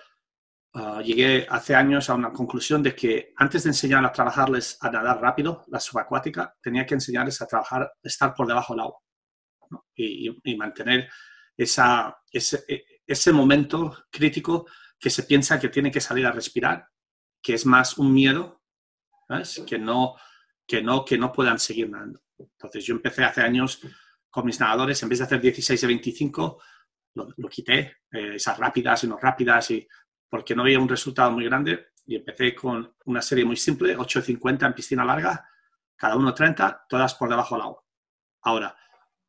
ah, 0.74 1.02
llegué 1.02 1.46
hace 1.50 1.76
años 1.76 2.10
a 2.10 2.16
una 2.16 2.32
conclusión 2.32 2.82
de 2.84 2.96
que 2.96 3.34
antes 3.38 3.64
de 3.64 3.70
enseñar 3.70 4.06
a 4.06 4.12
trabajarles 4.12 4.78
a 4.82 4.90
nadar 4.90 5.22
rápido, 5.22 5.66
la 5.68 5.80
subacuática, 5.80 6.56
tenía 6.62 6.86
que 6.86 6.96
enseñarles 6.96 7.42
a 7.42 7.48
trabajar, 7.48 7.92
estar 8.04 8.34
por 8.34 8.48
debajo 8.48 8.74
del 8.74 8.82
agua 8.82 9.00
y, 9.96 10.56
mantener 10.58 11.10
esa, 11.56 12.18
ese, 12.32 12.64
e, 12.68 12.84
ese 13.06 13.32
momento 13.32 14.06
crítico 14.10 14.68
que 15.00 15.10
se 15.10 15.24
piensa 15.24 15.60
que 15.60 15.70
tiene 15.70 15.92
que 15.92 16.02
salir 16.02 16.26
a 16.26 16.32
respirar 16.32 16.88
que 17.42 17.54
es 17.54 17.66
más 17.66 17.98
un 17.98 18.14
miedo, 18.14 18.62
Que 19.66 19.80
no, 19.80 20.16
que 20.68 20.82
no, 20.82 21.06
que 21.06 21.18
no 21.18 21.32
puedan 21.32 21.58
seguir 21.58 21.90
nadando. 21.90 22.22
Entonces 22.38 22.86
yo 22.86 22.94
empecé 22.94 23.24
hace 23.24 23.42
años 23.42 23.80
con 24.30 24.46
mis 24.46 24.60
nadadores, 24.60 25.02
en 25.02 25.10
vez 25.10 25.20
de 25.20 25.26
hacer 25.26 25.40
16 25.40 25.80
de 25.80 25.88
25, 25.88 26.62
lo, 27.16 27.50
quité, 27.50 27.98
eh, 28.12 28.36
esas 28.36 28.58
rápidas 28.58 29.04
y 29.04 29.08
no 29.08 29.18
rápidas, 29.18 29.72
y, 29.72 29.88
porque 30.32 30.56
no 30.56 30.64
veía 30.64 30.80
un 30.80 30.90
resultado 30.90 31.30
muy 31.30 31.44
grande, 31.44 31.90
y 32.06 32.16
empecé 32.16 32.56
con 32.56 32.96
una 33.06 33.22
serie 33.22 33.46
muy 33.46 33.58
simple, 33.58 33.96
8.50 33.96 34.66
en 34.66 34.74
piscina 34.74 35.06
larga, 35.06 35.48
cada 35.96 36.16
uno 36.16 36.34
30, 36.34 36.86
todas 36.90 37.14
por 37.14 37.30
debajo 37.30 37.56
del 37.56 37.64
agua. 37.64 37.84
Ahora, 38.42 38.76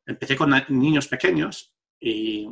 empecé 0.06 0.36
con 0.36 0.54
niños 0.68 1.08
pequeños 1.08 1.76
y, 2.00 2.48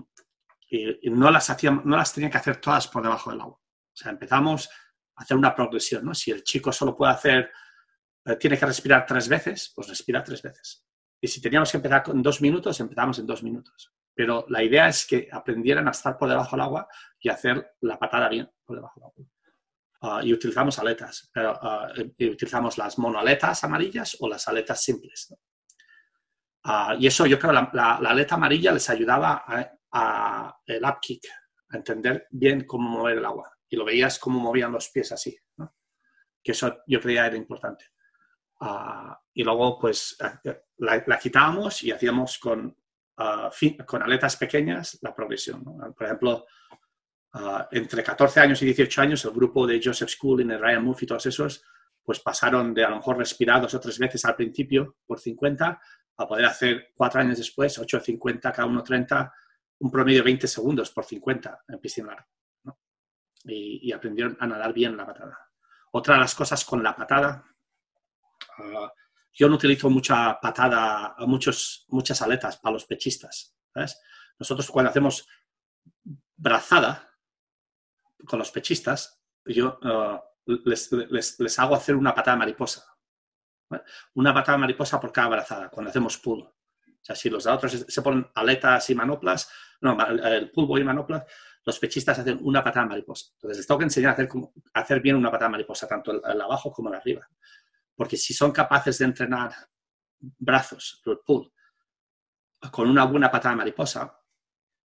no, 1.05 1.31
las 1.31 1.49
hacía, 1.49 1.71
no 1.71 1.97
las 1.97 2.13
tenía 2.13 2.29
que 2.29 2.39
hacer 2.39 2.57
todas 2.57 2.89
por 2.89 3.03
debajo 3.03 3.31
del 3.31 3.41
agua. 3.41 3.57
O 3.57 3.97
sea, 3.97 4.11
empezamos 4.11 4.69
hacer 5.21 5.37
una 5.37 5.55
progresión, 5.55 6.05
¿no? 6.05 6.15
Si 6.15 6.31
el 6.31 6.43
chico 6.43 6.73
solo 6.73 6.97
puede 6.97 7.13
hacer, 7.13 7.51
eh, 8.25 8.37
tiene 8.37 8.59
que 8.59 8.67
respirar 8.67 9.05
tres 9.07 9.29
veces, 9.29 9.73
pues 9.75 9.89
respira 9.89 10.25
tres 10.25 10.43
veces. 10.43 10.85
Y 11.21 11.29
si 11.29 11.41
teníamos 11.41 11.71
que 11.71 11.77
empezar 11.77 12.03
con 12.03 12.23
dos 12.23 12.41
minutos, 12.41 12.81
empezamos 12.81 13.19
en 13.19 13.27
dos 13.27 13.43
minutos. 13.43 13.93
Pero 14.21 14.45
la 14.51 14.63
idea 14.63 14.87
es 14.87 15.07
que 15.07 15.31
aprendieran 15.33 15.89
a 15.89 15.93
estar 15.93 16.19
por 16.19 16.29
debajo 16.29 16.55
del 16.55 16.61
agua 16.61 16.87
y 17.19 17.31
hacer 17.31 17.77
la 17.81 17.99
patada 17.99 18.29
bien 18.29 18.51
por 18.67 18.77
debajo 18.77 19.01
del 19.01 19.07
agua. 19.07 19.25
Ah, 20.03 20.21
y 20.23 20.35
utilizamos 20.35 20.79
aletas, 20.79 21.31
pero 21.33 21.59
ah, 21.59 21.91
y 22.19 22.29
utilizamos 22.29 22.77
las 22.77 22.99
monoaletas 22.99 23.65
amarillas 23.65 24.19
o 24.21 24.29
las 24.29 24.47
aletas 24.47 24.83
simples. 24.83 25.35
Ah, 26.65 26.95
y 26.99 27.07
eso 27.07 27.25
yo 27.25 27.39
creo 27.39 27.51
la, 27.51 27.71
la, 27.73 27.95
aleta 27.95 28.35
amarilla 28.35 28.73
les 28.73 28.91
ayudaba 28.91 29.43
a, 29.47 29.73
a 29.91 30.61
el 30.67 30.85
up 30.85 30.99
kick, 31.01 31.25
a 31.71 31.79
entender 31.79 32.27
bien 32.31 32.67
cómo 32.67 32.91
mover 32.91 33.17
el 33.17 33.25
agua 33.25 33.51
y 33.71 33.77
lo 33.77 33.87
veías 33.87 34.19
cómo 34.19 34.39
movían 34.39 34.71
los 34.71 34.91
pies 34.91 35.13
así, 35.13 35.35
que 36.45 36.53
eso 36.53 36.83
yo 36.87 37.01
creía 37.01 37.25
era 37.25 37.37
importante. 37.37 37.87
Y 39.33 39.43
luego, 39.43 39.79
pues, 39.79 40.19
eh, 40.45 40.61
la, 40.77 41.03
la, 41.07 41.19
quitábamos 41.19 41.83
y 41.83 41.91
hacíamos 41.91 42.39
con, 42.39 42.77
uh, 43.21 43.85
con 43.87 44.03
aletas 44.03 44.37
pequeñas 44.37 44.99
la 45.03 45.15
progresión. 45.15 45.63
¿no? 45.65 45.93
Por 45.93 46.07
ejemplo, 46.07 46.47
entre 47.71 48.03
14 48.03 48.41
años 48.41 48.63
y 48.63 48.67
18 48.67 49.03
años, 49.03 49.25
el 49.25 49.31
grupo 49.31 49.67
de 49.67 49.81
Joseph 49.83 50.09
Schooling, 50.09 50.49
Ryan 50.49 50.85
Murphy, 50.85 51.07
todos 51.07 51.27
esos, 51.27 51.63
pues 52.03 52.19
pasaron 52.21 52.75
de 52.75 52.85
a 52.85 52.91
lo 52.91 52.97
mejor 52.97 53.19
respirar 53.19 53.61
dos 53.61 53.75
o 53.75 53.81
tres 53.81 53.99
veces 53.99 54.25
al 54.25 54.35
principio 54.35 54.97
por 55.07 55.21
50 55.21 55.81
a 56.17 56.27
poder 56.27 56.47
hacer 56.47 56.89
cuatro 56.95 57.21
años 57.21 57.39
después, 57.39 57.79
8.50, 57.79 58.41
cada 58.41 58.67
uno 58.67 58.83
30, 58.83 59.33
un 59.79 59.91
promedio 59.91 60.19
de 60.19 60.25
20 60.25 60.49
segundos 60.49 60.91
por 60.91 61.05
50 61.05 61.65
en 61.69 61.79
piscina 61.79 62.09
larga 62.09 62.27
y, 63.45 63.93
aprendieron 63.93 64.37
a 64.41 64.47
nadar 64.47 64.73
bien 64.73 64.97
la 64.97 65.07
patada. 65.07 65.39
Otra 65.93 66.15
de 66.15 66.21
las 66.21 66.35
cosas 66.35 66.65
con 66.65 66.83
la 66.83 66.95
patada, 66.95 67.45
yo 69.33 69.49
no 69.49 69.55
utilizo 69.57 69.89
mucha 69.91 70.39
patada, 70.41 71.15
muchos, 71.21 71.87
muchas 71.89 72.21
aletas 72.23 72.59
para 72.59 72.75
los 72.75 72.85
pechistas. 72.85 73.57
Nosotros 74.39 74.71
cuando 74.71 74.91
hacemos 74.91 75.27
brazada 76.37 77.11
con 78.27 78.39
los 78.39 78.51
pechistas, 78.51 79.23
yo 79.45 79.79
ah, 79.83 80.23
les, 80.47 80.91
les, 80.93 81.59
hago 81.59 81.75
hacer 81.75 81.95
una 81.95 82.15
patada 82.15 82.37
mariposa. 82.37 82.85
Una 84.15 84.35
patada 84.35 84.59
mariposa 84.59 85.01
por 85.01 85.13
cada 85.13 85.29
brazada, 85.29 85.69
cuando 85.71 85.91
hacemos 85.91 86.19
pull. 86.19 86.43
O 86.43 87.05
sea, 87.05 87.15
si 87.15 87.31
los 87.31 87.47
otros 87.47 87.87
se 87.89 88.03
ponen 88.03 88.29
aletas 88.35 88.91
y 88.91 88.95
manoplas, 88.95 89.51
no, 89.81 89.97
el 90.09 90.51
pull 90.51 90.81
y 90.81 90.85
manoplas, 90.85 91.25
los 91.65 91.79
pechistas 91.79 92.19
hacen 92.19 92.39
una 92.43 92.65
patada 92.65 92.87
mariposa. 92.87 93.31
Entonces, 93.35 93.59
les 93.59 93.67
tengo 93.67 93.79
que 93.79 93.85
enseñar 93.85 94.11
a 94.11 94.13
hacer, 94.15 94.29
hacer 94.75 95.01
bien 95.01 95.17
una 95.17 95.31
patada 95.31 95.51
mariposa, 95.51 95.87
tanto 95.87 96.13
el, 96.13 96.41
abajo 96.41 96.73
como 96.73 96.89
el 96.89 96.97
arriba. 96.97 97.29
Porque 98.01 98.17
si 98.17 98.33
son 98.33 98.51
capaces 98.51 98.97
de 98.97 99.05
entrenar 99.05 99.53
brazos, 100.19 101.03
pull, 101.23 101.53
con 102.73 102.89
una 102.89 103.05
buena 103.05 103.31
patada 103.31 103.55
mariposa, 103.55 104.19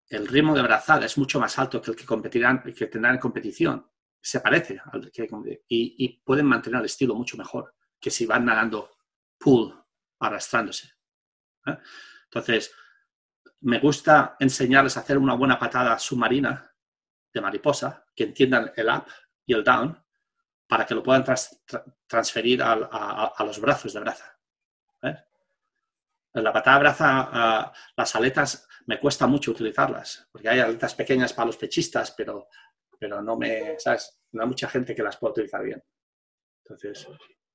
el 0.07 0.25
ritmo 0.29 0.55
de 0.55 0.61
brazada 0.61 1.05
es 1.05 1.17
mucho 1.17 1.37
más 1.37 1.59
alto 1.59 1.81
que 1.81 1.91
el 1.91 1.97
que 1.97 2.05
competirán, 2.05 2.63
que 2.63 2.87
tendrán 2.87 3.15
en 3.15 3.19
competición 3.19 3.85
se 4.21 4.39
parece 4.39 4.79
al 4.93 5.11
que 5.11 5.27
y, 5.67 6.05
y 6.05 6.21
pueden 6.23 6.45
mantener 6.45 6.79
el 6.79 6.85
estilo 6.85 7.13
mucho 7.13 7.35
mejor 7.35 7.75
que 7.99 8.09
si 8.09 8.25
van 8.25 8.45
nadando 8.45 8.89
pool 9.37 9.77
arrastrándose. 10.17 10.93
¿eh? 11.65 11.77
Entonces, 12.23 12.73
me 13.59 13.79
gusta 13.79 14.37
enseñarles 14.39 14.95
a 14.95 15.01
hacer 15.01 15.17
una 15.17 15.33
buena 15.33 15.59
patada 15.59 15.99
submarina 15.99 16.73
de 17.33 17.41
mariposa, 17.41 18.05
que 18.15 18.23
entiendan 18.23 18.71
el 18.73 18.87
up 18.87 19.03
y 19.45 19.53
el 19.53 19.65
down, 19.65 20.00
para 20.71 20.85
que 20.85 20.95
lo 20.95 21.03
puedan 21.03 21.25
tra- 21.25 21.83
transferir 22.07 22.63
al- 22.63 22.87
a, 22.89 23.33
a 23.35 23.43
los 23.43 23.59
brazos 23.59 23.91
de 23.93 23.99
braza. 23.99 24.39
¿eh? 25.03 25.15
En 26.33 26.45
la 26.45 26.53
patada 26.53 26.77
de 26.77 26.83
braza, 26.83 27.73
las 27.97 28.15
aletas 28.15 28.65
me 28.85 28.97
cuesta 28.97 29.27
mucho 29.27 29.51
utilizarlas, 29.51 30.29
porque 30.31 30.47
hay 30.47 30.61
aletas 30.61 30.95
pequeñas 30.95 31.33
para 31.33 31.47
los 31.47 31.57
pechistas, 31.57 32.11
pero, 32.17 32.47
pero 32.97 33.21
no 33.21 33.35
me, 33.35 33.77
¿sabes? 33.79 34.17
No 34.31 34.43
hay 34.43 34.47
mucha 34.47 34.69
gente 34.69 34.95
que 34.95 35.03
las 35.03 35.17
pueda 35.17 35.31
utilizar 35.33 35.61
bien. 35.61 35.83
Entonces, 36.63 37.05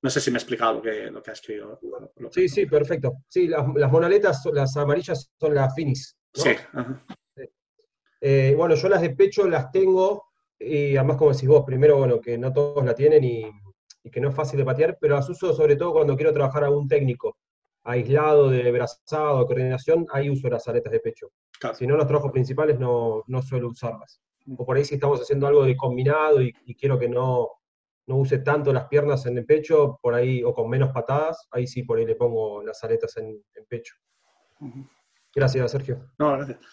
no 0.02 0.10
sé 0.10 0.20
si 0.20 0.30
me 0.30 0.36
he 0.36 0.40
explicado 0.42 0.74
lo 0.74 0.82
que, 0.82 1.10
lo 1.10 1.22
que 1.22 1.30
ha 1.30 1.32
escrito. 1.32 1.80
lo- 2.18 2.30
Sí, 2.30 2.50
sí, 2.50 2.66
perfecto. 2.66 3.14
Sí, 3.28 3.48
las, 3.48 3.64
las 3.76 3.90
monaletas, 3.90 4.44
las 4.52 4.76
amarillas 4.76 5.32
son 5.40 5.54
las 5.54 5.74
finis. 5.74 6.18
¿no? 6.36 6.42
Sí, 6.42 6.50
ajá. 6.74 7.02
Eh, 8.20 8.52
bueno, 8.54 8.74
yo 8.74 8.88
las 8.90 9.00
de 9.00 9.10
pecho 9.16 9.48
las 9.48 9.70
tengo, 9.70 10.32
y 10.58 10.96
además 10.96 11.16
como 11.16 11.32
decís 11.32 11.48
vos, 11.48 11.64
primero, 11.64 11.98
bueno, 11.98 12.20
que 12.20 12.38
no 12.38 12.52
todos 12.52 12.84
la 12.84 12.94
tienen 12.94 13.24
y, 13.24 13.44
y 14.02 14.10
que 14.10 14.20
no 14.20 14.28
es 14.30 14.34
fácil 14.34 14.58
de 14.58 14.64
patear, 14.64 14.98
pero 15.00 15.16
las 15.16 15.28
uso 15.28 15.52
sobre 15.52 15.76
todo 15.76 15.92
cuando 15.92 16.16
quiero 16.16 16.32
trabajar 16.32 16.64
a 16.64 16.70
un 16.70 16.88
técnico 16.88 17.36
aislado 17.84 18.50
de 18.50 18.70
brazado, 18.72 19.40
de 19.40 19.46
coordinación, 19.46 20.06
ahí 20.12 20.28
uso 20.28 20.48
las 20.48 20.66
aletas 20.68 20.92
de 20.92 21.00
pecho. 21.00 21.28
Si 21.74 21.86
no, 21.86 21.96
los 21.96 22.06
trabajos 22.06 22.32
principales 22.32 22.78
no, 22.78 23.22
no 23.26 23.42
suelo 23.42 23.68
usarlas. 23.68 24.20
O 24.56 24.64
por 24.64 24.76
ahí 24.76 24.84
si 24.84 24.94
estamos 24.94 25.20
haciendo 25.20 25.46
algo 25.46 25.64
de 25.64 25.76
combinado 25.76 26.42
y, 26.42 26.52
y 26.66 26.74
quiero 26.74 26.98
que 26.98 27.08
no, 27.08 27.48
no 28.06 28.16
use 28.16 28.38
tanto 28.38 28.72
las 28.72 28.86
piernas 28.86 29.26
en 29.26 29.38
el 29.38 29.46
pecho, 29.46 29.98
por 30.00 30.14
ahí, 30.14 30.42
o 30.42 30.54
con 30.54 30.68
menos 30.68 30.90
patadas, 30.90 31.48
ahí 31.50 31.66
sí 31.66 31.82
por 31.82 31.98
ahí 31.98 32.06
le 32.06 32.14
pongo 32.14 32.62
las 32.62 32.82
aletas 32.84 33.16
en, 33.16 33.26
en 33.26 33.66
pecho. 33.68 33.94
Gracias, 35.34 35.70
Sergio. 35.70 36.10
No, 36.18 36.32
gracias. 36.32 36.58